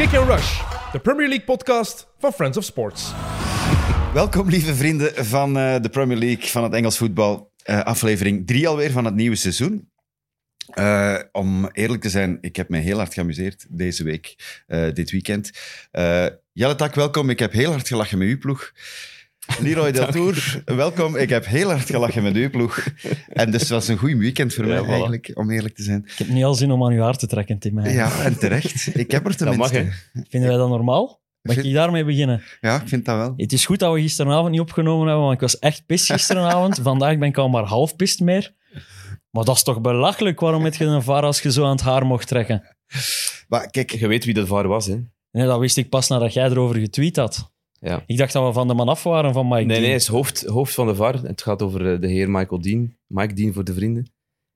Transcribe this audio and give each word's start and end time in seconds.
Kick 0.00 0.14
and 0.14 0.28
Rush, 0.28 0.60
de 0.92 0.98
Premier 0.98 1.28
League 1.28 1.44
podcast 1.44 2.06
van 2.18 2.32
Friends 2.32 2.56
of 2.56 2.64
Sports. 2.64 3.12
Welkom, 4.14 4.48
lieve 4.48 4.74
vrienden 4.74 5.24
van 5.24 5.58
eh, 5.58 5.80
de 5.80 5.88
Premier 5.88 6.16
League, 6.16 6.48
van 6.48 6.62
het 6.62 6.72
Engels 6.72 6.98
voetbal. 6.98 7.52
Eh, 7.62 7.80
aflevering 7.80 8.46
3 8.46 8.68
alweer 8.68 8.90
van 8.90 9.04
het 9.04 9.14
nieuwe 9.14 9.36
seizoen. 9.36 9.90
Eh, 10.70 11.18
om 11.32 11.68
eerlijk 11.72 12.02
te 12.02 12.10
zijn, 12.10 12.38
ik 12.40 12.56
heb 12.56 12.68
me 12.68 12.78
heel 12.78 12.96
hard 12.96 13.14
geamuseerd 13.14 13.66
deze 13.68 14.04
week, 14.04 14.34
dit 14.94 15.10
weekend. 15.10 15.50
Jelle 16.52 16.74
Tak, 16.74 16.94
welkom. 16.94 17.30
Ik 17.30 17.38
heb 17.38 17.52
heel 17.52 17.70
hard 17.70 17.88
gelachen 17.88 18.18
met 18.18 18.28
uw 18.28 18.38
ploeg. 18.38 18.72
Leroy 19.58 19.92
Del 19.92 20.06
Tour, 20.06 20.62
welkom. 20.64 21.16
Ik 21.16 21.28
heb 21.28 21.46
heel 21.46 21.68
hard 21.70 21.90
gelachen 21.90 22.22
met 22.22 22.34
uw 22.34 22.50
ploeg. 22.50 22.86
En 23.28 23.50
dus 23.50 23.60
het 23.60 23.70
was 23.70 23.88
een 23.88 23.96
goed 23.96 24.12
weekend 24.12 24.54
voor 24.54 24.66
mij 24.66 24.82
voilà. 24.82 24.88
eigenlijk, 24.88 25.30
om 25.34 25.50
eerlijk 25.50 25.74
te 25.74 25.82
zijn. 25.82 26.02
Ik 26.06 26.18
heb 26.18 26.28
niet 26.28 26.44
al 26.44 26.54
zin 26.54 26.70
om 26.70 26.84
aan 26.84 26.92
uw 26.92 27.02
haar 27.02 27.16
te 27.16 27.26
trekken, 27.26 27.58
Tim. 27.58 27.80
Ja, 27.80 28.22
en 28.24 28.38
terecht. 28.38 28.96
Ik 28.96 29.10
heb 29.10 29.26
er 29.26 29.36
Dat 29.36 29.56
mag, 29.56 29.70
tenminste. 29.70 30.00
hè? 30.12 30.22
Vinden 30.28 30.48
wij 30.48 30.58
dat 30.58 30.68
normaal? 30.68 31.20
Mag 31.42 31.56
ik 31.56 31.72
daarmee 31.72 32.04
beginnen? 32.04 32.42
Ja, 32.60 32.80
ik 32.80 32.88
vind 32.88 33.04
dat 33.04 33.16
wel. 33.16 33.32
Het 33.36 33.52
is 33.52 33.66
goed 33.66 33.78
dat 33.78 33.92
we 33.94 34.00
gisteravond 34.00 34.50
niet 34.50 34.60
opgenomen 34.60 35.06
hebben, 35.06 35.22
want 35.22 35.34
ik 35.34 35.40
was 35.40 35.58
echt 35.58 35.86
pist 35.86 36.06
gisteravond. 36.12 36.78
Vandaag 36.82 37.18
ben 37.18 37.28
ik 37.28 37.38
al 37.38 37.48
maar 37.48 37.64
half 37.64 37.96
pist 37.96 38.20
meer. 38.20 38.54
Maar 39.30 39.44
dat 39.44 39.56
is 39.56 39.62
toch 39.62 39.80
belachelijk? 39.80 40.40
Waarom 40.40 40.64
heb 40.64 40.74
je 40.74 40.84
een 40.84 41.02
vaar 41.02 41.22
als 41.22 41.40
je 41.42 41.52
zo 41.52 41.64
aan 41.64 41.70
het 41.70 41.80
haar 41.80 42.06
mocht 42.06 42.28
trekken? 42.28 42.76
Maar 43.48 43.70
kijk, 43.70 43.90
Je 43.90 44.06
weet 44.06 44.24
wie 44.24 44.34
dat 44.34 44.46
var 44.46 44.68
was, 44.68 44.86
hè? 44.86 44.96
Nee, 45.32 45.46
dat 45.46 45.58
wist 45.58 45.76
ik 45.76 45.88
pas 45.88 46.08
nadat 46.08 46.32
jij 46.32 46.44
erover 46.50 46.76
getweet 46.76 47.16
had. 47.16 47.52
Ja. 47.80 48.02
Ik 48.06 48.16
dacht 48.16 48.32
dat 48.32 48.46
we 48.46 48.52
van 48.52 48.68
de 48.68 48.74
man 48.74 48.88
af 48.88 49.02
waren 49.02 49.32
van 49.32 49.48
Mike 49.48 49.56
Nee, 49.58 49.66
Dean. 49.66 49.78
nee, 49.80 49.88
hij 49.88 49.98
is 49.98 50.06
hoofd, 50.06 50.44
hoofd 50.44 50.74
van 50.74 50.86
de 50.86 50.94
VAR. 50.94 51.14
Het 51.22 51.42
gaat 51.42 51.62
over 51.62 51.92
eh, 51.92 52.00
de 52.00 52.08
heer 52.08 52.30
Michael 52.30 52.60
Dean. 52.60 52.96
Mike 53.06 53.34
Dean 53.34 53.52
voor 53.52 53.64
de 53.64 53.74
vrienden. 53.74 54.12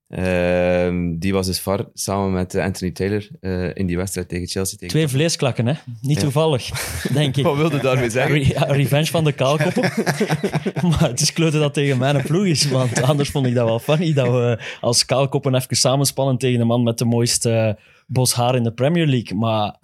Ehm, 0.08 1.18
die 1.18 1.32
was 1.32 1.46
dus 1.46 1.60
VAR 1.60 1.84
samen 1.92 2.32
met 2.32 2.54
eh, 2.54 2.64
Anthony 2.64 2.90
Taylor 2.90 3.28
eh, 3.40 3.74
in 3.74 3.86
die 3.86 3.96
wedstrijd 3.96 4.28
tegen 4.28 4.46
Chelsea. 4.46 4.78
Tegen 4.78 4.94
Twee 4.94 5.08
vleesklakken, 5.08 5.66
hè? 5.66 5.74
Niet 6.00 6.16
Ja. 6.16 6.22
toevallig, 6.22 6.68
denk 7.12 7.36
ik. 7.36 7.44
Wat 7.52 7.56
wilde 7.56 7.78
daarmee 7.80 8.10
zeggen? 8.10 8.42
Re- 8.42 8.72
revenge 8.72 9.06
van 9.06 9.24
de 9.24 9.32
kaalkoppen. 9.32 9.82
maar 10.90 11.08
het 11.08 11.20
is 11.20 11.32
kloten 11.32 11.60
dat 11.60 11.74
tegen 11.74 11.98
mijn 11.98 12.22
ploeg 12.22 12.44
is, 12.46 12.68
want 12.68 13.02
anders 13.02 13.28
vond 13.30 13.46
ik 13.46 13.54
dat 13.54 13.66
wel 13.68 13.78
funny 13.78 14.12
dat 14.12 14.26
we 14.28 14.58
als 14.80 15.04
kaalkoppen 15.04 15.54
even 15.54 15.76
samenspannen 15.76 16.38
tegen 16.38 16.58
de 16.58 16.64
man 16.64 16.82
met 16.82 16.98
de 16.98 17.04
mooiste 17.04 17.78
bos 18.06 18.34
haar 18.34 18.54
in 18.54 18.62
de 18.62 18.72
Premier 18.72 19.06
League. 19.06 19.38
Maar, 19.38 19.76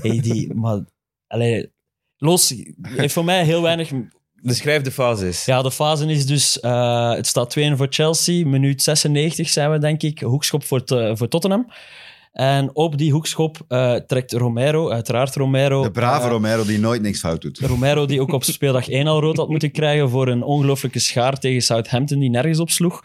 hey, 0.00 0.20
die, 0.20 0.54
maar 0.54 0.84
allee, 1.26 1.72
los 2.18 2.54
heeft 2.82 3.12
voor 3.12 3.24
mij 3.24 3.44
heel 3.44 3.62
weinig... 3.62 3.90
Beschrijf 4.42 4.82
de 4.82 4.90
fases. 4.90 5.44
Ja, 5.44 5.62
de 5.62 5.70
fase 5.70 6.06
is 6.06 6.26
dus, 6.26 6.60
eh, 6.60 7.12
het 7.12 7.26
staat 7.26 7.58
2-1 7.58 7.62
voor 7.76 7.86
Chelsea, 7.90 8.46
minuut 8.46 8.82
96 8.82 9.48
zijn 9.48 9.70
we 9.70 9.78
denk 9.78 10.02
ik, 10.02 10.20
hoekschop 10.20 10.64
voor, 10.64 10.84
te- 10.84 11.12
voor 11.14 11.28
Tottenham. 11.28 11.66
En 12.32 12.70
op 12.76 12.98
die 12.98 13.12
hoekschop 13.12 13.58
eh, 13.68 13.94
trekt 13.94 14.32
Romero, 14.32 14.90
uiteraard 14.90 15.34
Romero... 15.34 15.82
de 15.82 15.90
brave 15.90 16.24
eh, 16.24 16.30
Romero 16.30 16.64
die 16.64 16.78
nooit 16.78 17.02
niks 17.02 17.18
fout 17.18 17.42
doet. 17.42 17.58
Romero, 17.58 18.06
die 18.06 18.20
ook 18.20 18.32
op 18.32 18.44
speeldag 18.54 18.88
1 18.88 19.06
al 19.06 19.20
rood 19.20 19.36
had 19.36 19.48
moeten 19.48 19.70
krijgen 19.70 20.10
voor 20.10 20.28
een 20.28 20.42
ongelooflijke 20.42 20.98
schaar 20.98 21.38
tegen 21.38 21.62
Southampton, 21.62 22.18
die 22.18 22.30
nergens 22.30 22.58
op 22.60 22.70
sloeg. 22.70 23.04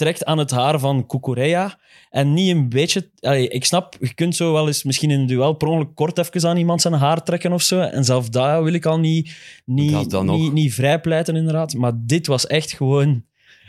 Trekt 0.00 0.24
aan 0.24 0.38
het 0.38 0.50
haar 0.50 0.78
van 0.78 1.06
Kukurea. 1.06 1.78
En 2.10 2.34
niet 2.34 2.50
een 2.50 2.68
beetje... 2.68 3.10
allee, 3.20 3.48
ik 3.48 3.64
snap, 3.64 3.96
je 4.00 4.14
kunt 4.14 4.36
zo 4.36 4.52
wel 4.52 4.66
eens 4.66 4.82
misschien 4.82 5.10
in 5.10 5.20
een 5.20 5.26
duel 5.26 5.52
per 5.52 5.68
ongeluk 5.68 5.94
kort 5.94 6.18
even 6.18 6.48
aan 6.48 6.56
iemand 6.56 6.80
zijn 6.80 6.94
haar 6.94 7.22
trekken 7.22 7.52
of 7.52 7.62
zo. 7.62 7.80
En 7.80 8.04
zelf 8.04 8.28
dat 8.28 8.62
wil 8.62 8.72
ik 8.72 8.86
al 8.86 8.98
niet, 8.98 9.36
niet, 9.64 10.22
niet, 10.22 10.52
niet 10.52 10.74
vrijpleiten, 10.74 11.36
inderdaad. 11.36 11.74
Maar 11.74 11.92
dit 11.96 12.26
was 12.26 12.46
echt 12.46 12.72
gewoon... 12.72 13.24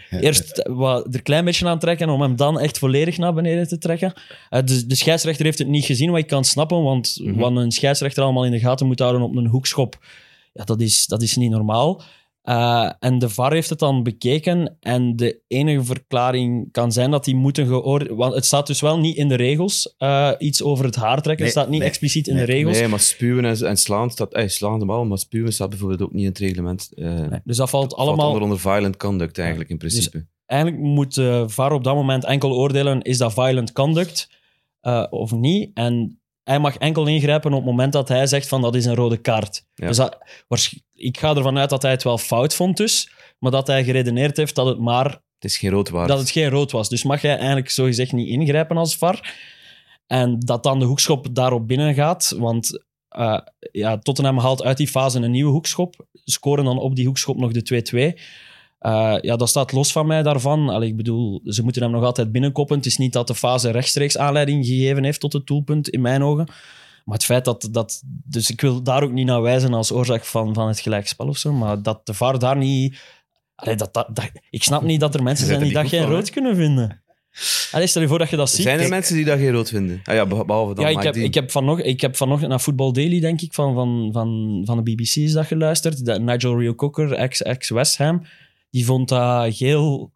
Eerst 0.09 0.67
wat, 0.69 1.05
er 1.05 1.13
een 1.13 1.23
klein 1.23 1.45
beetje 1.45 1.67
aan 1.67 1.79
trekken 1.79 2.09
om 2.09 2.21
hem 2.21 2.35
dan 2.35 2.59
echt 2.59 2.77
volledig 2.77 3.17
naar 3.17 3.33
beneden 3.33 3.67
te 3.67 3.77
trekken. 3.77 4.13
Eh, 4.49 4.63
de, 4.65 4.85
de 4.85 4.95
scheidsrechter 4.95 5.45
heeft 5.45 5.57
het 5.57 5.67
niet 5.67 5.85
gezien, 5.85 6.09
wat 6.09 6.19
ik 6.19 6.27
kan 6.27 6.43
snappen, 6.43 6.83
want 6.83 7.21
wat 7.23 7.55
een 7.55 7.71
scheidsrechter 7.71 8.23
allemaal 8.23 8.45
in 8.45 8.51
de 8.51 8.59
gaten 8.59 8.87
moet 8.87 8.99
houden 8.99 9.21
op 9.21 9.35
een 9.35 9.47
hoekschop, 9.47 10.05
ja, 10.53 10.63
dat, 10.63 10.81
is, 10.81 11.05
dat 11.05 11.21
is 11.21 11.35
niet 11.35 11.51
normaal. 11.51 12.01
Eh, 12.41 12.91
en 12.99 13.19
de 13.19 13.29
VAR 13.29 13.53
heeft 13.53 13.69
het 13.69 13.79
dan 13.79 14.03
bekeken 14.03 14.77
en 14.79 15.15
de 15.15 15.41
enige 15.47 15.83
verklaring 15.83 16.71
kan 16.71 16.91
zijn 16.91 17.11
dat 17.11 17.25
die 17.25 17.35
moeten 17.35 17.67
geoordeeld... 17.67 18.17
Want 18.17 18.33
het 18.33 18.45
staat 18.45 18.67
dus 18.67 18.81
wel 18.81 18.99
niet 18.99 19.17
in 19.17 19.27
de 19.27 19.35
regels, 19.35 19.95
eh, 19.97 20.31
iets 20.37 20.63
over 20.63 20.85
het 20.85 20.95
haar 20.95 21.21
trekken. 21.21 21.35
Nee, 21.35 21.43
het 21.43 21.51
staat 21.51 21.69
niet 21.69 21.79
nee, 21.79 21.87
expliciet 21.87 22.27
in 22.27 22.35
nee, 22.35 22.45
de 22.45 22.51
regels. 22.51 22.79
Nee, 22.79 22.87
maar 22.87 22.99
spuwen 22.99 23.45
en, 23.45 23.67
en 23.67 23.77
slaan 23.77 24.11
staat... 24.11 24.33
Eh, 24.33 24.47
slaan 24.47 24.79
de 24.79 24.85
bal, 24.85 25.05
maar 25.05 25.17
spuwen 25.17 25.53
staat 25.53 25.69
bijvoorbeeld 25.69 26.01
ook 26.01 26.11
niet 26.11 26.21
in 26.21 26.29
het 26.29 26.37
reglement. 26.37 26.91
Eh 26.95 27.25
dus 27.43 27.57
dat 27.57 27.69
valt 27.69 27.93
valt 27.93 27.95
allemaal... 27.95 28.27
onder, 28.27 28.41
onder 28.41 28.59
violent 28.59 28.97
conduct 28.97 29.37
eigenlijk, 29.37 29.69
in 29.69 29.77
principe. 29.77 30.27
eigenlijk 30.45 30.81
moet 30.81 31.15
de 31.15 31.43
VAR 31.47 31.71
op 31.71 31.83
dat 31.83 31.95
moment 31.95 32.25
enkel 32.25 32.51
oordelen, 32.51 33.01
is 33.01 33.17
dat 33.17 33.33
violent 33.33 33.71
conduct 33.71 34.29
of 35.09 35.31
niet? 35.31 35.71
En 35.73 36.20
hij 36.43 36.59
mag 36.59 36.77
enkel 36.77 37.07
ingrijpen 37.07 37.51
op 37.51 37.57
het 37.57 37.65
moment 37.65 37.93
dat 37.93 38.07
hij 38.07 38.27
zegt 38.27 38.47
van 38.47 38.61
dat 38.61 38.75
is 38.75 38.85
een 38.85 38.95
rode 38.95 39.17
kaart. 39.17 39.65
Ja. 39.73 39.87
Dus 39.87 39.97
dat, 39.97 40.17
ik 40.93 41.19
ga 41.19 41.35
ervan 41.35 41.57
uit 41.57 41.69
dat 41.69 41.81
hij 41.81 41.91
het 41.91 42.03
wel 42.03 42.17
fout 42.17 42.55
vond 42.55 42.77
dus, 42.77 43.11
maar 43.39 43.51
dat 43.51 43.67
hij 43.67 43.83
geredeneerd 43.83 44.37
heeft 44.37 44.55
dat 44.55 44.65
het 44.65 44.79
maar 44.79 45.05
het 45.39 45.51
is 45.51 45.57
geen 45.57 45.69
rood 45.69 45.89
waard. 45.89 46.07
dat 46.07 46.19
het 46.19 46.29
geen 46.29 46.49
rood 46.49 46.71
was. 46.71 46.89
Dus 46.89 47.03
mag 47.03 47.21
hij 47.21 47.37
eigenlijk 47.37 47.69
zogezegd 47.69 48.11
niet 48.11 48.27
ingrijpen 48.27 48.77
als 48.77 48.97
VAR. 48.97 49.35
En 50.07 50.39
dat 50.39 50.63
dan 50.63 50.79
de 50.79 50.85
hoekschop 50.85 51.35
daarop 51.35 51.67
binnen 51.67 51.93
gaat, 51.93 52.35
want 52.37 52.83
eh, 53.07 53.39
ja, 53.71 53.97
Tottenham 53.97 54.37
haalt 54.37 54.63
uit 54.63 54.77
die 54.77 54.87
fase 54.87 55.19
een 55.19 55.31
nieuwe 55.31 55.51
hoekschop, 55.51 56.05
scoren 56.13 56.65
dan 56.65 56.79
op 56.79 56.95
die 56.95 57.05
hoekschop 57.05 57.37
nog 57.37 57.51
de 57.51 58.15
2-2. 58.15 58.21
Eh, 58.81 59.15
ja, 59.21 59.35
dat 59.35 59.49
staat 59.49 59.71
los 59.71 59.91
van 59.91 60.07
mij 60.07 60.23
daarvan. 60.23 60.69
Allee, 60.69 60.89
ik 60.89 60.95
bedoel, 60.95 61.41
ze 61.43 61.63
moeten 61.63 61.81
hem 61.81 61.91
nog 61.91 62.03
altijd 62.03 62.31
binnenkoppen. 62.31 62.77
Het 62.77 62.85
is 62.85 62.97
niet 62.97 63.13
dat 63.13 63.27
de 63.27 63.35
fase 63.35 63.69
rechtstreeks 63.71 64.17
aanleiding 64.17 64.65
gegeven 64.65 65.03
heeft 65.03 65.19
tot 65.19 65.33
het 65.33 65.47
doelpunt, 65.47 65.89
in 65.89 66.01
mijn 66.01 66.23
ogen. 66.23 66.45
Maar 67.05 67.15
het 67.15 67.25
feit 67.25 67.45
dat... 67.45 67.67
dat 67.71 68.01
dus 68.05 68.49
ik 68.49 68.61
wil 68.61 68.83
daar 68.83 69.03
ook 69.03 69.11
niet 69.11 69.25
naar 69.25 69.41
wijzen 69.41 69.73
als 69.73 69.91
oorzaak 69.91 70.25
van, 70.25 70.53
van 70.53 70.67
het 70.67 70.79
gelijkspel 70.79 71.27
of 71.27 71.37
zo, 71.37 71.53
maar 71.53 71.81
dat 71.81 72.05
de 72.05 72.13
VAR 72.13 72.39
daar 72.39 72.57
niet... 72.57 72.99
Allee, 73.55 73.75
dat, 73.75 73.93
dat, 73.93 74.07
dat- 74.13 74.31
ik 74.49 74.63
snap 74.63 74.81
niet 74.81 74.99
dat 74.99 75.15
er 75.15 75.23
mensen 75.23 75.47
zijn 75.47 75.59
die 75.59 75.73
dat 75.73 75.87
geen 75.87 76.05
rood 76.05 76.29
kunnen 76.29 76.55
vinden. 76.55 77.01
Allee, 77.71 77.87
stel 77.87 78.01
je 78.01 78.07
voor 78.07 78.17
dat 78.19 78.29
je 78.29 78.35
dat 78.35 78.49
ziet. 78.49 78.61
Zijn 78.61 78.73
er 78.73 78.79
Kijk, 78.79 78.91
mensen 78.93 79.15
die 79.15 79.25
dat 79.25 79.37
geen 79.39 79.51
rood 79.51 79.69
vinden? 79.69 80.01
Ah 80.03 80.15
ja, 80.15 80.25
beh- 80.25 80.45
behalve 80.45 80.73
dan 80.73 80.83
ja, 80.83 80.97
ik 80.97 81.03
heb, 81.03 81.15
ik, 81.15 81.33
heb 81.33 81.51
vanochtend, 81.51 81.87
ik 81.89 82.01
heb 82.01 82.15
vanochtend 82.15 82.49
naar 82.49 82.59
Football 82.59 82.91
Daily, 82.91 83.19
denk 83.19 83.41
ik, 83.41 83.53
van, 83.53 83.73
van, 83.73 84.09
van, 84.13 84.61
van 84.65 84.77
de 84.83 84.83
BBC 84.83 85.15
is 85.15 85.31
dat 85.31 85.45
geluisterd. 85.45 86.05
Dat 86.05 86.21
Nigel 86.21 86.59
Rio-Cocker, 86.59 87.13
ex- 87.13 87.41
ex-West 87.41 87.97
Ham, 87.97 88.23
die 88.71 88.85
vond 88.85 89.09
dat 89.09 89.55
geel, 89.55 90.11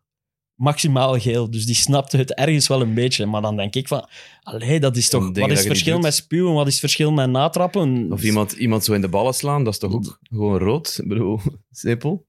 maximaal 0.55 1.19
geel. 1.19 1.51
Dus 1.51 1.66
die 1.66 1.75
snapte 1.75 2.17
het 2.17 2.33
ergens 2.33 2.67
wel 2.67 2.81
een 2.81 2.93
beetje. 2.93 3.25
Maar 3.25 3.41
dan 3.41 3.55
denk 3.55 3.75
ik 3.75 3.88
van, 3.88 4.07
allee, 4.43 4.79
dat 4.79 4.97
is 4.97 5.09
toch... 5.09 5.23
Wat 5.23 5.51
is 5.51 5.57
het 5.57 5.67
verschil 5.67 5.99
met 5.99 6.13
spuwen? 6.13 6.53
Wat 6.53 6.67
is 6.67 6.71
het 6.71 6.81
verschil 6.81 7.11
met 7.11 7.29
natrappen? 7.29 8.11
Of 8.11 8.23
iemand, 8.23 8.51
iemand 8.51 8.83
zo 8.83 8.93
in 8.93 9.01
de 9.01 9.09
ballen 9.09 9.33
slaan, 9.33 9.63
dat 9.63 9.73
is 9.73 9.79
toch 9.79 9.93
ook 9.93 10.19
gewoon 10.21 10.57
rood? 10.57 10.97
Ik 11.01 11.07
bedoel, 11.07 11.39
simpel. 11.71 12.27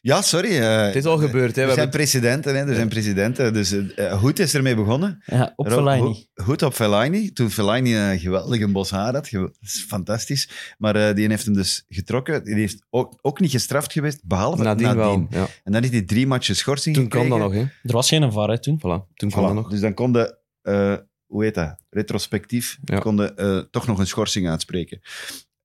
Ja, 0.00 0.22
sorry. 0.22 0.58
eh, 0.60 0.82
Het 0.84 0.94
is 0.96 1.04
al 1.04 1.18
gebeurd, 1.18 1.56
hè. 1.56 1.62
Er 1.62 1.72
zijn 1.74 1.90
precedenten, 1.90 2.54
hè? 2.56 2.66
er 2.68 2.74
zijn 2.74 2.88
precedenten. 2.88 3.52
Dus 3.52 3.74
Hoed 4.20 4.38
is 4.38 4.54
ermee 4.54 4.74
begonnen. 4.74 5.22
Ja, 5.26 5.52
op 5.56 5.68
Fellaini. 5.68 6.26
Goed 6.34 6.62
op 6.62 6.72
Fellaini. 6.74 7.32
Toen 7.32 7.50
Fellaini 7.50 7.96
een 7.96 8.18
geweldige 8.18 8.68
bos 8.68 8.90
haar 8.90 9.12
had. 9.14 9.26
Is 9.60 9.84
fantastisch. 9.88 10.74
Maar 10.78 10.96
eh, 10.96 11.14
die 11.14 11.28
heeft 11.28 11.44
hem 11.44 11.54
dus 11.54 11.84
getrokken. 11.88 12.44
Die 12.44 12.54
heeft 12.54 12.86
ook, 12.90 13.18
ook 13.22 13.40
niet 13.40 13.50
gestraft 13.50 13.92
geweest, 13.92 14.20
behalve 14.24 14.62
Nadien, 14.62 14.86
nadien. 14.86 15.00
wel. 15.00 15.26
Ja. 15.30 15.46
En 15.64 15.72
dan 15.72 15.80
heeft 15.80 15.92
hij 15.94 16.02
drie 16.02 16.26
matchen 16.26 16.56
schorsing 16.56 16.94
Toen 16.94 17.08
kan 17.08 17.20
gekregen. 17.22 17.42
dat 17.42 17.52
nog, 17.52 17.62
hè. 17.66 17.88
Er 17.88 17.94
was 17.94 18.08
geen 18.08 18.32
VAR, 18.32 18.48
hè, 18.48 18.60
toen. 18.60 18.78
Voilà, 18.78 19.14
toen 19.14 19.30
Voilà. 19.32 19.34
dat 19.34 19.54
nog. 19.54 19.70
Dus 19.70 19.80
dan 19.80 19.94
konden, 19.94 20.38
eh 20.62 20.94
hoe 21.26 21.44
heet 21.44 21.54
dat, 21.54 21.76
retrospectief, 21.90 22.78
Ja. 22.84 22.98
konden 22.98 23.36
eh, 23.36 23.58
toch 23.70 23.86
nog 23.86 23.98
een 23.98 24.06
schorsing 24.06 24.48
uitspreken. 24.48 25.00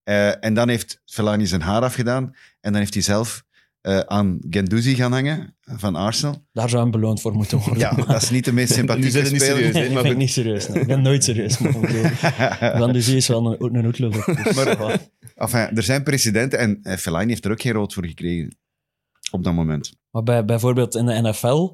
Eh, 0.04 0.44
en 0.46 0.54
dan 0.54 0.70
heeft 0.70 1.02
Fellaini 1.06 1.46
zijn 1.46 1.62
haar 1.62 1.82
afgedaan. 1.82 2.24
En 2.60 2.72
dan 2.72 2.76
heeft 2.82 2.94
hij 2.94 3.04
zelf 3.04 3.44
eh, 3.84 4.00
aan 4.00 4.40
Gendouzi 4.50 4.96
gaan 4.96 5.12
hangen 5.12 5.56
van 5.62 5.96
Arsenal. 5.96 6.46
Daar 6.52 6.70
zou 6.70 6.82
hem 6.82 6.92
beloond 6.92 7.22
voor 7.22 7.34
moeten 7.34 7.58
worden. 7.58 7.78
Ja, 7.78 7.96
dat 7.96 8.22
is 8.22 8.30
niet 8.30 8.46
de 8.46 8.54
meest 8.54 8.74
sympathieke 8.80 9.18
het 9.18 9.32
niet 9.32 9.42
speler. 9.42 9.58
serieus, 9.58 9.74
Nee, 9.74 9.82
hè, 9.84 9.88
ik 9.88 9.94
maar 9.94 10.04
ben 10.04 10.18
niet 10.18 10.32
serieus. 10.32 10.68
nee. 10.68 10.82
Ik 10.82 10.88
ben 10.88 11.02
nooit 11.02 11.24
serieus. 11.24 11.58
Maar, 11.58 13.02
Zee 13.02 13.16
is 13.24 13.28
wel 13.28 13.60
een, 13.60 13.76
een. 13.76 13.92
Dus, 14.44 14.54
Maar-. 14.56 15.00
Enfin, 15.36 15.76
er 15.76 15.84
zijn 15.84 16.04
precedenten 16.04 16.60
en 16.60 16.80
eh, 16.82 16.98
Fellaini 16.98 17.30
heeft 17.32 17.46
er 17.46 17.52
ook 17.52 17.62
geen 17.62 17.74
rood 17.74 17.94
voor 17.94 18.06
gekregen 18.06 18.58
op 19.32 19.44
dat 19.44 19.54
moment. 19.54 19.94
Maar 20.12 20.24
bij, 20.24 20.46
bijvoorbeeld 20.46 20.96
in 20.96 21.06
de 21.06 21.22
NFL 21.22 21.70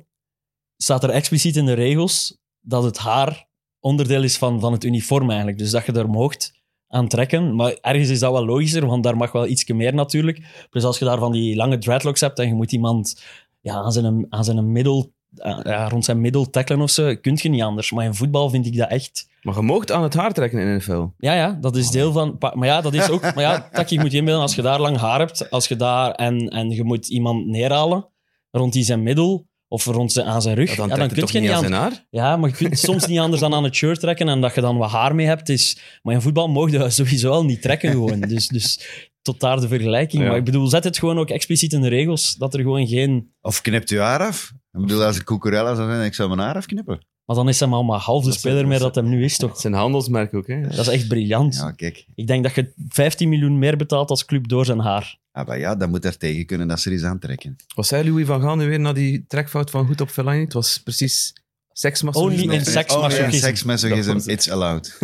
staat 0.78 1.04
er 1.04 1.10
expliciet 1.10 1.56
in 1.56 1.66
de 1.66 1.74
regels 1.74 2.38
dat 2.60 2.84
het 2.84 2.98
haar 2.98 3.48
onderdeel 3.80 4.24
is 4.24 4.38
van, 4.38 4.60
van 4.60 4.72
het 4.74 4.84
uniform 4.84 5.28
eigenlijk. 5.30 5.58
Dus 5.58 5.72
dat 5.72 5.86
je 5.86 5.92
er 5.92 6.10
moogt 6.10 6.59
aan 6.90 7.08
trekken. 7.08 7.56
Maar 7.56 7.78
ergens 7.82 8.10
is 8.10 8.20
dat 8.20 8.32
wel 8.32 8.46
logischer, 8.46 8.86
want 8.86 9.04
daar 9.04 9.18
mag 9.18 9.32
wel 9.32 9.48
iets 9.48 9.66
meer 9.68 9.94
natuurlijk. 9.94 10.68
Dus 10.70 10.84
als 10.84 11.00
je 11.00 11.06
daar 11.06 11.18
van 11.18 11.32
die 11.32 11.56
lange 11.56 11.78
dreadlocks 11.78 12.22
hebt 12.22 12.40
en 12.40 12.48
je 12.48 12.54
moet 12.54 12.72
iemand 12.72 13.24
ja, 13.62 13.74
aan 13.74 13.92
zijn, 13.92 14.26
aan 14.30 14.44
zijn 14.44 14.72
middel, 14.72 15.12
eh, 15.36 15.60
ja, 15.64 15.90
rond 15.90 16.06
zijn 16.06 16.22
middel 16.22 16.50
tackelen 16.50 16.82
of 16.82 16.90
zo, 16.90 17.16
kun 17.22 17.38
je 17.42 17.50
niet 17.50 17.62
anders. 17.62 17.92
Maar 17.92 18.06
in 18.06 18.14
voetbal 18.14 18.50
vind 18.50 18.66
ik 18.66 18.78
dat 18.78 18.90
echt... 18.90 19.28
Maar 19.42 19.56
je 19.56 19.62
moogt 19.62 19.92
aan 19.92 20.04
het 20.04 20.14
haar 20.14 20.34
trekken 20.34 20.60
in 20.60 20.66
de 20.66 20.74
NFL. 20.74 21.06
Ja, 21.18 21.34
ja, 21.34 21.58
dat 21.62 21.76
is 21.76 21.90
deel 21.90 22.12
van... 22.12 22.36
Maar 22.54 22.68
ja, 22.68 22.82
dat 22.82 22.94
is 22.94 23.10
ook... 23.10 23.22
Maar 23.22 23.42
ja, 23.42 23.70
Taki, 23.72 23.96
je 23.96 24.02
moet 24.02 24.12
je 24.12 24.18
inbeelden, 24.18 24.42
als 24.42 24.56
je 24.56 24.62
daar 24.62 24.80
lang 24.80 24.98
haar 24.98 25.20
hebt, 25.20 25.50
als 25.50 25.68
je 25.68 25.76
daar... 25.76 26.12
En, 26.12 26.48
en 26.48 26.70
je 26.70 26.84
moet 26.84 27.08
iemand 27.08 27.46
neerhalen 27.46 28.08
rond 28.52 28.74
die 28.74 28.84
zijn 28.84 29.04
middel, 29.04 29.48
of 29.70 29.86
rond 29.86 30.12
zijn, 30.12 30.26
aan 30.26 30.42
zijn 30.42 30.56
rug, 30.56 30.70
Ja, 30.70 30.76
dan 30.76 30.88
ja, 30.88 30.96
dan 30.96 31.08
kun 31.08 31.28
je 31.32 31.40
niet 31.40 31.50
aan 31.50 31.60
zijn 31.60 31.74
haar? 31.74 32.06
Ja, 32.10 32.38
maar 32.38 32.50
je 32.50 32.56
kunt 32.56 32.80
soms 32.80 33.06
niet 33.06 33.20
anders 33.20 33.42
dan 33.42 33.54
aan 33.54 33.64
het 33.64 33.76
shirt 33.76 34.00
trekken 34.00 34.30
en 34.30 34.42
dat 34.42 34.56
je 34.56 34.62
dan 34.62 34.78
wat 34.78 34.92
haar 34.92 35.16
mee 35.16 35.26
hebt. 35.26 35.50
Is... 35.50 35.80
Maar 36.02 36.14
in 36.14 36.22
voetbal 36.22 36.48
mogen 36.48 36.72
je 36.72 36.90
sowieso 36.90 37.32
al 37.32 37.46
niet 37.46 37.62
trekken 37.62 37.92
gewoon. 37.92 38.20
Dus, 38.20 38.48
dus 38.48 38.80
tot 39.22 39.40
daar 39.40 39.60
de 39.60 39.68
vergelijking. 39.68 40.24
Ja. 40.24 40.30
Maar 40.30 40.38
ik 40.38 40.46
bedoel, 40.46 40.68
zet 40.68 40.84
het 40.84 40.98
gewoon 40.98 41.20
ook 41.20 41.30
expliciet 41.30 41.74
in 41.74 41.82
de 41.82 41.88
regels, 41.88 42.36
dat 42.36 42.54
er 42.54 42.60
gewoon 42.60 42.88
geen... 42.88 43.34
Of 43.42 43.62
knipt 43.62 43.92
u 43.92 44.00
haar 44.00 44.20
af? 44.20 44.52
Ik 44.72 44.80
bedoel, 44.82 45.04
als 45.04 45.18
ik 45.18 45.24
Cucurella 45.24 45.76
zou 45.76 45.92
zijn, 45.92 46.06
ik 46.06 46.14
zou 46.14 46.30
mijn 46.30 46.42
haar 46.42 46.56
afknippen. 46.56 47.08
Maar 47.30 47.38
dan 47.38 47.50
is 47.50 47.60
hij 47.60 47.70
maar, 47.70 47.86
maar 47.86 48.00
half 48.00 48.24
de 48.24 48.30
Dat 48.30 48.38
speler 48.40 48.58
dat 48.60 48.68
meer 48.68 48.80
dat 48.80 48.96
hem 48.96 49.10
nu 49.10 49.24
is, 49.24 49.32
Het 49.32 49.42
toch? 49.42 49.58
is 49.58 49.64
een 49.64 49.74
handelsmerk 49.74 50.34
ook, 50.34 50.48
hè? 50.48 50.62
Dat 50.62 50.72
is 50.80 50.88
echt 50.88 51.08
briljant. 51.08 51.56
Ja, 51.56 51.72
kijk. 51.72 52.06
Ik 52.16 52.28
denk 52.28 52.44
dat 52.44 52.56
je 52.56 52.74
15 52.88 53.30
miljoen 53.30 53.60
meer 53.60 53.78
betaalt 53.78 54.10
als 54.10 54.26
club 54.26 54.48
door 54.48 54.66
zijn 54.66 54.80
haar. 54.80 55.18
Ah, 55.32 55.48
maar 55.48 55.60
ja, 55.60 55.76
dan 55.76 55.90
moet 55.90 56.06
er 56.06 56.18
tegen 56.18 56.46
kunnen 56.46 56.68
dat 56.68 56.80
ze 56.80 56.90
er 56.90 56.96
eens 56.96 57.04
aantrekken. 57.04 57.56
Was 57.76 57.88
zei 57.88 58.10
Louis 58.10 58.26
van 58.26 58.42
Gaal 58.42 58.56
nu 58.56 58.68
weer 58.68 58.80
na 58.80 58.94
die 58.94 59.26
trekfout 59.28 59.70
van 59.70 59.86
goed 59.86 60.02
op 60.02 60.10
Fellaini? 60.10 60.44
Het 60.44 60.54
was 60.54 60.78
precies 60.84 61.34
seksmasochisme. 61.72 62.44
Only 62.44 62.56
in 62.56 62.66
sex- 62.66 62.96
Oh, 62.96 63.02
Dat 63.02 64.06
het. 64.06 64.28
it's 64.28 64.50
allowed. 64.50 64.98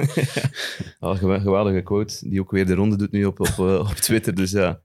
Gewa- 0.99 1.39
geweldige 1.39 1.81
quote, 1.81 2.29
die 2.29 2.39
ook 2.39 2.51
weer 2.51 2.65
de 2.65 2.73
ronde 2.73 2.95
doet 2.97 3.11
nu 3.11 3.25
op, 3.25 3.39
op, 3.39 3.47
eh, 3.47 3.79
op 3.79 3.95
Twitter. 3.95 4.35
Dus 4.35 4.51
ja, 4.51 4.81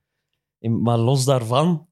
Maar 0.59 0.99
los 0.99 1.25
daarvan, 1.25 1.87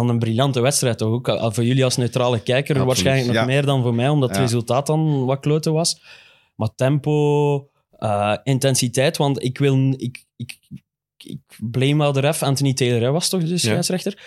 wel 0.00 0.08
een 0.08 0.18
briljante 0.18 0.60
wedstrijd 0.60 0.98
toch? 0.98 1.12
Ook 1.12 1.28
al- 1.28 1.52
voor 1.52 1.64
jullie 1.64 1.84
als 1.84 1.96
neutrale 1.96 2.40
kijker 2.42 2.60
Absoluut. 2.74 2.86
waarschijnlijk 2.86 3.26
nog 3.26 3.36
Ja. 3.36 3.44
meer 3.44 3.66
dan 3.66 3.82
voor 3.82 3.94
mij, 3.94 4.08
omdat 4.08 4.28
het 4.28 4.38
Ja. 4.38 4.44
resultaat 4.44 4.86
dan 4.86 5.24
wat 5.24 5.40
kloten 5.40 5.72
was. 5.72 6.02
Maar 6.54 6.74
tempo, 6.74 7.68
eh, 7.98 8.36
intensiteit, 8.42 9.16
want 9.16 9.42
ik 9.42 9.58
wil... 9.58 9.94
Ik, 9.96 10.24
ik, 10.36 10.58
ik 11.16 11.40
blame 11.70 11.96
wel 11.96 12.12
de 12.12 12.20
ref, 12.20 12.42
Anthony 12.42 12.72
Taylor 12.74 13.00
hè, 13.00 13.10
was 13.10 13.28
toch 13.28 13.44
de 13.44 13.58
scheidsrechter? 13.58 14.22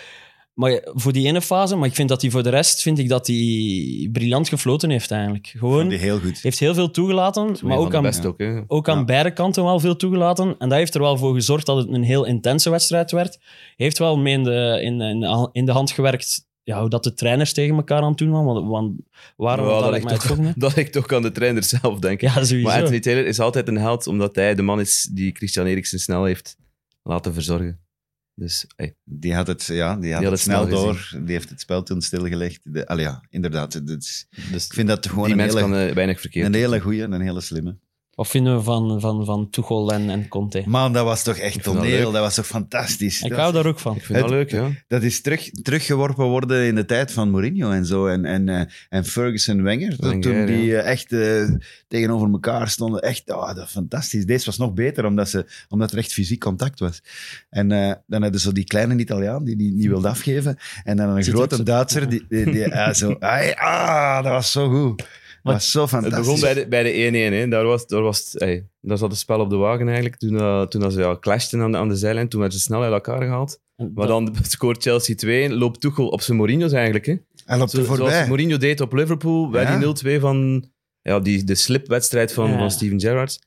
Maar 0.58 0.80
voor 0.84 1.12
die 1.12 1.26
ene 1.26 1.40
fase, 1.42 1.76
maar 1.76 1.88
ik 1.88 1.94
vind 1.94 2.08
dat 2.08 2.20
hij 2.22 2.30
voor 2.30 2.42
de 2.42 2.48
rest, 2.48 2.82
vind 2.82 2.98
ik 2.98 3.08
dat 3.08 3.26
hij 3.26 4.08
briljant 4.12 4.48
gefloten 4.48 4.90
heeft 4.90 5.10
eigenlijk. 5.10 5.46
Gewoon, 5.46 5.88
Die 5.88 5.98
heel 5.98 6.18
goed. 6.20 6.40
heeft 6.42 6.58
heel 6.58 6.74
veel 6.74 6.90
toegelaten, 6.90 7.56
maar 7.62 7.78
ook 7.78 7.94
aan, 7.94 8.06
ook. 8.66 8.88
Aan 8.88 8.98
Ja. 8.98 9.04
beide 9.04 9.32
kanten 9.32 9.64
wel 9.64 9.80
veel 9.80 9.96
toegelaten. 9.96 10.54
En 10.58 10.68
dat 10.68 10.78
heeft 10.78 10.94
er 10.94 11.00
wel 11.00 11.16
voor 11.16 11.34
gezorgd 11.34 11.66
dat 11.66 11.76
het 11.76 11.88
een 11.88 12.02
heel 12.02 12.24
intense 12.24 12.70
wedstrijd 12.70 13.10
werd. 13.10 13.38
Heeft 13.76 13.98
wel 13.98 14.18
mee 14.18 14.34
in 14.34 14.44
de, 14.44 14.78
in, 14.82 15.00
in, 15.00 15.48
in 15.52 15.64
de 15.64 15.72
hand 15.72 15.90
gewerkt 15.90 16.46
ja, 16.62 16.80
hoe 16.80 16.88
dat 16.88 17.04
de 17.04 17.14
trainers 17.14 17.52
tegen 17.52 17.76
elkaar 17.76 18.02
aan 18.02 18.08
het 18.08 18.18
doen 18.18 18.30
waren. 18.30 18.46
Want, 18.46 18.68
want 18.68 18.92
waarom 19.36 19.66
dat, 19.66 19.94
ik 19.94 20.08
toch, 20.08 20.52
dat 20.54 20.76
ik 20.76 20.88
toch 20.92 21.12
aan 21.12 21.22
de 21.22 21.32
trainer 21.32 21.62
zelf 21.64 21.98
denk. 21.98 22.20
Ja, 22.20 22.32
sowieso. 22.44 22.68
Maar 22.68 22.78
Anthony 22.78 23.00
Taylor 23.00 23.26
is 23.26 23.40
altijd 23.40 23.68
een 23.68 23.78
held, 23.78 24.06
omdat 24.06 24.34
hij 24.34 24.54
de 24.54 24.62
man 24.62 24.80
is 24.80 25.08
die 25.12 25.32
Christian 25.32 25.66
Eriksen 25.66 25.98
snel 25.98 26.24
heeft 26.24 26.56
laten 27.02 27.32
verzorgen. 27.32 27.80
Dus 28.38 28.66
hey, 28.76 28.94
Die 29.04 29.34
had 29.34 29.46
het, 29.46 29.64
ja, 29.64 29.96
die 29.96 30.12
had 30.12 30.22
had 30.22 30.32
het 30.32 30.40
snel 30.40 30.66
snel 30.66 30.84
door. 30.84 31.10
Die 31.24 31.34
heeft 31.34 31.48
het 31.48 31.60
spel 31.60 31.82
toen 31.82 32.00
stilgelegd. 32.00 32.60
De, 32.74 32.86
allee, 32.86 33.04
ja, 33.04 33.24
inderdaad. 33.30 33.86
Dus 33.86 34.26
ik 34.50 34.74
vind 34.74 34.88
dat 34.88 35.06
gewoon 35.06 35.24
die 35.24 35.32
een 35.32 35.38
mens 35.38 35.54
hele, 35.54 35.68
kan 35.68 35.76
eh, 35.76 35.94
weinig 35.94 36.20
verkeerd 36.20 36.46
een 36.46 36.54
hele 36.54 36.80
goeie 36.80 37.02
en 37.02 37.12
een 37.12 37.20
hele 37.20 37.40
slimme. 37.40 37.78
Wat 38.18 38.28
vinden 38.28 38.56
we 38.56 38.62
van, 38.62 39.00
van, 39.00 39.24
van 39.24 39.50
Tuchel 39.50 39.92
en, 39.92 40.10
en 40.10 40.28
Conte? 40.28 40.62
Man, 40.66 40.92
dat 40.92 41.04
was 41.04 41.22
toch 41.22 41.36
echt 41.36 41.64
dat 41.64 41.74
toneel. 41.74 41.90
leuk. 41.90 42.12
Dat 42.12 42.22
was 42.22 42.34
toch 42.34 42.46
fantastisch. 42.46 43.22
Ik 43.22 43.30
dat, 43.30 43.38
hou 43.38 43.52
daar 43.52 43.66
ook 43.66 43.78
van. 43.78 43.96
Ik 43.96 44.04
vind 44.04 44.18
dat 44.18 44.30
leuk, 44.30 44.50
ja. 44.50 44.70
dat 44.88 45.02
is 45.02 45.20
terug, 45.20 45.50
teruggeworpen 45.50 46.24
worden 46.24 46.66
in 46.66 46.74
de 46.74 46.84
tijd 46.84 47.12
van 47.12 47.30
Mourinho 47.30 47.70
en 47.70 47.86
zo. 47.86 48.06
En, 48.06 48.24
en, 48.24 48.48
eh, 48.48 48.60
en 48.88 49.04
Ferguson 49.04 49.62
Wenger. 49.62 49.90
Dat 49.90 50.00
Wenger, 50.00 50.20
toen 50.20 50.46
die 50.46 50.64
ja. 50.64 50.80
eh, 50.80 50.90
echt 50.90 51.12
eh, 51.12 51.48
tegenover 51.88 52.30
elkaar 52.30 52.68
stonden. 52.68 53.00
Echt, 53.02 53.30
oh, 53.30 53.54
dat 53.54 53.64
is 53.64 53.70
fantastisch. 53.70 54.26
Deze 54.26 54.44
was 54.44 54.58
nog 54.58 54.72
beter, 54.72 55.04
omdat, 55.04 55.28
ze, 55.28 55.46
omdat 55.68 55.92
er 55.92 55.98
echt 55.98 56.12
fysiek 56.12 56.40
contact 56.40 56.80
was. 56.80 57.02
En 57.50 57.72
eh, 57.72 57.92
dan 58.06 58.22
hadden 58.22 58.40
ze 58.40 58.52
die 58.52 58.64
kleine 58.64 58.96
Italiaan 58.96 59.44
die 59.44 59.56
die 59.56 59.72
niet 59.72 59.86
wilde 59.86 60.08
afgeven. 60.08 60.58
En 60.84 60.96
dan 60.96 61.08
een 61.08 61.24
Zit 61.24 61.34
grote 61.34 61.62
Duitser 61.62 62.08
die, 62.08 62.24
die, 62.28 62.50
die 62.50 62.94
zo... 62.94 63.12
ah, 63.54 64.22
dat 64.22 64.32
was 64.32 64.52
zo 64.52 64.68
goed. 64.68 65.04
Was 65.52 65.70
zo 65.70 65.80
Het 65.80 65.88
fantastisch. 65.90 66.18
begon 66.26 66.40
bij 66.40 66.54
de, 66.54 66.68
bij 66.68 66.82
de 66.82 67.30
1-1. 67.30 67.32
hè. 67.34 67.48
Daar, 67.48 67.64
was, 67.64 67.86
daar, 67.86 68.02
was, 68.02 68.18
het- 68.32 68.40
hey, 68.42 68.66
daar 68.80 68.98
zat 68.98 69.10
het 69.10 69.18
spel 69.18 69.40
op 69.40 69.50
de 69.50 69.56
wagen 69.56 69.86
eigenlijk. 69.86 70.16
Toen, 70.16 70.38
eh, 70.38 70.62
toen 70.62 70.80
dat 70.80 70.92
ze 70.92 71.00
ja, 71.00 71.16
clashten 71.20 71.60
aan 71.60 71.72
de, 71.72 71.78
aan 71.78 71.88
de 71.88 71.96
zijlijn, 71.96 72.28
toen 72.28 72.40
werden 72.40 72.58
ze 72.58 72.64
snel 72.64 72.82
uit 72.82 72.92
elkaar 72.92 73.22
gehaald. 73.22 73.60
En 73.76 73.90
Maar 73.94 74.06
dan 74.06 74.34
scoort 74.42 74.82
Chelsea 74.82 75.14
2 75.14 75.54
loopt 75.54 75.80
Tuchel 75.80 76.08
op 76.08 76.20
zijn 76.20 76.36
Mourinho's 76.36 76.72
eigenlijk. 76.72 77.06
Hè. 77.06 77.14
Hij 77.44 77.58
loopt 77.58 77.70
Zo, 77.70 77.84
voorbij. 77.84 78.10
zoals 78.10 78.26
Mourinho 78.28 78.56
deed 78.56 78.80
op 78.80 78.92
Liverpool 78.92 79.48
bij 79.50 79.62
Ja. 79.62 79.78
die 79.78 80.16
0-2 80.18 80.20
van 80.20 80.68
ja, 81.02 81.20
die, 81.20 81.44
de 81.44 81.54
slipwedstrijd 81.54 82.32
van, 82.32 82.50
Ja. 82.50 82.58
van 82.58 82.70
Steven 82.70 83.00
Gerrard. 83.00 83.38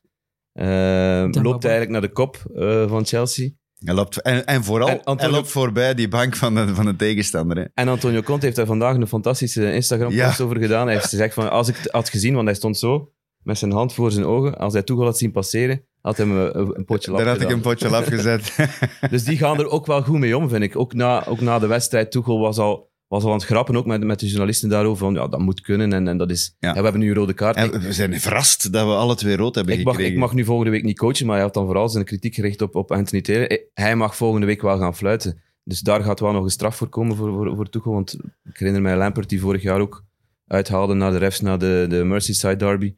Maar- 0.52 1.28
loopt 1.42 1.62
eigenlijk 1.64 1.92
naar 1.92 2.00
de 2.00 2.12
kop 2.12 2.36
eh, 2.54 2.88
van 2.88 3.06
Chelsea. 3.06 3.48
Hij 3.84 3.94
loopt, 3.94 4.22
en, 4.22 4.46
en 4.46 4.64
vooral, 4.64 4.88
En 4.88 4.96
Antonio- 4.96 5.20
hij 5.22 5.30
loopt 5.30 5.48
voorbij 5.50 5.94
die 5.94 6.08
bank 6.08 6.36
van 6.36 6.54
de, 6.54 6.74
van 6.74 6.84
de 6.84 6.96
tegenstander. 6.96 7.56
Hè. 7.56 7.64
En 7.74 7.88
Antonio 7.88 8.22
Conte 8.22 8.44
heeft 8.44 8.56
daar 8.56 8.66
vandaag 8.66 8.96
een 8.96 9.06
fantastische 9.06 9.72
Instagram-post 9.72 10.38
Ja. 10.38 10.44
over 10.44 10.58
gedaan. 10.58 10.84
Hij 10.86 10.94
heeft 10.94 11.08
gezegd 11.08 11.34
van, 11.34 11.50
als 11.50 11.68
ik 11.68 11.76
het 11.76 11.92
had 11.92 12.08
gezien, 12.08 12.34
want 12.34 12.46
hij 12.46 12.54
stond 12.56 12.78
zo, 12.78 13.12
met 13.42 13.58
zijn 13.58 13.72
hand 13.72 13.94
voor 13.94 14.10
zijn 14.12 14.24
ogen, 14.26 14.58
als 14.58 14.72
hij 14.72 14.82
Tuchel 14.82 15.04
had 15.04 15.18
zien 15.18 15.32
passeren, 15.32 15.84
had 16.00 16.16
hij 16.16 16.26
hem 16.26 16.36
een, 16.36 16.72
een 16.78 16.84
potje 16.84 17.10
lap 17.10 17.20
Daar 17.20 17.28
had 17.28 17.40
ik 17.40 17.50
een 17.50 17.60
potje 17.60 17.88
laf 17.90 18.06
gezet. 18.06 18.56
Dus 19.10 19.24
die 19.24 19.36
gaan 19.36 19.58
er 19.58 19.68
ook 19.68 19.86
wel 19.86 20.02
goed 20.02 20.18
mee 20.18 20.36
om, 20.36 20.48
vind 20.48 20.62
ik. 20.62 20.76
Ook 20.78 20.94
na, 20.94 21.26
ook 21.26 21.40
na 21.40 21.58
de 21.58 21.66
wedstrijd, 21.66 22.10
Tuchel 22.10 22.38
was 22.40 22.58
al, 22.58 22.91
was 23.12 23.24
al 23.24 23.30
aan 23.32 23.36
het 23.36 23.46
grappen, 23.46 23.76
ook 23.76 23.86
met, 23.86 24.04
met 24.04 24.20
de 24.20 24.26
journalisten 24.26 24.68
daarover, 24.68 25.04
van 25.04 25.14
ja, 25.14 25.28
dat 25.28 25.40
moet 25.40 25.60
kunnen 25.60 25.92
en, 25.92 26.08
en 26.08 26.16
dat 26.16 26.30
is... 26.30 26.56
Ja. 26.58 26.68
Ja. 26.68 26.74
we 26.74 26.82
hebben 26.82 27.00
nu 27.00 27.08
een 27.08 27.14
rode 27.14 27.32
kaart. 27.32 27.56
En 27.56 27.80
we 27.80 27.92
zijn 27.92 28.20
verrast 28.20 28.72
dat 28.72 28.86
we 28.86 28.92
alle 28.92 29.14
twee 29.14 29.36
rood 29.36 29.54
hebben 29.54 29.78
ik, 29.78 29.84
mag, 29.84 29.92
gekregen. 29.94 30.14
ik 30.16 30.20
mag 30.20 30.34
nu 30.34 30.44
volgende 30.44 30.70
week 30.70 30.82
niet 30.82 30.98
coachen, 30.98 31.26
maar 31.26 31.34
hij 31.34 31.44
had 31.44 31.54
dan 31.54 31.64
vooral 31.64 31.88
zijn 31.88 32.04
kritiek 32.04 32.34
gericht 32.34 32.62
op, 32.62 32.74
op 32.74 32.92
Anthony 32.92 33.22
Taylor. 33.22 33.50
Eh, 33.50 33.58
Hij 33.74 33.96
mag 33.96 34.16
volgende 34.16 34.46
week 34.46 34.62
wel 34.62 34.78
gaan 34.78 34.96
fluiten. 34.96 35.40
Dus 35.64 35.80
daar 35.80 36.02
gaat 36.02 36.20
wel 36.20 36.32
nog 36.32 36.44
een 36.44 36.50
straf 36.50 36.76
voor 36.76 36.88
komen 36.88 37.16
voor, 37.16 37.32
voor, 37.32 37.54
voor 37.56 37.68
Tuchel, 37.68 37.92
want 37.92 38.16
ik 38.44 38.56
herinner 38.56 38.82
mij 38.82 38.96
Lampert, 38.96 39.28
die 39.28 39.40
vorig 39.40 39.62
jaar 39.62 39.80
ook 39.80 40.04
uithaalde 40.46 40.94
naar 40.94 41.10
de 41.10 41.18
refs, 41.18 41.40
naar 41.40 41.58
de, 41.58 41.86
de 41.88 42.04
Merseyside 42.04 42.56
derby. 42.56 42.94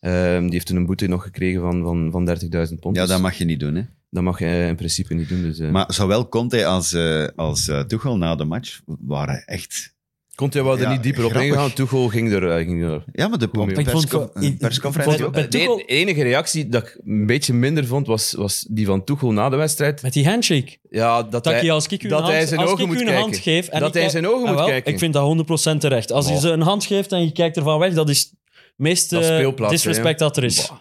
Ehm, 0.00 0.42
die 0.42 0.52
heeft 0.52 0.66
toen 0.66 0.76
een 0.76 0.86
boete 0.86 1.06
nog 1.06 1.22
gekregen 1.22 1.60
van, 1.60 1.82
van, 1.82 2.10
van 2.10 2.28
30.000 2.28 2.78
pond. 2.80 2.96
Ja, 2.96 3.02
Dus 3.02 3.10
dat 3.10 3.20
mag 3.20 3.34
je 3.34 3.44
niet 3.44 3.60
doen. 3.60 3.74
Hè. 3.74 3.82
Dat 4.10 4.22
mag 4.22 4.38
je 4.38 4.64
in 4.68 4.76
principe 4.76 5.14
niet 5.14 5.28
doen. 5.28 5.42
Dus, 5.42 5.58
eh. 5.58 5.70
Maar 5.70 5.92
zowel 5.92 6.28
Conte 6.28 6.66
als, 6.66 6.92
eh 6.92 7.26
als 7.36 7.68
eh, 7.68 7.80
Tuchel 7.80 8.16
na 8.16 8.34
de 8.34 8.44
match 8.44 8.80
waren 8.84 9.42
echt... 9.44 9.96
Conte 10.34 10.62
wou 10.62 10.76
er 10.76 10.82
Ja, 10.82 10.90
niet 10.92 11.02
dieper 11.02 11.24
op 11.24 11.30
grappig. 11.30 11.50
ingaan. 11.52 11.72
Tuchel 11.72 12.08
ging 12.08 12.32
er, 12.32 12.50
eh, 12.50 12.64
ging 12.66 12.82
er 12.84 13.04
Ja, 13.12 13.28
maar 13.28 13.38
de 13.38 13.48
Goed 13.52 13.68
Ik 13.78 13.88
vond 13.88 14.08
persco- 14.08 14.30
van- 14.34 14.42
ik- 14.42 14.58
persconferentie 14.58 15.18
ik 15.20 15.26
ook. 15.26 15.34
de, 15.34 15.48
Tuchel- 15.48 15.80
enige 15.86 16.22
reactie 16.22 16.68
dat 16.68 16.82
ik 16.82 17.00
een 17.04 17.26
beetje 17.26 17.52
minder 17.52 17.86
vond, 17.86 18.06
was, 18.06 18.32
was 18.32 18.66
die 18.70 18.86
van 18.86 19.04
Tuchel 19.04 19.32
na 19.32 19.48
de 19.48 19.56
wedstrijd. 19.56 20.02
Met 20.02 20.12
die 20.12 20.28
handshake. 20.28 20.78
Ja, 20.90 21.22
dat, 21.22 21.32
Dat 21.32 21.44
hij, 21.44 21.70
als 21.70 21.86
ik 21.86 22.02
u 22.02 22.08
dat 22.08 22.18
een 22.18 22.24
hand, 22.24 22.36
hij 22.36 22.46
zijn 22.46 22.60
als 22.60 22.70
ogen 22.70 22.80
ik 22.84 22.86
u 22.90 22.92
moet 22.92 23.00
een 23.00 23.06
kijken. 23.06 23.22
hand 23.22 23.36
geef... 23.36 23.68
En 23.68 23.78
Dat 23.80 23.88
ik 23.88 23.94
hij 23.94 24.02
kijk- 24.02 24.10
zijn 24.12 24.26
ogen 24.26 24.42
Ah, 24.42 24.48
moet 24.48 24.58
wel, 24.58 24.66
kijken. 24.68 24.92
Ik 24.92 24.98
vind 24.98 25.12
dat 25.12 25.22
100% 25.24 25.80
terecht. 25.80 26.12
Als 26.12 26.28
je 26.28 26.38
ze 26.38 26.48
een 26.50 26.60
hand 26.60 26.84
geeft 26.84 27.12
en 27.12 27.24
je 27.24 27.32
kijkt 27.32 27.56
ervan 27.56 27.78
weg, 27.78 27.94
dat 27.94 28.08
is 28.08 28.20
het 28.20 28.32
meest 28.76 29.10
Dat 29.10 29.22
is 29.22 29.28
eh, 29.28 29.34
speelplaats, 29.36 29.72
disrespect 29.72 30.18
dat 30.18 30.36
er 30.36 30.44
is. 30.44 30.68
Bah. 30.68 30.78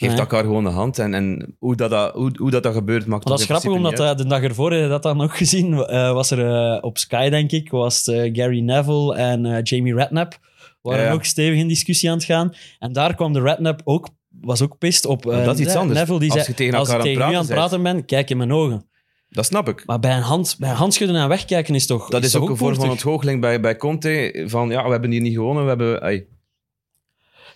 Geef 0.00 0.08
Nee. 0.10 0.18
elkaar 0.18 0.42
gewoon 0.42 0.64
de 0.64 0.70
hand. 0.70 0.98
En, 0.98 1.14
en 1.14 1.56
hoe, 1.58 1.76
dat, 1.76 1.90
dat, 1.90 2.14
hoe, 2.14 2.30
hoe 2.36 2.50
dat, 2.50 2.62
dat 2.62 2.74
gebeurt, 2.74 3.06
maakt 3.06 3.24
Maar 3.24 3.32
dat 3.32 3.40
is 3.40 3.46
grappig, 3.46 3.70
omdat 3.70 4.00
eh, 4.00 4.16
de 4.16 4.26
dag 4.26 4.42
ervoor, 4.42 4.72
heb 4.72 4.82
je 4.82 4.88
dat 4.88 5.02
dan 5.02 5.16
nog 5.16 5.36
gezien, 5.36 5.72
eh, 5.74 6.12
was 6.12 6.30
er 6.30 6.46
eh, 6.54 6.78
op 6.80 6.98
Sky, 6.98 7.28
denk 7.28 7.50
ik, 7.50 7.70
was 7.70 8.06
het, 8.06 8.30
Gary 8.32 8.60
Neville 8.60 9.14
en 9.14 9.62
Jamie 9.62 9.94
Redknapp 9.94 10.38
waren 10.82 11.04
Ja, 11.04 11.12
ook 11.12 11.24
stevig 11.24 11.58
in 11.58 11.68
discussie 11.68 12.10
aan 12.10 12.16
het 12.16 12.24
gaan. 12.24 12.54
En 12.78 12.92
daar 12.92 13.14
kwam 13.14 13.32
de 13.32 13.40
Redknapp 13.40 13.80
ook, 13.84 14.08
was 14.40 14.62
ook 14.62 14.78
pist 14.78 15.06
op 15.06 15.22
dat 15.22 15.58
is 15.58 15.66
iets 15.66 15.74
anders. 15.74 15.98
Neville. 15.98 16.18
Die 16.18 16.30
Als 16.30 16.38
zei, 16.40 16.50
je 16.50 16.56
tegen 16.56 16.78
als 16.78 16.88
elkaar 16.88 17.00
aan 17.00 17.08
het 17.08 17.16
tegen 17.16 17.32
u 17.32 17.34
aan 17.34 17.44
het 17.44 17.54
praten 17.54 17.80
praten 17.80 17.96
ben, 17.96 18.04
kijk 18.06 18.30
in 18.30 18.36
mijn 18.36 18.52
ogen. 18.52 18.86
Dat 19.28 19.46
snap 19.46 19.68
ik. 19.68 19.82
Maar 19.86 20.00
bij 20.00 20.16
een, 20.16 20.22
hand, 20.22 20.56
bij 20.58 20.70
een 20.70 20.76
handschudden 20.76 21.16
en 21.16 21.28
wegkijken 21.28 21.74
is 21.74 21.86
toch 21.86 22.08
Dat 22.08 22.24
is 22.24 22.30
toch 22.30 22.42
ook 22.42 22.48
een 22.48 22.56
vorm 22.56 22.74
van 22.74 22.90
ontgoocheling 22.90 23.40
bij, 23.40 23.60
bij 23.60 23.76
Conte. 23.76 24.44
Van, 24.48 24.68
ja, 24.68 24.84
we 24.84 24.90
hebben 24.90 25.10
hier 25.10 25.20
niet 25.20 25.34
gewonnen. 25.34 25.62
We 25.62 25.68
hebben, 25.68 26.02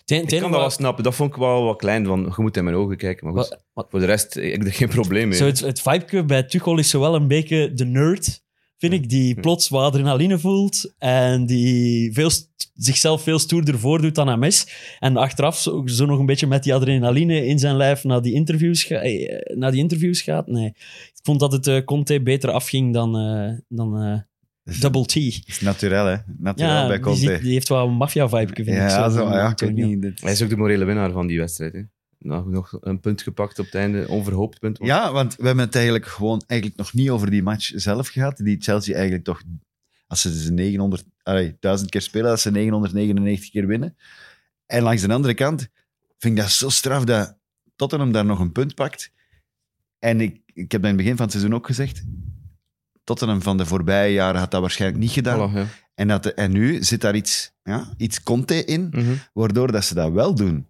Ik 0.05 0.27
kan 0.41 0.51
dat 0.51 0.59
wel 0.59 0.69
snappen. 0.69 1.03
Dat 1.03 1.15
vond 1.15 1.29
ik 1.29 1.35
wel 1.35 1.63
wat 1.63 1.77
klein. 1.77 2.05
Van, 2.05 2.33
je 2.35 2.41
moet 2.41 2.57
in 2.57 2.63
mijn 2.63 2.75
ogen 2.75 2.97
kijken. 2.97 3.25
Maar 3.25 3.35
goed, 3.43 3.49
wat- 3.49 3.63
wat- 3.73 3.87
voor 3.89 3.99
de 3.99 4.05
rest 4.05 4.33
heb 4.33 4.43
ik 4.43 4.63
er 4.65 4.73
geen 4.73 4.89
probleem 4.89 5.27
mee. 5.27 5.37
Zo 5.37 5.45
het, 5.45 5.59
het 5.59 5.81
vibe 5.81 6.23
bij 6.25 6.43
Tuchel 6.43 6.77
is 6.77 6.89
zo 6.89 6.99
wel 6.99 7.15
een 7.15 7.27
beetje 7.27 7.73
de 7.73 7.85
nerd, 7.85 8.41
vind 8.77 8.93
ik, 8.93 9.09
die 9.09 9.39
plots 9.39 9.69
wat 9.69 9.83
adrenaline 9.83 10.39
voelt 10.39 10.93
en 10.97 11.45
die 11.45 12.13
veel, 12.13 12.29
zichzelf 12.73 13.21
veel 13.21 13.39
stoerder 13.39 13.79
voordoet 13.79 14.15
dan 14.15 14.27
hem 14.27 14.43
is. 14.43 14.67
En 14.99 15.17
achteraf 15.17 15.57
zo, 15.59 15.81
zo 15.85 16.05
nog 16.05 16.19
een 16.19 16.25
beetje 16.25 16.47
met 16.47 16.63
die 16.63 16.73
adrenaline 16.73 17.45
in 17.45 17.59
zijn 17.59 17.75
lijf 17.75 18.03
naar 18.03 18.21
die 18.21 18.33
interviews, 18.33 18.83
ga- 18.83 18.95
eh, 19.01 19.55
naar 19.57 19.71
die 19.71 19.79
interviews 19.81 20.21
gaat. 20.21 20.47
Nee, 20.47 20.65
ik 21.13 21.19
vond 21.23 21.39
dat 21.39 21.51
het 21.51 21.67
eh, 21.67 21.83
Conte 21.85 22.21
beter 22.21 22.51
afging 22.51 22.93
dan, 22.93 23.17
eh, 23.17 23.57
dan 23.67 24.23
Double 24.63 25.05
T. 25.05 25.15
is 25.15 25.59
naturel, 25.61 26.05
hè? 26.05 26.15
Naturel 26.37 26.71
Ja, 26.71 26.87
bij 26.87 26.95
die, 26.95 27.05
Conte. 27.05 27.19
ziet- 27.19 27.41
die 27.41 27.51
heeft 27.53 27.69
wel 27.69 27.87
een 27.87 27.93
maffia-vibe, 27.93 28.53
vind 28.55 28.67
ik. 28.67 28.73
ja, 28.73 29.09
zo, 29.09 29.17
zo, 29.17 29.29
ja, 29.29 29.49
ik 29.51 29.59
weet 29.59 29.73
niet. 29.75 30.21
Hij 30.21 30.31
is 30.31 30.41
ook 30.41 30.49
de 30.49 30.57
morele 30.57 30.85
winnaar 30.85 31.11
van 31.11 31.27
die 31.27 31.39
wedstrijd. 31.39 31.73
Hè. 31.73 31.81
Nog, 32.17 32.45
nog 32.45 32.77
een 32.81 32.99
punt 32.99 33.21
gepakt 33.21 33.59
op 33.59 33.65
het 33.65 33.75
einde. 33.75 34.07
Onverhoopt 34.07 34.59
punt. 34.59 34.77
Ja, 34.81 35.11
want 35.11 35.35
we 35.35 35.45
hebben 35.45 35.65
het 35.65 35.75
eigenlijk 35.75 36.05
gewoon 36.05 36.43
eigenlijk 36.47 36.79
nog 36.79 36.93
niet 36.93 37.09
over 37.09 37.29
die 37.31 37.43
match 37.43 37.71
zelf 37.75 38.07
gehad. 38.07 38.37
Die 38.37 38.61
Chelsea 38.61 38.93
eigenlijk 38.93 39.23
toch, 39.23 39.41
als 40.07 40.21
ze 40.21 40.41
ze 40.43 40.51
900, 40.51 41.03
allee, 41.23 41.57
1000 41.59 41.89
keer 41.89 42.01
spelen, 42.01 42.29
dat 42.29 42.39
ze 42.39 42.51
999 42.51 43.49
keer 43.51 43.67
winnen. 43.67 43.95
En 44.65 44.81
langs 44.83 45.01
de 45.01 45.13
andere 45.13 45.33
kant 45.33 45.67
vind 46.17 46.35
ik 46.37 46.41
dat 46.43 46.51
zo 46.51 46.69
straf 46.69 47.03
dat 47.03 47.37
Tottenham 47.75 48.11
daar 48.11 48.25
nog 48.25 48.39
een 48.39 48.51
punt 48.51 48.75
pakt. 48.75 49.11
En 49.99 50.21
ik, 50.21 50.41
ik 50.53 50.71
heb 50.71 50.81
in 50.81 50.87
het 50.87 50.97
begin 50.97 51.15
van 51.15 51.23
het 51.25 51.31
seizoen 51.33 51.53
ook 51.55 51.65
gezegd, 51.65 52.03
Tottenham 53.03 53.41
van 53.41 53.57
de 53.57 53.65
voorbije 53.65 54.13
jaren 54.13 54.39
had 54.39 54.51
dat 54.51 54.61
waarschijnlijk 54.61 55.01
niet 55.01 55.11
gedaan. 55.11 55.51
Voilà, 55.51 55.53
ja. 55.57 55.65
En, 55.95 56.07
dat, 56.07 56.25
en 56.25 56.51
nu 56.51 56.83
zit 56.83 57.01
daar 57.01 57.15
iets, 57.15 57.51
ja, 57.63 57.93
iets 57.97 58.23
Conte 58.23 58.65
in, 58.65 58.87
Mhm. 58.91 59.13
waardoor 59.33 59.71
dat 59.71 59.85
ze 59.85 59.93
dat 59.93 60.11
wel 60.11 60.35
doen. 60.35 60.67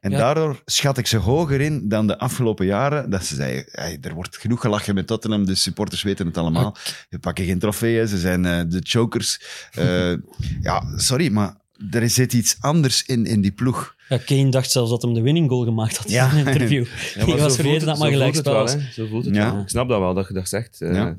En 0.00 0.10
Ja. 0.10 0.16
daardoor 0.18 0.62
schat 0.64 0.98
ik 0.98 1.06
ze 1.06 1.16
hoger 1.16 1.60
in 1.60 1.88
dan 1.88 2.06
de 2.06 2.18
afgelopen 2.18 2.66
jaren. 2.66 3.10
Dat 3.10 3.24
ze 3.24 3.34
zeiden, 3.34 3.64
hey, 3.70 3.98
er 4.00 4.14
wordt 4.14 4.36
genoeg 4.36 4.60
gelachen 4.60 4.94
met 4.94 5.06
Tottenham, 5.06 5.46
de 5.46 5.54
supporters 5.54 6.02
weten 6.02 6.26
het 6.26 6.38
allemaal. 6.38 6.76
Ze 7.10 7.18
pakken 7.18 7.44
geen 7.44 7.58
trofeeën, 7.58 8.08
ze 8.08 8.18
zijn 8.18 8.44
eh, 8.44 8.60
de 8.68 8.80
chokers. 8.82 9.40
Eh, 9.72 10.12
ja, 10.68 10.82
sorry, 10.96 11.30
maar 11.32 11.54
er 11.90 12.10
zit 12.10 12.32
iets 12.32 12.56
anders 12.60 13.02
in, 13.04 13.26
in 13.26 13.40
die 13.40 13.52
ploeg. 13.52 13.94
Ja, 14.08 14.18
Kane 14.24 14.50
dacht 14.50 14.70
zelfs 14.70 14.90
dat 14.90 15.02
hem 15.02 15.14
de 15.14 15.22
winning 15.22 15.48
goal 15.48 15.64
gemaakt 15.64 15.96
had 15.96 16.10
Ja. 16.10 16.30
in 16.32 16.38
een 16.38 16.46
interview. 16.52 16.84
Ja, 17.14 17.20
Ik 17.34 17.38
was 17.38 17.54
vergeten 17.54 17.78
dat 17.86 17.88
het- 17.88 17.98
maar 17.98 18.10
gelijk 18.10 18.34
wel, 18.34 18.66
hè. 18.68 18.80
Zo 18.92 19.06
voelt 19.06 19.24
het 19.24 19.34
Ja. 19.34 19.52
wel. 19.52 19.62
Ik 19.62 19.68
snap 19.68 19.88
dat 19.88 19.98
wel, 19.98 20.14
dat 20.14 20.28
je 20.28 20.34
dat 20.34 20.48
zegt. 20.48 20.76
Ja. 20.78 20.88
eh, 21.08 21.12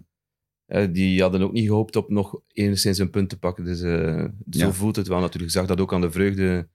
die 0.91 1.21
hadden 1.21 1.41
ook 1.41 1.51
niet 1.51 1.67
gehoopt 1.67 1.95
op 1.95 2.09
nog 2.09 2.39
enigszins 2.53 2.97
een 2.97 3.09
punt 3.09 3.29
te 3.29 3.37
pakken. 3.39 3.63
Dus 3.65 3.81
eh, 3.81 4.23
zo 4.49 4.65
Ja. 4.65 4.71
voelt 4.71 4.95
het 4.95 5.07
wel 5.07 5.19
natuurlijk. 5.19 5.51
Ik 5.53 5.57
zag 5.59 5.67
dat 5.67 5.79
ook 5.81 5.93
aan 5.93 6.01
de 6.01 6.11
vreugde 6.11 6.67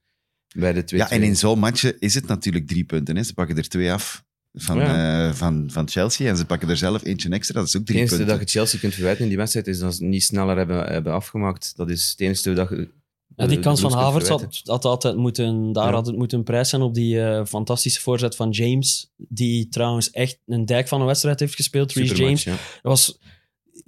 bij 0.55 0.73
de 0.73 0.83
twee. 0.83 0.99
Ja, 0.99 1.09
en 1.09 1.23
in 1.23 1.35
zo'n 1.35 1.59
matje 1.59 1.95
is 1.99 2.13
het 2.13 2.27
natuurlijk 2.27 2.67
drie 2.67 2.83
punten. 2.83 3.15
Hè. 3.15 3.23
Ze 3.23 3.33
pakken 3.33 3.57
er 3.57 3.67
twee 3.69 3.91
af 3.91 4.25
van, 4.53 4.77
Ja. 4.77 5.27
eh, 5.27 5.33
van, 5.33 5.69
van 5.71 5.89
Chelsea 5.89 6.29
en 6.29 6.37
ze 6.37 6.45
pakken 6.45 6.69
er 6.69 6.77
zelf 6.77 7.03
eentje 7.05 7.29
extra. 7.29 7.59
Dat 7.59 7.67
is 7.67 7.73
ook 7.75 7.79
Het 7.81 7.85
drie 7.89 7.99
enige 7.99 8.15
punten. 8.17 8.37
dat 8.37 8.49
je 8.51 8.57
Chelsea 8.59 8.79
kunt 8.79 8.93
verwijten 8.93 9.21
in 9.23 9.27
die 9.29 9.37
wedstrijd 9.37 9.67
is 9.67 9.79
dat 9.79 9.95
ze 9.95 10.03
niet 10.03 10.23
sneller 10.23 10.57
hebben, 10.57 10.85
hebben 10.85 11.13
afgemaakt. 11.13 11.73
Dat 11.75 11.89
is 11.89 12.09
het 12.09 12.19
enige 12.19 12.53
dat 12.53 12.69
je. 12.69 12.89
Ja, 13.35 13.47
die 13.47 13.55
de 13.57 13.63
kans 13.63 13.81
van 13.81 13.91
Havertz 13.93 14.29
had, 14.29 14.61
had 14.63 14.85
altijd 14.85 15.15
moeten, 15.15 15.71
daar 15.73 15.87
Ja. 15.87 15.93
had 15.93 16.05
het 16.07 16.15
moeten 16.15 16.43
prijs 16.43 16.69
zijn 16.69 16.81
op 16.81 16.93
die 16.93 17.21
eh, 17.21 17.45
fantastische 17.45 18.01
voorzet 18.01 18.35
van 18.35 18.49
James, 18.49 19.11
die 19.17 19.67
trouwens 19.69 20.09
echt 20.11 20.39
een 20.45 20.65
dijk 20.65 20.87
van 20.87 20.99
een 20.99 21.05
wedstrijd 21.07 21.39
heeft 21.39 21.55
gespeeld, 21.55 21.93
Reece 21.93 22.15
James. 22.15 22.43
ja. 22.43 22.51
Dat 22.51 22.59
was, 22.81 23.17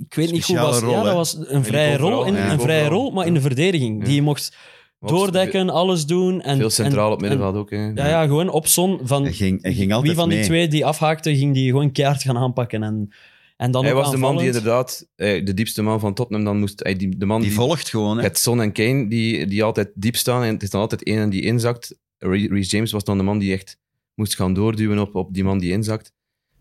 ik 0.08 0.13
weet 0.13 0.32
niet 0.32 0.46
hoe 0.46 0.58
Speciale 0.58 0.72
was, 0.72 0.79
rol, 0.82 0.91
ja, 0.91 1.03
dat 1.03 1.13
was 1.13 1.38
een 1.48 1.63
vrije 1.63 1.98
rol, 1.98 2.24
in, 2.25 2.34
ja. 2.34 2.51
een 2.51 2.60
vrije 2.60 2.88
rol, 2.88 3.12
maar 3.12 3.25
in 3.25 3.34
de 3.34 3.41
verdediging. 3.41 4.00
Ja. 4.00 4.06
Die 4.06 4.15
je 4.15 4.22
mocht 4.22 4.56
doordekken, 5.00 5.70
alles 5.70 6.06
doen. 6.06 6.41
En, 6.41 6.58
Veel 6.58 6.70
centraal 6.70 7.08
en- 7.08 7.13
op 7.13 7.22
middenveld 7.22 7.56
ook. 7.56 7.70
Hè. 7.70 7.86
ja, 7.96 8.08
ja, 8.08 8.24
gewoon 8.25 8.50
op 8.50 8.68
zon 8.68 9.00
van 9.03 9.24
Hij 9.24 9.34
ging, 9.34 9.62
hij 9.62 9.74
ging 9.74 9.91
altijd 9.94 10.08
wie 10.12 10.20
van 10.20 10.29
die 10.29 10.38
mee. 10.38 10.48
twee 10.48 10.68
die 10.68 10.86
afhaakte, 10.86 11.36
ging 11.38 11.53
die 11.53 11.70
gewoon 11.70 11.91
keihard 11.91 12.22
gaan 12.22 12.38
aanpakken. 12.38 12.84
En, 12.84 13.10
en 13.58 13.72
dan 13.72 13.84
Hij 13.84 13.94
was 13.94 14.12
de 14.12 14.18
man 14.18 14.38
die 14.38 14.46
inderdaad, 14.46 15.08
eh, 15.15 15.46
de 15.46 15.53
diepste 15.53 15.82
man 15.82 16.00
van 16.00 16.13
Tottenham, 16.13 16.46
dan 16.46 16.60
moest 16.60 16.79
hij 16.84 16.96
die, 16.96 17.18
de 17.18 17.25
man 17.25 17.39
Die 17.39 17.50
die, 17.50 17.58
volgt 17.58 17.89
gewoon. 17.89 18.18
Hè. 18.18 18.24
het 18.24 18.38
Son 18.38 18.62
en 18.62 18.72
Kane, 18.72 19.08
die, 19.10 19.48
die 19.48 19.63
altijd 19.63 19.91
diep 19.96 20.15
staan. 20.15 20.44
En 20.44 20.53
het 20.53 20.63
is 20.63 20.70
dan 20.70 20.82
altijd 20.82 21.03
één 21.03 21.29
die 21.29 21.41
inzakt. 21.41 21.96
Re- 22.18 22.48
Reece 22.50 22.70
James 22.75 22.91
was 22.91 23.03
dan 23.03 23.18
de 23.18 23.24
man 23.24 23.38
die 23.38 23.53
echt 23.53 23.77
moest 24.15 24.36
gaan 24.36 24.53
doorduwen 24.53 25.00
op, 25.00 25.15
op 25.15 25.34
die 25.34 25.44
man 25.44 25.58
die 25.60 25.72
inzakt. 25.72 26.12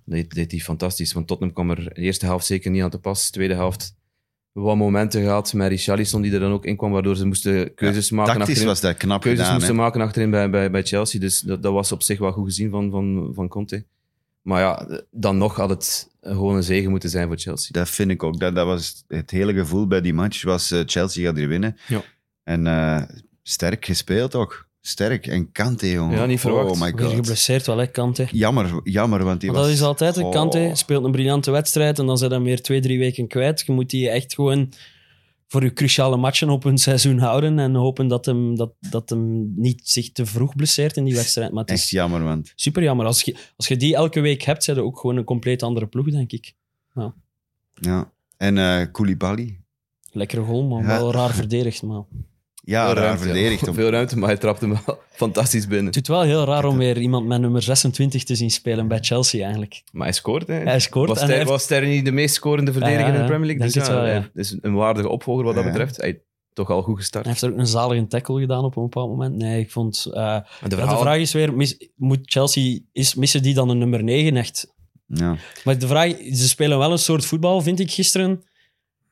Dat 0.09 0.19
deed, 0.19 0.35
deed 0.35 0.51
hij 0.51 0.61
fantastisch, 0.61 1.13
want 1.13 1.27
Tottenham 1.27 1.55
kwam 1.55 1.71
er 1.71 1.95
de 1.95 2.01
eerste 2.01 2.27
helft 2.27 2.47
zeker 2.47 2.71
niet 2.71 2.83
aan 2.83 2.91
te 2.91 2.99
pas. 2.99 3.31
Tweede 3.31 3.55
helft 3.55 3.97
wat 4.53 4.77
momenten 4.77 5.23
gehad 5.23 5.53
met 5.53 5.69
Richarlison 5.69 6.23
die 6.23 6.33
er 6.33 6.41
dan 6.41 6.53
ook 6.53 6.65
in 6.65 6.77
kwam, 6.77 6.91
waardoor 6.91 7.17
ze 7.17 7.27
moesten 7.27 7.75
keuzes 7.75 8.11
maken 8.11 8.33
Tactisch 8.33 8.49
achterin. 8.49 8.69
was 8.69 8.81
dat 8.81 8.97
knap 8.97 9.21
keuzes 9.21 9.41
gedaan. 9.41 9.57
moesten 9.59 9.77
maken 9.77 10.01
achterin 10.01 10.31
bij, 10.31 10.51
bij, 10.51 10.71
bij 10.71 10.83
Chelsea. 10.83 11.21
Dus 11.21 11.41
dat, 11.41 11.63
dat 11.63 11.73
was 11.73 11.93
op 11.93 12.03
zich 12.03 12.19
wel 12.19 12.33
goed 12.33 12.45
gezien 12.45 12.71
van, 12.71 12.91
van, 12.91 13.31
van 13.35 13.49
Conte. 13.49 13.85
Maar 14.43 14.61
ja, 14.61 15.03
dan 15.11 15.39
nog 15.39 15.57
had 15.57 15.69
het 15.69 16.11
gewoon 16.21 16.57
een 16.57 16.63
zegen 16.63 16.91
moeten 16.91 17.11
zijn 17.11 17.27
voor 17.27 17.39
Chelsea. 17.39 17.69
Dat 17.73 17.89
vind 17.89 18.11
ik 18.11 18.23
ook. 18.23 18.41
Dat, 18.41 18.55
dat 18.55 18.67
was 18.67 19.05
het 19.09 19.31
hele 19.31 19.55
gevoel 19.55 19.87
bij 19.87 20.01
die 20.01 20.15
match. 20.15 20.43
Was 20.43 20.71
eh, 20.71 20.81
Chelsea 20.87 21.27
gaat 21.27 21.37
hier 21.37 21.49
winnen. 21.49 21.77
Ja. 21.87 22.03
En 22.45 22.67
eh, 22.67 23.03
sterk 23.43 23.85
gespeeld 23.85 24.35
ook. 24.35 24.68
Sterk. 24.81 25.27
En 25.27 25.53
Kante, 25.53 25.91
jongen. 25.91 26.17
Ja, 26.19 26.27
niet 26.27 26.41
verwacht. 26.41 26.71
Oh 26.71 26.81
my 26.81 26.93
Weer 26.95 27.05
god. 27.07 27.15
geblesseerd 27.15 27.67
wel, 27.67 27.79
hè, 27.79 27.87
Kante. 27.87 28.29
Jammer, 28.31 28.81
jammer, 28.85 29.25
want 29.25 29.41
die 29.41 29.53
dat 29.53 29.59
was... 29.65 29.73
is 29.73 29.83
altijd 29.83 30.17
een 30.17 30.25
Oh. 30.25 30.31
Kante. 30.33 30.71
Speelt 30.75 31.05
een 31.05 31.11
briljante 31.11 31.51
wedstrijd 31.51 31.99
en 31.99 32.07
dan 32.07 32.19
zijn 32.19 32.31
dan 32.31 32.43
weer 32.43 32.63
twee, 32.63 32.81
drie 32.81 32.99
weken 32.99 33.27
kwijt. 33.27 33.63
Je 33.67 33.73
moet 33.73 33.91
die 33.91 34.11
echt 34.11 34.35
gewoon 34.35 34.73
voor 35.47 35.63
je 35.63 35.73
cruciale 35.73 36.17
matchen 36.17 36.49
op 36.49 36.65
een 36.65 36.79
seizoen 36.79 37.19
houden 37.19 37.59
en 37.59 37.75
hopen 37.75 38.09
dat 38.09 38.25
hem, 38.27 38.57
dat, 38.57 38.73
dat 38.91 39.09
hem 39.11 39.53
niet 39.57 39.81
zich 39.89 40.13
te 40.13 40.27
vroeg 40.27 40.57
blesseert 40.57 40.97
in 40.97 41.05
die 41.05 41.15
wedstrijd. 41.15 41.51
Maar 41.53 41.61
het 41.61 41.71
Echt 41.71 41.83
is 41.83 41.91
jammer, 41.91 42.23
want... 42.23 42.53
super 42.55 42.83
jammer. 42.83 43.07
Als 43.07 43.23
je, 43.23 43.37
als 43.57 43.69
je 43.69 43.77
die 43.77 43.95
elke 43.95 44.21
week 44.21 44.43
hebt, 44.43 44.65
zijn 44.65 44.77
je 44.77 44.83
ook 44.83 44.99
gewoon 44.99 45.17
een 45.17 45.25
compleet 45.25 45.63
andere 45.63 45.87
ploeg, 45.87 46.11
denk 46.11 46.33
ik. 46.33 46.55
Ja. 47.75 48.13
En 48.37 48.59
eh 48.59 48.87
Koulibaly. 48.93 49.61
Lekkere 50.13 50.43
goal, 50.43 50.63
maar 50.69 50.83
Ja. 50.83 50.87
wel 50.89 51.13
raar 51.13 51.35
verdedigd. 51.35 51.83
Maar. 51.83 52.03
Ja, 52.69 52.85
Veel 52.87 52.95
raar 52.95 53.05
ruimte, 53.05 53.23
verdedigd. 53.23 53.61
ja. 53.61 53.69
om- 53.69 53.75
Veel 53.75 53.91
ruimte, 53.91 54.19
maar 54.19 54.29
hij 54.29 54.39
trapte 54.39 54.67
hem 54.67 54.79
wel 54.87 54.99
fantastisch 55.11 55.67
binnen. 55.67 55.87
Het 55.87 55.97
is 56.03 56.09
wel 56.09 56.23
heel 56.23 56.45
raar 56.45 56.65
om 56.65 56.79
weer 56.79 56.99
iemand 56.99 57.27
met 57.27 57.41
nummer 57.41 57.63
26 57.63 58.25
te 58.25 58.35
zien 58.35 58.51
spelen 58.51 58.89
bij 58.89 58.99
Chelsea, 59.01 59.41
eigenlijk. 59.43 59.83
Maar 59.93 60.07
hij 60.07 60.13
scoort. 60.15 60.47
Hè. 60.47 60.55
Hij 60.55 60.81
scoort 60.81 61.09
was, 61.09 61.21
en 61.21 61.27
hij 61.27 61.37
heeft- 61.37 61.49
was 61.49 61.63
Sterren 61.63 61.89
niet 61.89 62.05
de 62.05 62.13
meest 62.13 62.35
scorende 62.35 62.73
verdediger 62.73 63.01
Ja, 63.07 63.09
ja, 63.09 63.15
in 63.15 63.21
de. 63.21 63.27
Premier 63.27 63.47
League? 63.57 63.63
Denk 63.73 63.73
Dus 63.75 63.83
het 63.89 63.97
wel, 63.97 64.07
ja. 64.07 64.13
hij 64.13 64.31
is 64.35 64.57
een 64.61 64.75
waardige 64.75 65.09
opvolger 65.09 65.45
wat 65.45 65.55
dat 65.55 65.65
betreft. 65.65 65.97
Hij 65.97 66.23
toch 66.53 66.71
al 66.71 66.83
goed 66.83 66.97
gestart. 66.97 67.25
Hij 67.25 67.33
heeft 67.33 67.45
er 67.45 67.53
ook 67.53 67.59
een 67.59 67.67
zalige 67.67 68.07
tackle 68.07 68.41
gedaan 68.41 68.65
op 68.65 68.77
een 68.77 68.83
bepaald 68.83 69.11
moment. 69.11 69.37
Nee, 69.37 69.61
ik 69.61 69.71
vond... 69.71 70.05
eh, 70.07 70.13
de, 70.13 70.21
Ja, 70.21 70.45
de 70.69 70.77
verhalen- 70.77 71.01
vraag 71.01 71.19
is 71.19 71.33
weer, 71.33 71.55
mis- 71.55 71.89
moet 71.97 72.19
Chelsea, 72.23 72.79
is, 72.93 73.15
missen 73.15 73.43
die 73.43 73.55
dan 73.55 73.69
een 73.69 73.79
nummer 73.79 74.03
9 74.05 74.37
echt? 74.37 74.75
Ja. 75.07 75.37
Maar 75.65 75.79
de 75.79 75.87
vraag, 75.87 76.11
ze 76.33 76.49
spelen 76.49 76.79
wel 76.79 76.93
een 76.93 76.99
soort 76.99 77.25
voetbal, 77.25 77.61
vind 77.61 77.81
ik 77.81 77.91
gisteren. 77.91 78.43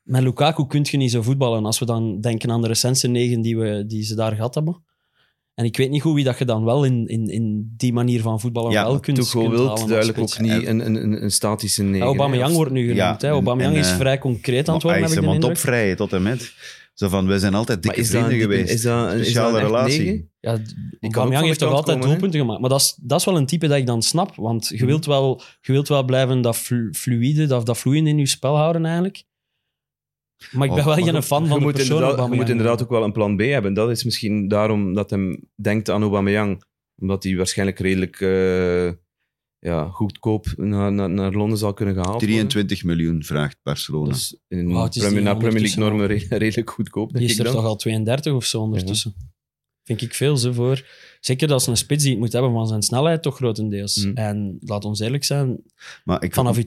Met 0.06 0.22
Lukaku 0.22 0.66
kun 0.66 0.86
je 0.90 0.96
niet 0.96 1.10
zo 1.10 1.22
voetballen. 1.22 1.64
Als 1.64 1.78
we 1.78 1.84
dan 1.84 2.20
denken 2.20 2.50
aan 2.50 2.62
de 2.62 2.68
recente 2.68 3.08
negen 3.08 3.40
die, 3.40 3.58
we, 3.58 3.84
die 3.86 4.02
ze 4.02 4.14
daar 4.14 4.34
gehad 4.34 4.54
hebben. 4.54 4.84
En 5.54 5.64
ik 5.64 5.76
weet 5.76 5.90
niet 5.90 6.02
goed 6.02 6.14
wie 6.14 6.24
dat 6.24 6.38
je 6.38 6.44
dan 6.44 6.64
wel 6.64 6.84
in, 6.84 7.06
in, 7.06 7.26
in 7.28 7.74
die 7.76 7.92
manier 7.92 8.20
van 8.20 8.40
voetballen 8.40 8.70
Ja, 8.70 8.84
wel 8.84 9.00
kunt, 9.00 9.30
kunt 9.30 9.50
wilt 9.50 9.88
duidelijk 9.88 10.18
ook 10.18 10.38
niet 10.40 10.66
een, 10.66 10.86
een, 10.86 10.94
een, 10.94 11.22
een 11.22 11.30
statische 11.30 11.82
negen. 11.82 11.98
Ja, 11.98 12.04
Aubameyang 12.04 12.54
wordt 12.54 12.72
nu 12.72 12.80
genoemd. 12.80 12.98
Ja, 12.98 13.16
hè. 13.18 13.28
Aubameyang 13.28 13.74
en, 13.74 13.80
is 13.80 13.90
eh, 13.90 13.96
vrij 13.96 14.18
concreet 14.18 14.68
aan 14.68 14.74
het 14.74 14.82
worden, 14.82 15.00
hij 15.02 15.10
heb 15.10 15.18
ik 15.22 15.28
de 15.28 15.34
indruk. 15.34 15.52
opvrijen 15.52 15.96
tot 15.96 16.12
en 16.12 16.22
met. 16.22 16.52
Zo 16.94 17.08
van, 17.08 17.26
we 17.26 17.38
zijn 17.38 17.54
altijd 17.54 17.82
dikke 17.82 18.00
is 18.00 18.10
dat, 18.10 18.16
vrienden 18.24 18.34
een- 18.34 18.40
geweest. 18.52 18.72
is 18.72 18.82
dat, 18.82 19.12
is 19.12 19.20
Speciale 19.20 19.46
dat 19.46 19.54
een 19.54 19.60
echt 19.60 19.70
relatie. 19.74 20.04
negen? 20.04 20.30
Ja, 20.40 20.58
Aubameyang 21.00 21.46
heeft 21.46 21.58
toch 21.58 21.72
altijd 21.72 21.96
komen, 21.98 22.08
doelpunten 22.10 22.40
gemaakt. 22.40 22.60
Maar 22.60 22.70
dat 22.70 22.80
is, 22.80 22.98
dat 23.02 23.18
is 23.18 23.24
wel 23.26 23.36
een 23.36 23.46
type 23.46 23.66
dat 23.68 23.76
ik 23.76 23.86
dan 23.86 24.02
snap. 24.02 24.34
Want 24.34 24.68
je 24.68 24.86
wilt 24.86 25.06
wel, 25.06 25.40
je 25.60 25.72
wilt 25.72 25.88
wel 25.88 26.04
blijven 26.04 26.40
dat 26.40 26.56
flu- 26.56 26.92
fluïde, 26.92 27.46
dat, 27.46 27.66
dat 27.66 27.78
vloeien 27.78 28.06
in 28.06 28.18
je 28.18 28.26
spel 28.26 28.56
houden 28.56 28.84
eigenlijk. 28.84 29.24
Maar 30.52 30.66
ik 30.66 30.70
ben 30.74 30.78
Oh, 30.80 30.84
wel 30.86 30.94
geen 30.94 31.14
je- 31.14 31.22
fan 31.22 31.42
je 31.42 31.48
van 31.48 31.58
de 31.58 31.64
moet 31.64 31.74
persoon 31.74 31.96
inderdaad- 31.96 32.00
Je 32.16 32.20
Aubameyang. 32.20 32.40
moet 32.40 32.48
inderdaad 32.50 32.82
ook 32.82 32.90
wel 32.90 33.04
een 33.04 33.12
plan 33.12 33.36
B 33.36 33.40
hebben. 33.40 33.74
Dat 33.74 33.90
is 33.90 34.04
misschien 34.04 34.48
daarom 34.48 34.94
dat 34.94 35.10
hij 35.10 35.42
denkt 35.54 35.90
aan 35.90 36.02
Aubameyang. 36.02 36.62
Omdat 37.00 37.22
hij 37.24 37.36
waarschijnlijk 37.36 37.78
redelijk 37.78 38.20
eh, 38.20 38.92
ja, 39.58 39.88
goedkoop 39.88 40.46
naar, 40.56 40.92
naar, 40.92 41.10
naar 41.10 41.32
Londen 41.32 41.58
zal 41.58 41.72
kunnen 41.74 41.94
gehaald 41.94 42.12
worden. 42.12 42.28
23 42.28 42.84
miljoen 42.84 43.22
vraagt 43.22 43.58
Barcelona. 43.62 44.08
Dus 44.12 44.40
in 44.48 44.58
is 44.58 44.74
Premier, 44.98 45.10
die 45.10 45.20
naar 45.22 45.36
Premier 45.36 45.60
League 45.60 45.78
normen 45.84 46.06
re- 46.06 46.36
redelijk 46.44 46.70
goedkoop, 46.70 47.08
denk 47.12 47.18
Die 47.18 47.26
is 47.26 47.32
ik 47.32 47.38
er 47.38 47.44
dan. 47.44 47.54
toch 47.54 47.64
al 47.64 47.76
32 47.76 48.32
of 48.32 48.44
zo 48.44 48.60
ondertussen. 48.60 49.14
Vind 49.86 50.02
ik 50.02 50.14
veel 50.14 50.36
zo 50.36 50.52
voor. 50.52 50.84
Zeker 51.20 51.48
dat 51.48 51.62
ze 51.62 51.70
een 51.70 51.76
spits 51.76 52.02
die 52.02 52.10
het 52.12 52.20
moet 52.20 52.32
hebben 52.32 52.52
van 52.52 52.66
zijn 52.66 52.82
snelheid, 52.82 53.22
toch 53.22 53.36
grotendeels. 53.36 54.04
Mm. 54.04 54.14
En 54.14 54.56
laat 54.60 54.84
ons 54.84 55.00
eerlijk 55.00 55.24
zijn, 55.24 55.56
maar 56.04 56.22
ik 56.22 56.34
vanaf 56.34 56.56
je 56.56 56.64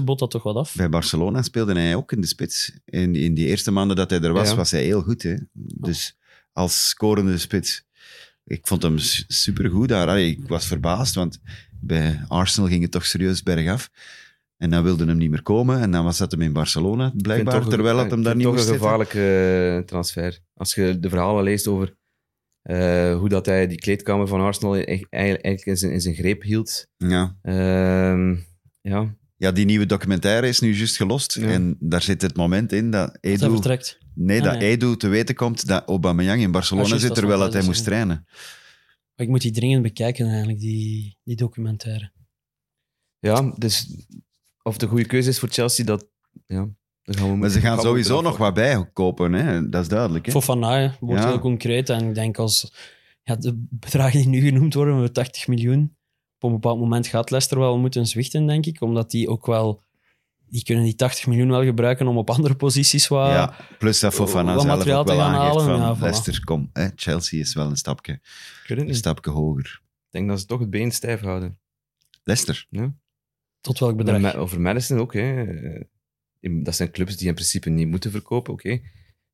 32e 0.00 0.04
bot 0.04 0.18
dat 0.18 0.30
toch 0.30 0.42
wat 0.42 0.56
af. 0.56 0.74
Bij 0.76 0.88
Barcelona 0.88 1.42
speelde 1.42 1.72
hij 1.74 1.94
ook 1.94 2.12
in 2.12 2.20
de 2.20 2.26
spits. 2.26 2.72
In, 2.84 3.14
in 3.14 3.34
die 3.34 3.46
eerste 3.46 3.70
maanden 3.70 3.96
dat 3.96 4.10
hij 4.10 4.20
er 4.20 4.32
was, 4.32 4.48
Ja. 4.50 4.56
was 4.56 4.70
hij 4.70 4.82
heel 4.84 5.02
goed. 5.02 5.22
Hè? 5.22 5.34
Dus 5.52 6.16
als 6.52 6.88
scorende 6.88 7.38
spits. 7.38 7.84
Ik 8.44 8.66
vond 8.66 8.82
hem 8.82 8.98
su- 8.98 9.24
supergoed 9.28 9.88
daar. 9.88 10.08
Allee, 10.08 10.30
ik 10.30 10.48
was 10.48 10.66
verbaasd, 10.66 11.14
want 11.14 11.40
bij 11.80 12.20
Arsenal 12.28 12.68
ging 12.68 12.82
het 12.82 12.90
toch 12.90 13.06
serieus 13.06 13.42
bergaf. 13.42 13.90
En 14.56 14.70
dan 14.70 14.82
wilde 14.82 15.04
hem 15.04 15.16
niet 15.16 15.30
meer 15.30 15.42
komen. 15.42 15.80
En 15.80 15.90
dan 15.90 16.04
was 16.04 16.18
dat 16.18 16.30
hem 16.30 16.40
in 16.40 16.52
Barcelona, 16.52 17.12
blijkbaar, 17.16 17.60
toch- 17.60 17.70
terwijl 17.70 17.98
het 17.98 18.10
hem 18.10 18.22
daar 18.22 18.36
niet 18.36 18.44
toch 18.44 18.54
een 18.56 18.62
gevaarlijke 18.74 19.74
eh, 19.78 19.86
transfer. 19.86 20.38
Als 20.54 20.74
je 20.74 20.98
de 21.00 21.08
verhalen 21.08 21.44
leest 21.44 21.66
over 21.66 21.96
eh, 22.62 23.16
hoe 23.18 23.28
dat 23.28 23.46
hij 23.46 23.66
die 23.66 23.78
kleedkamer 23.78 24.26
van 24.28 24.40
Arsenal 24.40 24.76
e- 24.76 25.02
eigenlijk 25.10 25.64
in 25.66 25.76
zijn, 25.76 25.92
in 25.92 26.00
zijn 26.00 26.14
greep 26.14 26.42
hield. 26.42 26.86
Ja. 26.96 27.36
Ehm, 27.42 28.36
ja, 28.80 29.16
ja, 29.36 29.52
die 29.52 29.64
nieuwe 29.64 29.86
documentaire 29.86 30.48
is 30.48 30.60
nu 30.60 30.74
juist 30.74 30.96
gelost. 30.96 31.34
Ja. 31.34 31.46
En 31.48 31.76
daar 31.80 32.02
zit 32.02 32.22
het 32.22 32.36
moment 32.36 32.72
in 32.72 32.90
dat 32.90 33.18
Edu, 33.20 33.50
vertrekt. 33.50 33.98
nee, 34.14 34.38
Ah, 34.38 34.44
dat 34.44 34.58
nee. 34.58 34.70
Edu 34.70 34.96
te 34.96 35.08
weten 35.08 35.34
komt 35.34 35.66
dat 35.66 35.84
Aubameyang 35.88 36.42
in 36.42 36.50
Barcelona 36.50 36.94
Ah, 36.94 37.00
zit, 37.00 37.14
terwijl 37.14 37.38
dat 37.38 37.52
hij 37.52 37.62
moest 37.64 37.84
trainen. 37.84 38.24
Maar 39.14 39.26
ik 39.26 39.28
moet 39.28 39.40
die 39.42 39.52
dringend 39.52 39.82
bekijken 39.82 40.26
eigenlijk, 40.26 40.58
die, 40.58 41.18
die 41.24 41.36
documentaire. 41.36 42.12
ja, 43.18 43.52
dus 43.56 44.06
of 44.62 44.82
een 44.82 44.88
goede 44.88 45.06
keuze 45.06 45.28
is 45.28 45.38
voor 45.38 45.48
Chelsea, 45.48 45.84
dat... 45.84 46.06
Ja, 46.46 46.68
gaan 47.16 47.30
we 47.30 47.36
Maar 47.36 47.48
ze 47.48 47.60
gaan 47.60 47.80
sowieso 47.80 48.20
nog 48.20 48.36
wat 48.36 48.54
bijkopen, 48.54 49.32
hè? 49.32 49.68
dat 49.68 49.82
is 49.82 49.88
duidelijk. 49.88 50.26
Hè? 50.26 50.32
Fofana 50.32 50.78
hè, 50.78 50.90
wordt 51.00 51.22
Ja. 51.22 51.28
heel 51.28 51.38
concreet. 51.38 51.88
En 51.88 52.08
ik 52.08 52.14
denk 52.14 52.38
als 52.38 52.72
ja, 53.22 53.36
de 53.36 53.66
bedragen 53.70 54.18
die 54.18 54.28
nu 54.28 54.40
genoemd 54.40 54.74
worden, 54.74 55.02
we 55.02 55.12
80 55.12 55.46
miljoen, 55.48 55.96
op 56.38 56.48
een 56.48 56.54
bepaald 56.54 56.78
moment 56.78 57.06
gaat 57.06 57.30
Leicester 57.30 57.58
wel 57.58 57.78
moeten 57.78 58.06
zwichten, 58.06 58.46
denk 58.46 58.66
ik. 58.66 58.80
Omdat 58.80 59.10
die 59.10 59.28
ook 59.28 59.46
wel... 59.46 59.82
Die 60.50 60.64
kunnen 60.64 60.84
die 60.84 60.94
80 60.94 61.26
miljoen 61.26 61.48
wel 61.48 61.64
gebruiken 61.64 62.06
om 62.06 62.16
op 62.16 62.30
andere 62.30 62.54
posities 62.54 63.08
wat... 63.08 63.30
Ja, 63.30 63.54
plus 63.78 64.00
dat 64.00 64.14
Fofana 64.14 64.54
wat 64.54 64.62
zelf 64.62 64.76
materiaal 64.76 65.00
ook 65.00 65.06
te 65.06 65.12
wel 65.12 65.22
gaan 65.22 65.34
aangeeft 65.34 65.64
halen, 65.64 65.78
van 65.78 65.88
ja, 65.88 65.96
voilà. 65.96 66.00
Leicester, 66.00 66.44
kom, 66.44 66.70
hè, 66.72 66.88
Chelsea 66.94 67.40
is 67.40 67.54
wel 67.54 67.66
een 67.70 67.76
stapje, 67.76 68.20
een 68.66 68.94
stapje 68.94 69.30
hoger. 69.30 69.80
Ik 69.82 70.08
denk 70.10 70.28
dat 70.28 70.40
ze 70.40 70.46
toch 70.46 70.60
het 70.60 70.70
been 70.70 70.90
stijf 70.90 71.20
houden. 71.20 71.58
Leicester. 72.22 72.66
Tot 73.60 73.78
welk 73.78 73.96
bedrag? 73.96 74.34
Over 74.34 74.60
Madison 74.60 74.98
ook. 74.98 75.12
Hè. 75.12 75.44
Dat 76.40 76.76
zijn 76.76 76.90
clubs 76.90 77.16
die 77.16 77.28
in 77.28 77.34
principe 77.34 77.70
niet 77.70 77.88
moeten 77.88 78.10
verkopen, 78.10 78.52
oké. 78.52 78.80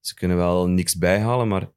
Ze 0.00 0.14
kunnen 0.14 0.36
wel 0.36 0.68
niks 0.68 0.94
bijhalen, 0.96 1.48
maar 1.48 1.68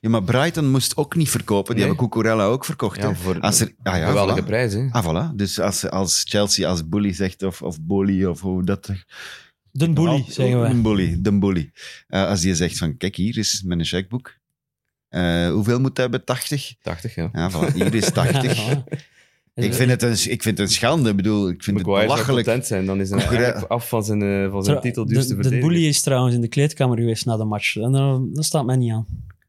Ja, 0.00 0.08
maar 0.08 0.22
Brighton 0.22 0.70
moest 0.70 0.96
ook 0.96 1.14
niet 1.14 1.28
verkopen. 1.30 1.74
Die 1.74 1.84
Nee. 1.84 1.92
hebben 1.94 2.10
Cucurella 2.10 2.44
ook 2.44 2.64
verkocht. 2.64 2.96
ja, 2.96 3.14
voor 3.14 3.40
Als 3.40 3.60
er, 3.60 3.74
ah, 3.82 3.96
ja, 3.96 4.06
geweldige 4.06 4.42
voilà. 4.42 4.46
prijs. 4.46 4.72
Hè. 4.72 4.88
Ah, 4.90 5.04
voilà. 5.32 5.34
Dus 5.34 5.58
als, 5.60 5.88
als 5.90 6.24
Chelsea 6.28 6.68
als 6.68 6.88
bully 6.88 7.12
zegt, 7.12 7.42
of, 7.42 7.62
of 7.62 7.80
bully, 7.82 8.24
of 8.24 8.40
hoe 8.40 8.64
dat... 8.64 8.90
De 9.70 9.92
bully, 9.92 10.24
zeggen 10.28 10.82
bully, 10.82 11.16
de 11.20 11.38
bully. 11.38 11.70
Eh, 12.06 12.26
als 12.28 12.40
die 12.40 12.54
zegt 12.54 12.78
van, 12.78 12.96
kijk, 12.96 13.16
hier 13.16 13.38
is 13.38 13.62
mijn 13.62 13.84
checkboek. 13.84 14.36
Eh, 15.08 15.48
hoeveel 15.50 15.80
moet 15.80 15.96
hij 15.96 16.02
hebben? 16.06 16.24
80? 16.24 16.74
80, 16.82 17.14
ja. 17.14 17.28
Ja, 17.32 17.50
voilà. 17.50 17.74
Hier 17.74 17.94
is 17.94 18.10
80. 18.22 18.82
Ik, 19.54 19.74
vind 19.74 19.90
het 19.90 20.02
een, 20.02 20.10
ik 20.12 20.42
vind 20.42 20.44
het 20.44 20.58
een 20.58 20.68
schande. 20.68 21.10
Ik 21.10 21.16
bedoel, 21.16 21.48
ik 21.48 21.62
vind 21.62 21.76
Maguire 21.76 22.00
het 22.02 22.10
belachelijk. 22.12 22.46
content 22.46 22.66
zijn, 22.66 22.86
dan 22.86 23.00
is 23.00 23.10
hij 23.10 23.18
eigenlijk 23.18 23.64
af 23.70 23.88
van 23.88 24.04
zijn, 24.04 24.22
eh, 24.22 24.50
van 24.50 24.64
zijn 24.64 24.80
titel 24.80 25.06
duurste 25.06 25.36
de, 25.36 25.48
de 25.48 25.58
bully 25.58 25.86
is 25.86 26.00
trouwens 26.02 26.34
in 26.34 26.40
de 26.40 26.48
kleedkamer 26.48 26.98
geweest 26.98 27.26
na 27.26 27.36
de 27.36 27.44
match. 27.44 27.76
En 27.76 27.92
dan, 27.92 28.30
dat 28.32 28.44
staat 28.44 28.64
mij 28.66 28.76
niet 28.76 28.92
aan. 28.92 29.06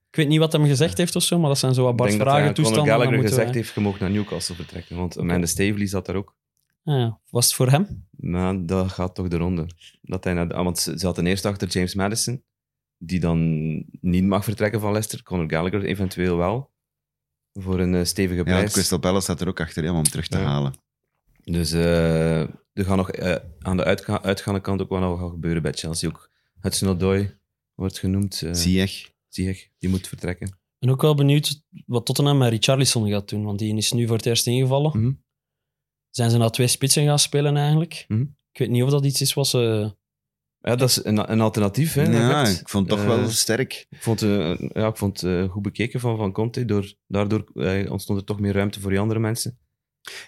Ik 0.10 0.16
weet 0.16 0.28
niet 0.28 0.40
wat 0.40 0.52
hij 0.52 0.68
gezegd 0.68 0.98
heeft 0.98 1.16
of 1.16 1.24
zo, 1.24 1.40
maar 1.40 1.50
dat 1.50 1.58
zijn 1.58 1.74
zo 1.74 1.82
wat 1.82 1.92
Ik 1.92 1.98
Bart 1.98 2.10
denk 2.10 2.22
dat 2.24 2.30
vragen 2.34 2.54
Conor 2.54 2.56
toestanden. 2.64 2.84
dan 2.84 2.94
Gallagher 2.94 3.14
moeten 3.14 3.32
gezegd 3.38 3.54
wij- 3.54 3.62
heeft, 3.62 3.76
je 3.76 3.82
mag 3.82 4.00
naar 4.00 4.12
Newcastle 4.12 4.56
vertrekken. 4.56 4.96
Want 4.98 5.18
Amanda 5.20 5.46
Stavely 5.48 5.88
zat 5.88 6.06
daar 6.06 6.16
ook. 6.16 6.36
Ah, 6.84 6.98
ja. 7.00 7.20
Was 7.30 7.46
het 7.46 7.54
voor 7.56 7.70
hem? 7.70 8.08
Maar 8.10 8.66
dat 8.66 8.92
gaat 8.92 9.16
toch 9.16 9.28
de 9.28 9.38
ronde. 9.38 9.66
Dat 10.02 10.24
hij 10.24 10.34
naar 10.34 10.48
de, 10.48 10.54
ah, 10.54 10.64
want 10.64 10.80
ze 10.80 11.00
ze 11.00 11.06
hadden 11.06 11.26
eerst 11.28 11.46
achter 11.46 11.68
James 11.68 11.96
Madison, 11.96 12.44
die 12.98 13.20
dan 13.20 13.40
niet 14.02 14.24
mag 14.24 14.44
vertrekken 14.44 14.80
van 14.80 14.92
Leicester. 14.92 15.24
Conor 15.24 15.50
Gallagher 15.50 15.84
eventueel 15.84 16.38
wel. 16.38 16.70
Voor 17.60 17.80
een 17.80 17.96
eh, 17.96 18.04
stevige 18.04 18.38
Ja, 18.38 18.44
prijs. 18.44 18.72
Crystal 18.74 19.00
Palace 19.00 19.22
staat 19.24 19.42
er 19.42 19.48
ook 19.48 19.60
achter 19.60 19.84
ja, 19.84 19.90
om 19.90 19.96
hem 19.96 20.04
terug 20.06 20.28
te 20.28 20.38
Ja. 20.38 20.44
halen. 20.44 20.74
Dus 21.44 21.72
eh, 21.72 22.40
er 22.42 22.86
gaat 22.86 22.96
nog 22.98 23.12
eh, 23.12 23.36
aan 23.60 23.78
de 23.78 23.84
uitga 23.84 24.22
uitgaande 24.22 24.62
kant 24.62 24.82
ook 24.82 24.90
wel 24.90 25.00
nog 25.00 25.20
wat 25.20 25.32
gebeuren 25.32 25.62
bij 25.62 25.74
Chelsea. 25.74 26.10
Ook 26.10 26.30
Hudson 26.60 26.90
Odoi 26.90 27.32
wordt 27.74 28.00
genoemd. 28.00 28.42
eh 28.42 28.54
Ziyech. 28.54 29.12
Ziyech, 29.28 29.68
die 29.78 29.90
moet 29.90 30.08
vertrekken. 30.08 30.60
Ben 30.80 30.90
ook 30.90 31.02
wel 31.02 31.16
benieuwd 31.16 31.64
wat 31.86 32.06
Tottenham 32.06 32.38
met 32.38 32.50
Richarlison 32.50 33.10
gaat 33.10 33.30
doen, 33.30 33.44
want 33.44 33.60
die 33.60 33.76
is 33.78 33.92
nu 33.92 34.08
voor 34.08 34.16
het 34.18 34.26
eerst 34.26 34.48
ingevallen. 34.48 35.00
Mhm. 35.00 35.12
Zijn 36.10 36.30
ze 36.32 36.38
nou 36.38 36.52
twee 36.52 36.68
spitsen 36.68 37.06
gaan 37.06 37.20
spelen 37.20 37.58
eigenlijk? 37.58 38.06
Mhm. 38.08 38.22
Ik 38.52 38.60
weet 38.60 38.70
niet 38.70 38.84
of 38.84 38.90
dat 38.90 39.06
iets 39.06 39.22
is 39.22 39.34
wat 39.34 39.48
ze... 39.48 39.96
Ja, 40.68 40.76
dat 40.76 40.90
is 40.90 41.04
een, 41.06 41.32
een 41.32 41.42
alternatief. 41.42 41.94
Hè, 41.94 42.02
Ja, 42.04 42.48
ik 42.48 42.70
vond 42.70 42.90
het 42.90 43.00
toch 43.00 43.08
Eh, 43.10 43.16
wel 43.16 43.30
sterk. 43.30 43.86
Ik 43.90 43.98
vond, 44.02 44.22
eh, 44.22 44.58
ja, 44.74 44.88
ik 44.88 44.98
vond 44.98 45.22
het 45.22 45.32
eh, 45.32 45.50
goed 45.52 45.62
bekeken 45.62 46.00
van, 46.00 46.18
van 46.18 46.32
Conte. 46.32 46.66
Door, 46.66 46.94
daardoor 47.08 47.44
eh, 47.54 47.92
ontstond 47.92 48.20
er 48.20 48.26
toch 48.26 48.40
meer 48.40 48.54
ruimte 48.54 48.80
voor 48.80 48.90
die 48.90 49.00
andere 49.00 49.20
mensen. 49.20 49.58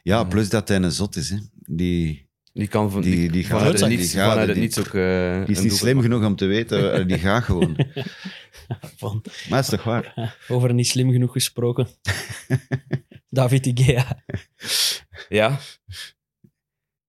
Ja, 0.04 0.20
eh, 0.22 0.28
plus 0.28 0.50
dat 0.50 0.68
hij 0.68 0.78
een 0.78 0.92
zot 0.92 1.16
is. 1.16 1.30
Hè. 1.30 1.38
Die, 1.60 2.30
Die 2.54 2.68
kan 2.68 2.92
van, 2.92 3.02
Die- 3.02 3.32
die 3.32 3.44
gaat- 3.44 3.58
vanuit 3.58 3.80
het 3.80 3.90
die 3.90 3.98
niets, 3.98 4.14
gaat- 4.14 4.30
vanuit 4.30 4.46
het 4.48 4.56
die- 4.56 4.64
niets 4.66 4.80
ook... 4.80 4.86
eh, 4.94 5.40
die 5.46 5.56
is 5.56 5.58
een 5.58 5.64
niet 5.64 5.74
slim 5.76 6.02
genoeg 6.02 6.26
om 6.26 6.36
te 6.36 6.46
weten, 6.46 6.94
eh, 6.94 7.08
die 7.08 7.18
gaat 7.18 7.44
gewoon. 7.44 7.78
Van, 8.98 9.24
Maar 9.50 9.60
is 9.60 9.68
toch 9.70 9.84
waar? 9.84 10.36
over 10.48 10.74
niet 10.74 10.88
slim 10.88 11.12
genoeg 11.12 11.32
gesproken. 11.32 11.88
David 13.30 13.66
Igea. 13.66 14.24
Ja, 15.30 15.60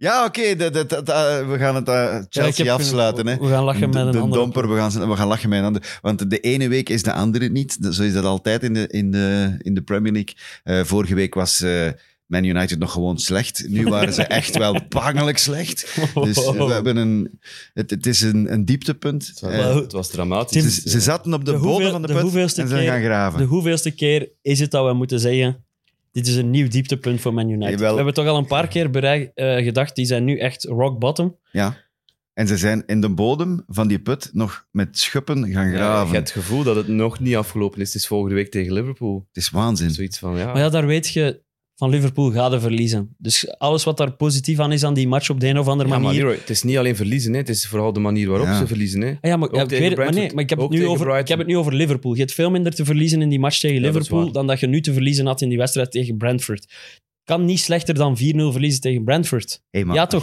Ja, 0.00 0.24
oké, 0.24 0.56
dat- 0.56 0.72
dat- 0.74 0.88
dat- 0.88 1.08
eh, 1.08 1.48
we 1.50 1.58
gaan 1.58 1.74
het 1.74 1.88
eh, 1.88 1.94
Ja, 1.94 2.18
ik 2.18 2.26
Chelsea 2.28 2.64
heb- 2.64 2.74
afsluiten. 2.74 3.26
Hè. 3.26 3.36
We 3.38 3.46
gaan 3.48 3.64
lachen 3.64 3.80
de, 3.80 3.86
met 3.98 4.06
een 4.06 4.12
de 4.12 4.18
andere... 4.18 4.42
domper, 4.42 4.68
we 4.74 4.76
gaan, 4.76 5.08
we 5.08 5.16
gaan 5.16 5.28
lachen 5.28 5.48
met 5.48 5.58
een 5.58 5.64
ander. 5.64 5.98
Want 6.02 6.30
de 6.30 6.40
ene 6.40 6.68
week 6.68 6.88
is 6.88 7.02
de 7.02 7.12
andere 7.12 7.48
niet. 7.48 7.78
Zo 7.90 8.02
is 8.02 8.12
dat 8.12 8.24
altijd 8.24 8.62
in 8.62 8.74
de, 8.74 8.86
in 8.88 9.10
de, 9.10 9.54
in 9.58 9.74
de 9.74 9.82
Premier 9.82 10.12
League. 10.12 10.34
Eh, 10.64 10.84
vorige 10.84 11.14
week 11.14 11.34
was 11.34 11.60
eh, 11.60 11.88
Man 12.26 12.44
United 12.44 12.78
nog 12.78 12.92
gewoon 12.92 13.18
slecht. 13.18 13.64
Nu 13.68 13.84
waren 13.84 14.12
ze 14.12 14.22
echt 14.22 14.56
wel 14.58 14.80
bangelijk 14.88 15.38
slecht. 15.38 15.96
Dus 16.14 16.36
we 16.52 16.64
hebben 16.72 16.96
een, 16.96 17.40
het, 17.74 17.90
het 17.90 18.06
is 18.06 18.20
een, 18.20 18.52
een 18.52 18.64
dieptepunt. 18.64 19.26
het 19.26 19.40
was, 19.40 19.52
Eh, 19.52 19.74
het 19.74 19.92
was 19.92 20.10
dramatisch. 20.10 20.74
ze, 20.82 20.90
ze 20.90 21.00
zaten 21.00 21.34
op 21.34 21.44
de, 21.44 21.52
de 21.52 21.58
bodem 21.58 21.70
hoeveel- 21.72 21.90
van 21.90 22.00
de 22.02 22.06
de 22.06 22.12
put 22.12 22.22
hoeveelste 22.22 22.62
en 22.62 22.68
ze 22.68 22.74
keer- 22.74 22.86
gaan 22.86 23.02
graven. 23.02 23.38
De 23.38 23.44
hoeveelste 23.44 23.90
keer 23.90 24.28
is 24.42 24.60
het 24.60 24.70
dat 24.70 24.86
we 24.86 24.92
moeten 24.92 25.20
zeggen... 25.20 25.66
Dit 26.12 26.26
is 26.26 26.36
een 26.36 26.50
nieuw 26.50 26.68
dieptepunt 26.68 27.20
voor 27.20 27.34
Man 27.34 27.48
United. 27.48 27.70
Jawel. 27.72 27.90
We 27.90 27.96
hebben 27.96 28.14
toch 28.14 28.26
al 28.26 28.36
een 28.36 28.46
paar 28.46 28.68
keer 28.68 28.90
bereik- 28.90 29.30
eh, 29.34 29.56
gedacht, 29.56 29.94
die 29.94 30.06
zijn 30.06 30.24
nu 30.24 30.38
echt 30.38 30.64
rock 30.64 30.98
bottom. 30.98 31.36
Ja. 31.52 31.76
En 32.34 32.46
ze 32.46 32.56
zijn 32.56 32.82
in 32.86 33.00
de 33.00 33.08
bodem 33.08 33.62
van 33.66 33.88
die 33.88 33.98
put 33.98 34.30
nog 34.32 34.66
met 34.70 34.98
schuppen 34.98 35.52
gaan 35.52 35.68
Ja, 35.70 35.76
graven. 35.76 36.08
je 36.08 36.14
hebt 36.14 36.32
het 36.34 36.42
gevoel 36.44 36.62
dat 36.62 36.76
het 36.76 36.88
nog 36.88 37.20
niet 37.20 37.36
afgelopen 37.36 37.80
is. 37.80 37.86
Het 37.92 38.02
is 38.02 38.06
volgende 38.06 38.34
week 38.34 38.50
tegen 38.50 38.72
Liverpool. 38.72 39.24
Het 39.32 39.36
is 39.42 39.50
waanzin. 39.50 39.90
Zoiets 39.90 40.18
van, 40.18 40.36
ja... 40.36 40.46
Maar 40.46 40.58
ja, 40.58 40.68
daar 40.68 40.86
weet 40.86 41.08
je... 41.08 41.42
Van 41.78 41.90
Liverpool 41.90 42.30
gaat 42.30 42.52
er 42.52 42.60
verliezen. 42.60 43.14
Dus 43.18 43.58
alles 43.58 43.84
wat 43.84 43.96
daar 43.96 44.12
positief 44.12 44.58
aan 44.58 44.72
is 44.72 44.84
aan 44.84 44.94
die 44.94 45.08
match 45.08 45.30
op 45.30 45.40
de 45.40 45.46
een 45.48 45.58
of 45.58 45.66
andere 45.68 45.88
Ja, 45.88 45.94
maar 45.94 46.04
manier... 46.04 46.20
Leroy, 46.20 46.36
het 46.38 46.50
is 46.50 46.62
niet 46.62 46.76
alleen 46.76 46.96
verliezen, 46.96 47.32
hè. 47.32 47.38
het 47.38 47.48
is 47.48 47.66
vooral 47.66 47.92
de 47.92 48.00
manier 48.00 48.28
waarop 48.28 48.46
Ja. 48.46 48.58
ze 48.58 48.66
verliezen. 48.66 49.00
Hè. 49.00 49.08
Ah 49.08 49.16
ja, 49.20 49.36
maar, 49.36 49.54
ja, 49.54 49.62
ik 49.62 49.68
weet 49.70 49.88
het, 49.88 49.96
maar, 49.96 50.12
nee, 50.12 50.32
maar 50.34 50.42
ik 50.42 50.50
heb, 50.50 50.58
het 50.58 50.70
nu 50.70 50.86
over, 50.86 51.18
ik 51.18 51.28
heb 51.28 51.38
het 51.38 51.46
nu 51.46 51.56
over 51.56 51.74
Liverpool. 51.74 52.12
Je 52.12 52.18
hebt 52.20 52.32
veel 52.32 52.50
minder 52.50 52.74
te 52.74 52.84
verliezen 52.84 53.22
in 53.22 53.28
die 53.28 53.38
match 53.38 53.58
tegen 53.60 53.82
dat 53.82 53.92
Liverpool 53.94 54.32
dan 54.32 54.46
dat 54.46 54.60
je 54.60 54.66
nu 54.66 54.80
te 54.80 54.92
verliezen 54.92 55.26
had 55.26 55.40
in 55.40 55.48
die 55.48 55.58
wedstrijd 55.58 55.90
tegen 55.90 56.16
Brentford. 56.16 56.72
Kan 57.24 57.44
niet 57.44 57.60
slechter 57.60 57.94
dan 57.94 58.16
4-0 58.16 58.20
verliezen 58.20 58.80
tegen 58.80 59.04
Brentford. 59.04 59.62
Hey, 59.70 59.84
maar 59.84 59.94
Ja, 59.96 60.06
toch? 60.06 60.22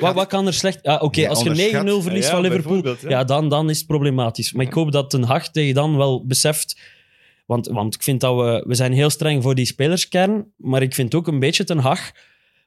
Wat, 0.00 0.14
wat 0.14 0.26
kan 0.26 0.46
er 0.46 0.54
slecht... 0.54 0.78
Ja, 0.82 0.96
Oké, 0.98 1.28
als 1.28 1.42
je 1.42 1.48
9-0 1.48 1.52
onderschat- 1.52 2.02
verliest 2.02 2.28
Ja, 2.28 2.32
van 2.34 2.42
Liverpool, 2.42 2.84
ja. 2.86 2.94
ja. 3.08 3.24
dan, 3.24 3.48
dan 3.48 3.70
is 3.70 3.78
het 3.78 3.86
problematisch. 3.86 4.52
Maar 4.52 4.66
ik 4.66 4.72
hoop 4.72 4.92
dat 4.92 5.10
Ten 5.10 5.22
Hag 5.22 5.50
tegen 5.50 5.74
dan 5.74 5.96
wel 5.96 6.26
beseft... 6.26 6.80
Want, 7.44 7.66
want 7.66 7.94
ik 7.94 8.02
vind 8.02 8.20
dat 8.20 8.36
we... 8.36 8.64
We 8.66 8.74
zijn 8.74 8.92
heel 8.92 9.10
streng 9.10 9.42
voor 9.42 9.54
die 9.54 9.64
spelerskern, 9.64 10.52
maar 10.56 10.82
ik 10.82 10.94
vind 10.94 11.14
ook 11.14 11.26
een 11.26 11.38
beetje 11.38 11.64
Ten 11.64 11.78
Hag... 11.78 12.12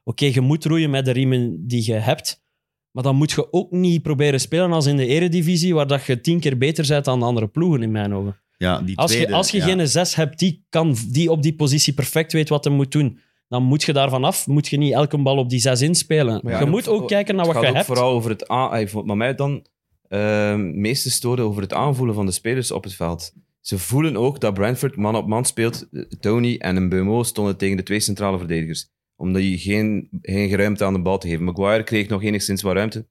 Oké, 0.08 0.24
je 0.26 0.40
moet 0.40 0.64
roeien 0.64 0.90
met 0.90 1.04
de 1.04 1.10
riemen 1.10 1.66
die 1.66 1.86
je 1.86 1.92
hebt, 1.92 2.44
maar 2.90 3.02
dan 3.02 3.16
moet 3.16 3.30
je 3.30 3.52
ook 3.52 3.70
niet 3.70 4.02
proberen 4.02 4.40
spelen 4.40 4.72
als 4.72 4.86
in 4.86 4.96
de 4.96 5.06
eredivisie, 5.06 5.74
waar 5.74 5.86
dat 5.86 6.04
je 6.04 6.20
tien 6.20 6.40
keer 6.40 6.58
beter 6.58 6.86
bent 6.88 7.04
dan 7.04 7.22
andere 7.22 7.46
ploegen, 7.46 7.82
in 7.82 7.90
mijn 7.90 8.14
ogen. 8.14 8.36
Ja, 8.56 8.80
die 8.80 8.98
Als 8.98 9.12
je, 9.12 9.32
als 9.32 9.50
je 9.50 9.56
ja. 9.58 9.64
geen 9.64 9.88
zes 9.88 10.14
hebt 10.14 10.38
die, 10.38 10.64
kan, 10.68 10.96
die 11.08 11.30
op 11.30 11.42
die 11.42 11.54
positie 11.54 11.92
perfect 11.92 12.32
weet 12.32 12.48
wat 12.48 12.64
hij 12.64 12.72
moet 12.72 12.92
doen, 12.92 13.18
dan 13.48 13.62
moet 13.62 13.82
je 13.82 13.92
daarvan 13.92 14.24
af. 14.24 14.46
Moet 14.46 14.68
je 14.68 14.76
niet 14.76 14.92
elke 14.92 15.18
bal 15.22 15.36
op 15.36 15.50
die 15.50 15.60
zes 15.60 15.82
inspelen. 15.82 16.40
Ja, 16.44 16.58
je 16.58 16.66
moet 16.66 16.88
ook- 16.88 17.08
kijken 17.08 17.34
naar 17.34 17.44
Het 17.44 17.54
wat 17.54 17.62
gaat 17.62 17.70
je 17.72 17.76
hebt. 17.78 17.90
vooral 17.90 18.10
over 18.12 18.30
het... 18.30 18.48
aan- 18.48 18.72
eh, 18.74 18.94
Maar 19.04 19.16
mij 19.16 19.34
dan 19.34 19.66
eh, 20.08 20.54
meeste 20.54 21.10
storen 21.10 21.44
over 21.44 21.62
het 21.62 21.72
aanvoelen 21.72 22.14
van 22.14 22.26
de 22.26 22.32
spelers 22.32 22.70
op 22.70 22.84
het 22.84 22.94
veld. 22.94 23.32
Ze 23.66 23.78
voelen 23.78 24.16
ook 24.16 24.40
dat 24.40 24.54
Brentford 24.54 24.96
man 24.96 25.16
op 25.16 25.26
man 25.26 25.44
speelt. 25.44 25.88
Tony 26.20 26.56
en 26.58 26.76
een 26.76 26.88
Beumo 26.88 27.22
stonden 27.22 27.56
tegen 27.56 27.76
de 27.76 27.82
twee 27.82 28.00
centrale 28.00 28.38
verdedigers. 28.38 28.88
Omdat 29.16 29.42
je 29.42 29.58
geen, 29.58 30.08
geen 30.22 30.56
ruimte 30.56 30.84
aan 30.84 30.92
de 30.92 31.00
bal 31.02 31.18
te 31.18 31.28
geven. 31.28 31.44
Maguire 31.44 31.84
kreeg 31.84 32.08
nog 32.08 32.22
enigszins 32.22 32.62
wat 32.62 32.74
ruimte. 32.74 33.06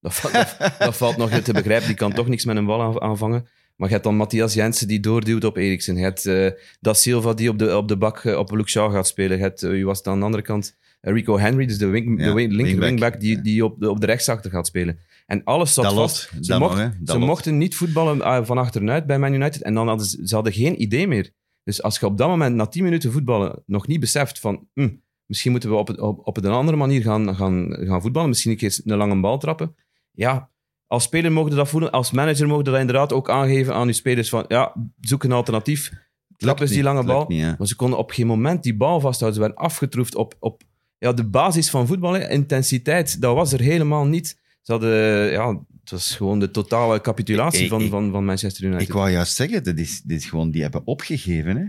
Dat, 0.00 0.14
va- 0.14 0.30
dat, 0.58 0.76
dat 0.78 0.96
valt 0.96 1.16
nog 1.16 1.30
te 1.30 1.52
begrijpen. 1.52 1.86
Die 1.86 1.96
kan 1.96 2.12
toch 2.12 2.28
niks 2.28 2.44
met 2.44 2.56
een 2.56 2.66
bal 2.66 2.82
aan- 2.82 3.00
aanvangen. 3.00 3.48
Maar 3.76 3.88
je 3.88 3.92
hebt 3.94 4.06
dan 4.06 4.16
Matthias 4.16 4.54
Jensen 4.54 4.88
die 4.88 5.00
doorduwt 5.00 5.44
op 5.44 5.56
Eriksen. 5.56 5.96
Je 5.96 6.02
hebt 6.02 6.26
eh 6.26 6.50
Da 6.80 6.94
Silva 6.94 7.34
die 7.34 7.48
op 7.48 7.58
de, 7.58 7.76
op 7.76 7.88
de 7.88 7.96
bak 7.96 8.24
eh, 8.24 8.38
op 8.38 8.50
Luke 8.50 8.70
gaat 8.70 9.06
spelen. 9.06 9.36
Je 9.36 9.42
hebt, 9.42 9.62
eh, 9.62 9.84
was 9.84 9.98
het 9.98 10.06
aan 10.06 10.18
de 10.18 10.24
andere 10.24 10.42
kant? 10.42 10.76
Eh, 11.00 11.12
Rico 11.12 11.38
Henry, 11.38 11.66
dus 11.66 11.78
de, 11.78 11.86
wing, 11.86 12.20
Ja, 12.20 12.26
de 12.26 12.32
wing- 12.34 12.78
wingback. 12.78 13.20
die, 13.20 13.40
die 13.40 13.64
op 13.64 13.80
de, 13.80 13.90
op 13.90 14.00
de 14.00 14.06
rechtsachter 14.06 14.50
gaat 14.50 14.66
spelen. 14.66 14.98
En 15.26 15.44
alles 15.44 15.74
zat 15.74 15.84
vast. 15.94 16.30
Ze, 16.40 16.58
mocht- 16.58 16.76
mochten 17.18 17.58
niet 17.58 17.76
voetballen 17.76 18.22
ah, 18.22 18.44
van 18.46 18.58
achteruit 18.58 19.06
bij 19.06 19.18
Man 19.18 19.32
United. 19.32 19.62
En 19.62 19.74
dan 19.74 19.88
hadden 19.88 20.06
ze, 20.06 20.20
ze 20.26 20.34
hadden 20.34 20.52
geen 20.52 20.82
idee 20.82 21.08
meer. 21.08 21.30
Dus 21.64 21.82
als 21.82 21.98
je 21.98 22.06
op 22.06 22.18
dat 22.18 22.28
moment, 22.28 22.54
na 22.56 22.66
10 22.66 22.82
minuten 22.84 23.12
voetballen, 23.12 23.62
nog 23.66 23.86
niet 23.86 24.00
beseft 24.00 24.40
van... 24.40 24.68
hm, 24.74 24.88
misschien 25.26 25.50
moeten 25.50 25.70
we 25.70 25.76
op, 25.76 25.88
het, 25.88 26.00
op, 26.00 26.26
op 26.26 26.36
een 26.36 26.44
andere 26.46 26.76
manier 26.76 27.02
gaan, 27.02 27.36
gaan, 27.36 27.76
gaan 27.80 28.00
voetballen. 28.02 28.28
Misschien 28.28 28.50
een 28.50 28.56
keer 28.56 28.80
een 28.84 28.96
lange 28.96 29.20
bal 29.20 29.38
trappen. 29.38 29.74
Ja, 30.12 30.50
als 30.86 31.02
speler 31.02 31.32
mogen 31.32 31.56
dat 31.56 31.68
voelen. 31.68 31.90
Als 31.90 32.10
manager 32.10 32.46
mogen 32.46 32.64
dat 32.64 32.78
inderdaad 32.78 33.12
ook 33.12 33.30
aangeven 33.30 33.74
aan 33.74 33.86
je 33.86 33.92
spelers 33.92 34.28
van... 34.28 34.44
Ja, 34.48 34.74
zoek 35.00 35.24
een 35.24 35.32
alternatief. 35.32 35.92
Trap 36.36 36.60
eens 36.60 36.70
die 36.70 36.82
lange 36.82 37.04
bal. 37.04 37.24
niet. 37.28 37.58
Maar 37.58 37.66
ze 37.66 37.76
konden 37.76 37.98
op 37.98 38.10
geen 38.10 38.26
moment 38.26 38.62
die 38.62 38.76
bal 38.76 39.00
vasthouden. 39.00 39.40
Ze 39.40 39.46
werden 39.46 39.64
afgetroefd 39.66 40.14
op, 40.14 40.34
op 40.38 40.62
ja, 40.98 41.12
de 41.12 41.24
basis 41.28 41.70
van 41.70 41.86
voetbal. 41.86 42.12
hè. 42.12 42.28
Intensiteit, 42.30 43.20
dat 43.20 43.34
was 43.34 43.52
er 43.52 43.60
helemaal 43.60 44.06
niet. 44.06 44.38
Ze 44.62 44.72
hadden, 44.72 45.30
ja, 45.30 45.48
het 45.80 45.90
was 45.90 46.16
gewoon 46.16 46.38
de 46.38 46.50
totale 46.50 47.00
capitulatie 47.00 47.62
Ik- 47.62 47.68
van, 47.68 47.80
ik- 47.82 47.90
van, 47.90 48.10
van 48.10 48.24
Manchester 48.24 48.64
United. 48.64 48.86
Ik 48.88 48.92
wou 48.92 49.10
juist 49.10 49.34
zeggen, 49.36 49.64
dat 49.64 49.78
is, 49.78 50.02
dit 50.02 50.18
is 50.20 50.26
gewoon, 50.26 50.50
die 50.50 50.62
hebben 50.62 50.82
opgegeven. 50.86 51.56
Hè? 51.56 51.64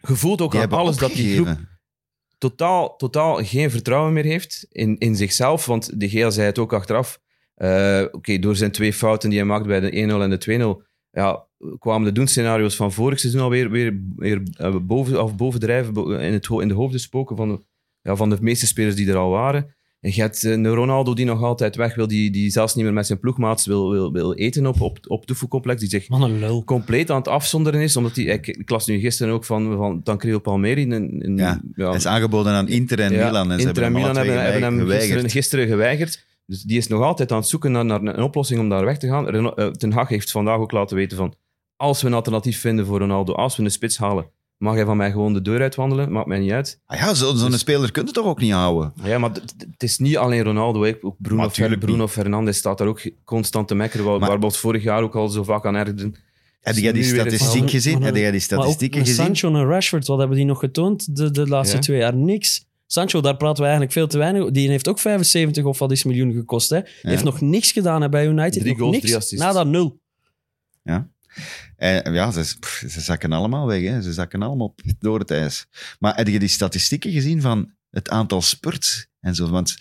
Gevoeld 0.00 0.40
ook 0.40 0.54
aan 0.56 0.70
alles 0.70 0.96
dat 0.96 1.12
die 1.12 1.34
groep 1.34 1.56
totaal, 2.38 2.96
totaal 2.96 3.44
geen 3.44 3.70
vertrouwen 3.70 4.12
meer 4.12 4.24
heeft 4.24 4.66
in, 4.70 4.98
in 4.98 5.16
zichzelf. 5.16 5.66
Want 5.66 6.00
de 6.00 6.08
Gea 6.08 6.30
zei 6.30 6.46
het 6.46 6.58
ook 6.58 6.72
achteraf. 6.72 7.20
Eh, 7.54 8.02
Oké, 8.12 8.38
door 8.38 8.56
zijn 8.56 8.70
twee 8.70 8.92
fouten 8.92 9.28
die 9.30 9.38
hij 9.38 9.48
maakt 9.48 9.66
bij 9.66 9.80
de 9.80 9.90
1-0 9.90 10.22
en 10.22 10.30
de 10.30 10.38
2-0, 10.38 10.82
ja, 11.10 11.46
kwamen 11.78 12.04
de 12.06 12.12
doenscenario's 12.12 12.76
van 12.76 12.92
vorig 12.92 13.20
seizoen 13.20 13.40
alweer 13.42 13.70
weer, 13.70 14.00
weer 14.16 14.42
eh, 14.52 14.76
boven, 14.82 15.22
of 15.22 15.36
bovendrijven 15.36 15.92
bo- 15.92 16.10
in, 16.12 16.32
het, 16.32 16.48
in 16.48 16.68
de 16.68 16.74
hoofden 16.74 17.00
spoken 17.00 17.36
van, 17.36 17.64
ja, 18.02 18.16
van 18.16 18.30
de 18.30 18.38
meeste 18.40 18.66
spelers 18.66 18.94
die 18.94 19.08
er 19.08 19.16
al 19.16 19.30
waren. 19.30 19.74
En 20.00 20.10
je 20.14 20.20
hebt 20.20 20.44
eh, 20.44 20.50
een 20.52 20.66
Ronaldo 20.66 21.14
die 21.14 21.24
nog 21.24 21.42
altijd 21.42 21.76
weg 21.76 21.94
wil, 21.94 22.06
die, 22.06 22.30
die 22.30 22.50
zelfs 22.50 22.74
niet 22.74 22.84
meer 22.84 22.92
met 22.92 23.06
zijn 23.06 23.18
ploegmaats 23.20 23.66
wil, 23.66 23.90
wil, 23.90 24.12
wil 24.12 24.34
eten 24.34 24.66
op, 24.66 24.80
op, 24.80 24.98
op 25.06 25.26
die 25.78 25.88
zich 25.88 26.08
Man, 26.08 26.22
een 26.22 26.38
lul. 26.38 26.64
compleet 26.64 27.10
aan 27.10 27.16
het 27.16 27.28
afzonderen 27.28 27.80
is. 27.80 27.96
Omdat 27.96 28.16
hij, 28.16 28.24
ik, 28.24 28.46
ik 28.46 28.70
las 28.70 28.86
nu 28.86 28.98
gisteren 28.98 29.34
ook 29.34 29.44
van, 29.44 29.76
van 29.76 30.02
Tancredi 30.02 30.38
Palmeri. 30.38 30.82
Een, 30.82 31.24
een, 31.24 31.36
Ja, 31.36 31.60
Hij 31.74 31.94
is 31.94 32.06
aangeboden 32.06 32.52
aan 32.52 32.68
Inter 32.68 33.00
en 33.00 33.12
ja, 33.12 33.26
Milan. 33.26 33.52
En 33.52 33.60
ze 33.60 33.66
Inter 33.66 33.82
en 33.82 33.92
hebben 33.92 34.02
hem 34.02 34.10
Milan 34.10 34.16
hebben, 34.26 34.42
hebben 34.44 34.62
hem 34.62 34.78
geweigerd. 34.78 35.08
gisteren, 35.10 35.30
gisteren 35.30 35.66
geweigerd. 35.66 36.24
Dus 36.46 36.62
die 36.62 36.76
is 36.78 36.86
nog 36.86 37.02
altijd 37.02 37.32
aan 37.32 37.38
het 37.38 37.48
zoeken 37.48 37.72
naar, 37.72 37.84
naar 37.84 38.00
een 38.02 38.22
oplossing 38.22 38.60
om 38.60 38.68
daar 38.68 38.84
weg 38.84 38.98
te 38.98 39.08
gaan. 39.08 39.28
Eh, 39.56 39.66
Ten 39.66 39.92
Hag 39.92 40.08
heeft 40.08 40.30
vandaag 40.30 40.58
ook 40.58 40.72
laten 40.72 40.96
weten 40.96 41.16
van 41.16 41.34
als 41.76 42.02
we 42.02 42.08
een 42.08 42.14
alternatief 42.14 42.60
vinden 42.60 42.86
voor 42.86 42.98
Ronaldo, 42.98 43.32
als 43.32 43.56
we 43.56 43.62
een 43.62 43.70
spits 43.70 43.98
halen, 43.98 44.26
mag 44.62 44.74
hij 44.74 44.84
van 44.84 44.96
mij 44.96 45.10
gewoon 45.10 45.32
de 45.32 45.42
deur 45.42 45.60
uitwandelen. 45.60 46.12
Maakt 46.12 46.26
mij 46.26 46.38
niet 46.38 46.50
uit. 46.50 46.80
Ah 46.86 46.98
ja, 46.98 47.14
zo- 47.14 47.34
zo'n 47.34 47.50
Dus- 47.50 47.60
speler 47.60 47.90
kun 47.92 48.06
je 48.06 48.12
toch 48.12 48.26
ook 48.26 48.40
niet 48.40 48.52
houden? 48.52 48.92
Ja, 49.04 49.18
maar 49.18 49.30
het 49.70 49.82
is 49.82 49.98
niet 49.98 50.16
alleen 50.16 50.42
Ronaldo. 50.42 50.82
hè. 50.82 50.92
Ook 51.00 51.16
Bruno, 51.18 51.50
Fer- 51.50 51.78
Bruno. 51.78 52.08
Fernandes 52.08 52.56
staat 52.56 52.78
daar 52.78 52.86
ook 52.88 53.00
constant 53.24 53.68
te 53.68 53.74
mekkeren, 53.74 54.06
waar, 54.06 54.18
waar 54.18 54.38
we 54.38 54.44
ons 54.44 54.58
vorig 54.58 54.82
jaar 54.82 55.02
ook 55.02 55.14
al 55.16 55.28
zo 55.28 55.42
vaak 55.44 55.66
aan 55.66 55.74
ergden. 55.74 56.14
Heb 56.60 56.76
jij 56.76 56.92
die 56.92 57.04
statistiek 57.04 57.70
gezien? 57.70 58.02
Heb 58.02 58.14
jij 58.16 58.24
die 58.30 58.34
ook 58.40 58.46
statistieken 58.46 59.00
gezien? 59.00 59.14
Sancho 59.24 59.54
en 59.54 59.66
Rashford, 59.66 60.06
wat 60.06 60.18
hebben 60.18 60.36
die 60.36 60.46
nog 60.46 60.58
getoond 60.58 61.16
de, 61.16 61.30
de 61.30 61.48
laatste 61.48 61.76
Ja. 61.76 61.82
twee 61.82 61.98
jaar? 61.98 62.14
Niks. 62.16 62.64
Sancho, 62.86 63.20
daar 63.20 63.36
praten 63.36 63.56
we 63.56 63.62
eigenlijk 63.62 63.92
veel 63.92 64.06
te 64.06 64.18
weinig. 64.18 64.50
Die 64.50 64.68
heeft 64.68 64.88
ook 64.88 64.98
75 64.98 65.64
of 65.64 65.78
wat 65.78 65.90
is 65.92 66.04
miljoen 66.04 66.32
gekost. 66.32 66.70
Hè. 66.70 66.80
Heeft 67.02 67.24
nog 67.24 67.40
niks 67.40 67.72
gedaan 67.72 68.02
hè, 68.02 68.08
bij 68.08 68.26
United. 68.26 68.52
Drie 68.52 68.66
nog 68.66 68.78
goals, 68.78 68.92
niks. 68.92 69.04
drie 69.04 69.16
assists. 69.16 69.44
Nada, 69.44 69.64
nul. 69.64 70.00
En, 71.82 72.12
ja, 72.12 72.30
ze, 72.30 72.56
pff, 72.60 72.84
ze 72.88 73.00
zakken 73.00 73.32
allemaal 73.32 73.66
weg. 73.66 73.82
Hè. 73.82 74.02
Ze 74.02 74.12
zakken 74.12 74.42
allemaal 74.42 74.74
door 74.98 75.18
het 75.18 75.30
ijs. 75.30 75.66
Maar 75.98 76.16
heb 76.16 76.28
je 76.28 76.38
die 76.38 76.48
statistieken 76.48 77.12
gezien 77.12 77.40
van 77.40 77.70
het 77.90 78.08
aantal 78.10 78.42
spurts 78.42 79.06
en 79.20 79.34
zo? 79.34 79.48
Want 79.48 79.76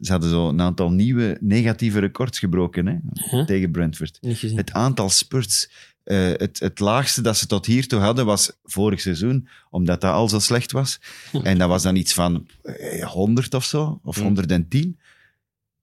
ze 0.00 0.10
hadden 0.12 0.30
zo 0.30 0.48
een 0.48 0.60
aantal 0.60 0.90
nieuwe 0.90 1.36
negatieve 1.40 1.98
records 1.98 2.38
gebroken 2.38 2.86
hè, 2.86 2.96
Huh? 3.30 3.46
tegen 3.46 3.70
Brentford. 3.70 4.18
Het 4.56 4.72
aantal 4.72 5.08
spurts. 5.10 5.70
eh, 6.04 6.28
het, 6.32 6.58
het 6.60 6.78
laagste 6.80 7.20
dat 7.22 7.36
ze 7.36 7.46
tot 7.46 7.66
hiertoe 7.66 8.00
hadden 8.00 8.26
was 8.26 8.50
vorig 8.64 9.00
seizoen, 9.00 9.48
omdat 9.70 10.00
dat 10.00 10.12
al 10.12 10.28
zo 10.28 10.38
slecht 10.38 10.72
was. 10.72 11.00
En 11.42 11.58
dat 11.58 11.68
was 11.68 11.82
dan 11.82 11.96
iets 11.96 12.12
van 12.14 12.48
eh, 12.62 13.04
100 13.04 13.54
of 13.54 13.64
zo, 13.64 14.00
of 14.02 14.16
Hm. 14.16 14.22
110. 14.22 14.98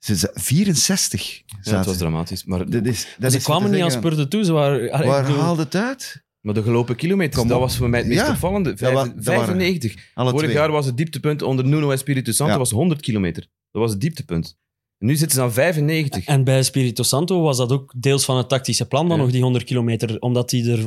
Ze, 0.05 0.15
za- 0.15 0.31
64 0.33 1.37
Ja, 1.37 1.43
het 1.57 1.67
zaten. 1.67 1.85
was 1.89 1.97
dramatisch. 1.97 2.43
Maar, 2.43 2.69
dat 2.69 2.85
is, 2.85 3.07
dat 3.19 3.31
ze 3.31 3.37
is 3.37 3.43
kwamen 3.43 3.71
niet 3.71 3.81
aan 3.81 3.91
spurten 3.91 4.29
toe. 4.29 4.43
Ze 4.43 4.51
waren, 4.51 4.91
allee, 4.91 5.07
Waar 5.07 5.25
bedoel, 5.25 5.39
haalde 5.41 5.61
het 5.63 5.75
uit? 5.75 6.23
maar 6.41 6.53
de 6.53 6.63
gelopen 6.63 6.95
kilometers, 6.95 7.35
Kom 7.39 7.47
dat 7.47 7.57
op. 7.57 7.63
was 7.63 7.77
voor 7.77 7.89
mij 7.89 7.99
het 7.99 8.07
meest 8.07 8.21
Ja, 8.21 8.29
opvallende. 8.29 8.69
dat 8.69 8.79
wa- 8.79 8.87
Vijf- 9.03 9.13
dat 9.15 9.23
waren 9.25 9.45
95. 9.45 9.95
Alle 10.13 10.29
Vorig 10.29 10.45
twee. 10.45 10.55
jaar 10.61 10.71
was 10.71 10.85
het 10.85 10.97
dieptepunt 10.97 11.41
onder 11.41 11.65
Nuno 11.65 11.91
Espirito 11.91 12.31
Santo 12.31 12.53
Ja. 12.53 12.59
was 12.59 12.71
100 12.71 13.01
kilometer. 13.01 13.47
Dat 13.71 13.81
was 13.81 13.91
het 13.91 14.01
dieptepunt. 14.01 14.57
En 14.97 15.07
nu 15.07 15.15
zitten 15.15 15.37
ze 15.37 15.43
aan 15.43 15.53
95. 15.53 16.25
En 16.25 16.43
bij 16.43 16.63
Spirito 16.63 17.03
Santo 17.03 17.41
was 17.41 17.57
dat 17.57 17.71
ook 17.71 17.93
deels 17.97 18.25
van 18.25 18.37
het 18.37 18.49
tactische 18.49 18.85
plan, 18.85 19.07
dan 19.07 19.17
Ja. 19.17 19.23
nog 19.23 19.31
die 19.31 19.41
100 19.41 19.63
kilometer, 19.65 20.19
omdat 20.19 20.49
die 20.49 20.71
er 20.71 20.79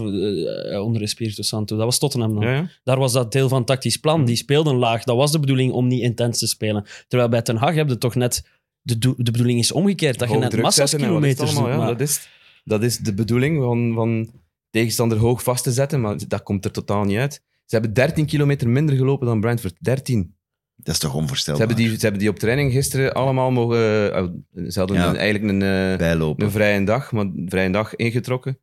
eh, 0.72 0.82
onder 0.84 1.02
is 1.02 1.10
Spirito 1.10 1.42
Santo. 1.42 1.76
Dat 1.76 1.84
was 1.84 1.98
Tottenham 1.98 2.34
dan. 2.34 2.42
Ja, 2.42 2.52
ja. 2.54 2.70
Daar 2.84 2.98
was 2.98 3.12
dat 3.12 3.32
deel 3.32 3.48
van 3.48 3.58
het 3.58 3.66
tactisch 3.66 3.96
plan. 3.96 4.24
Die 4.24 4.36
speelden 4.36 4.74
laag. 4.76 5.04
Dat 5.04 5.16
was 5.16 5.32
de 5.32 5.40
bedoeling 5.40 5.72
om 5.72 5.86
niet 5.86 6.02
intens 6.02 6.38
te 6.38 6.46
spelen. 6.46 6.84
Terwijl 7.08 7.30
bij 7.30 7.42
Ten 7.42 7.56
Hag 7.56 7.74
heb 7.74 7.88
je 7.88 7.98
toch 7.98 8.14
net... 8.14 8.42
De, 8.82 8.98
de 8.98 9.30
bedoeling 9.30 9.58
is 9.58 9.72
omgekeerd. 9.72 10.18
Dat 10.18 10.30
je 10.30 10.36
net 10.36 10.50
druk 10.50 10.62
massa's 10.62 10.90
zetten 10.90 11.08
en 11.08 11.14
wat 11.14 11.22
is 11.24 11.28
het 11.30 11.38
kilometers 11.38 11.58
allemaal, 11.58 11.78
doet. 11.78 11.80
ja. 11.80 11.86
maar- 11.88 11.98
dat, 11.98 12.08
is, 12.08 12.28
dat 12.64 12.82
is 12.82 12.98
de 12.98 13.14
bedoeling 13.14 13.62
van, 13.62 13.92
van 13.94 14.30
tegenstander 14.70 15.18
hoog 15.18 15.42
vast 15.42 15.64
te 15.64 15.72
zetten, 15.72 16.00
maar 16.00 16.16
dat 16.28 16.42
komt 16.42 16.64
er 16.64 16.70
totaal 16.70 17.04
niet 17.04 17.18
uit. 17.18 17.32
Ze 17.64 17.74
hebben 17.74 17.92
13 17.92 18.26
kilometer 18.26 18.68
minder 18.68 18.96
gelopen 18.96 19.26
dan 19.26 19.40
Brentford. 19.40 19.76
13. 19.80 20.34
Dat 20.76 20.94
is 20.94 21.00
toch 21.00 21.10
Ze 21.10 21.16
onvoorstelbaar? 21.16 21.66
hebben, 21.66 21.84
die, 21.84 21.94
ze 21.94 22.00
hebben 22.02 22.20
die 22.20 22.28
op 22.28 22.38
training 22.38 22.72
gisteren 22.72 23.12
allemaal 23.14 23.50
mogen... 23.50 24.12
eh, 24.14 24.24
ze 24.68 24.78
hadden 24.78 24.96
Ja. 24.96 25.08
een- 25.08 25.16
eigenlijk 25.16 25.52
een, 25.52 25.62
eh, 25.92 25.98
bijlopen. 25.98 26.44
een 26.44 26.50
vrije 26.50 26.84
dag, 26.84 27.12
maar 27.12 27.24
een 27.24 27.46
vrije 27.48 27.70
dag 27.70 27.94
ingetrokken. 27.96 28.58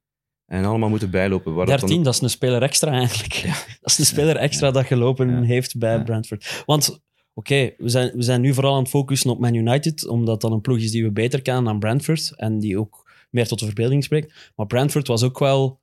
En 0.45 0.65
allemaal 0.65 0.89
moeten 0.89 1.09
bijlopen. 1.11 1.53
Waar 1.53 1.65
dat 1.65 1.79
dan 1.79 1.87
13, 1.87 2.03
dat 2.05 2.13
is 2.13 2.21
een 2.21 2.29
speler 2.29 2.61
extra 2.61 2.91
eigenlijk. 2.91 3.33
Dat 3.81 3.91
is 3.91 3.97
een 3.99 4.05
speler 4.05 4.35
extra 4.35 4.71
dat 4.71 4.85
gelopen 4.85 5.29
Ja. 5.29 5.41
heeft 5.41 5.77
bij 5.77 5.95
Ja. 5.95 6.03
Brentford. 6.03 6.63
Want, 6.65 6.99
oké, 7.37 7.71
we, 7.77 7.89
zijn, 7.89 8.11
we 8.15 8.21
zijn 8.23 8.41
nu 8.41 8.53
vooral 8.53 8.73
aan 8.73 8.79
het 8.81 8.89
focussen 8.89 9.29
op 9.29 9.39
Man 9.39 9.53
United, 9.53 10.07
omdat 10.07 10.41
dat 10.41 10.51
een 10.51 10.61
ploeg 10.61 10.77
is 10.77 10.91
die 10.91 11.03
we 11.03 11.11
beter 11.11 11.41
kennen 11.41 11.63
dan 11.63 11.79
Brentford 11.79 12.33
en 12.35 12.59
die 12.59 12.79
ook 12.79 13.03
meer 13.29 13.47
tot 13.47 13.59
de 13.59 13.65
verbeelding 13.65 14.03
spreekt. 14.03 14.51
Maar 14.55 14.65
Brentford 14.67 15.07
was 15.07 15.23
ook 15.23 15.39
wel 15.39 15.79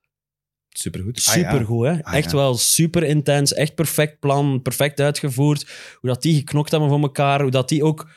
Supergoed. 0.74 1.26
Ah, 1.28 1.34
ja. 1.36 1.50
supergoed. 1.50 1.86
hè? 1.86 2.04
Ah, 2.04 2.14
echt 2.14 2.30
ja. 2.30 2.36
wel 2.36 2.54
super 2.56 3.02
intens, 3.02 3.52
echt 3.54 3.74
perfect 3.74 4.18
plan, 4.20 4.62
perfect 4.62 5.00
uitgevoerd. 5.00 5.70
Hoe 6.00 6.10
dat 6.10 6.22
die 6.22 6.34
geknokt 6.34 6.70
hebben 6.70 6.88
voor 6.88 7.00
elkaar, 7.00 7.42
hoe 7.42 7.50
dat 7.50 7.68
die 7.68 7.84
ook... 7.84 8.08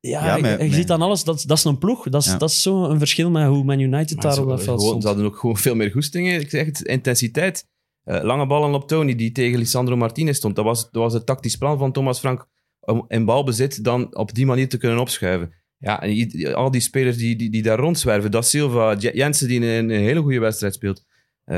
Ja, 0.00 0.36
Ja, 0.36 0.58
je- 0.62 0.72
ziet 0.72 0.90
aan 0.90 1.02
alles, 1.02 1.24
dat, 1.24 1.44
dat 1.46 1.58
is 1.58 1.64
een 1.64 1.78
ploeg. 1.78 2.08
Dat 2.08 2.22
is, 2.22 2.28
Ja. 2.30 2.38
dat 2.38 2.50
is 2.50 2.62
zo 2.62 2.84
een 2.84 2.98
verschil 2.98 3.30
met 3.30 3.46
hoe 3.46 3.64
Man 3.64 3.78
United 3.78 4.16
Maar 4.16 4.24
daar 4.34 4.42
op 4.42 4.48
dat 4.48 4.62
veld 4.62 4.64
gewoon- 4.64 4.80
stond. 4.86 5.02
ze 5.02 5.08
hadden 5.08 5.26
ook 5.26 5.36
gewoon 5.36 5.56
veel 5.56 5.74
meer 5.74 5.90
goestingen. 5.90 6.40
Ik 6.40 6.50
zeg 6.50 6.66
het, 6.66 6.80
intensiteit. 6.82 7.66
Eh, 8.06 8.22
lange 8.22 8.46
ballen 8.46 8.74
op 8.74 8.88
Tony, 8.88 9.14
die 9.14 9.32
tegen 9.32 9.58
Lisandro 9.58 9.96
Martinez 9.96 10.36
stond. 10.36 10.56
Dat 10.56 10.64
was, 10.64 10.82
dat 10.82 11.02
was 11.02 11.12
het 11.12 11.26
tactisch 11.26 11.56
plan 11.56 11.78
van 11.78 11.92
Thomas 11.92 12.18
Frank 12.18 12.46
om 12.80 13.04
in 13.08 13.24
balbezit 13.24 13.84
dan 13.84 14.16
op 14.16 14.34
die 14.34 14.46
manier 14.46 14.68
te 14.68 14.78
kunnen 14.78 14.98
opschuiven. 14.98 15.52
Ja, 15.78 16.02
en 16.02 16.54
al 16.54 16.70
die 16.70 16.80
spelers 16.80 17.16
die, 17.16 17.36
die, 17.36 17.50
die 17.50 17.62
daar 17.62 17.78
rondzwerven. 17.78 18.30
Dat 18.30 18.46
Silva, 18.46 18.94
Jensen 18.94 19.48
die 19.48 19.60
een, 19.60 19.90
een 19.90 20.00
hele 20.00 20.20
goede 20.20 20.38
wedstrijd 20.40 20.74
speelt. 20.74 21.04
Eh, 21.44 21.56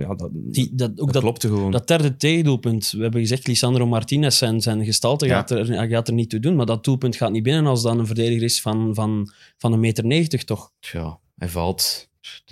ja, 0.00 0.14
dat, 0.14 0.30
Die, 0.32 0.70
dat, 0.74 1.00
ook 1.00 1.12
dat, 1.12 1.44
gewoon. 1.44 1.70
Dat 1.70 1.88
derde 1.88 2.16
tegendoelpunt, 2.16 2.90
we 2.90 3.02
hebben 3.02 3.20
gezegd, 3.20 3.46
Lisandro 3.46 3.86
Martinez 3.86 4.38
zijn, 4.38 4.60
zijn 4.60 4.84
gestalte 4.84 5.26
Ja. 5.26 5.34
gaat, 5.34 5.50
er, 5.50 5.88
gaat 5.88 6.08
er 6.08 6.14
niet 6.14 6.30
toe 6.30 6.40
doen, 6.40 6.56
maar 6.56 6.66
dat 6.66 6.84
doelpunt 6.84 7.16
gaat 7.16 7.30
niet 7.30 7.42
binnen 7.42 7.66
als 7.66 7.82
dan 7.82 7.98
een 7.98 8.06
verdediger 8.06 8.42
is 8.42 8.60
van, 8.60 8.94
van, 8.94 9.30
van 9.56 9.72
een 9.72 9.80
meter 9.80 10.04
negentig, 10.04 10.44
toch? 10.44 10.72
ja, 10.80 11.18
hij 11.36 11.48
valt. 11.48 12.08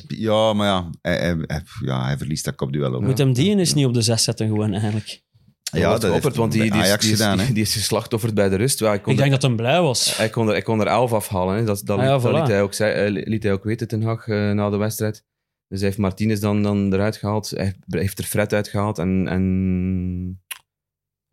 Ja, 0.08 0.52
maar 0.52 0.66
ja 0.66 0.90
hij, 1.02 1.16
hij, 1.18 1.36
hij- 1.46 1.62
ja, 1.84 2.04
hij 2.04 2.16
verliest 2.18 2.44
dat 2.44 2.54
kopduel 2.54 2.94
ook. 2.94 3.02
Moet 3.02 3.18
hem 3.18 3.32
die 3.32 3.56
eens 3.56 3.74
niet 3.74 3.86
op 3.86 3.94
de 3.94 4.02
zes 4.02 4.24
zetten 4.24 4.46
gewoon 4.46 4.72
eigenlijk. 4.72 5.24
Ja, 5.72 5.80
dat 5.90 5.90
heeft 6.02 6.04
Geofferd, 6.06 6.36
want 6.36 6.52
die, 6.52 6.62
die, 6.62 6.70
is, 6.70 6.76
Ajax 6.86 7.02
die, 7.04 7.12
is, 7.12 7.20
gedaan, 7.20 7.52
die, 7.52 7.62
is 7.62 7.72
geslachtofferd 7.72 8.34
bij 8.34 8.48
de 8.48 8.56
rust. 8.56 8.78
Ja, 8.78 8.86
hij 8.88 9.00
kon 9.00 9.12
Ik 9.12 9.18
er- 9.18 9.24
denk 9.24 9.34
dat 9.34 9.42
hem 9.42 9.56
blij 9.56 9.80
was. 9.80 10.16
Hij 10.16 10.28
kon 10.28 10.46
er, 10.46 10.52
hij 10.52 10.62
kon 10.62 10.80
er 10.80 10.86
11 10.86 11.12
afhalen. 11.12 11.56
Hè. 11.56 11.64
Dat, 11.64 11.80
dat, 11.84 11.98
Ah 11.98 12.04
ja, 12.04 12.10
dat 12.18 12.22
voilà. 12.22 12.34
liet, 12.34 12.46
hij 12.48 12.62
ook, 12.62 12.74
zei- 12.74 13.16
eh, 13.16 13.26
liet 13.26 13.42
hij 13.42 13.52
ook 13.52 13.64
weten, 13.64 13.88
Ten 13.88 14.02
Hag, 14.02 14.26
eh, 14.28 14.50
na 14.52 14.70
de 14.70 14.76
wedstrijd. 14.76 15.24
Dus 15.68 15.78
hij 15.78 15.88
heeft 15.88 16.00
Martinez 16.00 16.40
dan, 16.40 16.62
dan 16.62 16.92
eruit 16.92 17.16
gehaald. 17.16 17.50
Hij 17.50 17.74
heeft- 17.86 18.18
er 18.18 18.24
Fred 18.24 18.52
uitgehaald 18.52 18.98
en, 18.98 19.28
en 19.28 20.42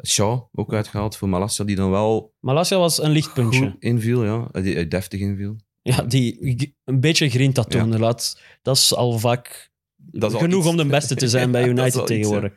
Shaw 0.07 0.41
ook 0.51 0.73
uitgehaald 0.73 1.17
voor 1.17 1.29
Malasia, 1.29 1.65
die 1.65 1.75
dan 1.75 1.89
wel 1.91 2.33
Malasia 2.39 2.77
was 2.77 3.01
een 3.03 3.11
lichtpuntje. 3.11 3.59
goed 3.59 3.75
inviel. 3.79 4.23
Ja. 4.25 4.47
Die, 4.61 4.75
eh, 4.75 4.89
deftig 4.89 5.19
inviel. 5.19 5.55
Ja, 5.83 6.01
die 6.01 6.75
een 6.83 6.99
beetje 6.99 7.29
grinta 7.29 7.63
toonde. 7.63 7.99
Laat, 7.99 8.39
dat 8.61 8.75
is 8.77 8.95
al 8.95 9.19
vaak 9.19 9.71
Dat 9.95 10.29
is 10.29 10.35
al 10.35 10.41
genoeg 10.41 10.59
iets. 10.59 10.69
om 10.69 10.77
de 10.77 10.85
beste 10.85 11.15
te 11.15 11.27
zijn 11.27 11.51
bij 11.55 11.61
dat 11.61 11.69
United 11.69 11.95
iets, 11.95 12.05
tegenwoordig. 12.05 12.53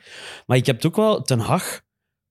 Maar 0.46 0.56
ik 0.56 0.66
heb 0.66 0.76
het 0.76 0.86
ook 0.86 0.96
wel 0.96 1.22
Ten 1.22 1.38
Hag 1.38 1.84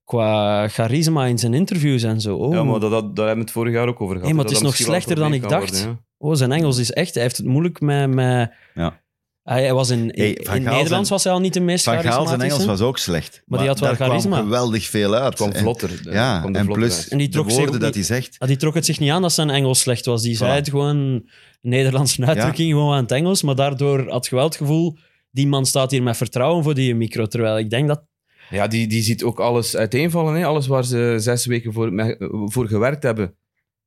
qua 0.04 0.68
charisma 0.68 1.26
in 1.26 1.38
zijn 1.38 1.54
interviews 1.54 2.02
en 2.02 2.20
zo. 2.20 2.36
Oh, 2.36 2.52
Ja, 2.52 2.64
maar 2.64 2.80
dat, 2.80 2.90
dat, 2.90 3.16
daar 3.16 3.26
hebben 3.26 3.44
we 3.44 3.50
het 3.50 3.50
vorig 3.50 3.72
jaar 3.72 3.88
ook 3.88 4.00
over 4.00 4.14
gehad. 4.14 4.22
Hey, 4.26 4.34
maar 4.34 4.44
Dat 4.44 4.52
het 4.52 4.62
is 4.62 4.68
dat 4.68 4.78
nog 4.78 4.88
slechter 4.88 5.16
dan 5.16 5.32
ik 5.32 5.48
dacht. 5.48 5.84
worden, 5.84 6.04
oh, 6.18 6.34
zijn 6.34 6.52
Engels 6.52 6.78
is 6.78 6.92
echt... 6.92 7.14
Hij 7.14 7.22
heeft 7.22 7.36
het 7.36 7.46
moeilijk 7.46 7.80
met... 7.80 8.10
met 8.14 8.52
Ja. 8.74 9.04
Hij, 9.46 9.62
hij 9.62 9.74
was 9.74 9.90
in, 9.90 10.10
in, 10.10 10.22
Hey, 10.22 10.38
Van 10.42 10.56
in 10.56 10.62
Gaal 10.62 10.72
Nederlands 10.74 10.88
zijn- 10.90 11.04
was 11.08 11.24
hij 11.24 11.32
al 11.32 11.40
niet 11.40 11.52
de 11.52 11.60
meest 11.60 11.84
Van 11.84 12.02
Gaal 12.02 12.26
zijn. 12.26 12.40
Engels 12.40 12.64
was 12.64 12.80
ook 12.80 12.98
slecht. 12.98 13.42
Maar 13.46 13.58
die 13.58 13.68
had 13.68 13.78
wel 13.78 13.88
daar 13.88 13.96
kwam 13.96 14.08
charisma. 14.08 14.36
geweldig 14.36 14.86
veel 14.86 15.14
uit. 15.14 15.24
Het 15.24 15.34
kwam 15.34 15.50
En- 15.50 15.60
vlotter. 15.60 15.90
eh, 16.06 16.12
Ja, 16.12 16.38
kwam 16.38 16.54
en 16.54 16.64
vlotter 16.64 16.84
plus 16.86 16.96
uit. 16.98 17.08
En 17.08 17.18
die 17.18 17.28
trok 17.28 17.50
woorden 17.50 17.80
dat 17.80 17.94
hij 17.94 18.02
zegt. 18.02 18.36
Ah, 18.38 18.48
die 18.48 18.56
trok 18.56 18.74
het 18.74 18.84
zich 18.84 18.98
niet 18.98 19.10
aan 19.10 19.22
dat 19.22 19.32
zijn 19.32 19.50
Engels 19.50 19.80
slecht 19.80 20.04
was. 20.06 20.22
Die 20.22 20.36
zei 20.36 20.52
het 20.52 20.68
gewoon 20.68 21.28
Nederlandse 21.60 22.26
uitdrukking, 22.26 22.70
gewoon 22.72 22.94
aan 22.94 23.02
het 23.02 23.12
Engels. 23.12 23.42
Maar 23.42 23.54
daardoor 23.54 24.08
had 24.10 24.26
je 24.26 24.34
wel 24.34 24.44
het 24.44 24.56
gevoel, 24.56 24.96
die 25.30 25.46
man 25.46 25.66
staat 25.66 25.90
hier 25.90 26.02
met 26.02 26.16
vertrouwen 26.16 26.62
voor 26.64 26.74
die 26.74 26.94
micro. 26.94 27.26
Terwijl 27.26 27.58
ik 27.58 27.70
denk 27.70 27.88
dat... 27.88 28.02
Ja, 28.50 28.66
die, 28.66 28.86
die 28.86 29.02
ziet 29.02 29.22
ook 29.22 29.40
alles 29.40 29.76
uiteenvallen. 29.76 30.34
Hè? 30.34 30.44
Alles 30.46 30.66
waar 30.66 30.84
ze 30.84 31.14
zes 31.18 31.46
weken 31.46 31.72
voor, 31.72 32.16
voor 32.52 32.66
gewerkt 32.68 33.02
hebben. 33.02 33.34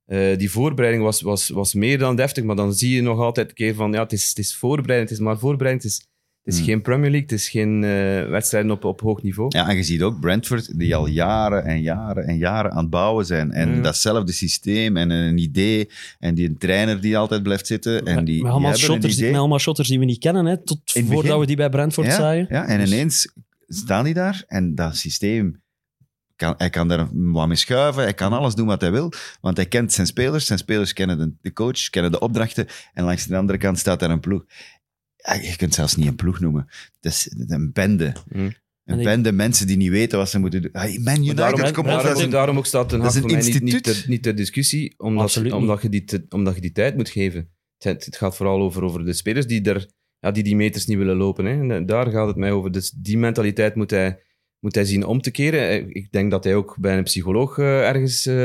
Eh, 0.10 0.38
die 0.38 0.52
voorbereiding 0.52 1.04
was, 1.04 1.22
was, 1.22 1.50
was 1.50 1.74
meer 1.74 1.98
dan 1.98 2.15
deftig, 2.15 2.43
maar 2.43 2.56
dan 2.56 2.74
zie 2.74 2.95
je 2.95 3.02
nog 3.02 3.19
altijd 3.19 3.50
een 3.50 3.56
keer 3.56 3.74
van, 3.76 3.91
ja, 3.91 4.02
het 4.04 4.12
is, 4.12 4.28
het 4.30 4.38
is 4.38 4.56
voorbereiding, 4.56 5.10
het 5.10 5.19
is 5.19 5.24
maar 5.26 5.38
voorbereiding, 5.38 5.84
het 5.84 5.91
is, 5.91 6.08
het 6.43 6.54
is 6.54 6.60
Hmm. 6.60 6.69
geen 6.69 6.82
Premier 6.82 7.10
League, 7.10 7.30
het 7.30 7.39
is 7.39 7.50
geen 7.50 7.84
eh, 7.84 8.30
wedstrijden 8.30 8.72
op, 8.72 8.84
op 8.84 9.02
hoog 9.02 9.22
niveau. 9.24 9.50
Ja, 9.58 9.69
en 9.69 9.76
je 9.76 9.84
ziet 9.84 10.02
ook 10.02 10.19
Brentford, 10.19 10.80
die 10.80 10.95
al 10.95 11.08
jaren 11.08 11.63
en 11.65 11.82
jaren 11.82 12.24
en 12.28 12.38
jaren 12.38 12.72
aan 12.72 12.78
het 12.82 12.89
bouwen 12.89 13.26
zijn. 13.26 13.52
En 13.52 13.82
datzelfde 13.82 14.32
systeem 14.32 14.98
en 14.98 15.10
een 15.10 15.38
idee. 15.38 15.89
En 16.19 16.36
die 16.36 16.48
een 16.50 16.58
trainer 16.58 17.02
die 17.02 17.17
altijd 17.17 17.43
blijft 17.43 17.67
zitten. 17.67 17.93
En 17.98 18.04
die, 18.06 18.13
met, 18.15 18.26
die 18.26 18.45
allemaal 18.45 18.72
een 18.72 18.78
shotters, 18.78 19.17
idee. 19.17 19.30
met 19.32 19.39
allemaal 19.39 19.60
shotters 19.60 19.88
die 19.88 20.00
we 20.00 20.06
niet 20.06 20.19
kennen, 20.19 20.45
hè, 20.45 20.58
tot 20.63 20.80
voordat 20.84 21.22
begin. 21.24 21.39
we 21.39 21.45
die 21.45 21.56
bij 21.56 21.69
Brentford 21.69 22.08
ja, 22.08 22.15
zagen. 22.15 22.45
ja, 22.50 22.65
en 22.67 22.80
Dus- 22.80 22.91
ineens 22.91 23.34
staan 23.67 24.04
die 24.06 24.13
daar 24.13 24.43
en 24.48 24.76
dat 24.76 24.95
systeem... 24.95 25.62
Kan, 26.39 26.54
hij 26.58 26.69
kan 26.69 26.88
daar 26.88 27.08
wat 27.12 27.47
mee 27.47 27.56
schuiven, 27.58 28.04
hij 28.04 28.13
kan 28.13 28.34
alles 28.34 28.56
doen 28.56 28.67
wat 28.67 28.82
hij 28.82 28.91
wil, 28.91 29.12
want 29.41 29.58
hij 29.58 29.65
kent 29.65 29.93
zijn 29.93 30.08
spelers, 30.08 30.45
zijn 30.45 30.60
spelers 30.60 30.93
kennen 30.93 31.17
de, 31.17 31.34
de 31.41 31.54
coach, 31.54 31.89
kennen 31.89 32.12
de 32.12 32.19
opdrachten, 32.19 32.67
en 32.93 33.04
langs 33.04 33.25
de 33.25 33.38
andere 33.38 33.58
kant 33.58 33.80
staat 33.80 33.99
daar 33.99 34.10
een 34.10 34.19
ploeg. 34.19 34.45
Ja, 35.15 35.34
je 35.34 35.41
kunt 35.47 35.60
het 35.62 35.73
zelfs 35.73 35.95
niet 35.95 36.08
een 36.08 36.15
ploeg 36.15 36.39
noemen. 36.39 36.65
Het 36.99 37.12
is 37.12 37.32
een 37.47 37.71
bende. 37.73 38.13
Mm. 38.28 38.41
Een 38.45 38.54
En 38.86 38.97
ik- 38.99 39.04
bende 39.06 39.32
mensen 39.32 39.67
die 39.67 39.78
niet 39.78 39.89
weten 39.89 40.17
wat 40.17 40.30
ze 40.30 40.39
moeten 40.39 40.62
doen. 40.62 40.69
Hey, 40.73 40.91
Man 40.93 41.04
Maar 41.04 41.15
United, 41.17 41.38
daarom, 41.38 41.60
kom 41.71 41.84
op. 41.84 41.86
daarom, 41.89 42.08
dat 42.08 42.17
is 42.17 42.23
een- 42.23 42.30
daarom 42.30 42.58
ook 42.58 42.65
staat 42.65 42.89
dat 42.89 43.06
is 43.06 43.15
een 43.15 43.21
voor 43.21 43.32
mij 43.32 43.41
niet, 43.41 43.54
niet, 43.54 43.62
instituut. 43.73 43.84
ter, 43.84 44.10
niet 44.10 44.23
ter 44.23 44.36
discussie, 44.36 44.93
omdat, 44.97 45.52
omdat, 45.52 45.82
je 45.82 45.89
die 45.89 46.04
te- 46.04 46.25
omdat 46.30 46.56
je 46.56 46.62
die 46.62 46.71
tijd 46.71 46.95
moet 46.95 47.10
geven. 47.10 47.49
Het, 47.78 48.06
het 48.06 48.17
gaat 48.17 48.36
vooral 48.36 48.62
over, 48.62 48.84
over 48.84 49.06
de 49.06 49.13
spelers 49.13 49.47
die, 49.47 49.62
er, 49.62 49.88
ja, 50.19 50.32
die 50.32 50.43
die 50.43 50.56
meters 50.56 50.86
niet 50.86 50.97
willen 50.97 51.17
lopen. 51.17 51.45
Hè. 51.45 51.75
En 51.75 51.86
daar 51.86 52.12
gaat 52.12 52.28
het 52.28 52.36
mij 52.38 52.52
over. 52.52 52.71
Dus 52.71 52.89
die 52.89 53.17
mentaliteit 53.17 53.75
moet 53.75 53.89
hij, 53.91 54.19
moet 54.60 54.76
hij 54.76 54.86
zien 54.86 55.06
om 55.06 55.22
te 55.22 55.32
keren. 55.32 55.69
Eh, 55.69 55.76
Ik 55.89 56.12
denk 56.12 56.32
dat 56.32 56.43
hij 56.43 56.56
ook 56.56 56.76
bij 56.80 56.98
een 56.98 57.04
psycholoog 57.04 57.58
eh, 57.58 57.88
ergens 57.88 58.26
eh, 58.26 58.36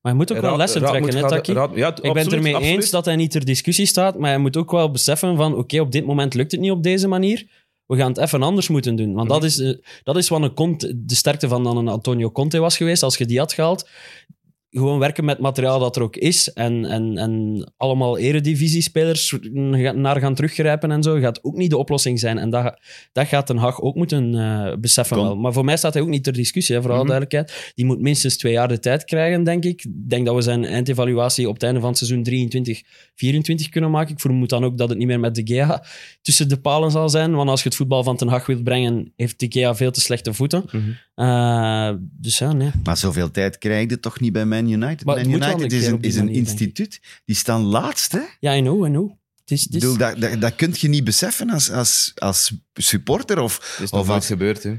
Maar 0.00 0.12
je 0.12 0.18
moet 0.18 0.32
ook 0.32 0.40
wel 0.40 0.56
lessen 0.56 0.84
trekken, 0.84 1.14
hè, 1.14 1.20
gaan- 1.20 1.28
Taki? 1.28 1.52
Raad- 1.52 1.74
ja, 1.76 1.88
Ik 1.96 2.02
ben 2.12 2.16
het 2.24 2.32
ermee 2.32 2.54
absoluut. 2.54 2.76
eens 2.76 2.90
dat 2.90 3.04
hij 3.04 3.16
niet 3.16 3.30
ter 3.30 3.44
discussie 3.44 3.86
staat, 3.86 4.18
maar 4.18 4.30
hij 4.30 4.38
moet 4.38 4.56
ook 4.56 4.70
wel 4.70 4.90
beseffen 4.90 5.36
van 5.36 5.54
oké, 5.56 5.80
op 5.80 5.92
dit 5.92 6.06
moment 6.06 6.34
lukt 6.34 6.52
het 6.52 6.60
niet 6.60 6.70
op 6.70 6.82
deze 6.82 7.08
manier. 7.08 7.64
We 7.86 7.96
gaan 7.96 8.08
het 8.08 8.18
even 8.18 8.42
anders 8.42 8.68
moeten 8.68 8.96
doen. 8.96 9.12
Want 9.14 9.28
dat, 9.28 9.38
Mhm. 9.38 9.46
is, 9.46 9.58
eh, 9.58 9.72
dat 10.02 10.16
is 10.16 10.28
wat 10.28 10.42
een 10.42 10.54
Conte, 10.54 11.04
de 11.04 11.14
sterkte 11.14 11.48
van 11.48 11.64
dan 11.64 11.76
een 11.76 11.88
Antonio 11.88 12.30
Conte 12.30 12.58
was 12.58 12.76
geweest. 12.76 13.02
Als 13.02 13.16
je 13.16 13.26
die 13.26 13.38
had 13.38 13.52
gehaald, 13.52 13.88
gewoon 14.78 14.98
werken 14.98 15.24
met 15.24 15.38
materiaal 15.38 15.78
dat 15.78 15.96
er 15.96 16.02
ook 16.02 16.16
is 16.16 16.52
en, 16.52 16.84
en, 16.84 17.18
en 17.18 17.64
allemaal 17.76 18.18
eredivisiespelers 18.18 19.36
naar 19.94 20.20
gaan 20.20 20.34
teruggrijpen 20.34 20.90
en 20.90 21.02
zo, 21.02 21.18
gaat 21.18 21.44
ook 21.44 21.56
niet 21.56 21.70
de 21.70 21.76
oplossing 21.76 22.18
zijn. 22.20 22.38
En 22.38 22.50
dat, 22.50 22.78
dat 23.12 23.26
gaat 23.26 23.46
Den 23.46 23.56
Haag 23.56 23.80
ook 23.80 23.94
moeten 23.94 24.34
eh, 24.34 24.72
beseffen 24.80 25.16
wel. 25.16 25.36
Maar 25.36 25.52
voor 25.52 25.64
mij 25.64 25.76
staat 25.76 25.92
hij 25.92 26.02
ook 26.02 26.08
niet 26.08 26.24
ter 26.24 26.32
discussie, 26.32 26.74
hè, 26.74 26.80
voor 26.82 26.90
alle 26.90 27.04
Mhm. 27.04 27.08
duidelijkheid. 27.08 27.72
Die 27.74 27.84
moet 27.84 28.00
minstens 28.00 28.36
twee 28.36 28.52
jaar 28.52 28.68
de 28.68 28.78
tijd 28.78 29.04
krijgen, 29.04 29.44
denk 29.44 29.64
ik. 29.64 29.84
Ik 29.84 30.10
denk 30.10 30.26
dat 30.26 30.34
we 30.34 30.40
zijn 30.40 30.64
eindevaluatie 30.64 31.48
op 31.48 31.54
het 31.54 31.62
einde 31.62 31.80
van 31.80 31.88
het 31.88 31.98
seizoen 31.98 32.22
23, 32.22 32.82
24 33.14 33.68
kunnen 33.68 33.90
maken. 33.90 34.12
Ik 34.12 34.20
vermoed 34.20 34.48
dan 34.48 34.64
ook 34.64 34.78
dat 34.78 34.88
het 34.88 34.98
niet 34.98 35.06
meer 35.06 35.20
met 35.20 35.34
De 35.34 35.42
Gea 35.44 35.84
tussen 36.22 36.48
de 36.48 36.60
palen 36.60 36.90
zal 36.90 37.08
zijn. 37.08 37.34
Want 37.34 37.48
als 37.50 37.62
je 37.62 37.68
het 37.68 37.76
voetbal 37.76 38.02
van 38.02 38.16
Den 38.16 38.28
Haag 38.28 38.46
wilt 38.46 38.64
brengen, 38.64 39.12
heeft 39.16 39.38
De 39.40 39.46
Gea 39.48 39.74
veel 39.74 39.90
te 39.90 40.00
slechte 40.00 40.32
voeten. 40.32 40.64
Mhm. 40.70 40.82
Eh, 41.14 41.90
dus 42.00 42.38
ja, 42.38 42.52
nee. 42.52 42.70
Maar 42.84 42.96
zoveel 42.96 43.30
tijd 43.30 43.58
krijg 43.58 43.90
je 43.90 44.00
toch 44.00 44.20
niet 44.20 44.32
bij 44.32 44.46
Man 44.68 44.82
United? 44.82 45.04
Maar 45.06 45.16
Man 45.16 45.26
United 45.42 45.72
is 45.72 45.86
een, 45.86 45.98
is 46.00 46.16
een 46.16 46.28
instituut. 46.28 47.00
Die 47.24 47.36
staan 47.36 47.62
laatst, 47.62 48.12
hè? 48.12 48.20
Ja, 48.40 48.56
I 48.56 48.60
know, 48.60 48.86
I 48.86 48.88
know. 48.88 49.10
Het 49.40 49.50
is, 49.50 49.66
Ik 49.66 49.72
het 49.72 49.74
is- 49.74 49.80
bedoel, 49.80 49.96
dat, 49.98 50.20
dat, 50.20 50.40
dat 50.40 50.56
kun 50.56 50.74
je 50.76 50.88
niet 50.88 51.04
beseffen 51.04 51.50
als, 51.50 51.70
als, 51.70 52.12
als 52.14 52.52
supporter. 52.74 53.38
Of 53.40 53.56
Het 53.76 53.84
is 53.84 53.90
nog 53.90 54.00
Of 54.00 54.06
wat- 54.06 54.24
gebeurd, 54.24 54.62
hè. 54.62 54.74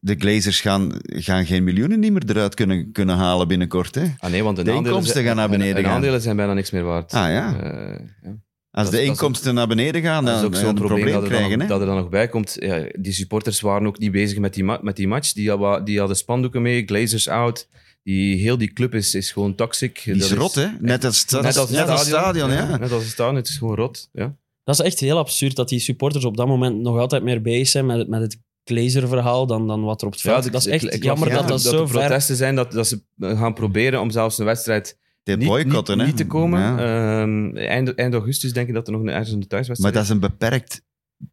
de 0.00 0.14
Glazers 0.18 0.60
gaan, 0.60 0.92
gaan 1.02 1.46
geen 1.46 1.64
miljoenen 1.64 2.00
niet 2.00 2.12
meer 2.12 2.22
eruit 2.26 2.54
kunnen, 2.54 2.92
kunnen 2.92 3.16
halen 3.16 3.48
binnenkort. 3.48 3.94
Hè? 3.94 4.04
Ah 4.18 4.30
nee, 4.30 4.42
want 4.42 4.56
de, 4.56 4.62
De 4.62 4.70
aandelen 4.70 4.86
inkomsten 4.86 5.12
zijn- 5.12 5.26
gaan 5.26 5.36
naar 5.36 5.48
beneden 5.48 5.70
en- 5.72 5.76
en 5.78 5.84
gaan. 5.84 5.94
aandelen 5.94 6.20
zijn 6.20 6.36
bijna 6.36 6.52
niks 6.54 6.70
meer 6.70 6.82
waard. 6.82 7.12
Ah, 7.12 7.30
ja. 7.30 7.60
Eh, 7.62 8.00
ja. 8.22 8.36
Als 8.70 8.90
Dat 8.90 8.94
de 9.00 9.04
inkomsten 9.04 9.54
naar 9.54 9.66
beneden 9.66 10.02
gaan, 10.02 10.24
Dat 10.24 10.34
dan 10.34 10.42
is 10.42 10.46
ook 10.48 10.54
zo'n 10.64 10.74
probleem, 10.74 10.88
probleem 10.88 11.12
dat, 11.14 11.22
er 11.22 11.28
krijgen. 11.28 11.50
dan, 11.50 11.60
Hè? 11.60 11.66
dat 11.66 11.80
er 11.80 11.86
dan 11.86 11.96
nog 11.96 12.08
bij 12.08 12.28
komt. 12.28 12.56
Ja, 12.58 12.86
die 12.98 13.12
supporters 13.12 13.60
waren 13.60 13.86
ook 13.86 13.98
niet 13.98 14.12
bezig 14.12 14.38
met 14.38 14.54
die, 14.54 14.64
met 14.64 14.96
die 14.96 15.08
match. 15.08 15.32
Die, 15.32 15.48
hadden- 15.50 15.84
die 15.84 15.98
hadden 15.98 16.16
spandoeken 16.16 16.62
mee, 16.62 16.82
Glazers 16.86 17.28
out. 17.28 17.68
Die, 18.04 18.36
heel 18.36 18.58
die 18.58 18.72
club 18.72 18.94
is, 18.94 19.14
is 19.14 19.30
gewoon 19.30 19.54
toxic. 19.54 20.00
Die 20.04 20.14
is 20.14 20.28
Dat 20.28 20.38
rot, 20.38 20.54
hè? 20.54 20.66
Net 20.80 21.04
als, 21.04 21.24
Net 21.30 21.56
als 21.56 21.70
net 21.70 21.88
als 21.88 22.00
het 22.00 22.08
stadion, 22.08 22.50
ja. 22.50 22.76
Net 22.76 22.92
als 22.92 23.02
het 23.02 23.12
stadion, 23.12 23.36
het 23.36 23.48
is 23.48 23.56
gewoon 23.56 23.74
rot. 23.76 24.08
Ja. 24.12 24.36
Dat 24.64 24.78
is 24.80 24.84
echt 24.86 25.00
heel 25.00 25.18
absurd 25.18 25.56
dat 25.56 25.68
die 25.68 25.78
supporters 25.78 26.24
op 26.24 26.36
dat 26.36 26.46
moment 26.46 26.80
nog 26.80 26.98
altijd 26.98 27.22
meer 27.22 27.42
bezig 27.42 27.68
zijn 27.68 27.86
met, 27.86 27.98
het- 27.98 28.08
met 28.08 28.20
het 28.20 28.38
Glazer-verhaal 28.64 29.46
dan, 29.46 29.66
dan 29.66 29.82
wat 29.84 30.00
er 30.00 30.06
op 30.06 30.12
het 30.12 30.22
veld 30.22 30.42
de- 30.44 30.50
Dat 30.50 30.60
is 30.60 30.66
ik- 30.66 30.72
echt 30.82 30.94
ik 30.94 31.02
jammer 31.02 31.28
ja, 31.28 31.34
dat 31.34 31.48
dat, 31.48 31.62
dat 31.62 31.72
zo 31.72 31.82
er 31.82 31.88
ver... 31.88 31.98
protesten 32.00 32.36
zijn 32.36 32.54
dat, 32.54 32.72
dat 32.72 32.86
ze 32.88 33.02
gaan 33.18 33.54
proberen 33.54 34.00
om 34.00 34.10
zelfs 34.10 34.38
een 34.38 34.44
wedstrijd 34.44 34.98
Te 35.22 35.32
niet, 35.36 35.48
boycotten, 35.48 35.94
niet, 35.96 36.04
hè? 36.06 36.10
niet 36.12 36.20
te 36.20 36.26
komen. 36.26 36.60
Ja. 36.60 36.78
Ehm, 37.22 37.56
eind, 37.56 37.94
eind 37.94 38.14
augustus 38.14 38.52
denk 38.52 38.68
ik 38.68 38.74
dat 38.74 38.86
er 38.86 38.92
nog 38.92 39.02
een, 39.02 39.08
ergens 39.08 39.30
een 39.30 39.38
Maar 39.38 39.46
thuiswedstrijd 39.48 39.94
dat 39.94 40.02
is 40.04 40.08
een 40.10 40.20
beperkt 40.20 40.82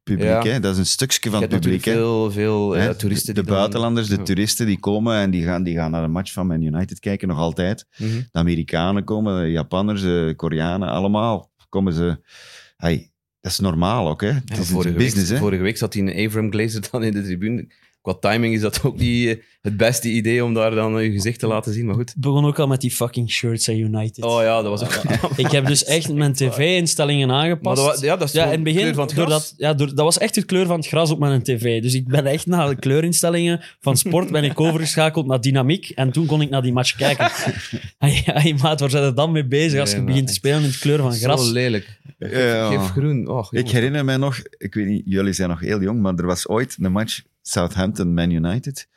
publiek, 0.04 0.28
Ja. 0.44 0.44
hè? 0.46 0.60
Dat 0.60 0.74
is 0.74 0.78
een 0.80 0.86
stukje 0.86 1.30
van 1.30 1.42
het 1.42 1.50
publiek, 1.50 1.86
hè? 1.86 1.92
veel, 1.94 2.32
veel 2.32 2.72
Hè? 2.72 2.90
eh, 2.90 2.96
toeristen. 2.96 3.36
de 3.36 3.44
dan- 3.44 3.56
buitenlanders, 3.56 4.08
de 4.08 4.22
toeristen, 4.22 4.66
die 4.66 4.80
komen 4.80 5.16
en 5.16 5.32
die 5.32 5.44
gaan, 5.44 5.64
die 5.64 5.76
gaan 5.76 5.92
naar 5.92 6.04
een 6.04 6.12
match 6.12 6.32
van 6.34 6.48
Man 6.48 6.62
United 6.62 7.00
kijken, 7.00 7.28
nog 7.28 7.38
altijd. 7.38 7.86
Mhm. 7.98 8.10
De 8.32 8.40
Amerikanen 8.40 9.04
komen, 9.04 9.42
de 9.44 9.52
Japanners, 9.52 10.02
de 10.02 10.34
Koreanen, 10.36 10.90
allemaal 10.90 11.52
komen 11.70 11.94
ze... 11.94 12.20
Hey, 12.78 13.12
dat 13.42 13.52
is 13.52 13.60
normaal 13.60 14.10
ook, 14.10 14.22
hè? 14.22 14.28
Het 14.32 14.42
Ja, 14.46 14.58
is 14.58 14.70
vorige, 14.70 14.90
een 14.90 14.96
business, 14.98 15.30
week, 15.30 15.38
hè? 15.38 15.44
vorige 15.44 15.62
week 15.64 15.78
zat 15.78 15.94
hij 15.94 16.04
een 16.04 16.28
Avram 16.28 16.52
Glazer 16.52 16.88
dan 16.92 17.04
in 17.04 17.12
de 17.12 17.24
tribune. 17.24 17.68
Qua 18.02 18.14
timing 18.14 18.54
is 18.54 18.62
dat 18.62 18.84
ook 18.84 18.98
niet 18.98 19.28
eh, 19.28 19.36
het 19.62 19.78
beste 19.78 20.10
idee 20.10 20.44
om 20.44 20.54
daar 20.54 20.72
dan 20.72 21.04
je 21.04 21.12
gezicht 21.12 21.40
te 21.40 21.48
laten 21.48 21.74
zien, 21.74 21.86
maar 21.86 21.96
goed. 21.96 22.10
Het 22.10 22.22
begon 22.22 22.46
ook 22.46 22.60
al 22.60 22.68
met 22.68 22.82
die 22.82 22.92
fucking 22.92 23.32
shirts 23.32 23.70
aan 23.70 23.76
United. 23.76 24.24
Oh 24.24 24.42
ja, 24.42 24.62
dat 24.62 24.80
was 24.80 24.84
ook... 24.84 25.20
Ik 25.38 25.52
heb 25.52 25.66
dus 25.66 25.84
echt 25.84 26.14
mijn 26.24 26.34
tv-instellingen 26.34 27.28
Maar 27.28 27.38
aangepast. 27.38 27.86
dat, 27.86 28.00
ja, 28.00 28.18
dat 28.18 28.28
is 28.28 28.34
ja, 28.34 28.46
in 28.46 28.52
het 28.52 28.64
begin, 28.64 28.80
kleur 28.82 28.94
van 28.94 29.06
het 29.06 29.16
door 29.16 29.26
gras. 29.26 29.50
dat, 29.50 29.54
ja, 29.58 29.74
door, 29.74 29.88
dat 29.88 30.06
was 30.06 30.18
echt 30.18 30.36
de 30.36 30.44
kleur 30.44 30.66
van 30.66 30.76
het 30.78 30.88
gras 30.88 31.12
op 31.12 31.20
mijn 31.20 31.44
tv. 31.44 31.82
Dus 31.82 31.94
ik 31.94 32.08
ben 32.08 32.26
echt 32.26 32.46
naar 32.46 32.70
de 32.70 32.76
kleurinstellingen 32.76 33.62
van 33.80 33.98
sport 33.98 34.32
ben 34.32 34.44
ik 34.44 34.60
overgeschakeld 34.60 35.26
naar 35.26 35.42
dynamiek. 35.42 35.90
En 35.90 36.12
toen 36.12 36.26
kon 36.26 36.42
ik 36.42 36.50
naar 36.50 36.62
die 36.62 36.74
match 36.74 36.96
kijken. 36.96 37.32
hey, 37.98 38.22
hey, 38.26 38.56
maat, 38.62 38.80
waar 38.80 38.90
zijn 38.90 39.04
we 39.04 39.14
dan 39.14 39.32
mee 39.32 39.46
bezig 39.48 39.80
als 39.80 39.92
je 39.92 39.98
Nee, 39.98 40.06
begint 40.06 40.28
te 40.28 40.34
spelen 40.34 40.64
in 40.64 40.70
de 40.70 40.78
kleur 40.80 41.00
van 41.00 41.14
gras? 41.14 41.46
Zo 41.46 41.52
lelijk. 41.54 42.00
Geef 42.20 42.90
groen. 42.90 43.28
Oh, 43.28 43.48
Ik 43.50 43.70
herinner 43.70 44.06
mij 44.06 44.18
nog, 44.18 44.42
ik 44.58 44.74
weet 44.74 44.88
niet, 44.88 45.02
jullie 45.06 45.34
zijn 45.34 45.50
nog 45.50 45.60
heel 45.60 45.82
jong, 45.82 46.02
maar 46.02 46.16
er 46.16 46.26
was 46.26 46.48
ooit 46.48 46.78
een 46.80 46.92
match 46.92 47.22
Southampton-Man 47.42 48.30
United. 48.32 48.88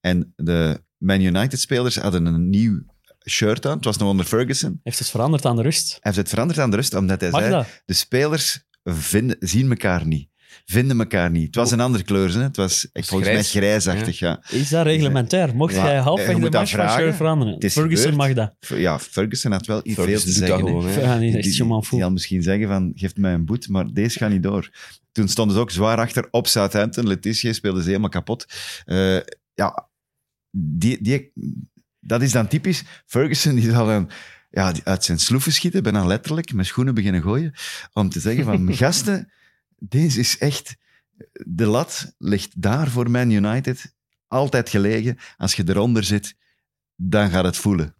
En 0.00 0.32
de 0.36 0.82
Man 0.98 1.20
United-spelers 1.20 1.96
hadden 1.96 2.26
een 2.26 2.50
nieuw 2.50 2.82
shirt 3.28 3.66
aan. 3.66 3.76
Het 3.76 3.84
was 3.84 3.96
nog 3.96 4.08
onder 4.08 4.26
Ferguson. 4.26 4.80
Heeft 4.82 4.98
het 4.98 5.10
veranderd 5.10 5.44
aan 5.44 5.56
de 5.56 5.62
rust? 5.62 5.90
Hij 5.90 5.98
heeft 6.02 6.16
het 6.16 6.28
veranderd 6.28 6.58
aan 6.58 6.70
de 6.70 6.76
rust, 6.76 6.94
omdat 6.94 7.20
hij 7.20 7.30
Mag 7.30 7.40
zei, 7.40 7.52
dat? 7.52 7.82
de 7.84 7.92
spelers 7.94 8.64
vinden, 8.84 9.36
zien 9.40 9.70
elkaar 9.70 10.06
niet. 10.06 10.28
Vinden 10.64 10.98
elkaar 10.98 11.30
niet. 11.30 11.46
Het 11.46 11.54
was 11.54 11.70
een 11.70 11.80
andere 11.80 12.04
kleur, 12.04 12.32
hè? 12.32 12.42
het 12.42 12.56
was 12.56 12.88
echt, 12.92 13.08
volgens 13.08 13.30
mij 13.30 13.42
grijs. 13.42 13.50
grijsachtig. 13.50 14.18
Ja. 14.18 14.42
Is 14.50 14.68
dat 14.68 14.84
reglementair? 14.86 15.56
Mocht 15.56 15.74
Ja, 15.74 15.84
jij 15.86 15.98
halfweg 15.98 16.34
de 16.34 16.40
dat 16.40 16.52
match 16.52 16.70
van 16.74 16.88
shirt 16.90 17.16
veranderen? 17.16 17.56
Ferguson 17.60 18.10
gebeurd. 18.10 18.14
mag 18.16 18.32
dat. 18.32 18.78
ja, 18.78 18.98
Ferguson 18.98 19.52
had 19.52 19.66
wel 19.66 19.80
iets 19.82 19.94
veel 19.94 20.04
Ferguson 20.04 20.32
te 20.32 20.38
doet 20.38 20.48
dat 20.48 20.58
zeggen. 20.58 20.76
hè. 20.76 20.92
gewoon, 20.92 21.20
Die, 21.20 21.64
man 21.64 21.84
die 21.90 22.10
misschien 22.10 22.42
zeggen 22.42 22.68
van, 22.68 22.92
geef 22.94 23.16
mij 23.16 23.32
een 23.32 23.44
boet, 23.44 23.68
maar 23.68 23.86
deze 23.92 24.18
gaat 24.18 24.30
niet 24.30 24.42
door. 24.42 24.70
Toen 25.12 25.28
stonden 25.28 25.56
ze 25.56 25.62
ook 25.62 25.70
zwaar 25.70 25.98
achter 25.98 26.28
op 26.30 26.46
Southampton. 26.46 27.06
Letitia 27.06 27.52
speelde 27.52 27.80
ze 27.80 27.86
helemaal 27.86 28.08
kapot. 28.08 28.46
Eh, 28.84 29.20
ja, 29.54 29.88
die, 30.50 31.02
die, 31.02 31.32
dat 32.00 32.22
is 32.22 32.32
dan 32.32 32.48
typisch. 32.48 32.84
Ferguson 33.06 33.54
die 33.54 33.70
zal 33.70 33.86
dan 33.86 34.10
ja, 34.50 34.72
uit 34.84 35.04
zijn 35.04 35.18
sloeven 35.18 35.52
schieten, 35.52 35.82
bijna 35.82 36.04
letterlijk, 36.04 36.52
met 36.52 36.66
schoenen 36.66 36.94
beginnen 36.94 37.22
gooien, 37.22 37.54
om 37.92 38.08
te 38.08 38.20
zeggen 38.20 38.44
van, 38.44 38.74
gasten, 38.74 39.32
deze 39.78 40.20
is 40.20 40.38
echt... 40.38 40.76
De 41.32 41.66
lat 41.66 42.14
ligt 42.18 42.62
daar 42.62 42.88
voor 42.88 43.10
Man 43.10 43.30
United, 43.30 43.94
altijd 44.28 44.68
gelegen. 44.68 45.18
Als 45.36 45.54
je 45.54 45.64
eronder 45.66 46.04
zit, 46.04 46.34
dan 46.96 47.30
gaat 47.30 47.44
het 47.44 47.56
voelen. 47.56 47.94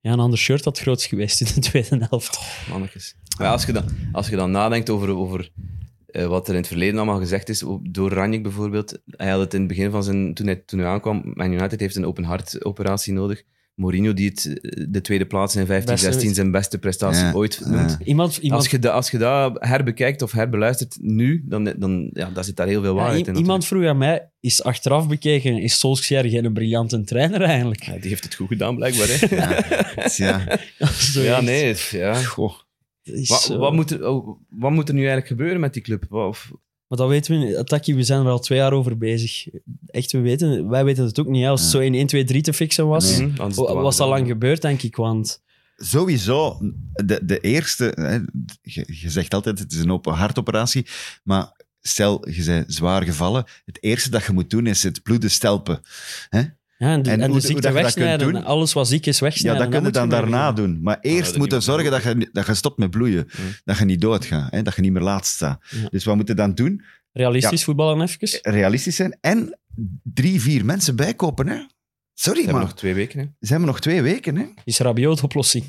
Ja, 0.00 0.12
een 0.12 0.20
ander 0.20 0.38
shirt 0.38 0.64
had 0.64 0.78
groot 0.78 1.02
geweest 1.02 1.40
in 1.40 1.46
de 1.54 1.60
tweede 1.60 2.06
helft. 2.08 2.40
Mannetjes. 2.68 3.14
Maar 3.38 3.46
ja, 3.46 3.52
als, 3.52 3.64
je 3.64 3.72
dan, 3.72 3.84
als 4.12 4.28
je 4.28 4.36
dan 4.36 4.50
nadenkt 4.50 4.90
over, 4.90 5.08
over 5.08 5.50
eh, 6.14 6.26
wat 6.26 6.44
er 6.48 6.54
in 6.54 6.60
het 6.60 6.68
verleden 6.68 6.96
allemaal 6.96 7.18
gezegd 7.18 7.48
is, 7.48 7.64
door 7.82 8.12
Ranjik 8.12 8.42
bijvoorbeeld, 8.42 8.98
hij 9.06 9.30
had 9.30 9.40
het 9.40 9.54
in 9.54 9.58
het 9.58 9.68
begin 9.68 9.90
van 9.90 10.02
zijn... 10.04 10.34
Toen 10.34 10.46
hij, 10.46 10.56
toen 10.66 10.78
hij 10.78 10.88
aankwam, 10.88 11.22
Man 11.34 11.52
United 11.52 11.80
heeft 11.80 11.96
een 11.96 12.06
open 12.06 12.24
hart 12.24 12.64
operatie 12.64 13.12
nodig. 13.12 13.42
Mourinho, 13.74 14.12
die 14.14 14.28
het, 14.28 14.46
eh, 14.60 14.84
de 14.88 15.00
tweede 15.00 15.26
plaats 15.26 15.56
in 15.56 15.66
15, 15.66 15.92
Beste- 15.94 16.12
16 16.12 16.34
zijn 16.34 16.50
beste 16.50 16.78
prestatie 16.78 17.24
Ja, 17.24 17.32
ooit 17.32 17.60
ja. 17.64 17.70
noemt. 17.70 17.96
Iemand, 18.04 18.36
iemand, 18.36 18.62
Als 18.62 18.70
je, 18.70 18.78
dat, 18.78 18.92
als 18.92 19.10
je 19.10 19.18
dat 19.18 19.56
herbekijkt 19.58 20.22
of 20.22 20.32
herbeluistert 20.32 20.96
nu, 21.00 21.44
dan, 21.46 21.64
dan 21.76 22.10
ja, 22.12 22.30
daar 22.30 22.44
zit 22.44 22.56
daar 22.56 22.66
heel 22.66 22.82
veel 22.82 22.94
waarheid 22.94 23.26
in. 23.26 23.36
iemand 23.36 23.66
vroeg 23.66 23.84
aan 23.86 23.98
mij, 23.98 24.30
is 24.40 24.62
achteraf 24.62 25.08
bekeken, 25.08 25.58
is 25.58 25.78
Solskjaer 25.78 26.24
geen 26.24 26.52
briljante 26.52 27.04
trainer 27.04 27.42
eigenlijk? 27.42 27.84
die 28.00 28.08
heeft 28.10 28.24
het 28.24 28.34
goed 28.34 28.48
gedaan, 28.48 28.76
blijkbaar. 28.76 29.06
Hè? 29.10 29.36
Ja, 30.24 30.58
ja, 31.22 31.40
nee. 31.40 31.74
Ja. 31.90 32.14
goh. 32.14 32.54
Is 33.04 33.28
Wat, 33.28 33.40
zo- 33.42 33.58
wat, 33.58 33.72
moet 33.72 33.90
er, 33.90 34.08
oh, 34.08 34.38
wat 34.48 34.70
moet 34.70 34.88
er 34.88 34.94
nu 34.94 35.00
eigenlijk 35.00 35.28
gebeuren 35.28 35.60
met 35.60 35.72
die 35.72 35.82
club? 35.82 36.12
Of, 36.12 36.50
Maar 36.88 36.98
dat 36.98 37.08
weten 37.08 37.38
we 37.40 37.46
niet. 37.46 37.66
Taki, 37.66 37.94
we 37.94 38.02
zijn 38.02 38.24
er 38.24 38.30
al 38.30 38.38
twee 38.40 38.58
jaar 38.58 38.72
over 38.72 38.98
bezig. 38.98 39.46
Echt, 39.86 40.12
we 40.12 40.20
weten, 40.20 40.68
wij 40.68 40.84
weten 40.84 41.04
het 41.04 41.18
ook 41.20 41.26
niet. 41.26 41.42
hè. 41.42 41.48
Als 41.48 41.60
het 41.62 41.70
Ja. 41.72 41.78
zo 41.78 41.84
in 41.84 41.94
1, 41.94 42.06
2, 42.06 42.24
3 42.24 42.42
te 42.42 42.52
fixen 42.52 42.86
was, 42.86 43.18
Nee. 43.18 43.26
Mhm, 43.26 43.54
was 43.54 43.96
dat 43.96 44.08
lang 44.08 44.26
gebeurd, 44.26 44.62
denk 44.62 44.82
ik. 44.82 44.96
Want 44.96 45.42
Sowieso, 45.76 46.58
de, 47.04 47.20
de 47.24 47.38
eerste, 47.40 47.92
hè, 47.94 48.14
je, 48.62 48.84
je 49.00 49.10
zegt 49.10 49.34
altijd 49.34 49.58
het 49.58 49.72
is 49.72 49.78
een 49.78 49.92
open 49.92 50.12
hartoperatie, 50.12 50.86
maar 51.22 51.52
stel 51.80 52.28
je 52.28 52.44
bent 52.44 52.74
zwaar 52.74 53.02
gevallen, 53.02 53.44
het 53.64 53.82
eerste 53.82 54.10
dat 54.10 54.24
je 54.24 54.32
moet 54.32 54.50
doen 54.50 54.66
is 54.66 54.82
het 54.82 55.02
bloeden 55.02 55.30
stelpen. 55.30 55.80
Hè? 56.28 56.42
Ja, 56.84 56.92
en 56.92 57.02
de, 57.02 57.10
En 57.10 57.14
en 57.14 57.18
hoe- 57.20 57.26
de 57.26 57.32
hoe 57.32 57.40
ziekte 57.40 57.60
dat 57.62 57.74
je 57.76 57.82
dat 57.82 57.92
kunt 57.92 58.04
wegsnijden, 58.04 58.32
doen? 58.32 58.44
alles 58.44 58.72
wat 58.72 58.88
ziek 58.88 59.06
is 59.06 59.18
Ja, 59.18 59.24
wegsnijden. 59.24 59.62
dat 59.62 59.70
kun 59.74 59.84
je 59.84 59.90
dan 59.92 60.08
daarna 60.08 60.52
doen. 60.52 60.78
Maar 60.82 60.98
eerst 61.00 61.32
er 61.32 61.38
moet 61.38 61.48
je 61.50 61.54
niet 61.54 61.64
zorgen 61.64 61.90
dat 61.90 62.02
je, 62.02 62.28
dat 62.32 62.46
je 62.46 62.54
stopt 62.54 62.78
met 62.78 62.90
bloeien. 62.90 63.26
Dat 63.64 63.78
je 63.78 63.84
niet 63.84 64.00
doodgaat, 64.00 64.50
hè? 64.50 64.62
dat 64.62 64.74
je 64.74 64.80
niet 64.82 64.92
meer 64.92 65.02
laat 65.02 65.26
staat. 65.26 65.60
Ja. 65.70 65.88
Dus 65.88 66.04
wat 66.04 66.16
moeten 66.16 66.34
we 66.36 66.40
dan 66.40 66.54
doen? 66.54 66.82
Realistisch 67.12 67.64
voetballen 67.64 68.00
even. 68.00 68.38
Realistisch 68.52 68.96
zijn 68.96 69.18
en 69.20 69.58
drie, 70.02 70.40
vier 70.40 70.64
mensen 70.64 70.96
bijkopen. 70.96 71.46
Hè? 71.48 71.54
Sorry, 72.16 72.38
Ze 72.38 72.44
hebben 72.44 72.54
maar 72.54 72.62
nog 72.70 72.74
twee 72.78 72.94
weken. 72.94 73.18
Hè. 73.18 73.24
ze 73.40 73.48
hebben 73.52 73.66
nog 73.68 73.80
twee 73.80 74.02
weken. 74.02 74.36
Hè? 74.36 74.44
Is 74.64 74.78
Rabiot 74.78 75.16
de 75.18 75.24
oplossing? 75.24 75.64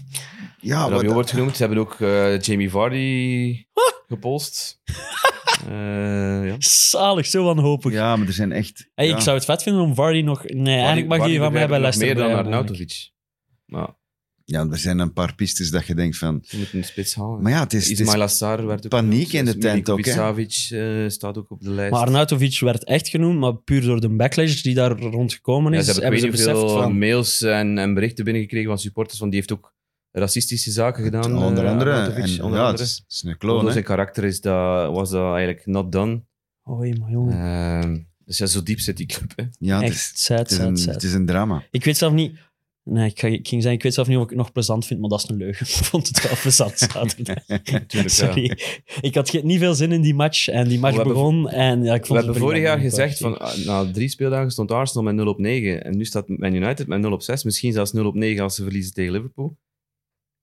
Ja, 0.60 0.90
Rabiot 0.90 1.14
wordt 1.14 1.30
genoemd. 1.30 1.56
Ze 1.56 1.64
hebben 1.64 1.80
ook 1.80 2.02
eh, 2.02 2.40
Jamie 2.40 2.70
Vardy 2.70 3.66
gepost. 4.08 4.80
Eh, 5.68 6.48
ja. 6.48 6.56
Zalig, 6.58 7.26
zo 7.26 7.44
wanhopig. 7.44 7.92
ja, 7.92 8.16
maar 8.16 8.28
er 8.28 8.34
zijn 8.34 8.52
echt... 8.52 8.90
Hey, 8.96 9.08
ja. 9.08 9.16
Ik 9.16 9.22
zou 9.22 9.36
het 9.36 9.46
vet 9.46 9.64
vinden 9.64 9.82
om 9.82 9.96
Vardy 9.96 10.22
nog... 10.22 10.44
Nee, 10.44 10.76
eigenlijk 10.76 11.08
mag 11.08 11.18
Vardy 11.18 11.34
hij 11.34 11.44
van 11.44 11.54
mij 11.54 11.68
bij 11.68 11.80
Leicester 11.80 12.16
meer 12.16 12.28
dan. 12.28 12.34
Arnautovic. 12.38 13.12
Maar 13.66 13.90
Ja, 14.46 14.68
er 14.72 14.78
zijn 14.78 15.00
een 15.00 15.14
paar 15.14 15.36
pistes 15.36 15.70
dat 15.72 15.88
je 15.88 15.96
denkt 15.96 16.18
van... 16.18 16.40
Ze 16.44 16.58
moeten 16.58 16.78
een 16.78 16.84
spits 16.84 17.16
halen. 17.16 17.42
Maar 17.42 17.52
ja, 17.52 17.60
het 17.60 17.74
is, 17.74 17.90
Ismail 17.90 18.22
Assar 18.22 18.66
werd 18.66 18.84
ook 18.84 18.90
paniek 18.90 19.34
in 19.34 19.46
de 19.46 19.58
tent 19.58 19.90
ook, 19.90 20.06
Savic 20.06 20.68
eh, 20.70 21.08
staat 21.08 21.38
ook 21.38 21.52
op 21.52 21.62
de 21.62 21.70
lijst. 21.70 21.92
Maar 21.92 22.02
Arnautovic 22.02 22.60
werd 22.60 22.84
echt 22.84 23.08
genoemd, 23.08 23.40
maar 23.40 23.56
puur 23.56 23.82
door 23.82 24.02
de 24.02 24.10
backlash 24.10 24.62
die 24.62 24.74
daar 24.74 25.00
rondgekomen 25.00 25.72
ja, 25.72 25.80
is, 25.80 25.86
ze 25.86 25.92
hebben, 25.92 26.12
hebben 26.12 26.30
ik 26.30 26.36
ze 26.38 26.44
beseft 26.44 26.70
veel 26.70 26.82
van... 26.82 26.98
mails 26.98 27.42
en, 27.42 27.78
en 27.78 27.94
berichten 27.94 28.24
binnengekregen 28.24 28.70
van 28.70 28.80
supporters, 28.80 29.20
van 29.20 29.30
die 29.30 29.38
heeft 29.38 29.54
ook 29.54 29.74
racistische 30.20 30.72
zaken 30.72 31.04
gedaan. 31.04 31.38
onder 31.38 31.64
eh, 31.66 31.72
andere. 31.72 31.92
En, 31.92 32.02
onder 32.02 32.20
ja, 32.20 32.32
het 32.42 32.44
andere. 32.44 32.84
is, 32.84 33.04
het 33.04 33.12
is 33.14 33.24
een 33.24 33.30
Door 33.30 33.38
kloon, 33.38 33.72
zijn 33.72 33.84
karakter 33.84 34.24
is 34.24 34.42
dat, 34.42 34.92
was 34.94 35.10
dat 35.10 35.34
eigenlijk 35.34 35.66
not 35.66 35.92
done. 35.92 36.22
Oei, 36.70 37.00
maar 37.00 37.10
jongen. 37.12 37.34
Ehm, 37.34 37.98
dus 38.26 38.38
ja, 38.38 38.46
zo 38.46 38.64
diep 38.64 38.80
zit 38.80 38.98
die 38.98 39.06
club. 39.06 39.32
Hè. 39.36 39.44
Ja, 39.60 39.82
het 39.82 39.90
is, 39.92 39.96
echt 39.96 40.20
sad, 40.20 40.38
het, 40.40 40.52
is 40.52 40.58
een, 40.58 40.78
sad, 40.78 40.86
sad. 40.86 40.94
het 40.94 41.04
is 41.04 41.14
een 41.14 41.26
drama. 41.26 41.64
Ik 41.72 41.84
weet 41.84 41.98
zelf 41.98 42.14
niet... 42.14 42.38
Nee, 42.84 43.10
ik, 43.10 43.20
ga, 43.20 43.28
ik 43.28 43.48
ging 43.48 43.62
zeggen, 43.62 43.72
ik 43.72 43.84
weet 43.84 43.94
zelf 43.94 44.08
niet 44.08 44.18
of 44.18 44.24
ik 44.24 44.30
het 44.30 44.38
nog 44.38 44.52
plezant 44.52 44.86
vind, 44.86 45.00
maar 45.00 45.10
dat 45.10 45.24
is 45.24 45.30
een 45.30 45.36
leugen. 45.38 45.66
Ik 45.70 45.74
vond 45.74 46.08
het 46.08 46.24
wel 46.24 46.38
plezant 46.42 46.80
zaterdag. 46.92 47.44
Tuurlijk, 47.46 47.92
ja. 47.92 48.08
Sorry. 48.08 48.58
Ik 49.02 49.16
had 49.16 49.44
niet 49.44 49.60
veel 49.60 49.74
zin 49.76 49.92
in 49.92 50.02
die 50.02 50.14
match. 50.14 50.48
En 50.48 50.68
die 50.68 50.80
match 50.80 50.96
We 50.96 51.02
hebben- 51.02 51.18
begon 51.18 51.50
en 51.50 51.84
ja, 51.84 51.94
ik 51.94 52.02
We 52.02 52.08
vond 52.08 52.18
hebben 52.20 52.36
het 52.36 52.44
vorig 52.44 52.62
jaar 52.62 52.80
gezegd 52.80 53.18
van 53.18 53.40
ah, 53.40 53.66
na 53.66 53.92
drie 53.92 54.10
speeldagen 54.10 54.52
stond 54.52 54.72
Arsenal 54.72 55.04
met 55.04 55.16
0 55.16 55.28
op 55.28 55.40
9 55.40 55.84
en 55.84 55.98
nu 55.98 56.06
staat 56.06 56.28
Man 56.28 56.54
United 56.54 56.88
met 56.88 57.00
0 57.00 57.12
op 57.12 57.22
6, 57.22 57.44
misschien 57.44 57.74
zelfs 57.74 57.92
0 57.92 58.06
op 58.06 58.16
9 58.16 58.44
als 58.44 58.56
ze 58.56 58.64
verliezen 58.64 58.94
tegen 58.94 59.12
Liverpool. 59.12 59.58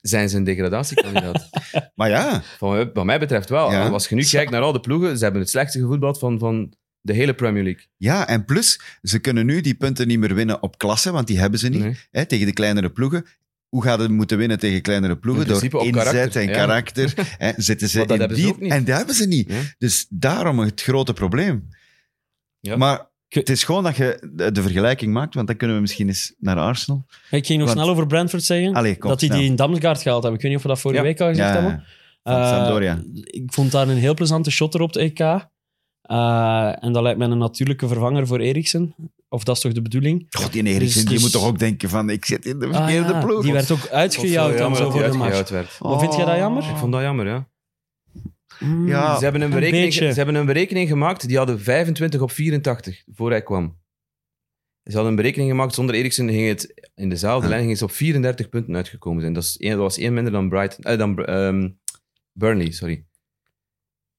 Zijn 0.02 0.28
ze 0.28 0.36
een 0.36 0.44
degradatiekandidaat? 0.44 1.48
Maar 1.94 2.08
ja, 2.08 2.42
van, 2.58 2.90
wat 2.92 3.04
mij 3.04 3.18
betreft 3.18 3.48
wel. 3.48 3.70
Ja. 3.70 3.88
Als 3.88 4.08
je 4.08 4.14
nu 4.14 4.24
kijkt 4.24 4.50
naar 4.50 4.60
al 4.60 4.72
de 4.72 4.80
ploegen, 4.80 5.16
ze 5.16 5.22
hebben 5.22 5.40
het 5.40 5.50
slechtste 5.50 5.78
gevoetbald 5.80 6.18
van, 6.18 6.38
van 6.38 6.74
de 7.00 7.12
hele 7.12 7.34
Premier 7.34 7.62
League. 7.62 7.86
ja, 7.96 8.28
en 8.28 8.44
plus, 8.44 8.80
ze 9.02 9.18
kunnen 9.18 9.46
nu 9.46 9.60
die 9.60 9.74
punten 9.74 10.06
niet 10.06 10.18
meer 10.18 10.34
winnen 10.34 10.62
op 10.62 10.78
klasse, 10.78 11.12
want 11.12 11.26
die 11.26 11.38
hebben 11.38 11.58
ze 11.58 11.68
niet. 11.68 11.82
Nee. 11.82 11.96
Hè, 12.10 12.26
tegen 12.26 12.46
de 12.46 12.52
kleinere 12.52 12.90
ploegen. 12.90 13.26
Hoe 13.68 13.82
gaat 13.82 13.98
het 13.98 14.10
moeten 14.10 14.38
winnen 14.38 14.58
tegen 14.58 14.82
kleinere 14.82 15.16
ploegen? 15.16 15.62
In 15.62 15.70
Door 15.70 15.84
inzet 15.84 16.04
karakter, 16.04 16.42
en 16.42 16.48
ja. 16.48 16.54
karakter. 16.54 17.14
Hè, 17.38 17.52
zitten 17.56 17.88
ze 17.88 18.04
in 18.06 18.18
ze 18.18 18.34
die... 18.34 18.70
En 18.70 18.84
dat 18.84 18.96
hebben 18.96 19.14
ze 19.14 19.26
niet. 19.26 19.50
Ja. 19.50 19.60
Dus 19.78 20.06
daarom 20.08 20.58
het 20.58 20.82
grote 20.82 21.12
probleem. 21.12 21.68
Ja. 22.60 22.76
Maar 22.76 23.10
het 23.34 23.48
is 23.48 23.64
gewoon 23.64 23.82
dat 23.84 23.96
je 23.96 24.30
de, 24.52 24.62
vergelijking 24.62 25.12
maakt, 25.12 25.34
want 25.34 25.46
dan 25.46 25.56
kunnen 25.56 25.76
we 25.76 25.82
misschien 25.82 26.06
eens 26.08 26.34
naar 26.38 26.56
Arsenal. 26.56 27.04
Ik 27.30 27.46
ging 27.46 27.58
nog 27.58 27.68
Want- 27.68 27.80
snel 27.80 27.90
over 27.92 28.06
Brentford 28.06 28.42
zeggen. 28.44 28.74
Allee, 28.74 28.96
kom, 28.98 29.10
dat 29.10 29.18
die 29.20 29.28
snel. 29.28 29.40
die 29.40 29.50
in 29.50 29.56
Damsgaard 29.56 30.02
gehaald 30.02 30.22
hebben. 30.22 30.40
Ik 30.40 30.46
weet 30.46 30.54
niet 30.56 30.56
of 30.64 30.66
we 30.66 30.72
dat 30.74 30.80
vorige 30.80 31.00
Ja. 31.02 31.06
week 31.08 31.20
al 31.20 31.28
gezegd 31.28 31.48
Ja, 31.48 31.54
hebben. 31.60 31.84
Eh, 32.22 32.48
Sampdoria. 32.50 33.02
Ik 33.24 33.52
vond 33.52 33.72
daar 33.72 33.88
een 33.88 33.96
heel 33.96 34.14
plezante 34.14 34.50
shot 34.50 34.74
erop, 34.74 34.92
de 34.92 35.00
EK. 35.00 35.20
Eh, 36.02 36.84
en 36.84 36.92
dat 36.92 37.02
lijkt 37.02 37.18
mij 37.18 37.28
een 37.28 37.38
natuurlijke 37.38 37.88
vervanger 37.88 38.26
voor 38.26 38.38
Eriksen. 38.40 38.94
Of 39.28 39.44
dat 39.44 39.56
is 39.56 39.62
toch 39.62 39.72
de 39.72 39.82
bedoeling? 39.82 40.26
God, 40.30 40.52
die 40.52 40.62
Eriksen, 40.62 40.84
Dus- 40.86 40.94
die 40.94 41.04
dus- 41.12 41.22
moet 41.22 41.32
toch 41.32 41.44
ook 41.46 41.58
denken 41.58 41.88
van, 41.88 42.10
ik 42.10 42.24
zit 42.24 42.46
in 42.46 42.58
de 42.58 42.66
Ah, 42.66 42.74
verkeerde 42.76 43.12
ja, 43.12 43.20
ploeg. 43.24 43.42
Die 43.42 43.52
werd 43.52 43.70
ook 43.70 43.88
uitgejouwd 43.88 44.54
en 44.54 44.76
zo 44.76 44.90
voor 44.90 45.02
de 45.02 45.12
match. 45.16 45.48
vind 46.00 46.14
jij 46.14 46.24
dat 46.24 46.36
jammer? 46.36 46.62
Ik 46.70 46.76
vond 46.76 46.92
dat 46.92 47.00
jammer, 47.00 47.26
ja. 47.26 47.46
Mm, 48.64 48.88
Ja, 48.88 49.16
ze, 49.16 49.22
hebben 49.22 49.40
een 49.42 49.46
een 49.52 49.54
berekening, 49.54 49.84
beetje. 49.92 50.08
ze 50.10 50.16
hebben 50.16 50.34
een 50.34 50.46
berekening 50.46 50.88
gemaakt, 50.88 51.28
die 51.28 51.36
hadden 51.36 51.60
25 51.60 52.20
op 52.20 52.30
84 52.30 53.02
voor 53.12 53.30
hij 53.30 53.42
kwam. 53.42 53.80
Ze 54.84 54.92
hadden 54.92 55.10
een 55.10 55.16
berekening 55.16 55.50
gemaakt, 55.50 55.74
zonder 55.74 55.94
Eriksen 55.94 56.28
ging 56.28 56.48
het 56.48 56.90
in 56.94 57.08
dezelfde 57.08 57.42
Ja. 57.44 57.48
lijn 57.48 57.60
ging 57.60 57.72
het 57.72 57.82
op 57.82 57.90
34 57.90 58.48
punten 58.48 58.76
uitgekomen 58.76 59.20
zijn. 59.20 59.32
Dat, 59.32 59.42
is 59.42 59.56
één, 59.58 59.70
dat 59.70 59.80
was 59.80 59.98
één 59.98 60.14
minder 60.14 60.32
dan, 60.32 60.48
Brighton, 60.48 60.84
eh, 60.84 60.98
dan 60.98 61.24
ehm, 61.24 61.68
Burnley, 62.32 62.70
sorry. 62.70 63.04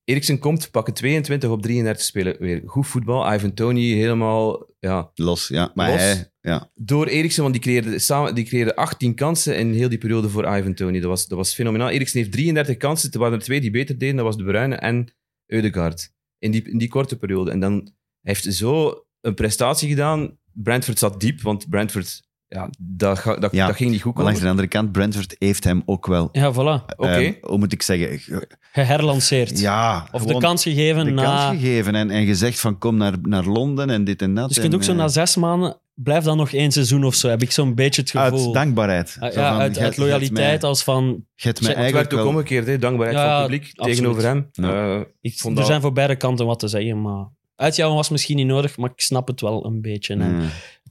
Eriksen 0.03 0.39
komt, 0.39 0.71
pakken 0.71 0.93
22 0.93 1.49
op 1.49 1.61
33 1.61 2.05
spelen 2.05 2.35
weer. 2.39 2.61
Goed 2.65 2.87
voetbal, 2.87 3.33
Ivan 3.33 3.53
Tony 3.53 3.93
helemaal... 3.93 4.65
Ja, 4.79 5.11
Los, 5.15 5.47
ja. 5.47 5.71
Maar 5.73 5.89
Los. 5.89 5.99
hij, 6.01 6.31
ja. 6.43 6.71
door 6.75 7.07
Eriksen, 7.07 7.41
want 7.41 7.53
die 7.53 7.63
creëerde, 7.63 7.99
samen, 7.99 8.35
die 8.35 8.45
creëerde 8.45 8.75
18 8.75 9.15
kansen 9.15 9.57
in 9.57 9.73
heel 9.73 9.89
die 9.89 9.97
periode 9.97 10.29
voor 10.29 10.57
Ivan 10.57 10.73
Tony. 10.73 10.99
Dat 10.99 11.09
was, 11.09 11.27
dat 11.27 11.37
was 11.37 11.53
fenomenaal. 11.53 11.89
Eriksen 11.89 12.19
heeft 12.19 12.31
33 12.31 12.77
kansen. 12.77 13.11
Er 13.11 13.19
waren 13.19 13.37
er 13.37 13.43
twee 13.43 13.61
die 13.61 13.71
beter 13.71 13.97
deden. 13.97 14.15
Dat 14.15 14.25
was 14.25 14.37
De 14.37 14.43
Bruyne 14.43 14.75
en 14.75 15.13
Eudegaard. 15.45 16.11
In 16.37 16.51
die, 16.51 16.69
in 16.69 16.77
die 16.77 16.89
korte 16.89 17.17
periode. 17.17 17.51
En 17.51 17.59
dan 17.59 17.73
hij 18.21 18.33
heeft 18.33 18.53
zo 18.53 19.05
een 19.21 19.33
prestatie 19.33 19.89
gedaan. 19.89 20.37
Brentford 20.53 20.99
zat 20.99 21.19
diep, 21.19 21.41
want 21.41 21.69
Brentford... 21.69 22.31
Ja, 22.53 22.69
dat, 22.79 23.19
ga- 23.19 23.35
dat, 23.35 23.51
Ja, 23.51 23.67
dat 23.67 23.75
ging 23.75 23.91
niet 23.91 24.01
goed 24.01 24.13
Maar 24.15 24.23
langs 24.23 24.39
komen. 24.39 24.55
de 24.55 24.61
andere 24.61 24.79
kant, 24.79 24.91
Brentford 24.91 25.35
heeft 25.39 25.63
hem 25.63 25.81
ook 25.85 26.07
wel... 26.07 26.29
Ja, 26.31 26.53
voilà. 26.53 26.95
Oké. 26.95 27.09
eh, 27.09 27.33
hoe 27.41 27.57
moet 27.57 27.73
ik 27.73 27.81
zeggen? 27.81 28.19
ge- 28.19 28.47
Geherlanceerd. 28.71 29.59
Ja, 29.59 30.07
Of 30.11 30.25
de 30.25 30.37
kans 30.37 30.63
gegeven 30.63 31.05
de 31.05 31.11
na... 31.11 31.23
kans 31.23 31.59
gegeven 31.59 31.95
en, 31.95 32.09
en 32.09 32.25
gezegd 32.25 32.59
van 32.59 32.77
kom 32.77 32.97
naar, 32.97 33.13
naar 33.21 33.45
Londen 33.45 33.89
en 33.89 34.03
dit 34.03 34.21
en 34.21 34.33
dat. 34.35 34.47
Dus 34.47 34.55
je 34.55 34.61
kunt 34.61 34.75
ook 34.75 34.83
zo 34.83 34.91
eh, 34.91 34.97
na 34.97 35.07
zes 35.07 35.35
maanden... 35.35 35.77
Blijf 35.95 36.23
dan 36.23 36.37
nog 36.37 36.51
één 36.51 36.71
seizoen 36.71 37.03
of 37.03 37.15
zo, 37.15 37.29
heb 37.29 37.41
ik 37.41 37.51
zo'n 37.51 37.75
beetje 37.75 38.01
het 38.01 38.11
gevoel. 38.11 38.45
Uit 38.45 38.53
dankbaarheid. 38.53 39.09
Zo 39.19 39.25
ja, 39.25 39.31
van, 39.31 39.43
uit, 39.59 39.75
je 39.75 39.81
uit 39.81 39.97
loyaliteit 39.97 40.63
als 40.63 40.83
van... 40.83 41.05
mij 41.43 41.73
Het 41.75 41.91
werd 41.91 42.13
ook 42.13 42.25
omgekeerd, 42.27 42.67
hè. 42.67 42.77
dankbaarheid 42.77 43.17
Ja, 43.19 43.25
van 43.25 43.33
het 43.41 43.43
publiek 43.51 43.71
absoluut. 43.75 43.95
tegenover 43.97 44.23
hem. 44.23 44.49
Ja. 44.51 44.95
Eh, 44.95 45.01
Ik, 45.21 45.37
vond 45.37 45.53
er 45.53 45.59
dat- 45.59 45.69
zijn 45.69 45.81
voor 45.81 45.93
beide 45.93 46.15
kanten 46.15 46.45
wat 46.45 46.59
te 46.59 46.67
zeggen, 46.67 47.01
maar... 47.01 47.25
Uitjouwen 47.55 47.97
was 47.97 48.09
misschien 48.09 48.35
niet 48.35 48.47
nodig, 48.47 48.77
maar 48.77 48.89
ik 48.95 49.01
snap 49.01 49.27
het 49.27 49.41
wel 49.41 49.65
een 49.65 49.81
beetje. 49.81 50.15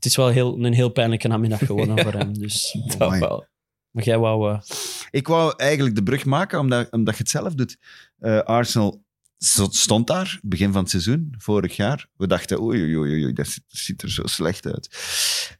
Het 0.02 0.10
is 0.10 0.16
wel 0.16 0.28
heel, 0.28 0.64
een 0.64 0.72
heel 0.72 0.88
pijnlijke 0.88 1.28
namiddag 1.28 1.58
geworden 1.58 1.98
voor 2.02 2.12
hem. 2.12 2.38
Dus. 2.38 2.76
dat 2.86 3.00
Amai. 3.00 3.20
wel. 3.20 3.46
Maar 3.90 4.04
jij 4.04 4.18
wou... 4.18 4.52
eh, 4.52 4.60
Ik 5.10 5.26
wou 5.26 5.54
eigenlijk 5.56 5.94
de 5.96 6.02
brug 6.02 6.24
maken, 6.24 6.58
omdat, 6.58 6.90
omdat 6.90 7.14
je 7.16 7.20
het 7.22 7.30
zelf 7.30 7.54
doet. 7.54 7.76
Eh, 8.18 8.38
Arsenal 8.38 9.04
stond 9.38 10.06
daar, 10.06 10.38
begin 10.42 10.72
van 10.72 10.80
het 10.80 10.90
seizoen, 10.90 11.34
vorig 11.38 11.76
jaar. 11.76 12.08
We 12.16 12.26
dachten, 12.26 12.60
oei, 12.62 12.82
oei, 12.82 12.96
oei, 12.96 13.24
oei 13.24 13.32
dat 13.32 13.46
ziet, 13.46 13.64
ziet 13.68 14.02
er 14.02 14.10
zo 14.10 14.22
slecht 14.26 14.66
uit. 14.66 14.88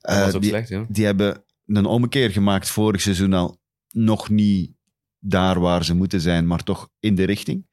Dat 0.00 0.16
Eh, 0.16 0.24
was 0.24 0.34
ook 0.34 0.40
die, 0.40 0.50
slecht, 0.50 0.68
ja. 0.68 0.84
die 0.88 1.04
hebben 1.04 1.44
een 1.66 1.86
ommekeer 1.86 2.30
gemaakt 2.30 2.68
vorig 2.70 3.00
seizoen 3.00 3.32
al. 3.32 3.60
Nog 3.88 4.28
niet 4.30 4.72
daar 5.18 5.60
waar 5.60 5.84
ze 5.84 5.94
moeten 5.94 6.20
zijn, 6.20 6.46
maar 6.46 6.62
toch 6.62 6.88
in 7.00 7.14
de 7.14 7.24
richting. 7.24 7.66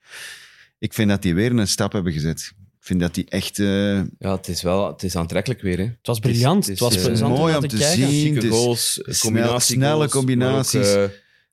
Ik 0.78 0.94
vind 0.94 1.10
dat 1.10 1.22
die 1.22 1.36
weer 1.36 1.52
een 1.52 1.68
stap 1.68 1.92
hebben 1.92 2.14
gezet. 2.14 2.54
Ik 2.80 2.86
vind 2.86 3.00
dat 3.00 3.14
die 3.14 3.26
echt... 3.30 3.60
eh, 3.60 3.96
Ja, 3.96 4.36
het 4.36 4.48
is 4.48 4.62
wel 4.62 4.88
het 4.88 5.04
is 5.04 5.16
aantrekkelijk 5.16 5.62
weer. 5.62 5.78
Hè. 5.78 5.84
het 5.84 5.98
was 6.08 6.20
briljant. 6.20 6.58
het 6.68 6.80
Het, 6.80 6.80
was 6.80 6.96
eh, 6.96 7.04
plezant 7.06 7.38
mooi 7.38 7.56
om 7.56 7.68
te 7.68 7.78
kijken. 7.78 8.08
zien. 8.10 8.26
Chique 8.26 8.40
dus 8.40 8.50
goals, 8.50 8.94
snel- 8.94 9.16
combinatiegoals, 9.20 9.66
snelle 9.66 10.04
ook, 10.04 10.10
combinaties. 10.12 10.94
eh, 10.94 11.04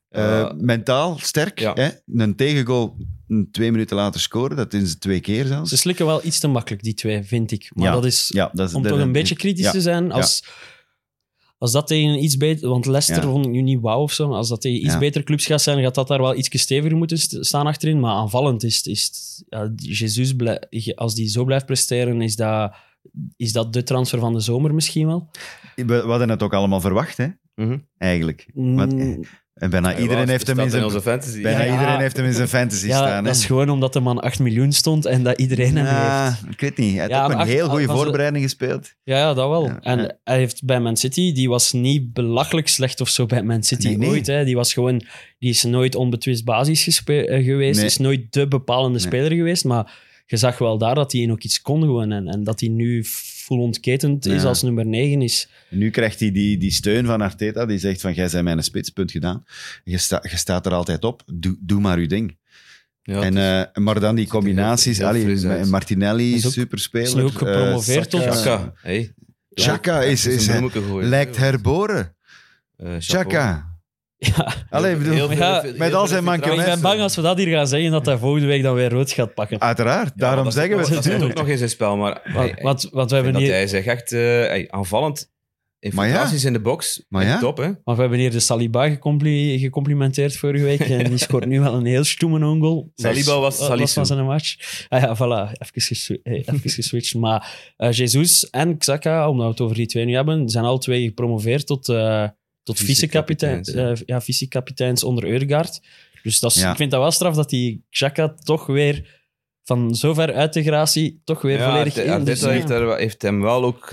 eh, 0.09 0.51
mentaal 0.57 1.19
sterk. 1.21 1.59
Ja. 1.61 1.73
Hè? 1.75 1.89
Een 2.15 2.37
tegengoal 2.37 2.97
een 3.29 3.49
twee 3.53 3.71
minuten 3.71 3.97
later 3.97 4.21
scoren, 4.21 4.57
dat 4.57 4.73
is 4.73 4.99
twee 4.99 5.21
keer 5.21 5.47
zelfs. 5.47 5.71
Ze 5.71 5.77
slikken 5.77 6.07
wel 6.07 6.25
iets 6.25 6.39
te 6.39 6.49
makkelijk, 6.49 6.83
die 6.83 6.95
twee, 6.95 7.23
vind 7.23 7.53
ik. 7.53 7.71
Maar 7.75 7.87
Ja. 7.87 7.93
dat 7.93 8.05
is 8.05 8.31
ja, 8.35 8.51
dat 8.53 8.69
is, 8.69 8.75
om 8.75 8.83
toch 8.83 8.99
een 8.99 9.13
beetje 9.13 9.37
kritisch 9.37 9.65
ja. 9.65 9.71
te 9.71 9.81
zijn. 9.81 10.13
Als, 10.13 10.45
als 11.59 11.73
dat 11.73 11.87
tegen 11.87 12.23
iets 12.25 12.37
beter... 12.37 12.69
Want 12.69 12.87
Leicester 12.87 13.25
Ja. 13.25 13.31
vond 13.31 13.45
ik 13.47 13.51
nu 13.53 13.61
niet 13.63 13.81
wauw 13.81 14.01
of 14.03 14.13
zo. 14.13 14.29
maar 14.29 14.37
Als 14.37 14.49
dat 14.49 14.61
tegen 14.61 14.79
iets 14.85 14.93
Ja. 14.93 14.99
betere 14.99 15.25
clubs 15.25 15.47
gaat 15.47 15.63
zijn, 15.63 15.83
gaat 15.83 15.95
dat 15.95 16.09
daar 16.09 16.21
wel 16.21 16.37
iets 16.37 16.49
steviger 16.61 16.97
moeten 16.97 17.19
st- 17.19 17.37
staan 17.47 17.67
achterin. 17.67 18.01
Maar 18.01 18.15
aanvallend 18.15 18.65
is, 18.65 18.77
het- 18.77 18.87
is 18.87 19.11
ja, 19.49 19.73
Jesus, 19.77 20.35
als 20.95 21.15
die 21.15 21.29
zo 21.29 21.45
blijft 21.45 21.67
presteren, 21.67 22.23
is 22.23 22.37
dat, 22.37 22.75
is 23.37 23.53
dat 23.53 23.73
de 23.73 23.83
transfer 23.83 24.19
van 24.19 24.33
de 24.33 24.41
zomer 24.41 24.75
misschien 24.75 25.07
wel. 25.07 25.29
We, 25.77 25.85
we 25.85 25.95
hadden 25.95 26.29
het 26.29 26.43
ook 26.43 26.55
allemaal 26.55 26.81
verwacht, 26.81 27.17
hè? 27.17 27.27
mhm. 27.55 27.79
eigenlijk. 27.99 28.47
Mm, 28.55 29.25
en 29.57 29.71
bijna 29.71 29.91
Ja, 29.91 29.99
iedereen, 29.99 30.29
heeft 30.29 30.47
hem 30.47 30.59
in 30.59 30.71
zijn, 30.71 30.91
fantasy. 30.91 31.43
bijna 31.43 31.59
Ja, 31.59 31.65
ja. 31.65 31.73
iedereen 31.73 32.01
heeft 32.01 32.17
hem 32.17 32.27
in 32.27 32.33
zijn 32.33 32.49
fantasy 32.49 32.87
ja, 32.87 32.97
staan. 32.97 33.25
dat 33.25 33.37
is 33.37 33.45
gewoon 33.45 33.71
omdat 33.71 33.93
de 33.93 34.01
man 34.01 34.21
8 34.21 34.39
miljoen 34.39 34.73
stond 34.73 35.07
en 35.07 35.23
dat 35.23 35.39
iedereen 35.39 35.77
hem 35.77 35.87
heeft. 35.87 36.43
Ik 36.51 36.61
weet 36.61 36.77
niet. 36.77 36.97
Hij 36.97 37.09
Ja, 37.09 37.25
ook 37.25 37.31
een 37.31 37.47
heel 37.47 37.69
goede 37.69 37.87
voorbereiding 37.87 38.45
gespeeld. 38.45 38.95
Ja, 39.03 39.17
ja, 39.19 39.35
dat 39.35 39.49
wel. 39.49 39.65
Ja, 39.65 39.79
en 39.83 39.99
ja. 39.99 40.11
hij 40.25 40.37
heeft 40.39 40.65
bij 40.65 40.81
Man 40.81 40.97
City, 40.97 41.33
die 41.33 41.49
was 41.49 41.73
niet 41.73 42.13
belachelijk 42.13 42.69
slecht 42.69 43.01
of 43.01 43.09
zo 43.09 43.27
bij 43.27 43.43
Man 43.43 43.63
City 43.63 43.87
Nee, 43.87 43.97
nee. 43.99 44.09
ooit. 44.09 44.27
Hè. 44.27 44.45
Die 44.45 44.57
was 44.57 44.73
gewoon, 44.73 45.03
die 45.39 45.51
is 45.51 45.63
nooit 45.63 45.95
onbetwist 45.95 46.45
basis 46.45 46.83
gespe- 46.83 47.27
eh, 47.27 47.45
geweest, 47.45 47.79
Nee. 47.79 47.87
is 47.87 47.97
nooit 47.97 48.33
de 48.33 48.49
bepalende 48.49 48.99
Nee. 48.99 49.07
speler 49.07 49.33
geweest, 49.33 49.65
maar 49.65 49.93
je 50.27 50.37
zag 50.37 50.59
wel 50.59 50.79
daar 50.79 50.95
dat 50.95 51.13
hij 51.13 51.31
ook 51.31 51.43
iets 51.43 51.63
kon 51.63 51.81
gewoon. 51.81 52.13
En, 52.13 52.29
en 52.29 52.45
dat 52.45 52.61
hij 52.61 52.69
nu 52.69 53.05
full 53.47 53.59
ontketend 53.59 54.27
is 54.27 54.45
als 54.45 54.63
nummer 54.63 54.87
9 54.87 55.23
is. 55.23 55.49
Nu 55.71 55.91
krijgt 55.91 56.21
hij 56.21 56.33
die, 56.33 56.57
die 56.59 56.71
steun 56.71 57.07
van 57.07 57.21
Arteta, 57.21 57.67
die 57.67 57.79
zegt 57.79 58.01
van, 58.01 58.13
jij 58.13 58.29
bent 58.31 58.45
mijn 58.45 58.63
spitspunt 58.63 59.11
gedaan. 59.11 59.45
Je, 59.85 59.99
sta, 59.99 60.25
je 60.31 60.37
staat 60.37 60.67
er 60.67 60.73
altijd 60.73 61.05
op, 61.05 61.23
doe, 61.27 61.57
doe 61.61 61.81
maar 61.81 62.01
je 62.01 62.07
ding. 62.09 62.39
Ja, 63.03 63.23
en, 63.23 63.37
eh, 63.37 63.83
maar 63.83 64.01
dan 64.01 64.15
die 64.15 64.25
heel- 64.25 64.33
combinaties, 64.33 64.99
heel 64.99 65.07
allee, 65.07 65.65
Martinelli, 65.65 66.35
Is 66.35 66.47
ook- 66.47 66.53
superspeler. 66.53 67.07
is 67.07 67.15
nu 67.15 67.23
ook 67.23 67.33
gepromoveerd 67.39 68.05
eh, 68.15 68.21
tot- 68.21 68.23
Saka, 68.23 68.35
Chaka. 68.37 68.73
Hey. 68.83 69.15
Chaka 69.51 70.03
is, 70.03 70.27
is, 70.27 70.49
lijkt 71.01 71.37
herboren. 71.37 72.17
Eh. 72.77 72.95
Chaka. 72.99 73.76
Ja, 74.19 74.55
Allee, 74.71 74.93
ik 74.93 74.99
bedoel, 74.99 75.15
Heel 75.15 75.29
veel- 75.29 75.37
Ja, 75.37 75.53
heel 75.53 75.61
veel- 75.71 75.79
met 75.79 75.95
al 75.95 76.07
zijn 76.07 76.25
vertrouwen. 76.25 76.65
ik 76.67 76.73
ben 76.73 76.81
bang 76.81 77.01
als 77.01 77.17
we 77.17 77.23
dat 77.23 77.39
hier 77.39 77.49
gaan 77.57 77.67
zeggen, 77.67 77.91
dat 77.91 78.07
hij 78.07 78.19
volgende 78.19 78.47
week 78.47 78.63
dan 78.63 78.75
weer 78.75 78.91
rood 78.91 79.11
gaat 79.13 79.35
pakken. 79.35 79.61
uiteraard, 79.61 80.07
Ja, 80.09 80.13
daarom 80.17 80.51
zeggen 80.51 80.77
we 80.77 80.83
het. 80.85 80.95
Dat 80.95 81.05
zit 81.05 81.23
ook 81.23 81.35
nog 81.35 81.49
in 81.49 81.59
zijn 81.59 81.71
spel, 81.71 81.97
maar 81.97 82.21
Wat, 82.35 82.43
hij- 82.51 82.59
wat, 82.63 82.89
wat 82.93 83.09
we 83.11 83.17
hebben 83.17 83.37
hier... 83.37 83.53
hij 83.53 83.67
zegt 83.67 83.87
echt 83.87 84.13
eh, 84.13 84.21
hey, 84.21 84.67
aanvallend. 84.71 85.35
Infiltraties 85.79 86.45
in 86.45 86.53
de 86.53 86.61
box. 86.61 87.05
Maar. 87.09 87.39
Top, 87.41 87.57
hè? 87.57 87.67
Maar 87.85 87.95
we 87.95 88.01
hebben 88.01 88.19
hier 88.19 88.31
de 88.31 88.41
Saliba 88.41 88.89
gecompli- 88.89 89.59
gecomplimenteerd 89.59 90.37
vorige 90.37 90.65
week. 90.65 90.81
En 90.81 91.05
die 91.09 91.19
scoort 91.19 91.47
nu 91.47 91.61
wel 91.61 91.75
een 91.75 91.85
heel 91.87 92.05
stoeme 92.05 92.47
own 92.47 92.61
goal. 92.61 92.91
Saliba 92.95 93.39
was 93.41 93.59
Dat 93.59 93.67
Salisu. 93.69 93.93
van 93.95 94.07
zijn 94.07 94.25
match. 94.25 94.57
Ah 94.89 95.01
ja, 95.03 95.17
voilà. 95.17 95.53
Even, 95.53 95.81
geswi- 95.83 96.21
even 96.23 96.61
geswitcht. 96.71 97.15
Maar 97.15 97.73
eh, 97.77 97.93
Jesus 97.93 98.51
en 98.51 98.79
Xhaka, 98.79 99.29
omdat 99.29 99.45
we 99.47 99.51
het 99.53 99.61
over 99.61 99.77
die 99.77 99.87
twee 99.87 100.05
nu 100.05 100.15
hebben, 100.15 100.49
zijn 100.49 100.65
al 100.65 100.79
twee 100.79 101.05
gepromoveerd 101.05 101.67
tot, 101.67 101.89
eh, 101.89 102.25
tot 102.67 102.79
vice-kapitein, 102.79 103.65
Vice-kapiteins, 103.65 104.01
eh, 104.01 104.07
ja, 104.07 104.21
vice-kapiteins 104.21 105.05
onder 105.05 105.25
Eudegaard. 105.25 105.81
Dus 106.23 106.41
dat 106.41 106.51
is, 106.55 106.61
Ja. 106.61 106.71
ik 106.71 106.77
vind 106.77 106.91
dat 106.91 107.01
wel 107.01 107.11
straf 107.11 107.35
dat 107.35 107.51
die 107.51 107.85
Xhaka 107.91 108.35
toch 108.35 108.67
weer 108.67 109.21
van 109.65 109.95
zover 109.95 110.35
uit 110.35 110.53
de 110.53 110.63
gratie 110.63 111.21
toch 111.25 111.43
weer 111.43 111.59
Ja, 111.59 111.71
volledig 111.71 111.97
in. 111.97 112.25
Dus, 112.25 112.41
ja. 112.41 112.49
heeft, 112.49 112.71
er- 112.71 112.97
heeft 112.97 113.23
hem 113.23 113.41
wel 113.41 113.65
ook 113.65 113.93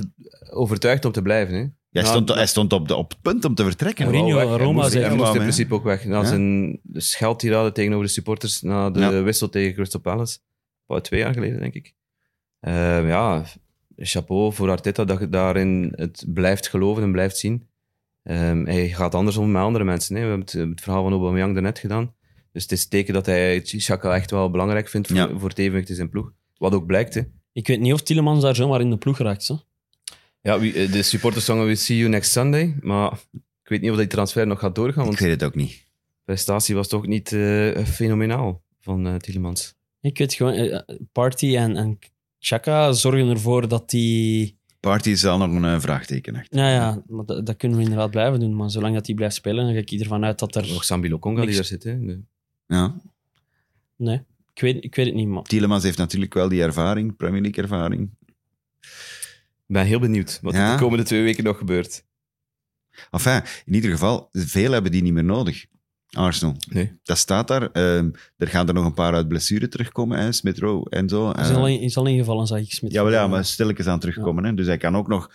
overtuigd 0.49 1.05
om 1.05 1.11
te 1.11 1.21
blijven. 1.21 1.55
Hè. 1.55 1.65
Hij 1.91 2.03
stond, 2.03 2.29
hij 2.33 2.47
stond 2.47 2.73
op, 2.73 2.87
de, 2.87 2.95
op 2.95 3.09
het 3.09 3.21
punt 3.21 3.45
om 3.45 3.55
te 3.55 3.63
vertrekken. 3.63 4.05
Mourinho, 4.05 4.35
weg. 4.35 4.47
Hij 4.47 4.57
Roma 4.57 4.71
moest, 4.81 4.91
zei- 4.91 5.05
hij 5.05 5.15
moest 5.15 5.33
in 5.33 5.39
principe 5.41 5.73
ook 5.73 5.83
weg. 5.83 6.05
Na 6.05 6.19
Ja. 6.19 6.25
zijn 6.25 6.79
scheldtirade 6.93 7.71
tegenover 7.71 8.05
de 8.05 8.11
supporters 8.11 8.61
na 8.61 8.89
de 8.89 8.99
Ja. 8.99 9.21
wissel 9.23 9.49
tegen 9.49 9.73
Crystal 9.73 9.99
Palace. 10.01 10.37
Wat, 10.85 11.03
twee 11.03 11.19
jaar 11.19 11.33
geleden, 11.33 11.59
denk 11.59 11.73
ik. 11.73 11.93
Ehm, 12.59 13.07
ja, 13.07 13.45
chapeau 13.97 14.53
voor 14.53 14.69
Arteta 14.69 15.05
dat 15.05 15.19
je 15.19 15.29
daarin 15.29 15.93
het 15.95 16.25
blijft 16.27 16.67
geloven 16.67 17.03
en 17.03 17.11
blijft 17.11 17.37
zien. 17.37 17.67
Ehm, 18.23 18.65
hij 18.65 18.89
gaat 18.89 19.15
anders 19.15 19.37
om 19.37 19.51
met 19.51 19.61
andere 19.61 19.83
mensen. 19.83 20.15
Hè. 20.15 20.21
We 20.21 20.27
hebben 20.27 20.45
het, 20.45 20.69
het 20.69 20.81
verhaal 20.81 21.03
van 21.03 21.11
Aubameyang 21.11 21.53
daarnet 21.53 21.79
gedaan. 21.79 22.13
Dus 22.51 22.63
het 22.63 22.71
is 22.71 22.83
een 22.83 22.89
teken 22.89 23.13
dat 23.13 23.25
hij 23.25 23.61
Xhaka 23.61 24.15
echt 24.15 24.31
wel 24.31 24.49
belangrijk 24.49 24.87
vindt 24.89 25.07
voor, 25.07 25.17
Ja. 25.17 25.29
voor 25.37 25.49
het 25.49 25.57
evenwicht 25.57 25.89
in 25.89 25.95
zijn 25.95 26.09
ploeg. 26.09 26.31
Wat 26.57 26.73
ook 26.73 26.85
blijkt, 26.85 27.13
hè. 27.13 27.21
Ik 27.53 27.67
weet 27.67 27.79
niet 27.79 27.93
of 27.93 28.01
Tielemans 28.01 28.41
daar 28.41 28.55
zomaar 28.55 28.81
in 28.81 28.89
de 28.89 28.97
ploeg 28.97 29.17
raakt. 29.17 29.47
Hè? 29.47 29.55
Ja, 30.41 30.59
wie- 30.59 30.73
eh, 30.73 30.91
de 30.91 31.03
supporters 31.03 31.45
zongen 31.45 31.65
We 31.65 31.75
See 31.75 31.97
You 31.97 32.09
Next 32.09 32.31
Sunday. 32.31 32.75
Maar 32.81 33.11
ik 33.33 33.69
weet 33.69 33.81
niet 33.81 33.91
of 33.91 33.97
die 33.97 34.07
transfer 34.07 34.47
nog 34.47 34.59
gaat 34.59 34.75
doorgaan. 34.75 35.01
Ik 35.01 35.07
Want 35.07 35.19
weet 35.19 35.29
het 35.31 35.43
ook 35.43 35.55
niet. 35.55 35.69
de 35.71 36.21
prestatie 36.23 36.75
was 36.75 36.87
toch 36.87 37.07
niet 37.07 37.31
eh, 37.31 37.77
fenomenaal 37.85 38.61
van 38.79 39.07
eh 39.07 39.15
Tielemans. 39.15 39.75
Ik 40.01 40.17
weet 40.17 40.33
gewoon, 40.33 40.83
Party 41.11 41.55
en, 41.57 41.75
en 41.77 41.99
Xhaka 42.39 42.91
zorgen 42.91 43.29
ervoor 43.29 43.67
dat 43.67 43.89
die... 43.89 44.57
Party 44.89 45.09
is 45.09 45.25
al 45.25 45.37
nog 45.37 45.51
een 45.53 45.65
eh, 45.65 45.79
vraagteken 45.79 46.35
achter. 46.35 46.57
Nou 46.57 46.69
ja, 46.71 47.03
maar 47.07 47.25
dat, 47.25 47.45
dat 47.45 47.57
kunnen 47.57 47.77
we 47.77 47.83
inderdaad 47.83 48.11
blijven 48.11 48.39
doen. 48.39 48.55
Maar 48.55 48.69
zolang 48.69 48.93
dat 48.93 49.05
die 49.05 49.15
blijft 49.15 49.35
spelen, 49.35 49.65
dan 49.65 49.73
ga 49.73 49.79
ik 49.79 49.91
ervan 49.91 50.25
uit 50.25 50.39
dat 50.39 50.55
er... 50.55 50.67
Nog 50.67 50.83
Sambi 50.83 51.09
Lokonga 51.09 51.35
die 51.45 51.45
Niks. 51.45 51.57
daar 51.57 51.65
zit. 51.65 51.83
Hè. 51.83 51.99
De- 52.05 52.21
Ja. 52.67 52.95
Nee, 53.95 54.21
ik 54.53 54.61
weet, 54.61 54.83
ik 54.83 54.95
weet 54.95 55.05
het 55.05 55.15
niet, 55.15 55.27
maar... 55.27 55.43
Tielemans 55.43 55.83
heeft 55.83 55.97
natuurlijk 55.97 56.33
wel 56.33 56.49
die 56.49 56.61
ervaring, 56.61 57.15
Premier 57.15 57.41
League 57.41 57.63
ervaring. 57.63 58.09
Ik 59.67 59.73
ben 59.79 59.85
heel 59.85 59.99
benieuwd 59.99 60.39
wat 60.41 60.53
Ja? 60.53 60.65
er 60.71 60.77
de 60.77 60.83
komende 60.83 61.03
twee 61.03 61.23
weken 61.23 61.43
nog 61.43 61.57
gebeurt. 61.57 62.05
Enfin, 63.11 63.41
in 63.65 63.73
ieder 63.73 63.91
geval, 63.91 64.29
veel 64.31 64.71
hebben 64.71 64.91
die 64.91 65.01
niet 65.01 65.13
meer 65.13 65.23
nodig. 65.23 65.65
Arsenal. 66.13 66.55
Nee. 66.69 66.91
Dat 67.03 67.17
staat 67.17 67.47
daar. 67.47 67.71
Ehm, 67.71 68.09
er 68.37 68.47
gaan 68.47 68.67
er 68.67 68.73
nog 68.73 68.85
een 68.85 68.93
paar 68.93 69.13
uit 69.13 69.27
blessure 69.27 69.67
terugkomen, 69.67 70.19
hè, 70.19 70.31
Smith 70.31 70.57
Rowe 70.57 70.89
en 70.89 71.09
zo. 71.09 71.29
Is 71.31 71.49
Eh, 71.49 71.55
al, 71.55 71.67
in, 71.67 71.79
is 71.81 71.97
al 71.97 72.05
ingevallen, 72.05 72.47
zag 72.47 72.59
ik 72.59 72.71
ja, 72.91 73.03
wel, 73.03 73.11
ja, 73.11 73.27
maar 73.27 73.45
stilletjes 73.45 73.87
aan 73.87 73.99
terugkomen. 73.99 74.43
Hè. 74.43 74.53
Dus 74.53 74.65
hij 74.67 74.77
kan 74.77 74.95
ook 74.95 75.07
nog 75.07 75.31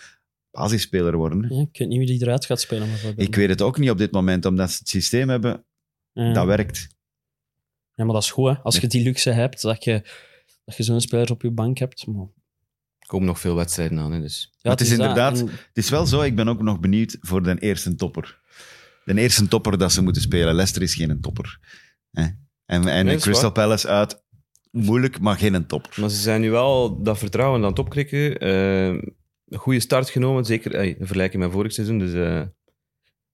basisspeler 0.51 1.17
worden. 1.17 1.45
Hè. 1.45 1.55
Ja, 1.55 1.61
ik 1.73 1.79
weet 1.79 1.89
niet 1.89 1.99
wie 1.99 2.07
die 2.07 2.23
eruit 2.23 2.45
gaat 2.47 2.61
spelen. 2.61 2.89
Ik 3.17 3.35
weet 3.35 3.49
het 3.49 3.63
ook 3.63 3.79
niet 3.79 3.91
op 3.91 3.99
dit 3.99 4.13
moment, 4.13 4.45
omdat 4.45 4.71
ze 4.71 4.79
het 4.79 4.89
systeem 4.89 5.29
hebben 5.29 5.65
Ja. 6.13 6.33
dat 6.33 6.47
werkt. 6.47 6.89
Ja, 7.95 8.05
maar 8.05 8.15
dat 8.15 8.23
is 8.23 8.31
goed, 8.31 8.49
hè. 8.49 8.55
Als 8.63 8.77
je 8.79 8.87
die 8.87 9.03
luxe 9.03 9.31
hebt, 9.31 9.63
dat 9.63 9.85
je, 9.85 10.03
dat 10.65 10.77
je 10.77 10.83
zo'n 10.83 11.01
speler 11.01 11.31
op 11.31 11.43
je 11.43 11.51
bank 11.51 11.79
hebt. 11.79 12.07
Maar, 12.07 12.27
Er 12.99 13.07
komen 13.07 13.27
nog 13.27 13.41
veel 13.41 13.55
wedstrijden 13.55 13.99
aan. 13.99 14.13
Hè, 14.13 14.21
dus. 14.21 14.53
ja, 14.59 14.71
het 14.71 14.81
is 14.81 14.91
inderdaad- 14.91 15.39
En 15.41 15.47
Het 15.49 15.69
is 15.73 15.91
wel 15.91 16.07
zo, 16.07 16.21
ik 16.23 16.35
ben 16.37 16.49
ook 16.49 16.63
nog 16.63 16.81
benieuwd 16.81 17.17
voor 17.21 17.43
de 17.43 17.59
eerste 17.59 17.95
topper. 17.95 18.38
De 19.15 19.21
eerste 19.21 19.49
topper 19.49 19.79
dat 19.79 19.93
ze 19.93 20.03
moeten 20.03 20.23
spelen. 20.23 20.55
Leicester 20.55 20.83
is 20.83 20.95
geen 20.95 21.21
topper. 21.21 21.59
Hè. 22.11 22.27
En, 22.65 22.89
en 22.89 23.19
Crystal 23.19 23.53
Palace 23.53 23.89
uit, 23.89 24.23
moeilijk, 24.71 25.21
maar 25.21 25.37
geen 25.37 25.67
topper. 25.67 26.01
Maar 26.01 26.11
ze 26.11 26.17
zijn 26.17 26.41
nu 26.41 26.51
wel 26.51 27.03
dat 27.03 27.19
vertrouwen 27.19 27.63
aan 27.63 27.69
het 27.69 27.79
opkrikken. 27.79 28.39
Eh, 28.39 28.87
een 29.49 29.59
goede 29.59 29.81
start 29.81 30.11
genomen, 30.11 30.45
zeker 30.45 30.75
eh, 30.75 30.87
in 30.87 30.97
vergelijking 30.99 31.43
met 31.43 31.53
vorig 31.53 31.73
seizoen. 31.73 31.99
Dus 31.99 32.13
eh 32.13 32.43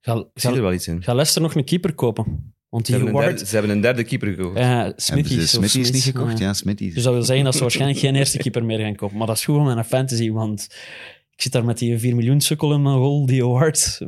Ga, 0.01 0.25
zie 0.35 0.51
er 0.51 0.63
wel 0.63 0.73
iets 0.73 0.89
in. 0.89 1.03
ga 1.03 1.13
Leicester 1.15 1.43
nog 1.43 1.55
een 1.55 1.65
keeper 1.65 1.95
kopen. 1.95 2.55
Want 2.69 2.87
Ze 2.87 2.93
die 2.93 3.01
hebben, 3.03 3.21
een 3.21 3.27
Ward... 3.27 3.37
derde, 3.37 3.51
ze 3.51 3.57
hebben 3.57 3.77
een 3.77 3.81
derde 3.83 4.05
keeper 4.05 4.29
gekocht. 4.29 4.59
Ja, 4.59 4.65
Hebben 4.77 4.95
Smithy 4.97 5.41
ze 5.41 5.81
is, 5.81 5.91
niet 5.91 6.03
gekocht? 6.03 6.39
ja. 6.39 6.45
Ja, 6.47 6.53
Smithy. 6.53 6.93
Dus 6.95 7.03
dat 7.03 7.13
wil 7.13 7.23
zeggen 7.23 7.45
dat 7.45 7.55
ze 7.55 7.61
waarschijnlijk 7.61 7.99
geen 7.99 8.15
eerste 8.15 8.39
keeper 8.39 8.65
meer 8.65 8.79
gaan 8.79 8.95
kopen. 8.97 9.17
Maar 9.17 9.27
dat 9.27 9.37
is 9.37 9.45
goed 9.45 9.57
om 9.57 9.67
een 9.67 9.85
fantasy, 9.85 10.31
want 10.31 10.69
ik 11.37 11.43
zit 11.43 11.53
daar 11.53 11.65
met 11.65 11.79
die 11.79 11.99
4 11.99 12.15
miljoen 12.15 12.41
sukkel 12.41 12.73
in 12.75 12.83
mijn 12.83 12.97
rol, 12.97 13.27
die 13.27 13.43
award. 13.43 13.99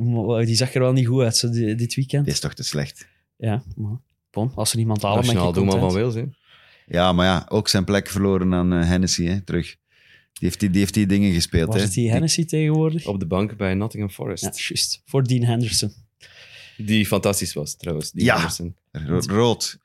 Die 0.46 0.54
zag 0.56 0.74
er 0.74 0.80
wel 0.80 0.92
niet 0.92 1.06
goed 1.06 1.22
uit 1.22 1.36
zo, 1.36 1.50
di- 1.50 1.74
dit 1.74 1.94
weekend. 1.94 2.24
Dit 2.24 2.34
is 2.34 2.40
toch 2.40 2.54
te 2.54 2.62
slecht. 2.62 3.06
Ja, 3.36 3.62
maar 3.76 3.96
bon, 4.30 4.52
als 4.54 4.72
er 4.72 4.78
iemand 4.78 5.02
halen, 5.02 5.20
ben 5.20 5.28
ik 5.30 5.34
Nationaal 5.36 5.52
doelman 5.64 5.90
van. 5.90 6.00
Wales. 6.00 6.14
Hè. 6.14 6.24
Ja, 6.86 7.12
maar 7.12 7.26
ja, 7.26 7.46
ook 7.48 7.68
zijn 7.68 7.84
plek 7.84 8.08
verloren 8.08 8.54
aan 8.54 8.72
eh, 8.72 8.88
Hennessy, 8.88 9.24
hè, 9.24 9.40
terug. 9.40 9.66
Die 9.66 10.48
heeft 10.48 10.60
die, 10.60 10.70
die 10.70 10.80
heeft 10.80 10.94
die 10.94 11.06
dingen 11.06 11.32
gespeeld. 11.32 11.68
Waar 11.68 11.76
hè. 11.78 11.84
zit 11.84 11.94
die 11.94 12.10
Hennessy 12.10 12.44
tegenwoordig? 12.44 13.06
Op 13.06 13.20
de 13.20 13.26
bank 13.26 13.56
bij 13.56 13.74
Nottingham 13.74 14.10
Forest. 14.12 14.42
Ja, 14.42 14.50
juist. 14.54 15.02
Voor 15.04 15.22
Dean 15.24 15.42
Henderson. 15.42 15.92
Die 16.76 17.06
fantastisch 17.06 17.52
was, 17.52 17.76
trouwens. 17.76 18.10
Die 18.12 18.24
Ja. 18.24 18.34
Anderson. 18.34 18.76
Ro- 18.92 19.20
rood. 19.26 19.78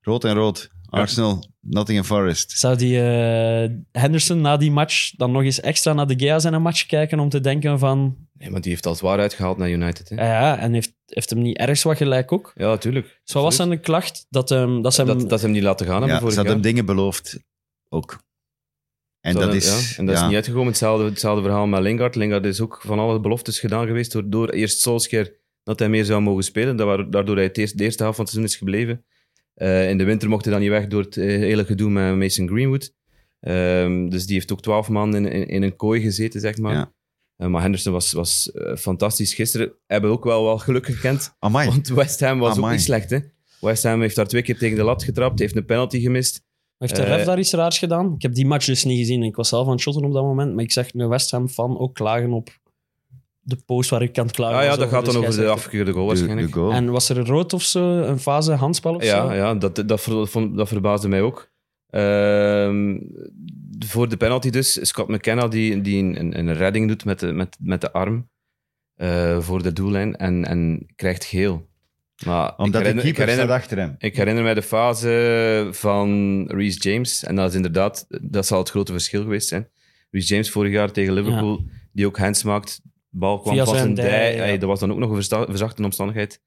Rood 0.00 0.24
en 0.24 0.34
rood. 0.34 0.70
Arsenal, 0.88 1.44
Nottingham 1.60 2.06
Forest. 2.06 2.58
Zou 2.58 2.76
die 2.76 3.00
eh, 3.00 3.70
Henderson 3.92 4.40
na 4.40 4.56
die 4.56 4.70
match 4.70 5.10
dan 5.10 5.32
nog 5.32 5.42
eens 5.42 5.60
extra 5.60 5.92
naar 5.92 6.06
de 6.06 6.18
Gea 6.18 6.38
zijn 6.38 6.54
een 6.54 6.62
match 6.62 6.86
kijken 6.86 7.18
om 7.18 7.28
te 7.28 7.40
denken 7.40 7.78
van... 7.78 8.16
Nee, 8.32 8.50
maar 8.50 8.60
die 8.60 8.70
heeft 8.70 8.86
al 8.86 8.94
zwaar 8.94 9.18
uitgehaald 9.18 9.58
naar 9.58 9.70
United. 9.70 10.08
Hè. 10.08 10.14
Ja, 10.16 10.40
ja, 10.40 10.58
en 10.58 10.72
heeft, 10.72 10.94
heeft 11.06 11.30
hem 11.30 11.42
niet 11.42 11.56
ergens 11.56 11.82
wat 11.82 11.96
gelijk 11.96 12.32
ook? 12.32 12.52
Ja, 12.54 12.66
natuurlijk. 12.66 13.20
Zo 13.24 13.42
was 13.42 13.56
zijn 13.56 13.80
klacht 13.80 14.26
dat, 14.28 14.48
hem 14.48 14.82
dat 14.82 14.94
ze 14.94 15.02
hem... 15.04 15.18
Dat, 15.18 15.28
dat 15.28 15.38
ze 15.38 15.44
hem 15.44 15.54
niet 15.54 15.64
laten 15.64 15.86
gaan 15.86 16.02
hebben 16.02 16.24
Ja, 16.24 16.30
ze 16.30 16.36
had 16.36 16.48
hem 16.48 16.60
dingen 16.60 16.86
beloofd. 16.86 17.38
Ook. 17.88 18.24
En 19.20 19.32
Zo, 19.32 19.38
dat 19.38 19.48
ja, 19.48 19.54
is... 19.54 19.96
en 19.98 20.06
dat 20.06 20.14
ja. 20.14 20.20
is 20.20 20.26
niet 20.26 20.36
uitgekomen. 20.36 20.66
Hetzelfde, 20.66 21.04
hetzelfde 21.04 21.42
verhaal 21.42 21.66
met 21.66 21.80
Lingard. 21.80 22.14
Lingard 22.14 22.44
is 22.44 22.60
ook 22.60 22.80
van 22.84 22.98
alle 22.98 23.20
beloftes 23.20 23.58
gedaan 23.60 23.86
geweest 23.86 24.12
door, 24.12 24.30
door 24.30 24.48
eerst 24.48 24.80
Solskjaer 24.80 25.34
dat 25.62 25.78
hij 25.78 25.88
meer 25.88 26.04
zou 26.04 26.20
mogen 26.20 26.44
spelen. 26.44 26.76
Dat 26.76 26.86
waar- 26.86 27.10
Daardoor 27.10 27.34
hij 27.36 27.44
het 27.44 27.58
eerste, 27.58 27.76
de 27.76 27.84
eerste 27.84 28.02
helft 28.02 28.16
van 28.16 28.24
het 28.24 28.34
seizoen 28.34 28.54
is 28.54 28.58
gebleven. 28.58 29.04
Eh, 29.56 29.90
in 29.90 29.98
de 29.98 30.04
winter 30.04 30.28
mocht 30.28 30.44
hij 30.44 30.52
dan 30.52 30.62
niet 30.62 30.70
weg 30.70 30.86
door 30.86 31.02
het 31.02 31.16
eh, 31.16 31.26
hele 31.26 31.64
gedoe 31.64 31.90
met 31.90 32.16
Mason 32.16 32.48
Greenwood. 32.48 32.94
Ehm, 33.40 34.08
dus 34.08 34.26
die 34.26 34.34
heeft 34.34 34.52
ook 34.52 34.62
twaalf 34.62 34.88
maanden 34.88 35.24
in, 35.24 35.32
in, 35.32 35.46
in 35.46 35.62
een 35.62 35.76
kooi 35.76 36.00
gezeten, 36.00 36.40
zeg 36.40 36.56
maar. 36.56 36.74
Ja. 36.74 36.92
Eh, 37.36 37.48
maar 37.48 37.62
Henderson 37.62 37.92
was, 37.92 38.12
was 38.12 38.50
fantastisch. 38.78 39.34
Gisteren 39.34 39.72
hebben 39.86 40.10
we 40.10 40.16
ook 40.16 40.24
wel, 40.24 40.44
wel 40.44 40.58
geluk 40.58 40.86
gekend. 40.86 41.34
Amai. 41.38 41.68
Want 41.68 41.88
West 41.88 42.20
Ham 42.20 42.38
was 42.38 42.58
ook 42.58 42.70
niet 42.70 42.80
slecht. 42.80 43.10
Hè? 43.10 43.18
West 43.60 43.82
Ham 43.82 44.00
heeft 44.00 44.16
daar 44.16 44.26
twee 44.26 44.42
keer 44.42 44.58
tegen 44.58 44.76
de 44.76 44.82
lat 44.82 45.04
getrapt. 45.04 45.38
Heeft 45.38 45.56
een 45.56 45.64
penalty 45.64 46.00
gemist. 46.00 46.44
Heeft 46.78 46.96
de 46.96 47.04
ref 47.04 47.24
daar 47.24 47.38
iets 47.38 47.52
raars 47.52 47.78
gedaan? 47.78 48.14
Ik 48.14 48.22
heb 48.22 48.34
die 48.34 48.46
match 48.46 48.66
dus 48.66 48.84
niet 48.84 48.98
gezien. 48.98 49.22
Ik 49.22 49.36
was 49.36 49.48
zelf 49.48 49.66
aan 49.66 49.72
het 49.72 49.80
shotten 49.80 50.04
op 50.04 50.12
dat 50.12 50.22
moment. 50.22 50.54
Maar 50.54 50.64
ik 50.64 50.72
zag 50.72 50.92
een 50.92 51.08
West 51.08 51.30
Ham 51.30 51.48
fan 51.48 51.78
ook 51.78 51.94
klagen 51.94 52.32
op 52.32 52.58
de 53.48 53.56
post 53.66 53.90
waar 53.90 54.02
ik 54.02 54.18
aan 54.18 54.26
het 54.26 54.34
klagen 54.34 54.56
Ah 54.56 54.62
ja, 54.62 54.68
was 54.68 54.78
dat 54.78 54.88
gaat 54.88 55.04
dan 55.06 55.16
over 55.16 55.36
de 55.36 55.48
afgekeurde 55.48 55.92
goal 55.92 56.06
De, 56.06 56.12
waarschijnlijk. 56.14 56.46
de 56.52 56.52
goal. 56.52 56.72
En 56.72 56.90
was 56.90 57.08
er 57.08 57.18
een 57.18 57.26
rood 57.26 57.52
of 57.52 57.62
zo? 57.62 58.02
Een 58.02 58.18
fase 58.18 58.52
handspel 58.52 58.94
of 58.94 59.04
zo? 59.04 59.08
Ja, 59.08 59.32
ja 59.34 59.54
dat, 59.54 59.82
dat, 59.86 60.00
ver- 60.00 60.26
vond- 60.28 60.56
dat 60.56 60.68
verbaasde 60.68 61.08
mij 61.08 61.22
ook. 61.22 61.50
Ehm, 61.90 62.98
voor 63.86 64.08
de 64.08 64.16
penalty 64.16 64.50
dus, 64.50 64.86
Scott 64.88 65.08
McKenna 65.08 65.48
die, 65.48 65.80
die 65.80 66.02
een, 66.18 66.38
een 66.38 66.54
redding 66.54 66.88
doet 66.88 67.04
met 67.04 67.20
de, 67.20 67.32
met, 67.32 67.56
met 67.60 67.80
de 67.80 67.92
arm 67.92 68.28
eh, 68.94 69.40
voor 69.40 69.62
de 69.62 69.72
doellijn 69.72 70.16
en, 70.16 70.44
en 70.44 70.86
krijgt 70.96 71.24
geel. 71.24 71.66
Maar 72.26 72.48
ik 72.48 72.58
Omdat 72.58 72.72
de 72.72 72.78
herinner, 72.78 73.04
ik, 73.06 73.14
keeper 73.14 73.32
herinner, 73.32 73.56
achter 73.56 73.78
hem. 73.78 73.94
ik 73.98 74.16
herinner 74.16 74.42
mij 74.42 74.54
de 74.54 74.62
fase 74.62 75.68
van 75.70 76.42
Reece 76.46 76.78
James 76.90 77.24
en 77.24 77.36
dat 77.36 77.48
is 77.50 77.54
inderdaad, 77.56 78.06
dat 78.22 78.46
zal 78.46 78.58
het 78.58 78.70
grote 78.70 78.92
verschil 78.92 79.22
geweest 79.22 79.48
zijn. 79.48 79.68
Reece 80.10 80.32
James 80.34 80.50
vorig 80.50 80.72
jaar 80.72 80.92
tegen 80.92 81.12
Liverpool, 81.12 81.64
die 81.92 82.06
ook 82.06 82.18
hands 82.18 82.42
maakt, 82.42 82.80
bal 83.10 83.40
kwam 83.40 83.54
Via 83.54 83.64
van 83.64 83.74
zijn 83.74 83.96
zijn 83.96 84.08
dij, 84.08 84.18
dij, 84.20 84.34
ja. 84.36 84.42
Hey, 84.42 84.58
dat 84.58 84.68
was 84.68 84.80
dan 84.80 84.92
ook 84.92 84.98
nog 84.98 85.08
een 85.08 85.14
versta- 85.14 85.44
verzachtende 85.44 85.84
omstandigheid, 85.84 86.40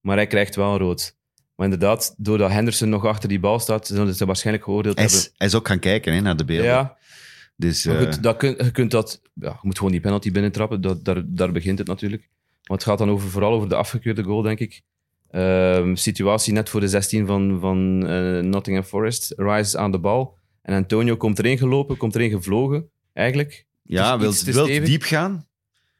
maar 0.00 0.16
hij 0.16 0.26
krijgt 0.26 0.56
wel 0.56 0.78
rood. 0.78 1.16
Maar 1.56 1.66
inderdaad, 1.66 2.14
doordat 2.18 2.50
Henderson 2.50 2.88
nog 2.88 3.04
achter 3.06 3.28
die 3.28 3.40
bal 3.40 3.58
staat, 3.58 3.86
zullen 3.86 4.14
ze 4.14 4.26
waarschijnlijk 4.26 4.64
geoordeeld 4.64 4.94
Hij 4.96 5.04
hebben. 5.04 5.22
is, 5.22 5.32
hij 5.36 5.46
is 5.46 5.54
ook 5.54 5.66
gaan 5.68 5.78
kijken 5.78 6.12
hè, 6.14 6.20
naar 6.20 6.36
de 6.36 6.44
beelden. 6.44 6.66
Ja, 6.66 6.96
Dus, 7.56 7.84
maar 7.84 7.96
eh, 7.96 8.02
goed, 8.02 8.22
dat 8.22 8.36
kun, 8.36 8.54
je 8.58 8.70
kunt 8.70 8.90
dat... 8.90 9.20
Ja, 9.34 9.48
je 9.48 9.58
moet 9.62 9.76
gewoon 9.76 9.92
die 9.92 10.00
penalty 10.00 10.32
binnentrappen, 10.32 10.80
dat, 10.80 11.04
daar, 11.04 11.22
daar 11.26 11.52
begint 11.52 11.78
het 11.78 11.86
natuurlijk. 11.86 12.28
Maar 12.68 12.76
het 12.76 12.86
gaat 12.86 12.98
dan 12.98 13.10
over, 13.10 13.30
vooral 13.30 13.52
over 13.52 13.68
de 13.68 13.74
afgekeurde 13.74 14.22
goal, 14.22 14.42
denk 14.42 14.58
ik. 14.60 14.82
Ehm, 15.30 15.94
situatie 15.94 16.52
net 16.52 16.68
voor 16.68 16.80
de 16.80 16.88
16 16.88 17.26
van, 17.26 17.58
van 17.60 18.06
eh, 18.06 18.38
Nottingham 18.40 18.84
Forest. 18.84 19.32
Rice 19.36 19.78
aan 19.78 19.90
de 19.92 19.98
bal. 19.98 20.36
En 20.62 20.74
Antonio 20.74 21.16
komt 21.16 21.38
erin 21.38 21.58
gelopen, 21.58 21.96
komt 21.96 22.14
erin 22.14 22.30
gevlogen, 22.30 22.88
eigenlijk. 23.12 23.66
ja, 23.82 24.18
wil, 24.18 24.30
iets 24.30 24.44
te 24.44 24.52
wil 24.52 24.64
stevig. 24.64 24.88
diep 24.88 25.02
gaan. 25.02 25.46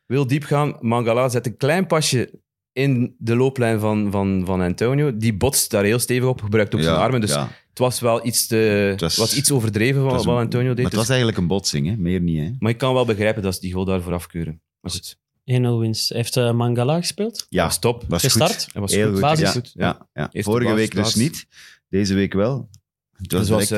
Wil 0.07 0.27
diep 0.27 0.45
gaan. 0.45 0.77
Mangala 0.81 1.29
zet 1.29 1.47
een 1.47 1.57
klein 1.57 1.87
pasje 1.87 2.41
in 2.73 3.15
de 3.19 3.37
looplijn 3.37 3.81
van, 3.81 4.11
van, 4.11 4.43
van 4.47 4.61
Antonio. 4.61 5.17
Die 5.17 5.35
botst 5.35 5.71
daar 5.71 5.85
heel 5.85 5.99
stevig 5.99 6.29
op, 6.29 6.41
gebruikt 6.43 6.75
ook 6.75 6.83
zijn 6.83 6.97
armen. 6.97 7.21
Dus 7.21 7.31
ja. 7.33 7.49
het 7.69 7.79
was 7.79 8.01
wel 8.01 8.27
iets, 8.27 8.47
te, 8.47 8.57
Het 8.57 9.01
was- 9.01 9.17
was, 9.17 9.37
iets 9.37 9.51
overdreven 9.51 10.03
Het 10.07 10.25
wat, 10.25 10.37
Antonio 10.39 10.67
deed. 10.69 10.75
Maar 10.77 10.85
het 10.85 10.91
Dus- 10.91 11.01
was 11.01 11.09
eigenlijk 11.09 11.39
een 11.39 11.47
botsing, 11.47 11.87
hè? 11.87 11.97
meer 11.97 12.21
niet. 12.21 12.39
Hè? 12.39 12.51
maar 12.59 12.71
ik 12.71 12.79
kan 12.79 12.95
wel 12.95 13.05
begrijpen 13.05 13.43
dat 13.43 13.55
ze 13.55 13.61
die 13.61 13.73
goal 13.73 13.85
daarvoor 13.85 14.13
afkeuren. 14.13 14.61
Maar 14.81 14.91
goed, 14.93 15.17
1-0 15.45 15.79
winst. 15.79 16.09
Heeft 16.09 16.37
eh, 16.37 16.53
Mangala 16.53 16.99
gespeeld? 16.99 17.47
Ja, 17.49 17.71
stop. 17.71 18.05
was 18.09 18.23
Gestart? 18.23 18.65
goed. 18.65 18.73
Was 18.73 18.93
Heel 18.95 19.03
goed. 19.05 19.13
goed. 19.13 19.21
Basis. 19.21 19.73
Ja, 19.75 19.93
Goed, 19.93 20.07
ja, 20.13 20.43
Vorige 20.43 20.75
week 20.75 20.95
dus 20.95 21.15
niet. 21.15 21.47
Deze 21.89 22.15
week 22.15 22.33
wel. 22.33 22.69
Het 23.17 23.33
was 23.33 23.71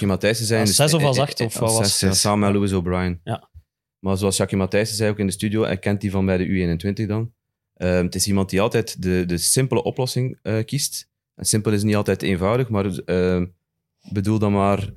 Matthijssen 0.00 0.46
zei... 0.46 0.60
in 0.60 0.66
Als 0.66 0.76
de- 0.76 0.82
zes 0.82 0.94
of 0.94 1.02
als 1.02 1.16
eh, 1.16 1.22
acht, 1.22 1.40
eh, 1.40 1.46
of 1.46 1.58
was 1.58 1.98
zes, 1.98 2.20
Samen 2.20 2.38
met 2.38 2.52
Lewis 2.52 2.72
O'Brien. 2.72 3.20
Ja. 3.24 3.48
Maar 4.04 4.16
zoals 4.16 4.36
Jackie 4.36 4.56
Matthijssen 4.58 4.96
zei 4.96 5.10
ook 5.10 5.18
in 5.18 5.26
de 5.26 5.32
studio, 5.32 5.62
hij 5.62 5.78
kent 5.78 6.00
die 6.00 6.10
van 6.10 6.26
bij 6.26 6.36
de 6.36 6.46
U21 6.46 7.06
dan. 7.06 7.32
Eh, 7.74 7.94
het 7.96 8.14
is 8.14 8.26
iemand 8.26 8.50
die 8.50 8.60
altijd 8.60 9.02
de, 9.02 9.24
de 9.26 9.36
simpele 9.38 9.82
oplossing 9.82 10.38
eh, 10.42 10.64
kiest. 10.64 11.08
En 11.34 11.44
simpel 11.44 11.72
is 11.72 11.82
niet 11.82 11.96
altijd 11.96 12.22
eenvoudig, 12.22 12.68
maar 12.68 12.86
eh, 12.86 13.42
bedoel 14.12 14.38
dan 14.38 14.52
maar 14.52 14.92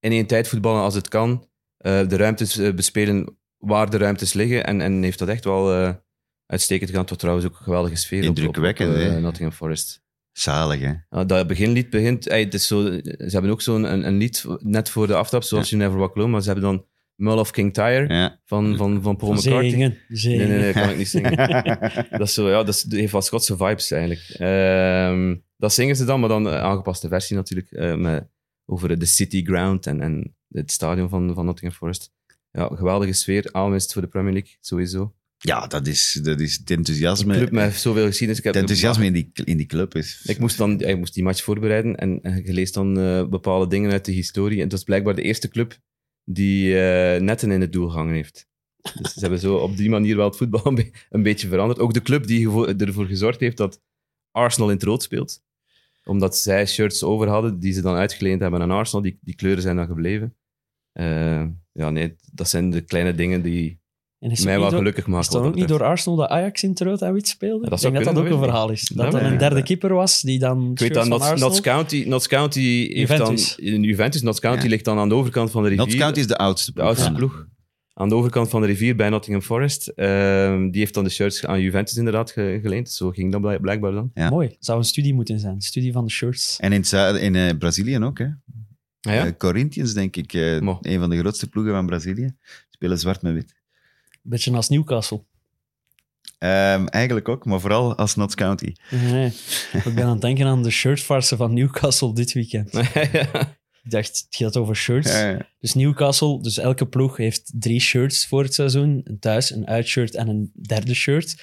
in 0.00 0.12
één 0.12 0.26
tijd 0.26 0.48
voetballen 0.48 0.82
als 0.82 0.94
het 0.94 1.08
kan. 1.08 1.48
eh, 1.76 2.08
de 2.08 2.16
ruimtes 2.16 2.56
eh, 2.58 2.74
bespelen 2.74 3.36
waar 3.58 3.90
de 3.90 3.96
ruimtes 3.96 4.32
liggen. 4.32 4.64
En, 4.66 4.80
en 4.80 5.02
heeft 5.02 5.18
dat 5.18 5.28
echt 5.28 5.44
wel 5.44 5.94
uitstekend 6.46 6.90
gedaan. 6.90 7.04
Tot 7.04 7.18
trouwens 7.18 7.46
ook 7.46 7.56
een 7.58 7.64
geweldige 7.64 7.96
sfeer. 7.96 8.20
op- 8.20 8.26
Indrukwekkend, 8.26 8.90
op, 8.90 8.96
hè? 8.96 9.20
Nottingham 9.20 9.52
Forest. 9.56 10.02
Zalig, 10.32 10.80
hè? 10.80 10.92
Ja, 11.10 11.24
dat 11.24 11.46
beginlied 11.46 11.90
begint... 11.90 12.24
het 12.24 12.54
is 12.54 12.66
zo, 12.66 12.82
ze 13.02 13.28
hebben 13.30 13.50
ook 13.50 13.60
zo'n 13.62 13.84
een, 13.92 14.06
een 14.06 14.16
lied 14.16 14.44
net 14.58 14.90
voor 14.90 15.06
de 15.06 15.14
aftrap, 15.14 15.42
zoals 15.42 15.70
You 15.70 15.82
Never 15.82 15.98
Walk 15.98 16.16
Alone, 16.16 16.30
maar 16.32 16.40
ze 16.42 16.46
hebben 16.52 16.64
dan 16.70 16.84
Mull 17.16 17.38
of 17.38 17.50
King 17.50 17.74
Tyre 17.74 18.14
Ja. 18.14 18.40
van, 18.44 18.76
van, 18.76 19.02
van 19.02 19.16
Paul 19.16 19.32
McCartney. 19.32 19.70
Zingen, 19.70 19.98
zingen. 20.08 20.38
Nee, 20.38 20.48
nee, 20.48 20.58
nee, 20.58 20.72
kan 20.72 20.90
ik 20.90 20.96
niet 20.96 21.08
zingen. 21.08 21.36
dat, 22.10 22.20
is 22.20 22.34
zo, 22.34 22.48
ja, 22.48 22.56
dat, 22.64 22.74
is, 22.74 22.82
dat 22.82 22.98
heeft 22.98 23.12
wat 23.12 23.24
Schotse 23.24 23.56
vibes 23.56 23.90
eigenlijk. 23.90 24.22
Ehm, 24.38 25.36
dat 25.56 25.72
zingen 25.72 25.96
ze 25.96 26.04
dan, 26.04 26.20
maar 26.20 26.28
dan 26.28 26.46
een 26.46 26.60
aangepaste 26.60 27.08
versie 27.08 27.36
natuurlijk. 27.36 27.70
eh, 27.70 27.94
met, 27.94 28.28
over 28.66 28.98
de 28.98 29.06
City 29.06 29.44
Ground 29.44 29.86
en, 29.86 30.00
en 30.00 30.36
het 30.48 30.70
stadion 30.70 31.08
van, 31.08 31.34
van 31.34 31.44
Nottingham 31.44 31.78
Forest. 31.78 32.12
Ja, 32.50 32.70
geweldige 32.72 33.12
sfeer. 33.12 33.48
Aanwinst 33.52 33.92
voor 33.92 34.02
de 34.02 34.08
Premier 34.08 34.32
League, 34.32 34.56
sowieso. 34.60 35.14
ja, 35.38 35.66
dat 35.66 35.86
is, 35.86 36.20
dat 36.22 36.40
is 36.40 36.56
het 36.56 36.70
enthousiasme. 36.70 37.34
club 37.34 37.50
met 37.50 37.74
zoveel 37.74 38.06
geschiedenis. 38.06 38.38
Ik, 38.38 38.44
heb 38.44 38.54
het 38.54 38.62
enthousiasme 38.62 39.04
in 39.04 39.12
die, 39.12 39.30
in 39.44 39.56
die 39.56 39.66
club 39.66 39.94
is... 39.94 40.22
ik 40.24 40.38
moest, 40.38 40.56
dan, 40.56 40.80
ik 40.80 40.96
moest 40.98 41.14
die 41.14 41.22
match 41.22 41.42
voorbereiden 41.42 41.96
en, 41.96 42.20
en 42.22 42.42
je 42.44 42.52
leest 42.52 42.74
dan 42.74 42.98
eh, 42.98 43.26
bepaalde 43.28 43.66
dingen 43.66 43.90
uit 43.90 44.04
de 44.04 44.12
historie. 44.12 44.56
En 44.56 44.62
het 44.62 44.72
was 44.72 44.84
blijkbaar 44.84 45.14
de 45.14 45.22
eerste 45.22 45.48
club 45.48 45.78
die 46.28 46.80
eh, 46.80 47.20
netten 47.20 47.50
in 47.50 47.60
het 47.60 47.72
doel 47.72 47.88
gehangen 47.88 48.14
heeft. 48.14 48.48
Dus 48.94 49.12
ze 49.12 49.20
hebben 49.20 49.38
zo 49.38 49.56
op 49.56 49.76
die 49.76 49.90
manier 49.90 50.16
wel 50.16 50.26
het 50.28 50.36
voetbal 50.36 50.66
een, 50.66 50.74
be- 50.74 50.90
een 51.10 51.22
beetje 51.22 51.48
veranderd. 51.48 51.80
Ook 51.80 51.94
de 51.94 52.02
club 52.02 52.26
die 52.26 52.48
ervoor 52.76 53.06
gezorgd 53.06 53.40
heeft 53.40 53.56
dat 53.56 53.80
Arsenal 54.30 54.68
in 54.68 54.74
het 54.74 54.84
rood 54.84 55.02
speelt. 55.02 55.44
Omdat 56.04 56.36
zij 56.36 56.66
shirts 56.66 57.02
over 57.02 57.28
hadden 57.28 57.58
die 57.58 57.72
ze 57.72 57.82
dan 57.82 57.94
uitgeleend 57.94 58.40
hebben 58.40 58.60
aan 58.60 58.70
Arsenal. 58.70 59.02
Die, 59.02 59.18
die 59.20 59.34
kleuren 59.34 59.62
zijn 59.62 59.76
dan 59.76 59.86
gebleven. 59.86 60.36
Eh, 60.92 61.46
ja, 61.72 61.90
nee, 61.90 62.16
dat 62.32 62.48
zijn 62.48 62.70
de 62.70 62.80
kleine 62.80 63.14
dingen 63.14 63.42
die 63.42 63.80
En 64.18 64.30
is 64.30 64.44
mij 64.44 64.58
wel 64.58 64.68
door- 64.70 64.78
gelukkig 64.78 65.06
maken. 65.06 65.28
Is 65.28 65.36
ook 65.46 65.54
niet 65.54 65.68
door 65.68 65.82
Arsenal 65.84 66.18
dat 66.18 66.28
Ajax 66.28 66.62
in 66.62 66.70
het 66.70 66.80
rood 66.80 67.02
en 67.02 67.12
wit 67.12 67.28
speelde? 67.28 67.64
Ja, 67.64 67.70
dat 67.70 67.84
ik 67.84 67.92
denk 67.92 68.04
dat 68.04 68.14
dat 68.14 68.24
ook 68.24 68.30
een 68.30 68.38
verhaal 68.38 68.70
is. 68.70 68.88
Dat 68.94 69.14
er 69.14 69.22
een 69.22 69.38
derde 69.38 69.62
keeper 69.62 69.94
was 69.94 70.20
die 70.20 70.38
dan 70.38 70.70
Ik 70.70 70.78
weet 70.78 70.92
shirts 70.92 71.08
dat 71.08 71.26
van 71.28 71.38
Notts, 71.38 71.60
County, 71.60 72.04
Notts 72.06 72.28
County 72.28 72.60
heeft 72.60 73.10
Juventus. 73.10 73.56
dan... 73.56 73.66
In 73.66 73.82
Juventus, 73.82 74.22
Notts 74.22 74.40
County 74.40 74.62
Ja. 74.64 74.68
ligt 74.70 74.84
dan 74.84 74.98
aan 74.98 75.08
de 75.08 75.14
overkant 75.14 75.50
van 75.50 75.62
de 75.62 75.68
rivier. 75.68 75.84
Notts 75.84 75.98
County 76.00 76.18
is 76.20 76.26
de 76.26 76.36
oudste 76.36 76.72
de 76.72 76.82
oudste 76.82 77.10
Ja. 77.10 77.16
ploeg. 77.16 77.46
Aan 77.92 78.08
de 78.08 78.14
overkant 78.14 78.48
van 78.48 78.60
de 78.60 78.66
rivier 78.66 78.96
bij 78.96 79.08
Nottingham 79.08 79.42
Forest. 79.44 79.88
Ehm, 79.88 80.70
die 80.70 80.80
heeft 80.80 80.94
dan 80.94 81.04
de 81.04 81.10
shirts 81.10 81.46
aan 81.46 81.60
Juventus 81.60 81.96
inderdaad 81.96 82.30
ge- 82.30 82.58
geleend. 82.62 82.90
Zo 82.90 83.10
ging 83.10 83.32
dat 83.32 83.40
blijk- 83.40 83.60
blijkbaar 83.60 83.92
dan. 83.92 84.10
Ja. 84.14 84.30
Mooi. 84.30 84.56
Zou 84.58 84.78
een 84.78 84.84
studie 84.84 85.14
moeten 85.14 85.38
zijn. 85.40 85.60
Studie 85.60 85.92
van 85.92 86.04
de 86.04 86.10
shirts. 86.10 86.56
En 86.60 86.72
in, 86.72 86.84
in 87.20 87.34
eh, 87.34 87.56
Brazilië 87.58 87.98
ook, 87.98 88.18
hè? 88.18 88.24
Ah, 88.24 89.14
ja? 89.14 89.26
Eh, 89.26 89.32
Corinthians, 89.38 89.92
denk 89.94 90.16
ik. 90.16 90.32
eh, 90.32 90.54
een 90.56 90.98
van 90.98 91.10
de 91.10 91.18
grootste 91.18 91.48
ploegen 91.48 91.72
van 91.72 91.86
Brazilië. 91.86 92.34
Spelen 92.70 92.98
zwart 92.98 93.22
met 93.22 93.32
wit. 93.32 93.54
Beetje 94.28 94.52
als 94.52 94.68
Newcastle. 94.68 95.24
Ehm, 96.38 96.86
eigenlijk 96.86 97.28
ook, 97.28 97.44
maar 97.44 97.60
vooral 97.60 97.96
als 97.96 98.14
Notts 98.14 98.34
County. 98.34 98.72
Nee, 98.90 99.32
ik 99.72 99.94
ben 99.94 100.04
aan 100.04 100.10
het 100.10 100.20
denken 100.20 100.46
aan 100.46 100.62
de 100.62 100.70
shirtfarsen 100.70 101.36
van 101.36 101.54
Newcastle 101.54 102.14
dit 102.14 102.32
weekend. 102.32 102.74
Ik 103.86 103.92
dacht, 103.92 104.08
het 104.08 104.36
gaat 104.36 104.56
over 104.56 104.76
shirts. 104.76 105.12
Ja, 105.12 105.28
ja. 105.28 105.48
Dus 105.60 105.74
Newcastle, 105.74 106.42
dus 106.42 106.58
elke 106.58 106.86
ploeg 106.86 107.16
heeft 107.16 107.52
drie 107.54 107.80
shirts 107.80 108.26
voor 108.26 108.42
het 108.42 108.54
seizoen. 108.54 109.00
Een 109.04 109.18
thuis, 109.18 109.50
een 109.50 109.66
uitshirt 109.66 110.14
en 110.14 110.28
een 110.28 110.50
derde 110.62 110.94
shirt. 110.94 111.42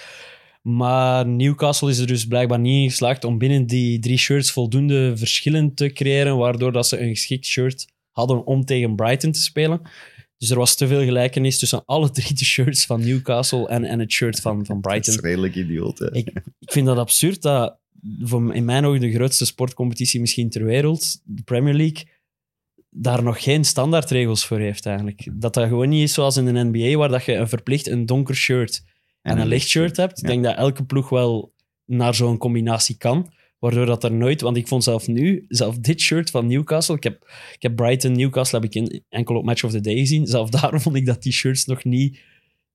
Maar 0.61 1.27
Newcastle 1.27 1.89
is 1.89 1.97
er 1.97 2.07
dus 2.07 2.27
blijkbaar 2.27 2.59
niet 2.59 2.83
in 2.83 2.89
geslaagd 2.89 3.23
om 3.23 3.37
binnen 3.37 3.65
die 3.65 3.99
drie 3.99 4.17
shirts 4.17 4.51
voldoende 4.51 5.17
verschillen 5.17 5.73
te 5.73 5.91
creëren, 5.91 6.37
waardoor 6.37 6.71
dat 6.71 6.87
ze 6.87 6.99
een 6.99 7.09
geschikt 7.09 7.45
shirt 7.45 7.87
hadden 8.11 8.45
om 8.45 8.65
tegen 8.65 8.95
Brighton 8.95 9.31
te 9.31 9.41
spelen. 9.41 9.81
Dus 10.43 10.51
er 10.51 10.57
was 10.57 10.75
te 10.75 10.87
veel 10.87 11.03
gelijkenis 11.03 11.59
tussen 11.59 11.85
alle 11.85 12.09
drie 12.11 12.33
de 12.33 12.45
shirts 12.45 12.85
van 12.85 12.99
Newcastle 12.99 13.67
en, 13.67 13.83
en 13.83 13.99
het 13.99 14.11
shirt 14.11 14.39
van, 14.39 14.65
van 14.65 14.81
Dat 14.81 14.91
Brighton. 14.91 15.13
is 15.13 15.19
redelijk 15.19 15.55
idioot. 15.55 15.99
Hè? 15.99 16.13
Ik, 16.13 16.27
ik 16.59 16.71
vind 16.71 16.85
dat 16.85 16.97
absurd 16.97 17.41
dat 17.41 17.77
voor 18.21 18.55
in 18.55 18.65
mijn 18.65 18.85
ogen 18.85 18.99
de 18.99 19.11
grootste 19.13 19.45
sportcompetitie 19.45 20.19
misschien 20.19 20.49
ter 20.49 20.63
wereld, 20.63 21.21
de 21.23 21.41
Premier 21.43 21.73
League, 21.73 22.07
daar 22.89 23.23
nog 23.23 23.43
geen 23.43 23.63
standaardregels 23.65 24.45
voor 24.45 24.59
heeft 24.59 24.85
eigenlijk. 24.85 25.27
Dat 25.33 25.53
dat 25.53 25.67
gewoon 25.67 25.89
niet 25.89 26.03
is 26.03 26.13
zoals 26.13 26.37
in 26.37 26.45
de 26.45 26.63
NBA, 26.71 26.97
waar 26.97 27.09
dat 27.09 27.25
je 27.25 27.33
een 27.35 27.49
verplicht 27.49 27.87
een 27.87 28.05
donker 28.05 28.35
shirt 28.35 28.83
en, 29.21 29.37
een 29.37 29.47
licht 29.47 29.67
shirt 29.67 29.97
hebt. 29.97 30.17
Ik 30.17 30.23
Ja. 30.23 30.29
denk 30.29 30.43
dat 30.43 30.55
elke 30.57 30.83
ploeg 30.85 31.09
wel 31.09 31.53
naar 31.85 32.15
zo'n 32.15 32.37
combinatie 32.37 32.97
kan. 32.97 33.33
Waardoor 33.63 33.85
dat 33.85 34.03
er 34.03 34.11
nooit... 34.11 34.41
Want 34.41 34.57
ik 34.57 34.67
vond 34.67 34.83
zelf 34.83 35.07
nu, 35.07 35.45
zelf 35.47 35.77
dit 35.77 36.01
shirt 36.01 36.29
van 36.29 36.47
Newcastle... 36.47 36.95
Ik 36.95 37.03
heb, 37.03 37.31
ik 37.53 37.61
heb 37.61 37.75
Brighton, 37.75 38.11
Newcastle 38.11 38.59
heb 38.59 38.67
ik 38.67 38.75
in, 38.75 39.03
enkel 39.09 39.35
op 39.35 39.45
Match 39.45 39.63
of 39.63 39.71
the 39.71 39.81
Day 39.81 39.95
gezien. 39.95 40.27
Zelf 40.27 40.49
daar 40.59 40.81
vond 40.81 40.95
ik 40.95 41.05
dat 41.05 41.23
die 41.23 41.31
shirts 41.31 41.65
nog 41.65 41.83
niet, 41.83 42.19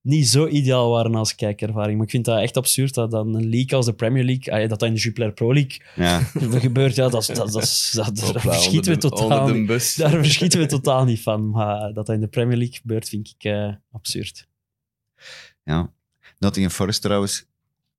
niet 0.00 0.28
zo 0.28 0.46
ideaal 0.46 0.90
waren 0.90 1.14
als 1.14 1.34
kijkervaring. 1.34 1.96
Maar 1.96 2.04
ik 2.04 2.10
vind 2.10 2.24
dat 2.24 2.40
echt 2.40 2.56
absurd 2.56 2.94
dat 2.94 3.10
dan 3.10 3.34
een 3.34 3.48
league 3.48 3.76
als 3.76 3.86
de 3.86 3.92
Premier 3.92 4.24
League... 4.24 4.54
ah 4.54 4.60
dat 4.60 4.78
dat 4.78 4.88
in 4.88 4.94
de 4.94 5.00
Jupiler 5.00 5.32
Pro 5.32 5.52
League 5.52 5.80
Ja. 5.96 6.18
gebeurt. 6.68 6.94
Ja, 6.94 7.08
dat, 7.08 7.26
dat, 7.26 7.36
dat, 7.36 7.90
dat, 7.94 8.32
daar 8.32 8.40
verschieten 8.40 8.92
we 8.92 8.98
totaal 8.98 9.48
niet. 9.48 9.96
Daar 9.96 10.10
verschieten 10.10 10.60
we 10.60 10.66
totaal 10.66 11.04
niet 11.04 11.20
van. 11.20 11.50
Maar 11.50 11.80
dat 11.80 11.94
dat 11.94 12.08
in 12.08 12.20
de 12.20 12.28
Premier 12.28 12.56
League 12.56 12.76
gebeurt, 12.76 13.08
vind 13.08 13.34
ik 13.38 13.44
eh, 13.44 13.72
absurd. 13.92 14.48
ja. 15.64 15.92
Nottingham 16.38 16.74
Forest 16.74 17.02
trouwens, 17.02 17.46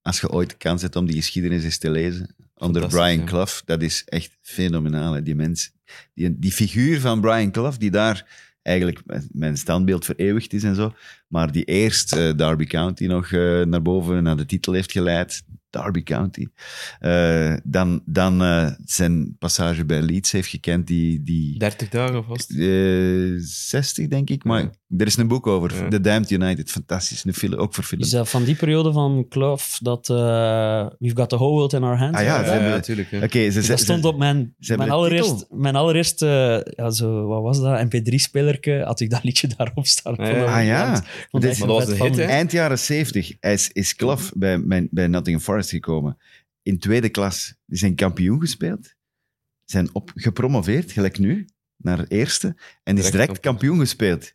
als 0.01 0.21
je 0.21 0.31
ooit 0.31 0.49
de 0.49 0.57
kans 0.57 0.81
hebt 0.81 0.95
om 0.95 1.05
die 1.05 1.15
geschiedenis 1.15 1.63
eens 1.63 1.77
te 1.77 1.89
lezen, 1.89 2.35
onder 2.59 2.87
Brian 2.87 3.19
ja. 3.19 3.23
Clough, 3.23 3.53
dat 3.65 3.81
is 3.81 4.03
echt 4.05 4.37
fenomenaal. 4.41 5.13
hè, 5.13 5.23
Die 5.23 5.35
mens, 5.35 5.71
die, 6.13 6.39
die 6.39 6.51
figuur 6.51 6.99
van 6.99 7.21
Brian 7.21 7.51
Clough, 7.51 7.77
die 7.77 7.91
daar 7.91 8.47
eigenlijk 8.61 9.01
mijn 9.31 9.57
standbeeld 9.57 10.05
vereeuwigd 10.05 10.53
is 10.53 10.63
en 10.63 10.75
zo, 10.75 10.93
maar 11.27 11.51
die 11.51 11.63
eerst 11.63 12.13
eh, 12.13 12.35
Derby 12.35 12.65
County 12.65 13.05
nog 13.05 13.31
eh, 13.31 13.61
naar 13.61 13.81
boven, 13.81 14.23
naar 14.23 14.37
de 14.37 14.45
titel 14.45 14.73
heeft 14.73 14.91
geleid, 14.91 15.43
Derby 15.69 16.03
County, 16.03 16.47
Eh, 16.99 17.55
dan, 17.63 18.01
dan 18.05 18.41
zijn 18.85 19.35
passage 19.37 19.85
bij 19.85 20.01
Leeds 20.01 20.31
heeft 20.31 20.49
gekend, 20.49 20.87
die... 20.87 21.23
die 21.23 21.59
30 21.59 21.89
dagen 21.89 22.25
eh, 22.47 23.35
60, 23.39 24.07
denk 24.07 24.29
ik. 24.29 24.43
Maar 24.43 24.61
Ja. 24.61 24.71
Er 24.97 25.05
is 25.05 25.17
een 25.17 25.27
boek 25.27 25.47
over. 25.47 25.75
Ja. 25.75 25.87
The 25.87 26.01
Damned 26.01 26.29
United. 26.31 26.71
Fantastisch. 26.71 27.23
Een 27.25 27.33
film, 27.33 27.53
ook 27.53 27.73
voor 27.73 27.83
film. 27.83 28.01
Is 28.01 28.09
dat 28.09 28.29
van 28.29 28.43
die 28.43 28.55
periode 28.55 28.91
van 28.91 29.25
Clough 29.29 29.63
dat 29.79 30.09
eh, 30.09 30.87
We've 30.99 31.15
got 31.15 31.29
the 31.29 31.35
whole 31.35 31.51
world 31.51 31.73
in 31.73 31.83
our 31.83 31.97
hands? 31.97 32.17
Ah 32.17 32.23
ja, 32.23 32.43
hebben- 32.43 32.69
natuurlijk. 32.69 33.09
Ja. 33.11 33.23
Oké, 33.23 33.51
ze, 33.51 33.61
ze, 33.61 33.67
dat 33.67 33.79
stond 33.79 34.05
op 34.05 34.17
mijn, 34.17 34.55
mijn 34.57 34.89
allereerst, 34.89 35.45
mijn 35.49 35.75
allereerst 35.75 36.21
eh, 36.21 36.59
ja, 36.63 36.89
zo, 36.89 37.25
wat 37.27 37.41
was 37.41 37.59
dat, 37.61 37.85
mp3-spelerke, 37.85 38.81
had 38.85 38.99
ik 38.99 39.09
dat 39.09 39.23
liedje 39.23 39.47
daarop 39.57 39.85
staan. 39.85 40.15
Ah, 40.17 40.65
ja. 40.65 41.03
Dat 41.31 41.57
was 41.57 41.87
een 41.87 41.89
hit, 41.89 41.97
van- 41.97 42.11
hè? 42.11 42.23
Eind 42.23 42.51
jaren 42.51 42.79
70 42.79 43.33
hij 43.39 43.53
is, 43.53 43.69
is 43.71 43.95
Clough 43.95 44.31
bij, 44.35 44.57
mijn, 44.57 44.87
bij 44.91 45.07
Nottingham 45.07 45.43
Forest 45.45 45.69
gekomen. 45.69 46.17
In 46.63 46.79
tweede 46.79 47.09
klas. 47.09 47.53
Die 47.65 47.77
zijn 47.77 47.95
kampioen 47.95 48.39
gespeeld. 48.39 48.95
Zijn 49.65 49.89
op, 49.93 50.11
gepromoveerd, 50.15 50.91
gelijk 50.91 51.19
nu, 51.19 51.45
naar 51.77 52.05
eerste. 52.07 52.55
En 52.83 52.97
is 52.97 53.11
Direct 53.11 53.39
kampioen 53.39 53.79
gespeeld. 53.79 54.33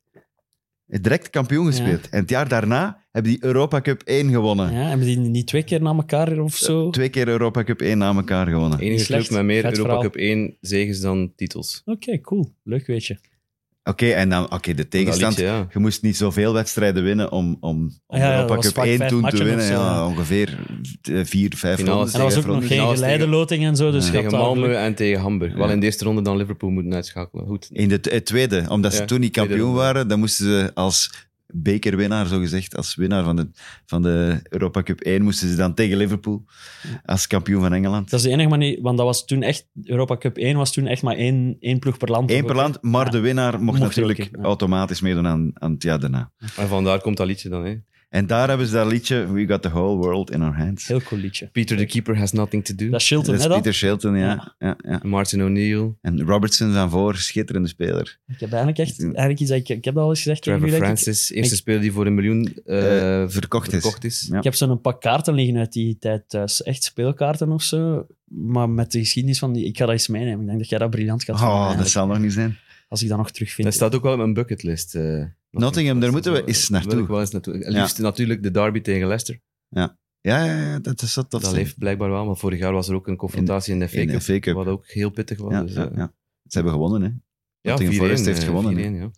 Direct 0.86 1.30
kampioen 1.30 1.66
gespeeld. 1.66 2.08
En 2.08 2.20
het 2.20 2.30
jaar 2.30 2.48
daarna 2.48 3.04
hebben 3.10 3.32
die 3.32 3.44
Europa 3.44 3.80
Cup 3.80 4.02
1 4.02 4.30
gewonnen. 4.30 4.72
Ja, 4.72 4.88
hebben 4.88 5.06
die 5.06 5.16
niet 5.16 5.46
twee 5.46 5.62
keer 5.62 5.82
na 5.82 5.94
elkaar 5.94 6.38
of 6.38 6.56
zo? 6.56 6.90
Twee 6.90 7.08
keer 7.08 7.28
Europa 7.28 7.64
Cup 7.64 7.80
1 7.80 7.98
na 7.98 8.14
elkaar 8.14 8.46
gewonnen. 8.46 8.78
Enige 8.78 9.04
club 9.04 9.30
met 9.30 9.44
meer 9.44 9.64
Europa 9.64 9.82
verhaal. 9.82 10.00
Cup 10.00 10.16
1 10.16 10.56
zegens 10.60 11.00
dan 11.00 11.32
titels. 11.36 11.82
Oké, 11.84 12.20
cool. 12.20 12.54
Leuk 12.62 12.86
weetje. 12.86 13.18
Oké, 13.84 14.06
en 14.10 14.28
dan 14.28 14.52
oké, 14.52 14.74
de 14.74 14.88
tegenstand. 14.88 15.36
liedje, 15.36 15.52
ja. 15.52 15.66
Je 15.72 15.78
moest 15.78 16.02
niet 16.02 16.16
zoveel 16.16 16.52
wedstrijden 16.52 17.02
winnen 17.02 17.32
om, 17.32 17.56
om, 17.60 17.90
om 18.06 18.18
ja, 18.18 18.30
Europa 18.34 18.46
dat 18.54 18.56
was 18.56 18.66
Cup 18.66 18.74
vaak 18.74 18.84
1 18.86 18.96
vijf 18.98 19.10
toen 19.10 19.28
te 19.28 19.44
winnen. 19.44 19.64
zo, 19.66 19.72
Ja, 19.72 19.78
ja. 19.94 20.06
ongeveer 20.06 20.58
vier, 21.02 21.52
vijf 21.56 21.78
rondes. 21.78 22.12
En 22.12 22.18
dat 22.20 22.28
was 22.28 22.36
ook 22.36 22.44
vijf 22.44 22.54
nog 22.60 22.66
geen 22.66 22.88
geleideloting 22.94 23.64
en 23.64 23.76
zo, 23.76 23.90
dus 23.90 24.06
Ja. 24.06 24.12
je 24.12 24.22
had 24.22 24.30
Tegen 24.30 24.56
Malmö 24.70 24.74
en 24.76 24.94
tegen 24.94 25.20
Hamburg. 25.20 25.54
Wel 25.54 25.70
in 25.70 25.80
de 25.80 25.86
eerste 25.86 26.04
ronde 26.04 26.22
dan 26.22 26.36
Liverpool 26.36 26.70
moeten 26.70 26.94
uitschakelen. 26.94 27.46
Goed. 27.46 27.68
In 27.72 27.88
de 27.88 28.22
tweede, 28.22 28.64
omdat 28.68 28.94
ze 28.94 29.04
toen 29.04 29.20
niet 29.20 29.32
kampioen 29.32 29.74
waren, 29.74 30.08
dan 30.08 30.18
moesten 30.18 30.44
ze 30.46 30.70
als 30.74 31.10
bekerwinnaar, 31.46 32.26
zogezegd, 32.26 32.76
als 32.76 32.94
winnaar 32.94 33.24
van 33.24 33.36
de, 33.36 33.50
van 33.86 34.02
de 34.02 34.40
Europa 34.48 34.82
Cup 34.82 35.00
1, 35.00 35.22
moesten 35.22 35.48
ze 35.48 35.56
dan 35.56 35.74
tegen 35.74 35.96
Liverpool 35.96 36.44
als 37.04 37.26
kampioen 37.26 37.60
van 37.62 37.72
Engeland. 37.72 38.10
Dat 38.10 38.18
is 38.20 38.26
de 38.26 38.32
enige 38.32 38.48
manier, 38.48 38.78
want 38.82 38.96
dat 38.96 39.06
was 39.06 39.24
toen 39.24 39.42
echt, 39.42 39.68
Europa 39.82 40.16
Cup 40.16 40.36
1 40.36 40.56
was 40.56 40.72
toen 40.72 40.86
echt 40.86 41.02
maar 41.02 41.16
één, 41.16 41.56
één 41.60 41.78
ploeg 41.78 41.96
per 41.98 42.10
land. 42.10 42.30
Eén 42.30 42.44
per 42.44 42.54
land, 42.56 42.78
maar 42.82 43.04
Ja. 43.04 43.10
de 43.10 43.20
winnaar 43.20 43.52
mocht, 43.52 43.64
Mocht 43.64 43.80
natuurlijk 43.80 44.20
ook, 44.20 44.28
ja. 44.32 44.42
automatisch 44.42 45.00
meedoen 45.00 45.26
aan, 45.26 45.50
aan 45.54 45.72
het 45.72 45.82
jaar 45.82 46.00
daarna. 46.00 46.32
En 46.56 46.68
vandaar 46.68 47.00
komt 47.00 47.16
dat 47.16 47.26
liedje 47.26 47.48
dan. 47.48 47.64
Hè. 47.64 47.74
En 48.14 48.26
daar 48.26 48.48
hebben 48.48 48.66
ze 48.66 48.72
dat 48.72 48.86
liedje 48.86 49.32
We 49.32 49.46
Got 49.46 49.62
the 49.62 49.68
Whole 49.68 49.96
World 49.96 50.30
in 50.30 50.42
Our 50.42 50.56
Hands. 50.56 50.86
Heel 50.86 51.02
cool 51.02 51.20
liedje. 51.20 51.46
Peter 51.46 51.76
the 51.76 51.84
Keeper 51.84 52.18
has 52.18 52.32
nothing 52.32 52.64
to 52.64 52.74
do. 52.74 52.88
Dat 52.90 53.00
is 53.00 53.06
Shilton, 53.06 53.32
Dat 53.32 53.40
is 53.42 53.46
hè? 53.46 53.54
Peter 53.54 53.74
Shilton, 53.74 54.16
ja. 54.16 54.26
Ja. 54.26 54.54
ja. 54.58 54.76
Ja, 54.90 55.00
Martin 55.02 55.42
O'Neill, 55.44 55.92
En 56.00 56.22
Robertson 56.22 56.76
aan 56.76 56.90
voor, 56.90 57.16
schitterende 57.16 57.68
speler. 57.68 58.18
Ik 58.28 58.40
heb 58.40 58.52
eigenlijk 58.52 58.78
echt... 58.78 59.00
Eigenlijk 59.02 59.40
iets 59.40 59.50
dat 59.50 59.58
ik, 59.58 59.68
ik 59.68 59.84
heb 59.84 59.94
dat 59.94 60.02
al 60.02 60.08
eens 60.10 60.22
gezegd 60.22 60.42
Trevor 60.42 60.60
jullie, 60.60 60.80
denk 60.80 60.92
ik. 60.92 60.98
Francis, 60.98 61.30
eerste 61.32 61.54
ik- 61.54 61.60
speler 61.60 61.80
die 61.80 61.92
voor 61.92 62.06
een 62.06 62.14
miljoen 62.14 62.54
eh, 62.66 63.22
Eh, 63.22 63.28
verkocht 63.30 63.72
is. 63.72 63.80
verkocht 63.82 64.04
is. 64.04 64.28
Ja. 64.30 64.38
Ik 64.38 64.44
heb 64.44 64.54
zo'n 64.54 64.80
pak 64.80 65.00
kaarten 65.00 65.34
liggen 65.34 65.56
uit 65.56 65.72
die 65.72 65.96
tijd 65.98 66.28
thuis. 66.28 66.62
Echt 66.62 66.82
speelkaarten 66.84 67.50
of 67.50 67.62
zo. 67.62 68.06
Maar 68.28 68.70
met 68.70 68.92
de 68.92 68.98
geschiedenis 68.98 69.38
van 69.38 69.52
die... 69.52 69.64
Ik 69.64 69.76
ga 69.76 69.84
dat 69.84 69.92
eens 69.94 70.08
meenemen. 70.08 70.40
Ik 70.40 70.46
denk 70.46 70.58
dat 70.58 70.68
jij 70.68 70.78
dat 70.78 70.90
briljant 70.90 71.24
gaat 71.24 71.38
vinden. 71.38 71.56
Oh, 71.56 71.76
dat 71.78 71.88
zal 71.88 72.06
nog 72.06 72.18
niet 72.18 72.32
zijn. 72.32 72.58
Als 72.88 73.02
ik 73.02 73.08
dat 73.08 73.18
nog 73.18 73.30
terugvind. 73.30 73.66
Dat 73.66 73.76
staat 73.76 73.94
ook 73.94 74.02
wel 74.02 74.12
op 74.12 74.18
mijn 74.18 74.32
bucketlist. 74.34 74.94
eh 74.94 75.24
Nottingham, 75.50 76.00
daar 76.00 76.10
moeten 76.12 76.32
we 76.32 76.44
eens 76.44 76.68
Wil 76.68 76.78
naartoe. 76.80 77.00
ik 77.02 77.06
wel 77.08 77.20
eens 77.20 77.30
naartoe. 77.30 77.54
Liefst 77.58 77.98
natuurlijk 77.98 78.42
de 78.42 78.50
derby 78.50 78.80
tegen 78.80 79.06
Leicester. 79.06 79.40
Ja, 79.68 79.98
ja, 80.20 80.44
ja, 80.44 80.78
dat 80.78 81.02
is 81.02 81.14
dat. 81.14 81.30
Dat, 81.30 81.42
dat 81.42 81.52
leeft 81.52 81.78
blijkbaar 81.78 82.10
wel, 82.10 82.24
maar 82.24 82.36
vorig 82.36 82.58
jaar 82.58 82.72
was 82.72 82.88
er 82.88 82.94
ook 82.94 83.06
een 83.06 83.16
confrontatie 83.16 83.72
in 83.72 83.78
de 83.78 83.88
FA 83.88 83.98
in 83.98 84.06
de 84.06 84.12
Cup, 84.12 84.22
FA 84.22 84.38
Cup. 84.38 84.54
wat 84.54 84.66
ook 84.66 84.86
heel 84.86 85.10
pittig 85.10 85.38
was. 85.38 85.52
Ja, 85.52 85.62
dus, 85.62 85.74
ja, 85.74 85.90
eh, 85.90 85.96
ja. 85.96 86.12
Ze 86.46 86.54
hebben 86.54 86.72
gewonnen, 86.72 87.02
hè. 87.02 87.08
ja, 87.60 87.70
Nottingham 87.70 87.96
4-1, 87.96 87.98
Forest 88.00 88.24
heeft 88.24 88.40
eh, 88.40 88.44
gewonnen, 88.44 88.74
4-1, 88.76 89.00
ja. 89.00 89.10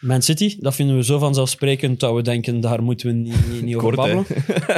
Man 0.00 0.22
City, 0.22 0.56
dat 0.60 0.74
vinden 0.74 0.96
we 0.96 1.04
zo 1.04 1.18
vanzelfsprekend 1.18 2.00
dat 2.00 2.14
we 2.14 2.22
denken, 2.22 2.60
daar 2.60 2.82
moeten 2.82 3.06
we 3.06 3.12
niet, 3.12 3.48
niet, 3.50 3.62
niet 3.62 3.76
over 3.76 3.94
babbelen. 3.94 4.24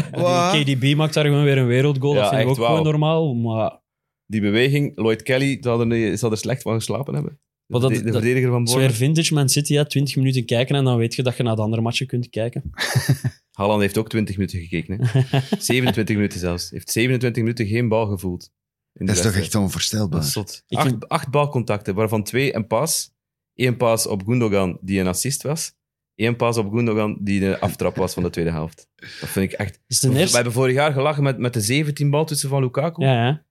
KDB 0.65 0.95
maakt 0.97 1.15
daar 1.15 1.25
gewoon 1.25 1.45
weer 1.45 1.59
een 1.59 1.67
wereldgoal. 1.67 2.15
Ja, 2.15 2.21
dat 2.21 2.29
vind 2.31 2.43
ik 2.43 2.49
ook 2.49 2.57
gewoon 2.57 2.83
normaal. 2.83 3.35
Maar 3.35 3.81
Die 4.27 4.41
beweging, 4.41 4.97
Lloyd 4.97 5.23
Kelly 5.23 5.59
er, 5.61 6.19
zal 6.19 6.31
er 6.31 6.37
slecht 6.37 6.63
van 6.63 6.75
geslapen 6.75 7.15
hebben. 7.15 7.41
Maar 7.73 7.81
dat- 7.81 7.91
de 8.05 8.13
verdediger 8.13 8.51
van 8.51 8.67
het 8.83 8.93
vintage 8.93 9.35
Man 9.35 9.49
City, 9.49 9.73
ja, 9.73 9.85
20 9.85 10.17
minuten 10.17 10.45
kijken 10.45 10.77
en 10.77 10.85
dan 10.85 10.97
weet 10.97 11.15
je 11.15 11.23
dat 11.23 11.37
je 11.37 11.43
naar 11.43 11.57
de 11.57 11.63
andere 11.63 11.83
matchen 11.83 12.07
kunt 12.07 12.29
kijken. 12.29 12.63
Haaland 13.53 13.81
heeft 13.81 13.99
ook 13.99 14.09
20 14.09 14.37
minuten 14.37 14.61
gekeken. 14.61 14.99
Hè. 15.03 15.41
27 15.59 16.17
minuten 16.17 16.39
zelfs. 16.41 16.71
Heeft 16.71 16.91
27 16.91 17.43
minuten 17.43 17.67
geen 17.67 17.89
bal 17.89 18.07
gevoeld. 18.07 18.51
Dat 18.93 19.09
is 19.17 19.23
toch 19.23 19.35
echt 19.35 19.55
onvoorstelbaar. 19.55 20.23
Acht, 20.69 20.89
vind- 20.89 21.09
acht 21.09 21.31
balcontacten, 21.31 21.95
waarvan 21.95 22.23
twee 22.23 22.55
een 22.55 22.67
paas. 22.67 23.11
Eén 23.55 23.77
paas 23.77 24.07
op 24.07 24.23
Gundogan, 24.27 24.79
die 24.81 25.01
een 25.01 25.07
assist 25.07 25.43
was. 25.43 25.73
Eén 26.15 26.37
paas 26.37 26.57
op 26.57 26.73
Gundogan, 26.73 27.19
die 27.21 27.41
de 27.41 27.61
aftrap 27.61 27.97
was 27.97 28.15
van 28.15 28.23
de 28.23 28.31
tweede 28.31 28.51
helft. 28.51 28.89
Dat 28.97 29.29
vind 29.29 29.53
ik 29.53 29.59
echt... 29.59 29.81
We 29.87 30.19
eerste... 30.19 30.35
hebben 30.35 30.53
vorig 30.53 30.75
jaar 30.75 30.93
gelachen 30.93 31.23
met, 31.23 31.39
met 31.39 31.53
de 31.53 31.61
17 31.61 32.11
baltoetsen 32.11 32.49
van 32.49 32.63
Lukaku. 32.63 33.05
Ja, 33.05 33.27
ja. 33.27 33.45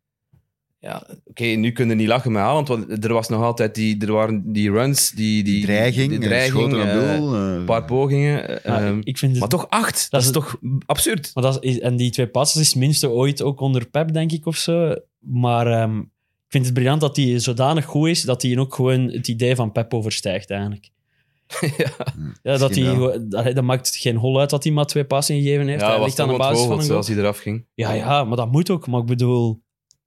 Ja, 0.83 1.07
oké, 1.25 1.43
nu 1.43 1.71
kunnen 1.71 1.95
we 1.95 2.01
niet 2.01 2.11
lachen 2.11 2.31
met 2.31 2.41
Haaland, 2.41 2.67
want 2.67 3.03
er 3.05 3.13
was 3.13 3.29
nog 3.29 3.41
altijd 3.43 3.75
die, 3.75 4.05
er 4.05 4.11
waren 4.11 4.51
die 4.53 4.71
runs, 4.71 5.11
die, 5.11 5.43
die, 5.43 5.63
dreiging, 5.65 6.09
die 6.09 6.19
eh, 6.19 6.25
dreiging 6.25 6.59
schoten 6.71 6.81
op 6.81 6.87
eh, 6.87 7.15
doel. 7.17 7.35
eh, 7.35 7.53
een 7.55 7.65
paar 7.65 7.85
pogingen. 7.85 8.63
eh, 8.63 8.71
Maar 8.71 8.85
ehm, 8.87 8.99
ik 9.03 9.17
vind 9.17 9.31
het... 9.31 9.39
maar 9.39 9.49
toch 9.49 9.69
acht, 9.69 10.01
dat, 10.01 10.09
dat 10.11 10.21
is 10.21 10.31
toch 10.31 10.57
absurd. 10.85 11.31
Maar 11.33 11.43
dat 11.43 11.63
is, 11.63 11.79
en 11.79 11.95
die 11.95 12.11
twee 12.11 12.27
passes 12.27 12.61
is 12.61 12.67
het 12.67 12.75
minste 12.77 13.09
ooit 13.09 13.41
ook 13.41 13.59
onder 13.59 13.85
Pep, 13.89 14.13
denk 14.13 14.31
ik, 14.31 14.45
of 14.45 14.55
zo. 14.57 14.95
Maar 15.19 15.67
ehm, 15.67 15.97
ik 15.99 16.47
vind 16.49 16.65
het 16.65 16.73
briljant 16.73 17.01
dat 17.01 17.15
hij 17.15 17.39
zodanig 17.39 17.85
goed 17.85 18.07
is, 18.07 18.21
dat 18.21 18.41
hij 18.41 18.57
ook 18.57 18.75
gewoon 18.75 19.01
het 19.09 19.27
idee 19.27 19.55
van 19.55 19.71
Pep 19.71 19.93
overstijgt, 19.93 20.49
eigenlijk. 20.49 20.89
ja, 21.77 21.91
Ja, 22.43 22.57
dat, 22.57 22.75
hij, 22.75 23.19
dat, 23.29 23.55
dat 23.55 23.63
maakt 23.63 23.95
geen 23.95 24.15
hol 24.17 24.39
uit 24.39 24.49
dat 24.49 24.63
hij 24.63 24.73
maar 24.73 24.85
twee 24.85 25.05
passen 25.05 25.35
gegeven 25.35 25.67
heeft. 25.67 25.81
ja 25.81 25.87
hij 25.89 25.97
was 25.97 26.05
ligt 26.05 26.19
aan 26.19 26.27
de 26.27 26.37
basis 26.37 26.57
van 26.57 26.69
ontgoocheld 26.69 26.89
een 26.89 26.95
goal. 26.95 27.03
zoals 27.03 27.07
hij 27.07 27.17
eraf 27.17 27.37
ging. 27.37 27.65
Ja, 27.73 27.91
ja, 27.93 28.23
maar 28.23 28.37
dat 28.37 28.51
moet 28.51 28.69
ook. 28.69 28.87
Maar 28.87 28.99
ik 28.99 29.05
bedoel... 29.05 29.61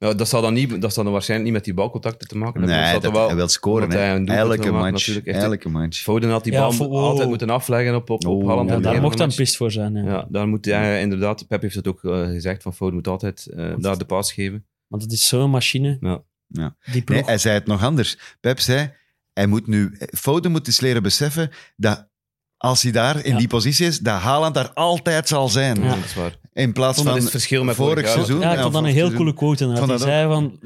Ja, 0.04 0.14
dat 0.14 0.28
zal 0.28 0.42
dan, 0.42 0.54
niet, 0.54 0.80
dat 0.80 0.94
zal 0.94 1.04
dan 1.04 1.12
waarschijnlijk 1.12 1.50
niet 1.50 1.58
met 1.58 1.64
die 1.66 1.74
balcontacten 1.74 2.28
te 2.28 2.36
maken 2.36 2.60
hebben. 2.60 2.80
Nee, 2.80 3.00
dat, 3.00 3.12
wel, 3.12 3.26
hij 3.26 3.36
wil 3.36 3.48
scoren. 3.48 3.90
hij 3.90 4.24
Elke 4.36 4.70
match. 4.72 5.24
Elke 5.24 5.68
match. 5.68 5.98
Foden 6.02 6.30
had 6.30 6.44
die 6.44 6.52
Ja, 6.52 6.58
bal 6.60 6.72
voor- 6.72 6.88
altijd 6.96 7.28
moeten 7.28 7.50
afleggen 7.50 7.94
op, 7.94 8.10
op, 8.10 8.26
op 8.26 8.42
Oh, 8.42 8.48
Haaland. 8.48 8.68
Ja, 8.70 8.78
daar 8.78 9.00
mocht 9.00 9.18
dan 9.18 9.34
pist 9.34 9.56
voor 9.56 9.70
zijn. 9.70 9.94
Ja. 9.94 10.02
Ja, 10.04 10.26
daar 10.28 10.48
moet 10.48 10.64
hij 10.64 11.00
inderdaad, 11.00 11.46
Pep 11.48 11.62
heeft 11.62 11.74
het 11.74 11.88
ook 11.88 12.04
eh, 12.04 12.26
gezegd, 12.26 12.62
van 12.62 12.74
Foden 12.74 12.94
moet 12.94 13.08
altijd 13.08 13.46
eh, 13.46 13.72
daar 13.78 13.98
de 13.98 14.04
paas 14.04 14.32
geven. 14.32 14.66
Want 14.88 15.02
het 15.02 15.12
is 15.12 15.26
zo'n 15.28 15.50
machine. 15.50 15.96
Ja. 16.00 16.22
Ja. 16.46 16.76
Nee, 17.04 17.24
hij 17.24 17.38
zei 17.38 17.54
het 17.54 17.66
nog 17.66 17.82
anders. 17.84 18.18
Pep 18.40 18.60
zei, 18.60 18.92
hij 19.32 19.46
moet 19.46 19.66
nu... 19.66 19.96
Foden 19.98 20.50
moet 20.50 20.66
eens 20.66 20.80
leren 20.80 21.02
beseffen 21.02 21.50
dat 21.76 22.08
als 22.56 22.82
hij 22.82 22.92
daar 22.92 23.24
in 23.24 23.32
Ja. 23.32 23.38
die 23.38 23.48
positie 23.48 23.86
is, 23.86 23.98
dat 23.98 24.20
Haaland 24.20 24.54
daar 24.54 24.72
altijd 24.72 25.28
zal 25.28 25.48
zijn. 25.48 25.82
Ja. 25.82 25.88
dat 25.94 26.04
is 26.04 26.14
waar. 26.14 26.36
In 26.54 26.72
plaats 26.72 27.02
van 27.02 27.14
het 27.14 27.30
verschil 27.30 27.64
met 27.64 27.74
vorig 27.76 28.08
seizoen. 28.08 28.40
ja, 28.40 28.52
ik 28.54 28.60
vond 28.60 28.72
dat 28.72 28.82
een 28.82 28.88
heel 28.88 28.94
seizoen. 28.96 29.16
coole 29.16 29.34
quote. 29.34 29.68
Hij 29.68 29.86
dat 29.86 30.00
zei 30.00 30.28
van... 30.32 30.58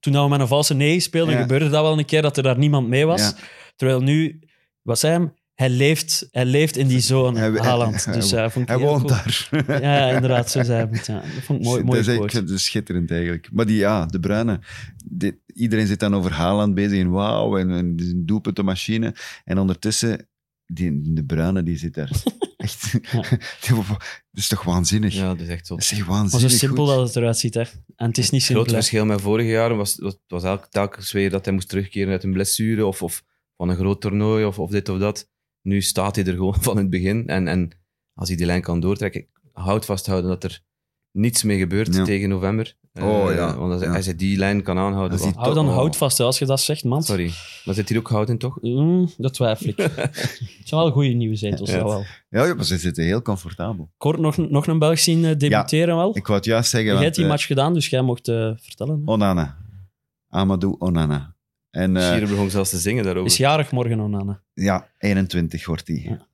Toen 0.00 0.12
we 0.12 0.28
met 0.28 0.40
een 0.40 0.48
valse 0.48 0.74
nee 0.74 1.00
speelden, 1.00 1.34
Ja. 1.34 1.40
gebeurde 1.40 1.68
dat 1.68 1.82
wel 1.82 1.98
een 1.98 2.04
keer 2.04 2.22
dat 2.22 2.36
er 2.36 2.42
daar 2.42 2.58
niemand 2.58 2.88
mee 2.88 3.06
was. 3.06 3.20
Ja. 3.20 3.34
Terwijl 3.76 4.00
nu... 4.02 4.40
Wat 4.82 4.98
zei 4.98 5.12
hem? 5.12 5.32
Hij 5.54 5.68
leeft, 5.70 6.28
hij 6.30 6.44
leeft 6.44 6.76
in 6.76 6.86
die 6.88 7.00
zone, 7.00 7.38
Hij- 7.38 7.50
hij- 7.50 7.60
Haaland. 7.60 8.04
hij- 8.04 8.14
Dus, 8.14 8.32
eh, 8.32 8.40
vond 8.48 8.56
ik 8.56 8.68
Hij 8.68 8.76
heel 8.78 8.86
woont 8.86 9.00
cool. 9.04 9.64
daar. 9.66 9.82
Ja, 9.82 10.10
inderdaad, 10.10 10.50
zo 10.50 10.62
zei 10.62 10.78
hij 10.84 10.88
het. 10.96 11.06
Ja. 11.06 11.14
Dat 11.14 11.42
vond 11.42 11.58
ik 11.58 11.64
mooi, 11.64 11.82
mooi 11.84 11.98
dat 11.98 12.06
is, 12.08 12.14
echt- 12.14 12.16
quote. 12.16 12.44
dat 12.44 12.54
is 12.56 12.64
schitterend 12.64 13.10
eigenlijk. 13.10 13.48
Maar 13.52 13.66
die, 13.66 13.76
ja, 13.76 14.06
de 14.06 14.20
Bruine. 14.20 14.60
dit- 15.04 15.36
iedereen 15.54 15.86
zit 15.86 16.00
dan 16.00 16.14
over 16.14 16.32
Haaland 16.32 16.74
bezig 16.74 16.98
en 16.98 17.10
wauw, 17.10 17.58
en, 17.58 17.70
en 17.70 17.76
een 17.98 18.22
doelpuntenmachine. 18.26 19.14
En 19.44 19.58
ondertussen, 19.58 20.28
die, 20.66 21.12
de 21.12 21.24
Bruine, 21.24 21.62
die 21.62 21.76
zit 21.78 21.94
daar. 21.94 22.10
Echt. 22.60 22.90
Ja. 23.12 23.20
dat 23.90 23.98
is 24.32 24.48
toch 24.48 24.62
waanzinnig? 24.64 25.14
Ja, 25.14 25.28
dat 25.28 25.40
is 25.40 25.48
echt 25.48 25.66
zo. 25.66 25.74
Dat 25.74 25.84
is 25.84 25.90
echt 25.90 26.00
Maar 26.00 26.08
waanzinnig 26.08 26.50
zo 26.50 26.56
simpel 26.56 26.86
goed. 26.86 26.94
dat 26.94 27.06
het 27.06 27.16
eruit 27.16 27.38
ziet. 27.38 27.54
Hè. 27.54 27.60
En 27.96 28.06
het 28.08 28.18
is 28.18 28.30
niet 28.30 28.40
Het 28.42 28.50
grote 28.50 28.58
simpel. 28.70 28.74
verschil 28.74 29.04
met 29.04 29.20
vorige 29.20 29.48
jaren 29.48 29.76
was, 29.76 29.96
was, 29.98 30.16
was 30.26 30.42
elke, 30.42 30.68
telkens 30.68 31.12
weer 31.12 31.30
dat 31.30 31.44
hij 31.44 31.54
moest 31.54 31.68
terugkeren 31.68 32.12
uit 32.12 32.24
een 32.24 32.32
blessure 32.32 32.86
of, 32.86 33.02
of 33.02 33.22
van 33.56 33.68
een 33.68 33.76
groot 33.76 34.00
toernooi 34.00 34.44
of, 34.44 34.58
of 34.58 34.70
dit 34.70 34.88
of 34.88 34.98
dat. 34.98 35.28
Nu 35.62 35.82
staat 35.82 36.16
hij 36.16 36.24
er 36.24 36.34
gewoon 36.34 36.62
van 36.62 36.72
in 36.76 36.80
het 36.82 36.90
begin. 36.90 37.26
En, 37.26 37.48
en 37.48 37.70
als 38.14 38.28
hij 38.28 38.36
die 38.36 38.46
lijn 38.46 38.62
kan 38.62 38.80
doortrekken, 38.80 39.26
houd 39.52 39.84
vasthouden 39.84 40.30
dat 40.30 40.44
er 40.44 40.60
niets 41.12 41.42
mee 41.42 41.58
gebeurt 41.58 41.94
Ja. 41.94 42.04
tegen 42.04 42.28
november. 42.28 42.76
Oh, 43.00 43.28
Eh, 43.30 43.34
ja. 43.36 43.56
Want 43.56 43.72
als, 43.72 43.82
Ja. 43.82 43.94
als 43.94 44.04
hij 44.04 44.16
die 44.16 44.36
lijn 44.38 44.62
kan 44.62 44.78
aanhouden... 44.78 45.18
Hou 45.34 45.54
dan 45.54 45.68
Oh. 45.68 45.74
hout 45.74 45.96
vast 45.96 46.18
hè, 46.18 46.24
als 46.24 46.38
je 46.38 46.46
dat 46.46 46.60
zegt, 46.60 46.84
man. 46.84 47.02
Sorry, 47.02 47.30
maar 47.64 47.74
zit 47.74 47.88
hier 47.88 47.98
ook 47.98 48.08
hout 48.08 48.28
in, 48.28 48.38
toch? 48.38 48.58
Mm, 48.60 49.10
dat 49.16 49.34
twijfel 49.34 49.68
ik. 49.68 49.76
het 49.78 50.60
zijn 50.64 50.80
wel 50.80 50.90
goede 50.90 51.08
nieuwe 51.08 51.36
zetels. 51.36 51.70
Ja. 51.70 51.84
wel. 51.84 52.04
Ja, 52.28 52.44
ja, 52.44 52.54
maar 52.54 52.64
ze 52.64 52.78
zitten 52.78 53.04
heel 53.04 53.22
comfortabel. 53.22 53.90
Kort 53.96 54.18
nog, 54.18 54.36
nog 54.36 54.66
een 54.66 54.78
Belg 54.78 54.98
zien 54.98 55.24
eh, 55.24 55.36
debuteren 55.38 55.96
wel. 55.96 56.16
Ik 56.16 56.26
wou 56.26 56.38
het 56.38 56.46
juist 56.46 56.70
zeggen. 56.70 56.92
Jij 56.92 57.02
hebt 57.02 57.14
die 57.14 57.24
eh, 57.24 57.30
match 57.30 57.46
gedaan, 57.46 57.74
dus 57.74 57.88
jij 57.88 58.02
mocht 58.02 58.28
eh, 58.28 58.50
vertellen. 58.56 59.02
hè. 59.04 59.12
Onana. 59.12 59.56
Amadou 60.28 60.76
Onana. 60.78 61.34
En 61.70 61.96
eh, 61.96 62.28
begon 62.28 62.50
zelfs 62.50 62.70
te 62.70 62.78
zingen 62.78 63.04
daarover. 63.04 63.30
Is 63.30 63.36
jarig 63.36 63.70
morgen, 63.72 64.00
Onana. 64.00 64.42
ja, 64.52 64.90
21 64.98 65.66
wordt 65.66 65.86
hij. 65.88 65.96
Ja. 66.08 66.26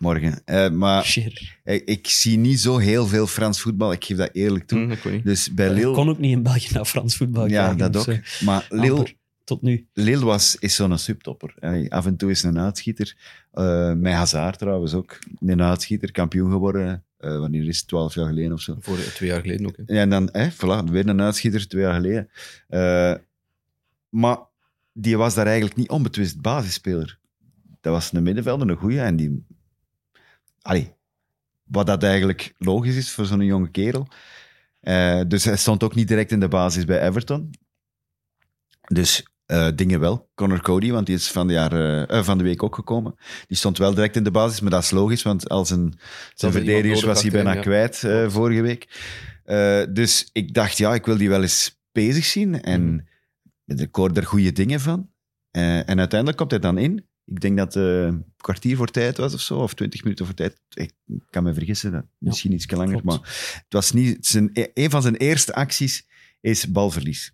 Morgen. 0.00 0.42
Eh, 0.44 0.70
maar 0.70 1.16
ik, 1.64 1.82
ik 1.84 2.06
zie 2.08 2.38
niet 2.38 2.60
zo 2.60 2.78
heel 2.78 3.06
veel 3.06 3.26
Frans 3.26 3.60
voetbal. 3.60 3.92
Ik 3.92 4.04
geef 4.04 4.16
dat 4.16 4.30
eerlijk 4.32 4.66
toe. 4.66 4.80
Ik 4.90 5.04
niet. 5.04 5.24
Dus 5.24 5.54
bij 5.54 5.66
Ik 5.68 5.72
Lille... 5.74 5.92
kon 5.92 6.08
ook 6.08 6.18
niet 6.18 6.32
in 6.32 6.42
België 6.42 6.74
naar 6.74 6.84
Frans 6.84 7.16
voetbal 7.16 7.46
ja, 7.48 7.66
kijken. 7.66 7.92
dat 7.92 7.96
ook. 7.96 8.04
dus, 8.14 8.38
eh, 8.40 8.46
Maar 8.46 8.66
Lille, 8.70 8.90
amper. 8.96 9.14
Tot 9.44 9.62
nu. 9.62 9.86
Lille 9.92 10.24
was, 10.24 10.56
is 10.58 10.74
zo'n 10.74 10.98
subtopper. 10.98 11.54
Af 11.88 12.06
en 12.06 12.16
toe 12.16 12.30
is 12.30 12.42
een 12.42 12.58
uitschieter. 12.58 13.16
Eh 13.52 13.92
met 13.92 14.12
Hazard 14.12 14.58
trouwens 14.58 14.94
ook. 14.94 15.18
Een 15.40 15.62
uitschieter, 15.62 16.12
kampioen 16.12 16.50
geworden. 16.50 17.04
eh, 17.18 17.38
wanneer 17.38 17.66
is 17.68 17.78
het? 17.78 17.88
12 17.88 18.14
jaar 18.14 18.26
geleden 18.26 18.52
of 18.52 18.60
zo. 18.60 18.76
Voor 18.80 18.96
twee 18.98 19.28
jaar 19.28 19.40
geleden 19.40 19.66
ook. 19.66 19.76
Hè. 19.86 19.94
Ja, 19.94 20.00
en 20.00 20.10
dan, 20.10 20.28
hè, 20.32 20.48
voilà, 20.52 20.90
weer 20.90 21.08
een 21.08 21.20
uitschieter, 21.20 21.68
twee 21.68 21.82
jaar 21.82 21.94
geleden. 21.94 22.28
Eh, 22.68 23.14
maar 24.08 24.38
die 24.92 25.16
was 25.16 25.34
daar 25.34 25.46
eigenlijk 25.46 25.76
niet 25.76 25.88
onbetwist 25.88 26.40
basisspeler. 26.40 27.18
Dat 27.80 27.92
was 27.92 28.12
een 28.12 28.22
middenvelder, 28.22 28.68
een 28.68 28.76
goeie. 28.76 29.00
En 29.00 29.16
die... 29.16 29.44
Allee, 30.62 30.94
wat 31.64 31.86
dat 31.86 32.02
eigenlijk 32.02 32.54
logisch 32.58 32.96
is 32.96 33.10
voor 33.10 33.26
zo'n 33.26 33.44
jonge 33.44 33.70
kerel. 33.70 34.08
Eh, 34.80 35.20
dus 35.28 35.44
hij 35.44 35.56
stond 35.56 35.82
ook 35.82 35.94
niet 35.94 36.08
direct 36.08 36.32
in 36.32 36.40
de 36.40 36.48
basis 36.48 36.84
bij 36.84 37.06
Everton. 37.08 37.50
Dus 38.80 39.26
eh, 39.46 39.68
dingen 39.74 40.00
wel. 40.00 40.30
Connor 40.34 40.62
Cody, 40.62 40.90
want 40.90 41.06
die 41.06 41.14
is 41.14 41.30
van 41.30 41.46
de, 41.46 41.52
jaar, 41.52 42.04
eh, 42.06 42.22
van 42.22 42.38
de 42.38 42.44
week 42.44 42.62
ook 42.62 42.74
gekomen. 42.74 43.14
Die 43.46 43.56
stond 43.56 43.78
wel 43.78 43.94
direct 43.94 44.16
in 44.16 44.24
de 44.24 44.30
basis, 44.30 44.60
maar 44.60 44.70
dat 44.70 44.82
is 44.82 44.90
logisch, 44.90 45.22
want 45.22 45.48
als 45.48 45.70
een, 45.70 45.94
zijn 46.34 46.54
er 46.54 46.64
nodig 46.64 47.04
was 47.04 47.22
hij 47.22 47.30
bijna 47.30 47.52
ja. 47.52 47.60
kwijt 47.60 47.96
vorige 48.26 48.60
week. 48.62 48.88
Dus 49.94 50.28
ik 50.32 50.54
dacht, 50.54 50.78
ja, 50.78 50.94
ik 50.94 51.06
wil 51.06 51.16
die 51.16 51.28
wel 51.28 51.42
eens 51.42 51.80
bezig 51.92 52.24
zien. 52.24 52.62
En 52.62 53.08
Mhm. 53.64 53.82
ik 53.82 53.94
hoor 53.94 54.10
er 54.12 54.26
goede 54.26 54.52
dingen 54.52 54.80
van. 54.80 55.10
En 55.50 55.98
uiteindelijk 55.98 56.36
komt 56.36 56.50
hij 56.50 56.60
dan 56.60 56.78
in. 56.78 57.09
Ik 57.30 57.40
denk 57.40 57.56
dat 57.56 57.74
het 57.74 57.84
een 57.84 58.24
kwartier 58.36 58.76
voor 58.76 58.90
tijd 58.90 59.16
was 59.16 59.34
of 59.34 59.40
zo, 59.40 59.58
of 59.58 59.74
twintig 59.74 60.02
minuten 60.02 60.26
voor 60.26 60.34
tijd. 60.34 60.60
Ik 60.74 60.92
kan 61.30 61.42
me 61.42 61.54
vergissen, 61.54 61.92
dat, 61.92 62.04
misschien 62.18 62.52
iets 62.52 62.70
langer. 62.70 62.88
klopt. 62.88 63.04
Maar 63.04 63.18
het 63.54 63.72
was 63.72 63.92
niet, 63.92 64.26
zijn, 64.26 64.50
een 64.52 64.90
van 64.90 65.02
zijn 65.02 65.16
eerste 65.16 65.54
acties 65.54 66.06
is 66.40 66.70
balverlies. 66.70 67.32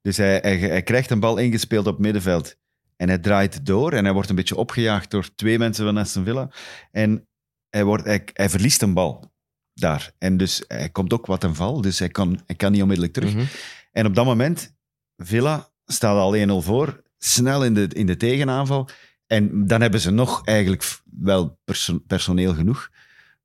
Dus 0.00 0.16
hij, 0.16 0.38
hij, 0.42 0.58
hij 0.58 0.82
krijgt 0.82 1.10
een 1.10 1.20
bal 1.20 1.36
ingespeeld 1.36 1.86
op 1.86 1.98
middenveld. 1.98 2.56
En 2.96 3.08
hij 3.08 3.18
draait 3.18 3.66
door 3.66 3.92
en 3.92 4.04
hij 4.04 4.12
wordt 4.12 4.28
een 4.28 4.36
beetje 4.36 4.56
opgejaagd 4.56 5.10
door 5.10 5.34
twee 5.34 5.58
mensen 5.58 5.84
van 5.84 5.96
Aston 5.96 6.24
Villa. 6.24 6.50
En 6.90 7.28
hij, 7.70 7.84
wordt, 7.84 8.04
hij, 8.04 8.24
hij 8.32 8.50
verliest 8.50 8.82
een 8.82 8.94
bal 8.94 9.32
daar. 9.74 10.12
En 10.18 10.36
dus 10.36 10.64
hij 10.68 10.90
komt 10.90 11.12
ook 11.12 11.26
wat 11.26 11.44
een 11.44 11.54
val, 11.54 11.80
dus 11.80 11.98
hij 11.98 12.08
kan, 12.08 12.42
hij 12.46 12.56
kan 12.56 12.72
niet 12.72 12.82
onmiddellijk 12.82 13.14
terug. 13.14 13.34
Mhm. 13.34 13.44
En 13.92 14.06
op 14.06 14.14
dat 14.14 14.24
moment, 14.24 14.74
Villa 15.16 15.72
staat 15.84 16.16
al 16.16 16.62
1-0 16.62 16.64
voor, 16.64 17.02
snel 17.24 17.64
in 17.64 17.74
de, 17.74 17.88
in 17.92 18.06
de 18.06 18.16
tegenaanval. 18.16 18.88
En 19.26 19.66
dan 19.66 19.80
hebben 19.80 20.00
ze 20.00 20.10
nog 20.10 20.44
eigenlijk 20.46 20.84
wel 21.20 21.58
perso- 21.64 21.98
personeel 22.06 22.54
genoeg. 22.54 22.90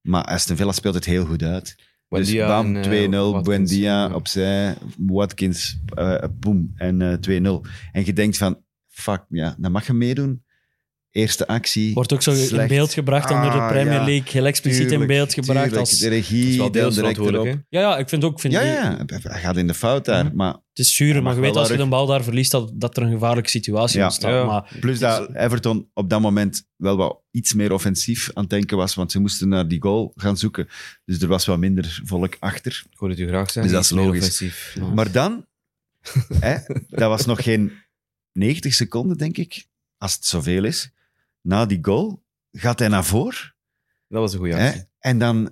Maar 0.02 0.24
Aston 0.24 0.56
Villa 0.56 0.72
speelt 0.72 0.96
het 0.96 1.06
heel 1.06 1.26
goed 1.26 1.44
uit. 1.44 1.76
Buendia 2.08 2.46
dus 2.46 2.48
bam, 2.48 2.76
en, 2.76 3.12
2-0, 3.12 3.14
eh. 3.14 3.42
Buendia 3.42 4.14
opzij, 4.14 4.78
Watkins, 4.98 5.80
eh 5.96 6.24
boom, 6.32 6.72
en 6.76 7.02
eh 7.02 7.62
2-0. 7.64 7.68
En 7.92 8.06
je 8.06 8.14
denkt 8.14 8.38
van, 8.38 8.64
fuck, 8.88 9.26
ja, 9.30 9.56
dan 9.58 9.72
mag 9.72 9.88
je 9.88 9.94
meedoen. 9.94 10.44
Eerste 11.12 11.48
actie. 11.48 11.94
Wordt 11.94 12.14
ook 12.14 12.22
zo 12.22 12.32
in 12.32 12.68
beeld 12.68 12.94
gebracht 12.94 13.32
onder 13.32 13.52
de 13.52 13.58
Ah, 13.58 13.68
Premier 13.70 13.94
ja. 13.94 14.06
League. 14.06 14.32
Heel 14.32 14.46
expliciet 14.46 14.92
in 14.92 15.08
beeld 15.08 15.34
gebracht. 15.34 15.60
tuurlijk. 15.64 15.80
Als, 15.80 16.00
De 16.00 16.08
regie, 16.10 16.70
deels 16.70 16.98
erop. 16.98 17.46
ja, 17.46 17.60
ja, 17.82 17.98
ik 17.98 18.10
vind 18.10 18.24
ook... 18.24 18.40
Vind 18.40 18.54
Ja, 18.54 18.60
die- 18.62 18.70
ja, 19.18 19.20
hij 19.30 19.40
gaat 19.42 19.58
in 19.58 19.68
de 19.68 19.74
fout 19.74 20.06
daar. 20.06 20.36
Maar 20.36 20.54
Het 20.54 20.88
is 20.88 20.96
zuur, 20.96 21.24
maar 21.24 21.36
je 21.36 21.40
weet 21.42 21.56
als 21.56 21.70
je 21.70 21.78
de 21.78 21.86
bal 21.88 22.06
daar 22.06 22.24
verliest, 22.24 22.52
dat, 22.52 22.72
dat 22.76 22.98
er 22.98 23.04
een 23.04 23.12
gevaarlijke 23.12 23.50
situatie 23.50 23.98
Ja. 24.00 24.06
ontstaat. 24.06 24.32
Ja. 24.32 24.44
Maar 24.46 24.72
plus 24.80 25.00
dat 25.00 25.36
Everton 25.36 25.90
op 25.94 26.10
dat 26.10 26.22
moment 26.22 26.68
wel 26.76 26.98
wat 26.98 27.20
iets 27.32 27.54
meer 27.54 27.74
offensief 27.74 28.30
aan 28.34 28.42
het 28.42 28.52
denken 28.52 28.78
was, 28.78 28.96
want 28.96 29.12
ze 29.12 29.20
moesten 29.20 29.50
naar 29.50 29.68
die 29.68 29.82
goal 29.82 30.12
gaan 30.16 30.38
zoeken. 30.38 30.68
Dus 31.06 31.22
er 31.22 31.28
was 31.28 31.46
wat 31.46 31.58
minder 31.60 32.02
volk 32.06 32.36
achter. 32.40 32.84
Ik 32.92 32.98
hoor 32.98 33.10
het 33.10 33.20
u 33.20 33.28
graag 33.28 33.52
zeggen. 33.52 33.62
Dus 33.64 33.72
dat 33.72 33.84
is 33.84 33.90
logisch. 33.90 34.20
offensief. 34.20 34.72
Ja. 34.80 34.86
Maar 34.88 35.12
dan, 35.12 35.46
hè, 36.40 36.56
dat 36.90 37.10
was 37.10 37.26
nog 37.26 37.44
geen 37.44 37.72
90 38.34 38.74
seconden, 38.74 39.18
denk 39.18 39.38
ik, 39.38 39.66
als 39.98 40.14
het 40.14 40.26
zoveel 40.26 40.64
is. 40.64 40.92
Na 41.50 41.66
die 41.66 41.80
goal 41.82 42.24
gaat 42.52 42.80
hij 42.80 42.88
naar 42.88 43.06
voren. 43.06 43.56
Dat 44.08 44.22
was 44.22 44.34
een 44.34 44.40
goede 44.40 44.56
hè, 44.56 44.68
actie. 44.68 44.84
en 45.00 45.18
dan 45.18 45.50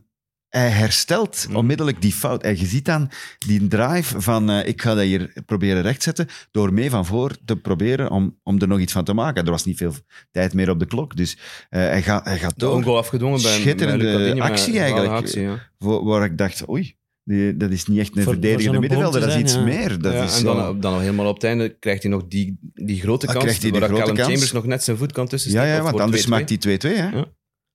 hij 0.49 0.69
herstelt 0.69 1.45
Mm. 1.49 1.55
onmiddellijk 1.55 2.01
die 2.01 2.13
fout. 2.13 2.43
En 2.43 2.59
je 2.59 2.65
ziet 2.65 2.85
dan 2.85 3.11
die 3.37 3.67
drive 3.67 4.21
van 4.21 4.49
eh, 4.49 4.67
ik 4.67 4.81
ga 4.81 4.93
dat 4.93 5.03
hier 5.03 5.33
proberen 5.45 5.81
rechtzetten, 5.81 6.27
door 6.51 6.73
mee 6.73 6.89
van 6.89 7.05
voor 7.05 7.37
te 7.45 7.55
proberen 7.55 8.11
om, 8.11 8.39
om 8.43 8.59
er 8.61 8.67
nog 8.67 8.79
iets 8.79 8.93
van 8.93 9.03
te 9.03 9.13
maken. 9.13 9.45
Er 9.45 9.51
was 9.51 9.65
niet 9.65 9.77
veel 9.77 9.93
tijd 10.31 10.53
meer 10.53 10.69
op 10.69 10.79
de 10.79 10.85
klok, 10.85 11.15
dus 11.15 11.37
eh, 11.69 11.81
hij, 11.81 12.01
gaat, 12.01 12.25
hij 12.25 12.37
gaat 12.39 12.59
door. 12.59 12.75
ongoal 12.75 12.97
afgedwongen 12.97 13.41
bij 13.41 13.51
Schitterende 13.59 14.03
bij 14.17 14.41
actie 14.41 14.79
eigenlijk. 14.79 15.11
Actie, 15.11 15.41
ja. 15.41 15.71
Waar 15.77 16.23
ik 16.25 16.37
dacht, 16.37 16.69
oei, 16.69 16.97
die, 17.27 17.57
dat 17.57 17.71
is 17.71 17.85
niet 17.85 17.99
echt 17.99 18.15
een 18.17 18.23
Voor- 18.23 18.31
verdedigende 18.31 18.71
voor 18.71 18.79
middenvelder, 18.79 19.21
dat 19.21 19.29
is 19.29 19.35
iets 19.35 19.53
ja. 19.53 19.61
meer. 19.63 20.01
Dat 20.01 20.13
Ja, 20.13 20.23
is 20.23 20.37
en 20.39 20.43
dan, 20.45 20.79
dan 20.79 20.91
nog 20.91 21.01
helemaal 21.01 21.27
op 21.27 21.33
het 21.35 21.43
einde 21.43 21.69
krijgt 21.79 22.01
hij 22.03 22.11
nog 22.11 22.27
die, 22.27 22.59
die 22.73 22.99
grote 22.99 23.25
Dan 23.25 23.35
kans. 23.35 23.45
krijgt 23.45 23.61
hij 23.61 23.71
die 23.71 23.79
waar 23.79 23.89
grote 23.89 24.03
Callum 24.03 24.17
kans. 24.17 24.29
Chambers 24.29 24.51
nog 24.51 24.65
net 24.65 24.83
zijn 24.83 24.97
voet 24.97 25.11
kan 25.11 25.27
tussen 25.27 25.51
Ja, 25.51 25.63
ja 25.63 25.77
want 25.81 25.89
voor 25.89 26.01
anders 26.01 26.25
2-2. 26.25 26.29
maakt 26.29 26.49
hij 26.49 26.77
2-2. 26.77 26.79
Hè? 26.97 27.07
Ja. 27.17 27.25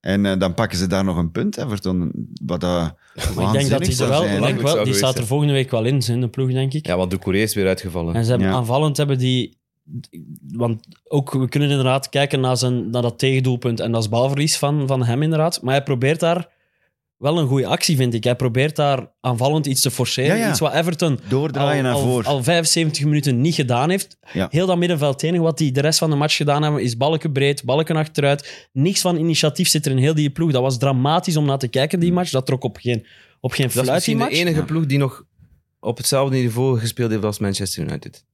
En 0.00 0.26
eh, 0.26 0.38
dan 0.38 0.55
pakken 0.55 0.78
ze 0.78 0.86
daar 0.86 1.05
nog 1.05 1.16
een 1.16 1.30
punt, 1.30 1.57
Everton. 1.59 2.12
Wat 2.44 2.62
ik 2.62 3.53
denk 3.53 3.68
dat 3.70 3.84
die 3.84 3.92
zou 3.92 4.11
er 4.11 4.16
wel, 4.18 4.24
zijn. 4.24 4.36
ik 4.36 4.42
denk 4.42 4.61
zou 4.61 4.74
wel 4.74 4.84
die 4.84 4.94
staat 4.94 5.18
er 5.18 5.26
volgende 5.26 5.53
week 5.53 5.70
wel 5.70 5.84
in, 5.84 6.03
in 6.09 6.20
de 6.20 6.28
ploeg, 6.28 6.50
denk 6.53 6.72
ik. 6.72 6.86
Ja, 6.86 6.96
want 6.96 7.11
Doucouré 7.11 7.38
is 7.38 7.55
weer 7.55 7.66
uitgevallen. 7.66 8.14
En 8.14 8.24
ze 8.24 8.30
hebben 8.30 8.48
Ja. 8.48 8.55
aanvallend 8.55 8.96
hebben 8.96 9.18
die... 9.18 9.61
Want 10.53 10.86
ook, 11.05 11.32
we 11.32 11.48
kunnen 11.48 11.68
inderdaad 11.70 12.09
kijken 12.09 12.40
naar, 12.40 12.57
zijn, 12.57 12.90
naar 12.90 13.03
dat 13.03 13.18
tegendoelpunt 13.18 13.80
en 13.80 13.92
dat 13.92 14.03
is 14.03 14.09
balverlies 14.09 14.57
van, 14.59 14.86
van 14.86 15.05
hem 15.05 15.22
inderdaad. 15.22 15.62
Maar 15.62 15.74
hij 15.74 15.82
probeert 15.82 16.20
daar 16.20 16.48
wel 17.22 17.38
een 17.38 17.46
goede 17.46 17.66
actie, 17.66 17.96
vind 17.96 18.14
ik. 18.14 18.24
Hij 18.24 18.36
probeert 18.36 18.76
daar 18.76 19.12
aanvallend 19.20 19.66
iets 19.66 19.80
te 19.80 19.90
forceren. 19.90 20.36
Ja, 20.36 20.44
ja. 20.44 20.50
Iets 20.50 20.58
wat 20.58 20.72
Everton 20.72 21.18
Doordraaien 21.28 21.82
naar 21.84 21.92
al, 21.92 22.02
voren. 22.02 22.24
al 22.26 22.42
75 22.42 23.04
minuten 23.04 23.40
niet 23.40 23.54
gedaan 23.54 23.90
heeft. 23.90 24.16
Ja. 24.32 24.46
Heel 24.50 24.66
dat 24.66 24.78
middenveld, 24.78 25.12
het 25.12 25.22
enige 25.22 25.42
wat 25.42 25.58
die 25.58 25.72
de 25.72 25.80
rest 25.80 25.98
van 25.98 26.10
de 26.10 26.16
match 26.16 26.36
gedaan 26.36 26.62
hebben, 26.62 26.82
is 26.82 26.96
balken 26.96 27.32
breed, 27.32 27.64
balken 27.64 27.96
achteruit. 27.96 28.68
Niks 28.72 29.00
van 29.00 29.16
initiatief 29.16 29.68
zit 29.68 29.86
er 29.86 29.92
in 29.92 29.98
heel 29.98 30.14
die 30.14 30.30
ploeg. 30.30 30.52
Dat 30.52 30.62
was 30.62 30.78
dramatisch 30.78 31.36
om 31.36 31.44
naar 31.44 31.58
te 31.58 31.68
kijken, 31.68 32.00
die 32.00 32.12
match. 32.12 32.30
Dat 32.30 32.46
trok 32.46 32.64
op 32.64 32.76
geen, 32.76 33.06
op 33.40 33.52
geen 33.52 33.66
dat 33.66 33.74
is 33.76 33.82
fluit, 33.82 34.04
die 34.04 34.16
misschien 34.16 34.34
de 34.36 34.40
enige 34.40 34.60
Ja. 34.60 34.64
ploeg 34.66 34.86
die 34.86 34.98
nog 34.98 35.24
op 35.80 35.96
hetzelfde 35.96 36.36
niveau 36.36 36.78
gespeeld 36.78 37.10
heeft 37.10 37.24
als 37.24 37.38
Manchester 37.38 37.82
United. 37.82 38.24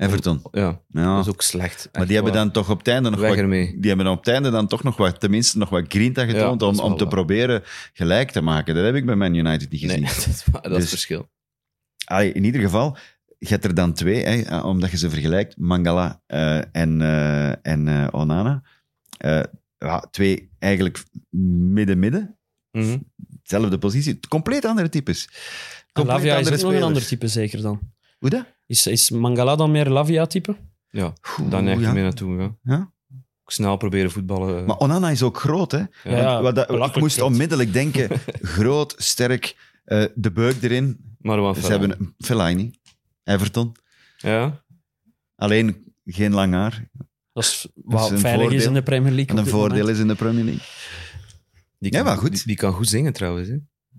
Everton. 0.00 0.42
Ja, 0.50 0.80
Ja. 0.88 1.16
dat 1.16 1.26
is 1.26 1.32
ook 1.32 1.42
slecht. 1.42 1.88
maar 1.92 2.06
die 2.06 2.14
hebben 2.14 2.32
dan 2.32 2.50
toch 2.50 2.70
op 2.70 2.78
het 2.78 2.88
einde 2.88 3.10
nog 3.10 3.20
Weg 3.20 3.28
wat, 3.28 3.38
ermee. 3.38 3.76
die 3.80 3.88
hebben 3.88 4.06
op 4.06 4.18
het 4.18 4.28
einde 4.28 4.50
dan 4.50 4.66
toch 4.66 4.82
nog 4.82 4.96
wat, 4.96 5.20
tenminste 5.20 5.58
nog 5.58 5.68
wat 5.68 5.84
grinta 5.88 6.24
getoond 6.24 6.60
Ja, 6.60 6.66
om, 6.66 6.78
om 6.78 6.92
te 6.96 7.04
waar. 7.04 7.12
proberen 7.12 7.62
gelijk 7.92 8.30
te 8.30 8.40
maken. 8.40 8.74
Dat 8.74 8.84
heb 8.84 8.94
ik 8.94 9.06
bij 9.06 9.14
Man 9.16 9.34
United 9.34 9.70
niet 9.70 9.80
gezien. 9.80 10.00
Nee, 10.02 10.10
dat 10.16 10.26
is, 10.26 10.44
waar, 10.52 10.62
dat 10.62 10.70
is 10.70 10.76
Dus- 10.76 10.80
het 10.80 10.88
verschil. 10.90 11.28
Allee, 12.04 12.32
in 12.32 12.44
ieder 12.44 12.60
geval, 12.60 12.96
je 13.38 13.46
hebt 13.48 13.64
er 13.64 13.74
dan 13.74 13.92
twee, 13.92 14.22
hè, 14.24 14.40
eh, 14.42 14.64
omdat 14.64 14.90
je 14.90 14.96
ze 14.96 15.10
vergelijkt, 15.10 15.56
Mangala 15.58 16.22
eh, 16.26 16.56
en, 16.74 17.00
eh, 17.02 17.48
en 17.66 17.88
eh, 17.88 18.06
Onana. 18.10 18.62
Eh, 19.18 19.42
ja, 19.78 20.00
twee 20.10 20.50
eigenlijk 20.58 21.02
midden-midden, 21.70 22.38
Mhm. 22.72 22.98
zelfde 23.42 23.78
positie, 23.78 24.20
compleet 24.28 24.64
andere 24.64 24.88
types. 24.88 25.28
Compleet 25.92 26.16
Lavia 26.16 26.32
is 26.32 26.38
andere 26.46 26.56
ook 26.56 26.62
nog 26.72 26.80
een 26.80 26.86
ander 26.86 27.06
type, 27.06 27.28
zeker 27.28 27.62
dan. 27.62 27.80
Hoe 28.20 28.30
dat? 28.30 28.44
Is, 28.66 28.86
is 28.86 29.10
Mangala 29.10 29.56
dan 29.56 29.70
meer 29.70 29.88
Lavia-type? 29.88 30.56
Ja, 30.90 31.12
Oeh, 31.40 31.50
daar 31.50 31.62
neig 31.62 31.76
ik 31.78 31.82
ja. 31.84 31.92
mee 31.92 32.02
naartoe. 32.02 32.40
Ja. 32.40 32.56
Ja. 32.62 32.92
Snel 33.46 33.76
proberen 33.76 34.10
voetballen. 34.10 34.64
Maar 34.66 34.76
Onana 34.76 35.10
is 35.10 35.22
ook 35.22 35.38
groot, 35.38 35.72
hè? 35.72 35.78
Ja. 35.78 35.88
Ja, 36.04 36.42
Wat 36.42 36.54
dat- 36.54 36.70
ik 36.70 36.96
moest 36.96 37.16
groot. 37.16 37.30
onmiddellijk 37.30 37.72
denken, 37.72 38.08
groot, 38.56 38.94
sterk, 38.96 39.56
eh, 39.84 40.04
de 40.14 40.32
beuk 40.32 40.62
erin. 40.62 41.16
maar 41.18 41.40
wat 41.40 41.58
Ze 41.58 41.66
hebben 41.70 41.90
een- 42.00 42.14
Fellaini, 42.18 42.70
Everton. 43.24 43.76
Ja, 44.16 44.62
Alleen 45.36 45.94
geen 46.04 46.32
lang 46.32 46.52
haar. 46.52 46.88
Dat 47.32 47.44
is 47.44 47.60
Dat 47.74 47.84
wat 47.84 48.04
is 48.04 48.10
een 48.10 48.18
veilig 48.18 48.42
is 48.44 48.50
voordeel. 48.50 48.68
in 48.68 48.74
de 48.74 48.82
Premier 48.82 49.12
League. 49.12 49.32
En 49.36 49.38
een 49.42 49.46
voordeel 49.50 49.78
moment. 49.78 49.94
is 49.96 50.00
in 50.02 50.08
de 50.08 50.14
Premier 50.14 50.44
League. 50.44 50.62
die 51.78 51.92
Ja, 51.92 51.98
kan, 51.98 52.06
maar 52.06 52.16
goed. 52.16 52.32
Die, 52.32 52.42
die 52.44 52.56
kan 52.56 52.72
goed 52.72 52.88
zingen 52.88 53.12
trouwens. 53.12 53.48
Hè. 53.48 53.56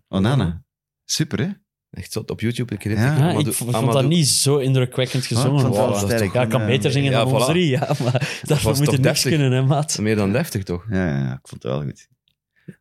Onana. 0.07 0.63
Super, 1.05 1.39
hè? 1.39 1.49
Echt 1.92 2.12
zot. 2.12 2.32
Op 2.32 2.39
YouTube. 2.39 2.74
Ik, 2.74 2.84
Ja. 2.84 3.18
Ja, 3.18 3.38
ik 3.39 3.54
vond 3.54 3.92
dat 3.92 4.08
niet 4.08 4.28
zo 4.28 4.58
indrukwekkend 4.58 5.26
gezongen. 5.26 5.68
ik 5.68 5.96
sterk. 5.96 6.34
Ja, 6.34 6.46
kan 6.46 6.66
beter 6.66 6.92
zingen 6.92 7.12
ja, 7.12 7.24
dan 7.24 7.34
ons 7.34 7.44
voilà. 7.44 7.48
drie, 7.48 7.70
ja, 7.70 7.96
maar 8.04 8.30
daarvoor 8.42 8.78
moet 8.78 8.92
je 8.92 8.98
niks 8.98 9.22
30? 9.22 9.24
kunnen, 9.24 9.52
hè, 9.52 9.66
maat. 9.66 9.98
Meer 10.00 10.16
dan 10.16 10.32
deftig, 10.32 10.64
toch? 10.64 10.86
Ja, 10.89 11.08
ja, 11.08 11.18
ja, 11.18 11.34
ik 11.34 11.48
vond 11.48 11.64
het 11.64 11.72
wel 11.72 11.82
goed. 11.82 12.10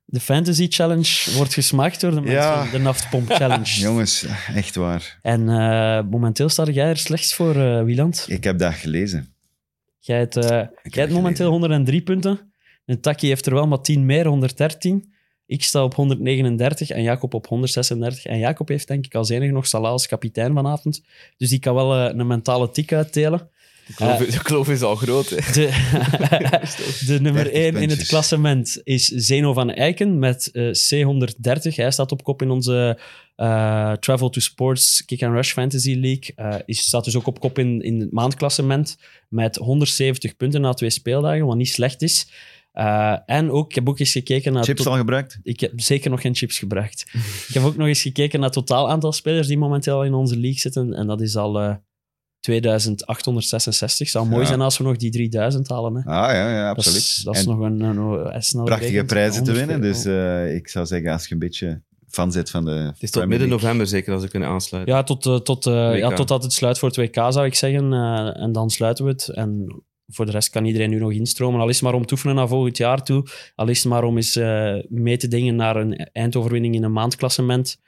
De 0.04 0.20
Fantasy 0.20 0.66
Challenge 0.68 1.30
wordt 1.36 1.54
gesmaakt 1.54 2.00
door 2.00 2.10
de 2.10 2.20
mensen. 2.20 2.40
Ja. 2.40 2.70
De 2.70 2.78
Naftpomp 2.78 3.30
Challenge. 3.30 3.80
Jongens, 3.86 4.26
echt 4.54 4.74
waar. 4.74 5.18
En 5.22 5.48
eh, 5.48 6.02
momenteel 6.10 6.48
sta 6.48 6.64
jij 6.64 6.88
er 6.88 6.96
slechts 6.96 7.34
voor, 7.34 7.56
eh, 7.56 7.82
Wieland. 7.82 8.24
Ik 8.28 8.44
heb 8.44 8.58
dat 8.58 8.74
gelezen. 8.74 9.34
Jij 9.98 10.18
hebt, 10.18 10.36
eh, 10.36 10.48
jij 10.82 11.02
hebt 11.02 11.12
momenteel 11.12 11.50
103 11.50 12.02
punten. 12.02 12.52
En 12.84 13.00
Taki 13.00 13.26
heeft 13.26 13.46
er 13.46 13.54
wel 13.54 13.66
maar 13.66 13.80
10 13.80 14.06
meer, 14.06 14.26
113. 14.26 15.09
Ik 15.50 15.64
sta 15.64 15.84
op 15.84 15.94
139 15.94 16.90
en 16.90 17.02
Jacob 17.02 17.34
op 17.34 17.46
136. 17.46 18.24
En 18.24 18.38
Jacob 18.38 18.68
heeft 18.68 18.88
denk 18.88 19.04
ik 19.04 19.14
als 19.14 19.28
enige 19.28 19.52
nog 19.52 19.66
Salah 19.66 19.90
als 19.90 20.06
kapitein 20.06 20.54
vanavond. 20.54 21.02
Dus 21.36 21.48
die 21.48 21.58
kan 21.58 21.74
wel 21.74 21.94
eh, 21.94 22.18
een 22.18 22.26
mentale 22.26 22.70
tik 22.70 22.92
uitdelen. 22.92 23.48
De 23.86 23.94
kloof, 23.94 24.18
de 24.18 24.42
kloof 24.42 24.68
is 24.68 24.82
al 24.82 24.94
groot. 24.94 25.28
Hè. 25.28 25.36
De, 25.36 25.66
de 27.06 27.20
nummer 27.20 27.44
30 27.44 27.52
1 27.52 27.76
in 27.76 27.88
het 27.88 28.06
klassement 28.06 28.80
is 28.84 29.04
Zeno 29.04 29.52
van 29.52 29.70
Eiken 29.70 30.18
met 30.18 30.50
eh, 30.52 30.64
C130. 30.64 31.74
Hij 31.74 31.90
staat 31.90 32.12
op 32.12 32.24
kop 32.24 32.42
in 32.42 32.50
onze 32.50 32.98
eh, 33.36 33.92
Travel 33.92 34.30
to 34.30 34.40
Sports 34.40 35.04
Kick 35.04 35.22
and 35.22 35.34
Rush 35.34 35.52
Fantasy 35.52 35.94
League. 35.94 36.32
Eh 36.34 36.60
is, 36.64 36.78
staat 36.78 37.04
dus 37.04 37.16
ook 37.16 37.26
op 37.26 37.40
kop 37.40 37.58
in, 37.58 37.80
in 37.80 38.00
het 38.00 38.12
maandklassement 38.12 38.98
met 39.28 39.56
170 39.56 40.36
punten 40.36 40.60
na 40.60 40.72
twee 40.72 40.90
speeldagen, 40.90 41.46
wat 41.46 41.56
niet 41.56 41.68
slecht 41.68 42.02
is. 42.02 42.28
Eh, 42.72 43.16
en 43.26 43.50
ook, 43.50 43.68
ik 43.68 43.74
heb 43.74 43.88
ook 43.88 43.98
eens 43.98 44.12
gekeken 44.12 44.52
naar... 44.52 44.64
Chips 44.64 44.86
al 44.86 44.96
gebruikt? 44.96 45.38
ik 45.42 45.60
heb 45.60 45.80
zeker 45.80 46.10
nog 46.10 46.20
geen 46.20 46.34
chips 46.34 46.58
gebruikt. 46.58 47.04
ik 47.48 47.54
heb 47.54 47.62
ook 47.62 47.76
nog 47.76 47.86
eens 47.86 48.02
gekeken 48.02 48.38
naar 48.40 48.48
het 48.48 48.58
totaal 48.58 48.90
aantal 48.90 49.12
spelers 49.12 49.46
die 49.46 49.58
momenteel 49.58 50.04
in 50.04 50.14
onze 50.14 50.34
league 50.38 50.58
zitten. 50.60 50.94
En 50.94 51.06
dat 51.06 51.20
is 51.20 51.36
al 51.36 51.60
eh 51.60 51.74
2866. 52.40 54.08
Zou 54.08 54.26
mooi 54.26 54.40
Ja. 54.40 54.46
zijn 54.46 54.60
als 54.60 54.78
we 54.78 54.84
nog 54.84 54.96
die 54.96 55.10
3000 55.10 55.68
halen. 55.68 55.94
Hè. 55.94 56.00
Ah 56.00 56.32
ja, 56.32 56.50
ja 56.50 56.68
Dat 56.68 56.76
absoluut. 56.76 56.98
is, 56.98 57.20
dat 57.24 57.36
is 57.36 57.46
nog 57.46 57.58
een, 57.58 57.80
een, 57.80 57.96
een 58.34 58.42
snel 58.42 58.64
prachtige 58.64 58.90
berekend. 58.90 59.06
prijzen 59.12 59.44
te 59.44 59.50
100 59.50 59.68
winnen. 59.68 59.92
Dus 59.92 60.04
eh, 60.04 60.54
ik 60.54 60.68
zou 60.68 60.86
zeggen, 60.86 61.12
als 61.12 61.26
je 61.26 61.32
een 61.32 61.40
beetje 61.40 61.82
fan 62.08 62.32
zit 62.32 62.50
van 62.50 62.64
de 62.64 62.70
Het 62.70 63.02
is 63.02 63.10
tot 63.10 63.26
midden 63.26 63.48
november 63.48 63.86
zeker 63.86 64.12
als 64.12 64.22
we 64.22 64.28
kunnen 64.28 64.48
aansluiten. 64.48 64.94
Ja, 64.94 65.02
tot, 65.02 65.26
eh, 65.26 65.36
tot, 65.36 65.66
eh, 65.66 65.98
ja, 65.98 66.08
totdat 66.14 66.42
het 66.42 66.52
sluit 66.52 66.78
voor 66.78 66.88
het 66.88 66.96
WK, 66.96 67.14
zou 67.14 67.46
ik 67.46 67.54
zeggen. 67.54 67.92
Eh, 67.92 68.42
en 68.42 68.52
dan 68.52 68.70
sluiten 68.70 69.04
we 69.04 69.10
het. 69.10 69.28
En 69.28 69.82
voor 70.10 70.26
de 70.26 70.32
rest 70.32 70.48
kan 70.50 70.64
iedereen 70.64 70.90
nu 70.90 70.98
nog 70.98 71.12
instromen. 71.12 71.60
Al 71.60 71.68
is 71.68 71.74
het 71.74 71.84
maar 71.84 71.94
om 71.94 72.06
te 72.06 72.12
oefenen 72.14 72.34
naar 72.34 72.48
volgend 72.48 72.76
jaar 72.76 73.02
toe. 73.04 73.26
Al 73.54 73.68
is 73.68 73.78
het 73.78 73.92
maar 73.92 74.04
om 74.04 74.16
eens 74.16 74.36
eh, 74.36 74.74
mee 74.88 75.16
te 75.16 75.28
dingen 75.28 75.56
naar 75.56 75.76
een 75.76 75.96
eindoverwinning 75.96 76.74
in 76.74 76.82
een 76.82 76.92
maandklassement. 76.92 77.80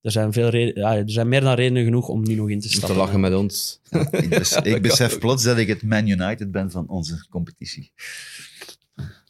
Er 0.00 0.10
zijn, 0.10 0.32
veel 0.32 0.48
reden, 0.48 0.80
ja, 0.82 0.96
er 0.96 1.10
zijn 1.10 1.28
meer 1.28 1.40
dan 1.40 1.54
redenen 1.54 1.84
genoeg 1.84 2.08
om 2.08 2.22
nu 2.22 2.34
nog 2.34 2.50
in 2.50 2.60
te 2.60 2.66
Om 2.66 2.72
stappen. 2.72 2.96
te 2.96 3.02
lachen 3.02 3.20
met 3.20 3.34
ons. 3.34 3.80
Ik, 4.10 4.28
bes- 4.28 4.56
ik 4.74 4.82
besef 4.82 5.18
plots 5.18 5.42
dat 5.44 5.58
ik 5.58 5.68
het 5.68 5.82
Man 5.82 6.08
United 6.08 6.50
ben 6.50 6.70
van 6.70 6.88
onze 6.88 7.26
competitie. 7.28 7.92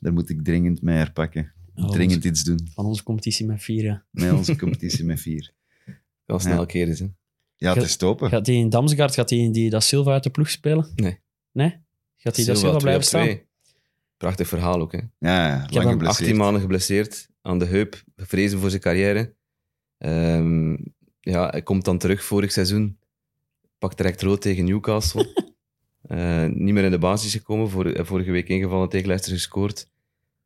Daar 0.00 0.12
moet 0.12 0.28
ik 0.30 0.44
dringend 0.44 0.82
mee 0.82 0.96
herpakken. 0.96 1.52
Oh, 1.74 1.90
Dringend 1.90 2.24
iets 2.24 2.44
doen. 2.44 2.68
Van 2.74 2.84
onze 2.86 3.02
competitie 3.02 3.46
met 3.46 3.62
vier. 3.62 3.84
ja. 3.84 4.04
Met 4.10 4.32
onze 4.32 4.56
competitie 4.56 5.04
met 5.04 5.20
vier. 5.20 5.52
Wel 6.26 6.38
snel 6.38 6.58
Ja. 6.60 6.64
keren. 6.66 6.94
Hè. 6.96 7.06
Ja, 7.56 7.74
het 7.74 7.82
is 7.82 7.96
topen. 7.96 8.28
Gaat 8.28 8.46
hij 8.46 8.54
in 8.56 8.68
Damsgaard, 8.68 9.14
gaat 9.14 9.30
in 9.30 9.52
die 9.52 9.70
dat 9.70 9.84
Silva 9.84 10.12
uit 10.12 10.22
de 10.22 10.30
ploeg 10.30 10.50
spelen? 10.50 10.92
Nee. 10.94 11.18
Nee? 11.52 11.76
Gaat 12.18 12.36
hij 12.36 12.44
dat 12.44 12.58
Silva 12.58 12.76
twee 12.76 12.80
blijven 12.80 13.02
op 13.02 13.08
staan? 13.08 13.22
twee. 13.22 13.46
Prachtig 14.16 14.48
verhaal 14.48 14.80
ook. 14.80 14.92
Hè. 14.92 14.98
Ja, 14.98 15.08
ja 15.18 15.60
heb 15.60 15.70
lang 15.70 15.86
hem 15.86 15.94
18 15.94 15.98
geblesseerd. 15.98 16.36
maanden 16.36 16.60
geblesseerd 16.60 17.28
aan 17.42 17.58
de 17.58 17.64
heup, 17.64 18.02
vrezen 18.16 18.58
voor 18.58 18.70
zijn 18.70 18.82
carrière. 18.82 19.34
Ehm, 19.98 20.76
ja, 21.20 21.48
hij 21.48 21.62
komt 21.62 21.84
dan 21.84 21.98
terug 21.98 22.24
vorig 22.24 22.52
seizoen, 22.52 22.98
pakt 23.78 23.96
direct 23.96 24.22
rood 24.22 24.40
tegen 24.40 24.64
Newcastle. 24.64 25.26
Eh, 26.08 26.44
niet 26.44 26.74
meer 26.74 26.84
in 26.84 26.90
de 26.90 26.98
basis 26.98 27.32
gekomen, 27.32 27.70
voor, 27.70 27.86
eh, 27.86 28.04
vorige 28.04 28.30
week 28.30 28.48
ingevallen 28.48 28.88
tegen 28.88 29.06
Leicester 29.06 29.34
gescoord. 29.36 29.90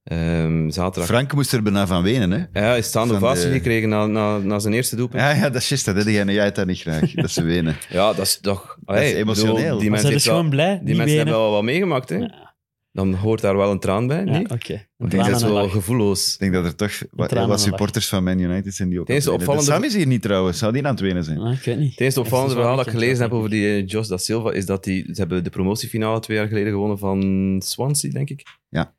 Ehm, 0.05 0.71
zaterdag. 0.71 1.07
Frank 1.11 1.33
moest 1.35 1.53
er 1.53 1.63
bijna 1.63 1.87
van 1.87 2.03
wenen, 2.03 2.31
hè? 2.31 2.39
Ja, 2.39 2.67
hij 2.69 2.79
is 2.79 2.87
staande 2.87 3.15
ovatie 3.15 3.47
de- 3.47 3.53
gekregen 3.53 3.89
na, 3.89 4.07
na, 4.07 4.39
na 4.39 4.59
zijn 4.59 4.75
eerste 4.75 4.97
doelpunt. 4.97 5.23
Ja, 5.23 5.31
ja, 5.31 5.43
dat 5.51 5.55
is 5.63 5.69
juist. 5.69 5.85
Dat 5.85 5.95
deed 5.95 6.05
jij, 6.05 6.25
jij 6.25 6.45
het 6.45 6.55
dat 6.55 6.67
niet 6.67 6.81
graag, 6.81 7.13
dat 7.15 7.31
ze 7.31 7.43
wenen. 7.43 7.77
Ja, 7.89 8.13
dat 8.13 8.27
is 8.27 8.41
toch... 8.41 8.79
Dat 8.85 8.97
is 8.97 9.01
Hey, 9.03 9.11
ik 9.11 9.17
emotioneel. 9.17 9.55
bedoel, 9.55 9.79
Die 9.79 9.91
mensen, 9.91 10.09
zijn 10.09 10.21
gewoon 10.21 10.41
wel, 10.41 10.51
blij? 10.51 10.81
die 10.85 10.97
mensen 10.97 11.17
hebben 11.17 11.35
wel 11.35 11.51
wat 11.51 11.63
meegemaakt. 11.63 12.09
Hè? 12.09 12.17
Ja. 12.17 12.51
Dan 12.93 13.15
hoort 13.15 13.41
daar 13.41 13.57
wel 13.57 13.71
een 13.71 13.79
traan 13.79 14.07
bij. 14.07 14.25
Nee? 14.25 14.35
Ja, 14.35 14.41
Ik 14.41 14.51
oké. 14.53 14.87
Denk 14.99 15.11
dat 15.13 15.27
en 15.27 15.35
is 15.35 15.43
een 15.43 15.53
wel 15.53 15.69
gevoelloos. 15.69 16.33
Ik 16.33 16.39
denk 16.39 16.53
dat 16.53 16.65
er 16.65 16.75
toch 16.75 17.03
wat, 17.11 17.33
wat 17.33 17.61
supporters 17.61 18.09
van 18.09 18.25
Man 18.25 18.39
United 18.39 18.75
zijn 18.75 18.89
die 18.89 19.01
ook 19.01 19.07
wenen. 19.09 19.33
opvallende- 19.33 19.67
De 19.67 19.73
Sam 19.73 19.85
is 19.85 19.95
hier 19.95 20.07
niet 20.07 20.23
trouwens. 20.23 20.59
Zou 20.59 20.73
die 20.73 20.85
aan 20.85 20.91
het 20.91 21.01
wenen 21.01 21.25
zijn? 21.25 21.39
Ah, 21.39 21.53
ik 21.53 21.65
weet 21.65 21.79
niet. 21.79 21.91
Het 21.91 22.01
eerste 22.01 22.21
opvallende 22.21 22.55
verhaal 22.55 22.77
dat 22.77 22.87
ik 22.87 22.93
gelezen 22.93 23.23
heb 23.23 23.33
over 23.33 23.51
die 23.51 23.67
eh, 23.67 23.87
Jos 23.87 24.09
da 24.09 24.17
Silva 24.17 24.53
is 24.53 24.67
dat 24.67 24.85
die, 24.85 25.05
ze 25.05 25.21
hebben 25.21 25.45
de 25.45 25.51
promotiefinale 25.51 26.21
twee 26.21 26.37
jaar 26.37 26.47
geleden 26.49 26.73
gewonnen 26.73 26.99
van 26.99 27.57
Swansea, 27.65 28.11
denk 28.11 28.31
ik. 28.31 28.43
Ja. 28.69 28.95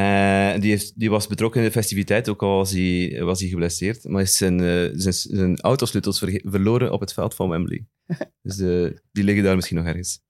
En 0.00 0.60
die, 0.60 0.70
heeft, 0.70 0.98
die 0.98 1.10
was 1.10 1.26
betrokken 1.26 1.60
in 1.60 1.66
de 1.66 1.72
festiviteit, 1.72 2.28
ook 2.28 2.42
al 2.42 2.56
was 2.56 2.70
hij, 2.70 3.20
was 3.22 3.40
hij 3.40 3.48
geblesseerd. 3.48 4.04
Maar 4.04 4.22
is 4.22 4.36
zijn, 4.36 4.60
eh, 4.60 4.88
zijn, 4.92 5.14
zijn 5.14 5.60
autosleutels 5.60 6.18
verloren 6.44 6.92
op 6.92 7.00
het 7.00 7.12
veld 7.12 7.34
van 7.34 7.48
Wembley. 7.48 7.86
dus 8.42 8.56
de, 8.56 9.00
die 9.12 9.24
liggen 9.24 9.44
daar 9.44 9.54
misschien 9.54 9.76
nog 9.76 9.86
ergens. 9.86 10.20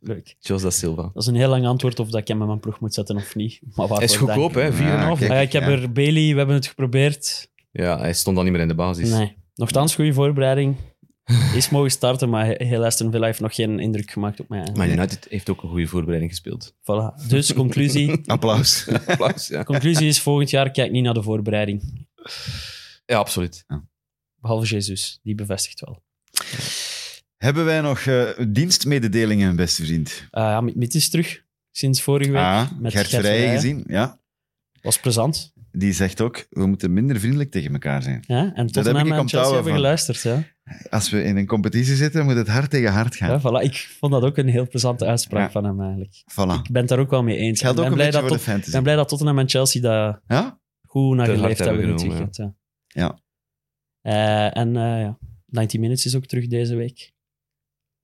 Leuk. 0.00 0.36
Jos 0.38 0.62
da 0.62 0.70
Silva. 0.70 1.02
Dat 1.02 1.22
is 1.22 1.26
een 1.26 1.34
heel 1.34 1.48
lang 1.48 1.66
antwoord 1.66 2.00
of 2.00 2.10
dat 2.10 2.20
ik 2.20 2.28
hem 2.28 2.40
in 2.40 2.46
mijn 2.46 2.60
ploeg 2.60 2.80
moet 2.80 2.94
zetten 2.94 3.16
of 3.16 3.34
niet. 3.34 3.60
Maar 3.74 3.88
Hij 3.88 4.04
is 4.04 4.16
goedkoop, 4.16 4.54
hè? 4.54 4.72
4,5. 4.72 4.78
Ja, 4.78 4.86
Ja. 4.86 5.08
Ah, 5.08 5.20
ja, 5.20 5.34
ik 5.34 5.52
heb 5.52 5.62
Ja. 5.62 5.68
er 5.68 5.92
Bailey, 5.92 6.30
we 6.30 6.36
hebben 6.36 6.54
het 6.54 6.66
geprobeerd. 6.66 7.50
hij 7.72 8.12
stond 8.12 8.36
al 8.36 8.42
niet 8.42 8.52
meer 8.52 8.60
in 8.60 8.68
de 8.68 8.74
basis. 8.74 9.10
Nee. 9.10 9.36
Nochtans, 9.54 9.94
goede 9.94 10.12
voorbereiding. 10.12 10.76
Is 11.54 11.68
mogen 11.70 11.90
starten, 11.90 12.28
maar 12.28 12.46
he- 12.46 12.64
heel 12.66 12.84
Aston 12.84 13.10
Villa 13.10 13.26
heeft 13.26 13.40
nog 13.40 13.54
geen 13.54 13.78
indruk 13.78 14.10
gemaakt 14.10 14.40
op 14.40 14.48
mij. 14.48 14.68
Maar 14.74 14.88
United 14.88 15.26
heeft 15.30 15.50
ook 15.50 15.62
een 15.62 15.68
goede 15.68 15.86
voorbereiding 15.86 16.30
gespeeld. 16.30 16.74
Voilà. 16.74 17.28
Dus 17.28 17.52
conclusie. 17.54 18.20
Applaus. 18.26 18.88
Applaus, 19.06 19.46
ja. 19.48 19.62
conclusie 19.64 20.08
is 20.08 20.20
volgend 20.20 20.50
jaar 20.50 20.70
kijk 20.70 20.90
niet 20.90 21.04
naar 21.04 21.14
de 21.14 21.22
voorbereiding. 21.22 22.06
ja, 23.06 23.16
absoluut. 23.18 23.64
Behalve 24.36 24.66
Jesus, 24.66 25.18
die 25.22 25.34
bevestigt 25.34 25.80
wel. 25.80 26.02
Hebben 27.36 27.64
wij 27.64 27.80
nog 27.80 27.98
eh, 28.00 28.28
dienstmededelingen, 28.48 29.56
beste 29.56 29.84
vriend? 29.84 30.24
Ah 30.30 30.42
ja, 30.42 30.60
Mit 30.60 30.94
is 30.94 31.08
terug 31.10 31.42
sinds 31.70 32.02
vorige 32.02 32.30
week. 32.30 32.40
Ah, 32.40 32.70
met 32.78 32.92
Gert 32.92 33.06
Gert 33.06 33.22
Verheijen. 33.22 33.54
gezien. 33.54 33.84
Ja. 33.86 34.20
Was 34.82 34.98
plezant. 35.00 35.52
Die 35.72 35.92
zegt 35.92 36.20
ook, 36.20 36.46
we 36.50 36.66
moeten 36.66 36.92
minder 36.92 37.20
vriendelijk 37.20 37.50
tegen 37.50 37.72
elkaar 37.72 38.02
zijn. 38.02 38.24
Ja? 38.26 38.36
En 38.36 38.52
heb 38.54 38.66
Tottenham 38.68 39.06
ik 39.06 39.12
en 39.12 39.18
onthouden 39.18 39.28
Chelsea 39.28 39.54
hebben 39.54 39.72
van. 39.72 39.80
geluisterd. 39.80 40.20
Ja? 40.22 40.42
Als 40.90 41.10
we 41.10 41.22
in 41.22 41.36
een 41.36 41.46
competitie 41.46 41.94
zitten, 41.94 42.24
moet 42.24 42.34
het 42.34 42.48
hard 42.48 42.70
tegen 42.70 42.92
hard 42.92 43.16
gaan. 43.16 43.30
Ja, 43.30 43.40
voilà. 43.40 43.64
Ik 43.64 43.76
vond 43.98 44.12
dat 44.12 44.22
ook 44.22 44.36
een 44.36 44.48
heel 44.48 44.68
plezante 44.68 45.06
uitspraak 45.06 45.46
Ja. 45.46 45.50
van 45.50 45.64
hem 45.64 45.80
eigenlijk. 45.80 46.14
Voilà. 46.14 46.64
Ik 46.64 46.70
ben 46.70 46.80
het 46.80 46.88
daar 46.88 46.98
ook 46.98 47.10
wel 47.10 47.22
mee 47.22 47.36
eens. 47.36 47.62
Ik 47.62 47.74
ben 47.74 47.84
een 47.86 47.92
blij, 47.92 48.10
dat 48.10 48.28
Tot- 48.28 48.44
ben 48.72 48.82
blij 48.82 48.96
dat 48.96 49.08
Tottenham 49.08 49.38
en 49.38 49.48
Chelsea 49.48 49.80
dat 49.82 50.20
Ja? 50.26 50.60
goed 50.86 51.16
naar 51.16 51.26
Te 51.26 51.34
geleefd 51.34 51.58
hebben 51.58 51.78
hebben 51.78 51.98
genomen, 51.98 52.16
weekend. 52.26 52.36
Ja. 52.36 52.54
Ja. 52.86 53.18
Eh, 54.00 54.56
en 54.62 54.76
eh, 54.76 54.82
ja, 55.00 55.18
90 55.46 55.80
Minutes 55.80 56.06
is 56.06 56.16
ook 56.16 56.26
terug 56.26 56.46
deze 56.46 56.74
week. 56.74 57.12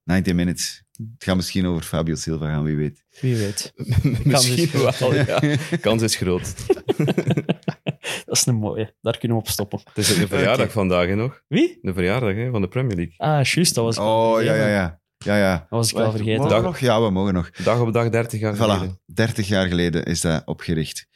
90 0.05 0.35
minutes. 0.35 0.83
Het 0.97 1.25
gaat 1.25 1.37
misschien 1.37 1.67
over 1.67 1.83
Fabio 1.83 2.15
Silva 2.15 2.47
gaan, 2.51 2.65
wie 2.65 2.77
weet. 2.77 3.05
Wie 3.21 3.37
weet. 3.37 3.73
Misschien 4.25 4.69
dus 4.73 4.99
wel, 4.99 5.15
ja. 5.15 5.41
Kans 5.81 6.03
is 6.03 6.17
groot. 6.17 6.55
Dat 8.27 8.37
is 8.37 8.47
een 8.47 8.55
mooie. 8.55 8.95
Daar 9.01 9.19
kunnen 9.19 9.37
we 9.37 9.43
op 9.43 9.49
stoppen. 9.49 9.81
Het 9.85 9.97
is 9.99 10.15
de 10.19 10.27
verjaardag 10.29 10.73
vandaag 10.73 11.07
hè, 11.07 11.15
nog. 11.15 11.43
Wie? 11.49 11.79
De 11.83 11.93
verjaardag 11.95 12.35
hè, 12.35 12.51
van 12.51 12.61
de 12.61 12.69
Premier 12.69 12.97
League. 12.97 13.15
Ah, 13.17 13.45
juist. 13.45 13.75
Dat 13.75 13.85
was 13.85 13.99
Oh, 13.99 14.43
ja, 14.43 14.47
vergeten. 14.47 14.57
ja, 14.57 14.69
ja. 14.69 15.01
ja, 15.19 15.37
ja. 15.37 15.57
Dat 15.59 15.67
was 15.69 15.91
ik 15.91 15.97
Wacht, 15.97 16.11
vergeten. 16.11 16.37
mogen 16.37 16.51
Dag. 16.55 16.63
nog? 16.63 16.79
Ja, 16.79 17.03
we 17.03 17.11
mogen 17.11 17.35
nog. 17.35 17.51
Dag 17.51 17.81
op 17.81 17.93
dag 17.93 18.09
30 18.11 18.41
jaar 18.41 18.55
geleden. 18.57 18.99
Voilà, 18.99 19.05
30 19.15 19.49
jaar 19.49 19.67
geleden 19.67 20.05
is 20.05 20.21
dat 20.21 20.43
opgericht. 20.47 21.07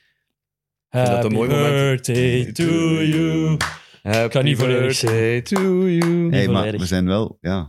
vind 0.91 1.07
dat 1.07 1.15
een 1.17 1.21
Happy 1.23 1.35
mooi 1.35 1.49
moment. 1.49 1.73
birthday 1.73 2.53
to 2.53 2.65
you. 3.03 3.57
Happy 4.03 4.29
kan 4.29 4.45
niet 4.45 4.59
volledig 4.59 5.01
birthday 5.01 5.41
to 5.43 5.89
you. 5.89 6.31
hey, 6.31 6.49
maar 6.49 6.71
we 6.79 6.87
zijn 6.87 7.07
wel, 7.07 7.39
ja, 7.41 7.69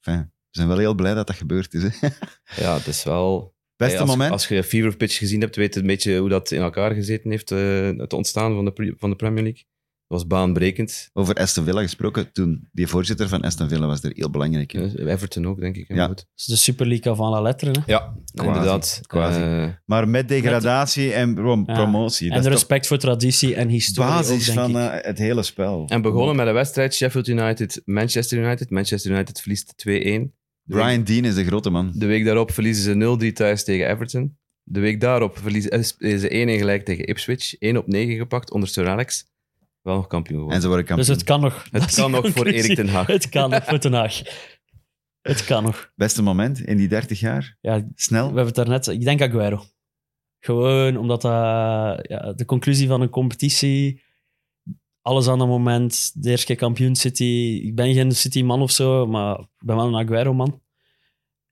we 0.00 0.26
zijn 0.50 0.68
wel 0.68 0.78
heel 0.78 0.94
blij 0.94 1.14
dat 1.14 1.26
dat 1.26 1.36
gebeurd 1.36 1.74
is. 1.74 1.82
Hè. 1.82 2.08
Ja, 2.64 2.76
het 2.76 2.86
is 2.86 3.04
wel... 3.04 3.56
Beste 3.76 3.92
Hey, 3.96 4.02
als, 4.02 4.10
moment? 4.10 4.32
Als 4.32 4.48
je 4.48 4.62
Fever 4.64 4.96
Pitch 4.96 5.18
gezien 5.18 5.40
hebt, 5.40 5.56
weet 5.56 5.74
je 5.74 5.80
een 5.80 5.86
beetje 5.86 6.18
hoe 6.18 6.28
dat 6.28 6.50
in 6.50 6.60
elkaar 6.60 6.94
gezeten 6.94 7.30
heeft, 7.30 7.50
eh, 7.50 7.90
het 7.96 8.12
ontstaan 8.12 8.54
van 8.54 8.64
de, 8.64 8.94
van 8.98 9.10
de 9.10 9.16
Premier 9.16 9.42
League. 9.42 9.62
Dat 10.06 10.18
was 10.18 10.26
baanbrekend. 10.26 11.10
Over 11.12 11.34
Aston 11.34 11.64
Villa 11.64 11.82
gesproken, 11.82 12.32
toen 12.32 12.68
die 12.72 12.86
voorzitter 12.86 13.28
van 13.28 13.40
Aston 13.42 13.68
Villa 13.68 13.86
was 13.86 14.02
er 14.02 14.12
heel 14.14 14.30
belangrijk 14.30 14.72
in. 14.72 14.96
Eh, 14.96 15.06
Everton 15.12 15.46
ook, 15.46 15.60
denk 15.60 15.76
ik. 15.76 15.88
hè, 15.88 15.94
Ja. 15.94 16.06
goed. 16.06 16.26
De 16.46 16.56
Super 16.56 16.86
League 16.86 17.14
van 17.14 17.30
la 17.30 17.40
lettre. 17.42 17.70
Hè? 17.70 17.80
Ja, 17.86 18.14
inderdaad. 18.34 19.00
quasi. 19.06 19.40
Eh, 19.40 19.68
Maar 19.84 20.08
met 20.08 20.28
degradatie 20.28 21.12
en 21.12 21.28
Ja. 21.34 21.62
promotie. 21.62 22.30
En 22.30 22.42
toch 22.42 22.52
respect 22.52 22.86
voor 22.86 22.98
traditie 22.98 23.54
en 23.54 23.68
historie. 23.68 24.10
basis 24.12 24.48
ook, 24.50 24.54
denk 24.56 24.70
van 24.76 24.80
het 24.82 25.18
hele 25.18 25.42
spel. 25.42 25.84
en 25.88 26.02
begonnen 26.02 26.36
met 26.36 26.46
een 26.46 26.54
wedstrijd 26.54 26.94
Sheffield 26.94 27.28
United, 27.28 27.82
Manchester 27.84 28.38
United. 28.38 28.70
Manchester 28.70 29.10
United 29.10 29.40
verliest 29.40 29.72
2-1. 29.76 30.36
Brian 30.68 31.04
Dean 31.04 31.24
is 31.24 31.34
de 31.34 31.44
grote 31.44 31.70
man. 31.70 31.92
De 31.94 32.06
week 32.06 32.24
daarop 32.24 32.50
verliezen 32.50 33.00
ze 33.20 33.28
0-3 33.30 33.32
thuis 33.32 33.64
tegen 33.64 33.88
Everton. 33.88 34.38
De 34.62 34.80
week 34.80 35.00
daarop 35.00 35.38
verliezen 35.38 35.70
eh, 35.70 35.82
ze 36.18 36.28
1-1 36.28 36.58
gelijk 36.58 36.84
tegen 36.84 37.06
Ipswich. 37.06 37.58
1 37.58 37.76
op 37.76 37.86
9 37.86 38.16
gepakt 38.16 38.50
onder 38.50 38.68
Sir 38.68 38.88
Alex. 38.88 39.26
Wel 39.82 39.94
nog 39.94 40.06
kampioen 40.06 40.36
geworden. 40.36 40.56
En 40.56 40.62
ze 40.62 40.68
worden 40.68 40.86
kampioen. 40.86 41.08
Dus 41.08 41.16
het 41.16 41.26
kan 41.26 41.40
nog. 41.40 41.66
Het 41.70 41.94
kan 41.94 42.10
nog 42.10 42.28
voor. 42.28 42.46
Erik 42.46 42.74
ten 42.74 42.88
Hag. 42.88 43.06
Het 43.06 43.28
kan 43.28 43.50
nog 43.50 43.64
voor 43.64 43.78
Ten 43.78 43.92
Haag. 43.92 44.22
Het 45.22 45.44
kan 45.44 45.62
nog. 45.62 45.92
Beste 45.94 46.22
moment 46.22 46.60
in 46.60 46.76
die 46.76 46.88
30 46.88 47.20
jaar? 47.20 47.56
Ja, 47.60 47.88
Snel? 47.94 48.20
We 48.20 48.26
hebben 48.26 48.46
het 48.46 48.54
daarnet... 48.54 48.86
Ik 48.86 49.04
denk 49.04 49.22
Aguero. 49.22 49.64
Gewoon 50.40 50.96
omdat 50.96 51.22
dat, 51.22 52.06
ja, 52.08 52.32
de 52.32 52.44
conclusie 52.44 52.88
van 52.88 53.00
een 53.00 53.10
competitie... 53.10 54.02
Alles 55.08 55.28
aan 55.28 55.38
dat 55.38 55.48
moment. 55.48 56.10
De 56.14 56.30
eerste 56.30 56.46
keer 56.46 56.56
kampioen 56.56 56.96
City. 56.96 57.60
Ik 57.64 57.74
ben 57.74 57.94
geen 57.94 58.12
City-man 58.12 58.62
of 58.62 58.70
zo, 58.70 59.06
maar 59.06 59.38
ik 59.38 59.64
ben 59.64 59.76
wel 59.76 59.86
een 59.86 59.96
Aguero-man. 60.06 60.60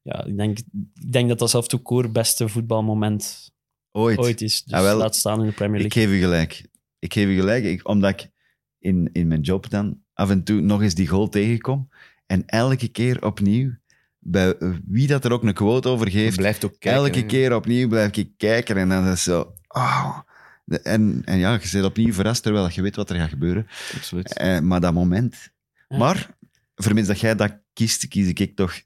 Ja, 0.03 0.25
ik 0.25 0.37
denk, 0.37 0.59
ik 0.95 1.13
denk 1.13 1.29
dat 1.29 1.39
dat 1.39 1.51
zelf 1.51 1.69
toe 1.69 1.81
koer 1.81 2.11
beste 2.13 2.49
voetbalmoment 2.49 3.51
Ooit. 3.93 4.19
ooit 4.19 4.41
is. 4.41 4.63
Dus 4.63 4.73
Ah, 4.75 4.83
wel, 4.83 4.97
laat 4.97 5.17
staan 5.17 5.41
in 5.41 5.47
de 5.47 5.53
Premier 5.53 5.81
Ik 5.81 5.95
League. 5.95 6.03
geef 6.03 6.21
u 6.21 6.21
gelijk. 6.25 6.67
Ik 6.99 7.13
geef 7.13 7.27
u 7.27 7.35
gelijk, 7.35 7.65
ik, 7.65 7.89
omdat 7.89 8.11
ik 8.11 8.31
in, 8.79 9.09
in 9.13 9.27
mijn 9.27 9.41
job 9.41 9.71
dan 9.71 10.03
af 10.13 10.31
en 10.31 10.45
toe 10.45 10.61
nog 10.61 10.83
eens 10.83 10.95
die 10.95 11.07
goal 11.09 11.29
tegenkom. 11.29 11.89
En 12.27 12.47
elke 12.47 12.89
keer 12.89 13.25
opnieuw, 13.25 13.75
bij 14.19 14.55
wie 14.87 15.07
dat 15.07 15.25
er 15.25 15.33
ook 15.33 15.43
een 15.43 15.55
quote 15.55 15.89
over 15.89 16.11
geeft, 16.11 16.37
blijft 16.37 16.65
ook 16.65 16.79
kijken. 16.79 17.03
elke 17.03 17.19
hè. 17.19 17.27
keer 17.27 17.55
opnieuw 17.55 17.89
blijf 17.89 18.17
ik 18.17 18.31
kijken. 18.37 18.77
En 18.77 18.89
dan 18.89 19.03
is 19.03 19.09
het 19.09 19.19
zo... 19.19 19.53
ah. 19.67 20.19
En, 20.67 21.23
en 21.25 21.39
ja, 21.39 21.53
je 21.53 21.69
bent 21.73 21.85
opnieuw 21.85 22.13
verrast 22.13 22.43
terwijl 22.43 22.71
je 22.71 22.83
weet 22.83 22.97
wat 22.97 23.11
er 23.11 23.17
gaat 23.17 23.29
gebeuren. 23.29 23.67
Absoluut. 23.95 24.37
Eh, 24.37 24.61
maar 24.61 24.81
dat 24.81 24.93
moment... 24.93 25.55
Ja. 25.89 25.97
Maar, 25.97 26.37
vermits 26.75 27.09
dat 27.09 27.21
jij 27.21 27.35
dat 27.35 27.59
kiest, 27.73 28.09
kies 28.09 28.29
ik 28.29 28.57
toch 28.57 28.81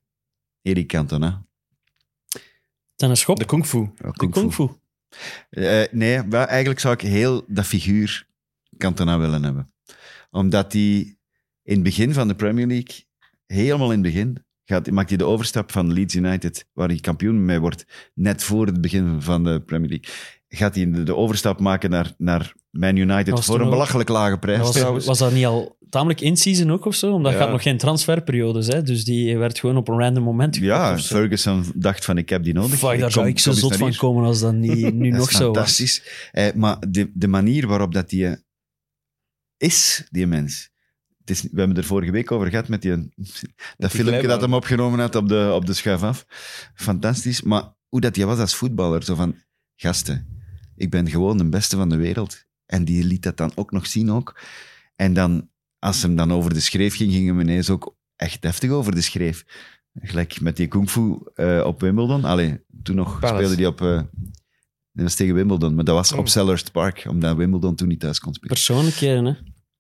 Erik 0.63 0.89
Cantona. 0.89 1.47
Ten 2.95 3.11
een 3.11 3.17
schop. 3.17 3.39
De 3.39 3.45
kung 3.45 3.67
fu. 3.67 3.79
Ja, 3.79 4.11
De 4.11 4.13
kung 4.13 4.35
fu. 4.35 4.41
kung 4.41 4.53
fu. 4.53 4.69
Eh, 5.51 5.83
nee, 5.91 6.23
wel, 6.23 6.45
eigenlijk 6.47 6.81
zou 6.81 6.95
ik 6.95 7.01
heel 7.01 7.45
dat 7.47 7.67
figuur 7.67 8.27
Cantona 8.77 9.19
willen 9.19 9.43
hebben. 9.43 9.73
Omdat 10.31 10.73
hij 10.73 11.17
in 11.63 11.75
het 11.75 11.83
begin 11.83 12.13
van 12.13 12.29
de 12.29 12.35
Premier 12.35 12.67
League, 12.67 13.05
helemaal 13.47 13.93
in 13.93 14.03
het 14.05 14.13
begin, 14.13 14.45
gaat, 14.65 14.91
maakt 14.91 15.09
hij 15.09 15.19
de 15.19 15.25
overstap 15.25 15.73
van 15.73 15.93
Leeds 15.93 16.15
United, 16.15 16.69
waar 16.73 16.89
hij 16.89 17.01
kampioen 17.01 17.45
mee 17.45 17.59
wordt, 17.59 18.11
net 18.15 18.43
voor 18.43 18.67
het 18.67 18.81
begin 18.81 19.23
van 19.23 19.45
de 19.45 19.61
Premier 19.61 19.89
League. 19.89 20.15
Gaat 20.53 20.75
hij 20.75 20.91
de, 21.05 21.17
overstap 21.17 21.61
maken 21.61 21.91
naar, 21.91 22.15
naar 22.19 22.55
Man 22.71 22.97
United 22.97 23.45
voor 23.45 23.55
een 23.55 23.65
ook- 23.65 23.71
belachelijk 23.71 24.09
lage 24.09 24.39
prijs 24.39 24.59
was, 24.59 24.73
trouwens. 24.73 25.07
was 25.07 25.19
dat 25.19 25.33
niet 25.33 25.45
al 25.47 25.79
tamelijk 25.91 26.21
in-season 26.21 26.71
ook 26.71 26.85
of 26.85 26.95
zo? 26.95 27.13
Omdat 27.13 27.33
Ja. 27.33 27.39
had 27.39 27.51
nog 27.51 27.63
geen 27.63 27.79
transferperiodes, 27.79 28.67
hè? 28.67 28.83
dus 28.83 29.05
die 29.05 29.39
werd 29.39 29.59
gewoon 29.59 29.77
op 29.77 29.89
een 29.89 29.99
random 29.99 30.23
moment 30.23 30.57
gekocht 30.57 30.75
ja. 30.79 30.99
Ferguson 30.99 31.65
dacht 31.75 32.05
van 32.05 32.19
ik 32.19 32.29
heb 32.29 32.43
die 32.43 32.53
nodig. 32.55 32.71
Fuck, 32.79 32.81
daar 32.91 32.99
kom- 33.01 33.11
zou 33.11 33.27
ik 33.29 33.39
zo 33.39 33.53
zot 33.53 33.77
van 33.77 33.89
hier. 33.89 33.99
komen 33.99 34.25
als 34.25 34.41
dat 34.41 34.55
niet, 34.55 34.95
nu 34.95 35.11
Dat 35.11 35.19
nog 35.19 35.31
zo 35.31 35.39
was. 35.47 35.57
fantastisch. 35.57 36.03
Eh, 36.33 36.53
maar 36.55 36.77
de, 36.89 37.11
de 37.15 37.29
manier 37.29 37.67
waarop 37.67 37.95
dat 37.95 38.09
die 38.09 38.27
eh, 38.27 38.33
is, 39.57 40.07
die 40.11 40.27
mens. 40.27 40.71
Het 41.19 41.31
is, 41.31 41.43
we 41.43 41.59
hebben 41.59 41.77
er 41.77 41.85
vorige 41.85 42.13
week 42.13 42.31
over 42.33 42.49
gehad 42.49 42.69
met 42.69 42.83
die, 42.83 42.91
dat 43.77 43.91
filmpje 43.91 44.01
glijbaan. 44.03 44.29
dat 44.29 44.41
hem 44.41 44.55
opgenomen 44.55 45.01
had 45.01 45.15
op 45.15 45.29
de, 45.29 45.51
op 45.55 45.67
de 45.67 45.73
schuif 45.73 46.03
af. 46.03 46.27
Fantastisch. 46.75 47.43
Maar 47.43 47.75
hoe 47.89 48.01
dat 48.01 48.17
hij 48.17 48.27
was 48.27 48.39
als 48.39 48.55
voetballer. 48.55 49.03
Zo 49.03 49.15
van, 49.15 49.35
gasten, 49.77 50.40
ik 50.81 50.91
ben 50.91 51.11
gewoon 51.11 51.37
de 51.39 51.49
beste 51.49 51.77
van 51.77 51.89
de 51.89 51.97
wereld. 51.97 52.45
En 52.67 52.85
die 52.85 53.05
liet 53.05 53.23
dat 53.23 53.37
dan 53.37 53.53
ook 53.55 53.71
nog 53.71 53.87
zien 53.87 54.11
ook. 54.11 54.41
En 54.97 55.13
dan, 55.15 55.49
als 55.79 56.03
hem 56.03 56.17
dan 56.17 56.33
over 56.33 56.55
de 56.55 56.61
schreef 56.61 56.97
ging, 56.97 57.13
ging 57.13 57.27
hem 57.27 57.41
ineens 57.41 57.71
ook 57.71 57.97
echt 58.17 58.43
deftig 58.43 58.71
over 58.71 58.95
de 58.95 59.01
schreef. 59.01 59.45
Gelijk 59.95 60.41
met 60.41 60.57
die 60.57 60.67
kung 60.67 60.91
fu 60.91 61.19
eh, 61.35 61.63
op 61.67 61.81
Wimbledon. 61.81 62.25
Allee, 62.25 62.61
toen 62.83 62.97
nog 62.97 63.19
Palace. 63.21 63.45
speelde 63.45 63.63
hij 63.63 63.67
op... 63.67 63.81
eh, 63.81 64.03
dat 64.93 65.05
was 65.05 65.15
tegen 65.15 65.35
Wimbledon, 65.35 65.75
maar 65.75 65.85
dat 65.85 65.95
was 65.95 66.13
Oh. 66.13 66.19
op 66.19 66.29
Selhurst 66.29 66.73
Park, 66.73 67.07
omdat 67.09 67.37
Wimbledon 67.37 67.75
toen 67.75 67.89
niet 67.89 68.01
thuis 68.01 68.19
kon 68.21 68.35
spelen. 68.35 68.55
Persoonlijkheden, 68.55 69.25
hè. 69.25 69.35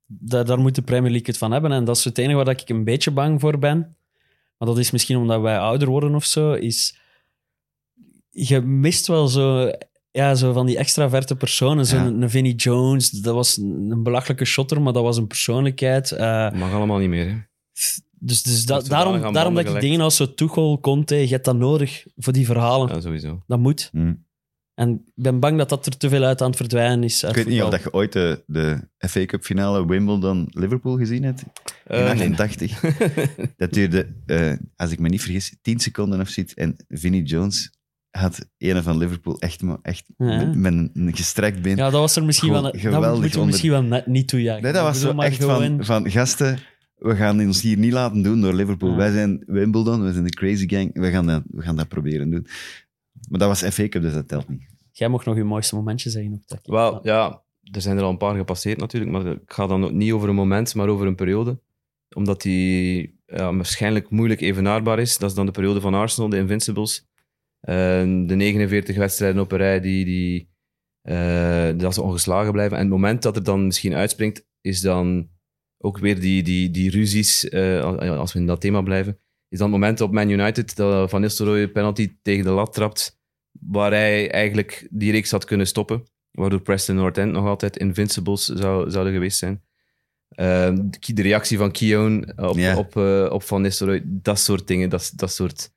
Daar, 0.06 0.44
daar 0.44 0.58
moet 0.58 0.74
de 0.74 0.82
Premier 0.82 1.10
League 1.10 1.26
het 1.28 1.38
van 1.38 1.52
hebben. 1.52 1.72
En 1.72 1.84
dat 1.84 1.96
is 1.96 2.04
het 2.04 2.18
enige 2.18 2.36
waar 2.36 2.48
ik 2.48 2.68
een 2.68 2.84
beetje 2.84 3.10
bang 3.10 3.40
voor 3.40 3.58
ben. 3.58 3.78
Maar 4.58 4.68
dat 4.68 4.78
is 4.78 4.90
misschien 4.90 5.16
omdat 5.16 5.40
wij 5.40 5.58
ouder 5.58 5.88
worden 5.88 6.14
of 6.14 6.24
zo. 6.24 6.52
Is, 6.52 6.98
je 8.30 8.60
mist 8.60 9.06
wel 9.06 9.28
zo 9.28 9.70
ja, 10.10 10.34
zo 10.34 10.52
van 10.52 10.66
die 10.66 10.78
extraverte 10.78 11.36
personen. 11.36 11.86
Zo'n 11.86 11.98
Ja. 11.98 12.22
een 12.22 12.30
Vinnie 12.30 12.54
Jones, 12.54 13.10
dat 13.10 13.34
was 13.34 13.56
een, 13.56 14.02
belachelijke 14.02 14.44
shotter, 14.44 14.82
maar 14.82 14.92
dat 14.92 15.02
was 15.02 15.16
een 15.16 15.26
persoonlijkheid. 15.26 16.12
Eh, 16.12 16.50
Mag 16.52 16.72
allemaal 16.72 16.98
niet 16.98 17.08
meer. 17.08 17.26
Hè. 17.28 17.36
dus 18.18 18.42
dus 18.42 18.64
daarom, 18.64 19.32
daarom 19.32 19.54
dat 19.54 19.66
gelegd. 19.66 19.80
dingen 19.84 20.00
als 20.00 20.16
zo 20.16 20.34
Tuchel, 20.34 20.80
Conte, 20.80 21.14
je 21.14 21.26
hebt 21.26 21.44
dat 21.44 21.56
nodig 21.56 22.04
voor 22.16 22.32
die 22.32 22.46
verhalen. 22.46 22.94
Ja, 22.94 23.00
sowieso. 23.00 23.42
Dat 23.46 23.58
moet. 23.58 23.88
Hm. 23.92 24.14
En 24.74 24.90
ik 25.14 25.22
ben 25.22 25.40
bang 25.40 25.58
dat 25.58 25.68
dat 25.68 25.86
er 25.86 25.96
te 25.96 26.08
veel 26.08 26.24
uit 26.24 26.40
aan 26.42 26.48
het 26.48 26.56
verdwijnen 26.56 27.02
is. 27.04 27.22
Ik 27.22 27.34
weet 27.34 27.46
niet 27.46 27.62
of 27.62 27.70
dat 27.70 27.82
je 27.82 27.92
ooit 27.92 28.12
de, 28.12 28.42
de 28.46 28.88
FA 28.98 29.24
Cup 29.24 29.44
finale 29.44 29.86
Wimbledon-Liverpool 29.86 30.96
gezien 30.96 31.22
hebt. 31.22 31.42
In 31.86 31.98
nee. 31.98 32.08
88. 32.08 32.80
Dat 33.56 33.72
duurde, 33.72 34.06
eh, 34.26 34.52
als 34.76 34.90
ik 34.90 34.98
me 34.98 35.08
niet 35.08 35.22
vergis, 35.22 35.56
10 35.62 35.80
seconden 35.80 36.20
of 36.20 36.28
zoiets. 36.28 36.54
En 36.54 36.76
Vinnie 36.88 37.22
Jones 37.22 37.70
had 38.10 38.48
een 38.58 38.82
van 38.82 38.98
Liverpool 38.98 39.38
echt, 39.38 39.62
maar 39.62 39.78
echt 39.82 40.04
Ja. 40.16 40.24
met, 40.36 40.54
met 40.54 40.72
een, 40.72 40.90
een 40.94 41.16
gestrekt 41.16 41.62
been. 41.62 41.76
Ja, 41.76 41.90
dat 41.90 42.00
was 42.00 42.16
er 42.16 42.24
misschien 42.24 42.50
wel... 42.52 42.62
Dat 42.62 42.76
geweldig 42.76 43.20
moeten 43.20 43.40
we 43.40 43.46
misschien 43.46 43.70
wel 43.70 43.82
net 43.82 44.06
niet 44.06 44.28
toejuichen. 44.28 44.62
nee, 44.64 44.72
dat 44.72 44.82
was 44.82 45.00
zo 45.00 45.18
echt 45.18 45.36
gewoon- 45.36 45.84
van, 45.84 45.84
van 45.84 46.10
gasten. 46.10 46.58
We 46.96 47.16
gaan 47.16 47.40
ons 47.40 47.62
hier 47.62 47.76
niet 47.78 47.92
laten 47.92 48.22
doen 48.22 48.40
door 48.40 48.54
Liverpool. 48.54 48.90
Ja. 48.90 48.96
Wij 48.96 49.12
zijn 49.12 49.42
Wimbledon, 49.46 50.02
we 50.02 50.12
zijn 50.12 50.24
de 50.24 50.30
Crazy 50.30 50.68
Gang. 50.68 50.90
We 50.92 51.10
gaan, 51.10 51.26
dat, 51.26 51.42
we 51.50 51.62
gaan 51.62 51.76
dat 51.76 51.88
proberen 51.88 52.30
doen. 52.30 52.46
Maar 53.28 53.38
dat 53.38 53.48
was 53.48 53.74
FA 53.74 53.88
Cup, 53.88 54.02
dus 54.02 54.12
dat 54.12 54.28
telt 54.28 54.48
niet. 54.48 54.62
Jij 54.92 55.08
mocht 55.08 55.26
nog 55.26 55.36
je 55.36 55.44
mooiste 55.44 55.74
momentje 55.74 56.10
zeggen. 56.10 56.32
Ook, 56.32 56.46
Taki. 56.46 56.70
Wel, 56.72 57.00
ja, 57.02 57.42
er 57.70 57.80
zijn 57.80 57.96
er 57.96 58.02
al 58.02 58.10
een 58.10 58.16
paar 58.16 58.36
gepasseerd 58.36 58.78
natuurlijk, 58.78 59.12
maar 59.12 59.26
ik 59.26 59.38
ga 59.46 59.66
dan 59.66 59.84
ook 59.84 59.92
niet 59.92 60.12
over 60.12 60.28
een 60.28 60.34
moment, 60.34 60.74
maar 60.74 60.88
over 60.88 61.06
een 61.06 61.14
periode. 61.14 61.58
Omdat 62.14 62.42
die 62.42 63.18
ja, 63.26 63.54
waarschijnlijk 63.54 64.10
moeilijk 64.10 64.40
evenaarbaar 64.40 64.98
is. 64.98 65.18
Dat 65.18 65.30
is 65.30 65.36
dan 65.36 65.46
de 65.46 65.52
periode 65.52 65.80
van 65.80 65.94
Arsenal, 65.94 66.28
de 66.28 66.36
Invincibles. 66.36 67.08
Eh, 67.60 67.74
de 68.26 68.34
49 68.34 68.96
wedstrijden 68.96 69.42
op 69.42 69.52
een 69.52 69.58
rij 69.58 69.80
die, 69.80 70.04
die, 70.04 70.50
eh, 71.02 71.68
dat 71.76 71.94
ze 71.94 72.02
ongeslagen 72.02 72.52
blijven. 72.52 72.76
En 72.76 72.82
het 72.82 72.92
moment 72.92 73.22
dat 73.22 73.36
er 73.36 73.44
dan 73.44 73.66
misschien 73.66 73.94
uitspringt, 73.94 74.46
is 74.60 74.80
dan 74.80 75.28
ook 75.78 75.98
weer 75.98 76.20
die, 76.20 76.42
die, 76.42 76.70
die 76.70 76.90
ruzies, 76.90 77.48
eh, 77.48 77.98
als 78.18 78.32
we 78.32 78.38
in 78.38 78.46
dat 78.46 78.60
thema 78.60 78.80
blijven, 78.80 79.18
is 79.48 79.58
dan 79.58 79.70
het 79.72 79.80
moment 79.80 80.00
op 80.00 80.12
Man 80.12 80.28
United 80.28 80.76
dat 80.76 81.10
Van 81.10 81.20
Nistelrooy 81.20 81.62
een 81.62 81.72
penalty 81.72 82.16
tegen 82.22 82.44
de 82.44 82.50
lat 82.50 82.72
trapt, 82.72 83.18
waar 83.50 83.90
hij 83.90 84.30
eigenlijk 84.30 84.88
die 84.90 85.12
reeks 85.12 85.30
had 85.30 85.44
kunnen 85.44 85.66
stoppen, 85.66 86.02
waardoor 86.30 86.60
Preston 86.60 86.96
North 86.96 87.18
End 87.18 87.32
nog 87.32 87.46
altijd 87.46 87.76
Invincibles 87.76 88.44
zou, 88.44 88.90
zouden 88.90 89.12
geweest 89.12 89.38
zijn. 89.38 89.62
Ehm, 90.28 90.88
de- 91.14 91.22
reactie 91.22 91.58
van 91.58 91.70
Keown 91.70 92.32
op, 92.36 92.76
op, 92.76 92.96
eh, 92.96 93.28
op 93.32 93.42
Van 93.42 93.62
Nistelrooy, 93.62 94.02
dat 94.04 94.38
soort 94.38 94.66
dingen, 94.66 94.88
dat, 94.88 95.12
dat 95.16 95.32
soort 95.32 95.72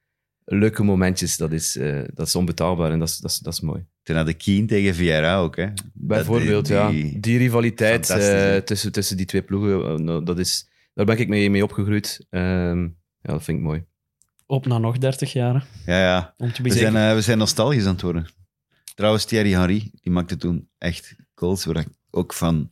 leuke 0.46 0.84
momentjes, 0.84 1.38
dat 1.38 1.52
is, 1.52 1.78
eh, 1.78 2.02
dat 2.14 2.28
is 2.28 2.36
onbetaalbaar 2.36 2.92
en 2.92 3.00
dat 3.00 3.08
is, 3.08 3.18
dat 3.18 3.32
is, 3.32 3.38
dat 3.40 3.54
is 3.54 3.60
mooi. 3.62 3.86
Toen 4.04 4.16
had 4.16 4.26
de 4.26 4.34
Keen 4.34 4.68
tegen 4.68 4.96
Vieira 4.96 5.38
ook. 5.38 5.56
Hè. 5.56 5.68
Bijvoorbeeld, 5.94 6.66
die- 6.66 6.76
ja. 6.76 6.90
die- 6.90 7.20
Die 7.20 7.38
rivaliteit 7.38 8.10
eh, 8.10 8.56
tussen, 8.58 8.92
tussen 8.92 9.18
die 9.18 9.26
twee 9.26 9.42
ploegen, 9.42 9.84
eh, 9.90 9.96
nou, 9.98 10.24
dat 10.26 10.40
is, 10.40 10.70
daar 10.94 11.06
ben 11.06 11.18
ik 11.20 11.28
mee, 11.28 11.50
mee 11.50 11.64
opgegroeid. 11.64 12.26
Ehm, 12.30 12.82
ja, 13.22 13.32
dat 13.32 13.44
vind 13.44 13.58
ik 13.58 13.64
mooi. 13.64 13.84
Op 14.46 14.66
na 14.66 14.78
nog 14.78 14.98
30 14.98 15.34
jaar. 15.34 15.66
Ja, 15.86 16.00
ja. 16.00 16.34
Om 16.38 16.54
te 16.54 16.62
We 16.62 16.70
zijn, 16.72 17.16
we 17.16 17.22
zijn 17.22 17.38
nostalgisch 17.38 17.86
aan 17.86 17.92
het 17.94 18.02
worden. 18.02 18.28
Trouwens, 18.96 19.26
Thierry 19.26 19.52
Henry, 19.52 19.92
die 20.02 20.12
maakte 20.12 20.38
toen 20.38 20.70
echt 20.78 21.16
goals 21.36 21.66
waar 21.66 21.78
ik 21.78 21.88
ook 22.12 22.34
van... 22.34 22.70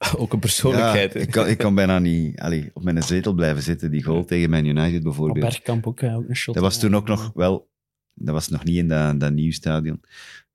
Ook 0.16 0.32
een 0.32 0.38
persoonlijkheid. 0.38 1.12
Ja, 1.12 1.20
ik, 1.20 1.30
kan, 1.30 1.48
ik 1.48 1.58
kan 1.58 1.74
bijna 1.74 1.98
niet 1.98 2.40
allee, 2.40 2.70
op 2.74 2.82
mijn 2.82 3.02
zetel 3.02 3.32
blijven 3.32 3.62
zitten. 3.62 3.90
Die 3.90 4.02
goal 4.04 4.24
tegen 4.24 4.50
Man 4.50 4.64
United 4.64 4.96
Op 4.96 5.02
bijvoorbeeld. 5.02 5.40
Bergkamp 5.40 5.86
ook, 5.86 6.02
ook 6.02 6.28
een 6.28 6.36
shot. 6.36 6.54
Dat 6.54 6.62
was 6.62 6.78
toen 6.78 6.96
ook 6.96 7.08
nog 7.08 7.30
wel... 7.34 7.70
Dat 8.14 8.34
was 8.34 8.48
nog 8.48 8.64
niet 8.64 8.76
in 8.76 8.88
dat, 8.88 9.20
dat 9.20 9.32
nieuw 9.32 9.52
stadion. 9.52 10.00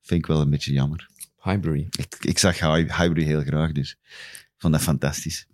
Vind 0.02 0.20
ik 0.22 0.26
wel 0.26 0.42
een 0.42 0.50
beetje 0.50 0.72
jammer. 0.74 1.10
Highbury. 1.42 1.88
Ik, 1.98 2.16
ik 2.20 2.38
zag 2.38 2.60
Highbury 2.60 3.24
heel 3.24 3.42
graag, 3.42 3.72
dus 3.72 4.00
vond 4.58 4.74
dat 4.74 4.82
fantastisch. 4.82 5.48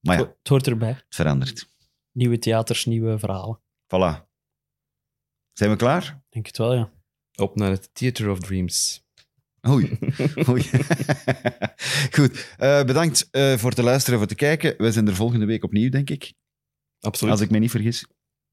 Maar 0.00 0.18
ja, 0.18 0.26
Het 0.38 0.48
hoort 0.48 0.66
erbij. 0.66 0.88
het 0.88 1.04
verandert. 1.08 1.68
Nieuwe 2.12 2.38
theaters, 2.38 2.84
nieuwe 2.84 3.18
verhalen. 3.18 3.60
Voilà. 3.84 4.28
Zijn 5.52 5.70
we 5.70 5.76
klaar? 5.76 6.02
Ik 6.02 6.32
Denk 6.32 6.46
het 6.46 6.56
wel, 6.56 6.74
ja. 6.74 6.90
Op 7.34 7.56
naar 7.56 7.70
het 7.70 7.90
Theater 7.92 8.30
of 8.30 8.38
Dreams. 8.38 9.04
Oei. 9.68 9.98
Oei. 10.48 10.62
Goed. 12.16 12.54
eh, 12.58 12.84
bedankt 12.84 13.28
eh, 13.30 13.56
voor 13.56 13.72
te 13.72 13.82
luisteren, 13.82 14.18
voor 14.18 14.28
te 14.28 14.34
kijken. 14.34 14.74
We 14.78 14.92
zijn 14.92 15.06
er 15.08 15.14
volgende 15.14 15.46
week 15.46 15.64
opnieuw, 15.64 15.90
denk 15.90 16.10
ik. 16.10 16.32
Absoluut. 17.00 17.32
Als 17.32 17.42
ik 17.42 17.50
me 17.50 17.58
niet 17.58 17.70
vergis. 17.70 18.06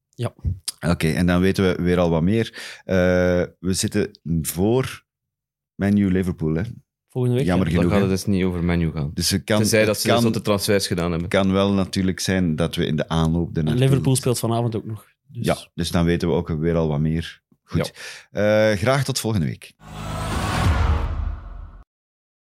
Ja. 0.09 0.33
Oké, 0.87 1.07
en 1.11 1.25
dan 1.25 1.41
weten 1.41 1.63
we 1.77 1.83
weer 1.83 1.97
al 1.99 2.09
wat 2.09 2.21
meer. 2.21 2.79
Eh, 2.85 2.95
we 3.59 3.73
zitten 3.73 4.19
voor 4.41 5.05
Menu 5.75 6.11
Liverpool. 6.11 6.53
Hè? 6.55 6.61
Volgende 7.09 7.37
week. 7.37 7.45
Jammer 7.47 7.67
ja. 7.67 7.73
Dan 7.73 7.83
genoeg. 7.83 7.97
gaat 7.99 8.07
hè. 8.09 8.13
het 8.15 8.25
dus 8.25 8.33
niet 8.35 8.43
over 8.43 8.63
menu 8.63 8.91
gaan. 8.91 9.11
Dus 9.13 9.29
het 9.29 9.43
kan, 9.43 9.57
Tenzij 9.57 9.85
dat 9.85 9.99
ze 9.99 10.07
kan, 10.07 10.23
dus 10.23 10.31
de 10.31 10.41
transfers 10.41 10.87
gedaan 10.87 11.11
hebben. 11.11 11.29
kan 11.29 11.51
wel 11.51 11.73
natuurlijk 11.73 12.19
zijn 12.19 12.55
dat 12.55 12.75
we 12.75 12.85
in 12.85 12.95
de 12.95 13.07
aanloop... 13.09 13.57
Ernaartoe- 13.57 13.83
Liverpool 13.83 14.15
speelt 14.15 14.39
vanavond 14.39 14.75
ook 14.75 14.85
nog. 14.85 15.05
Dus 15.27 15.45
Ja, 15.45 15.57
dus 15.73 15.91
dan 15.91 16.05
weten 16.05 16.27
we 16.27 16.33
ook 16.33 16.47
weer 16.47 16.75
al 16.75 16.87
wat 16.87 16.99
meer. 16.99 17.41
Goed. 17.63 17.93
Eh, 18.31 18.71
graag 18.71 19.03
tot 19.03 19.19
volgende 19.19 19.45
week. 19.45 19.73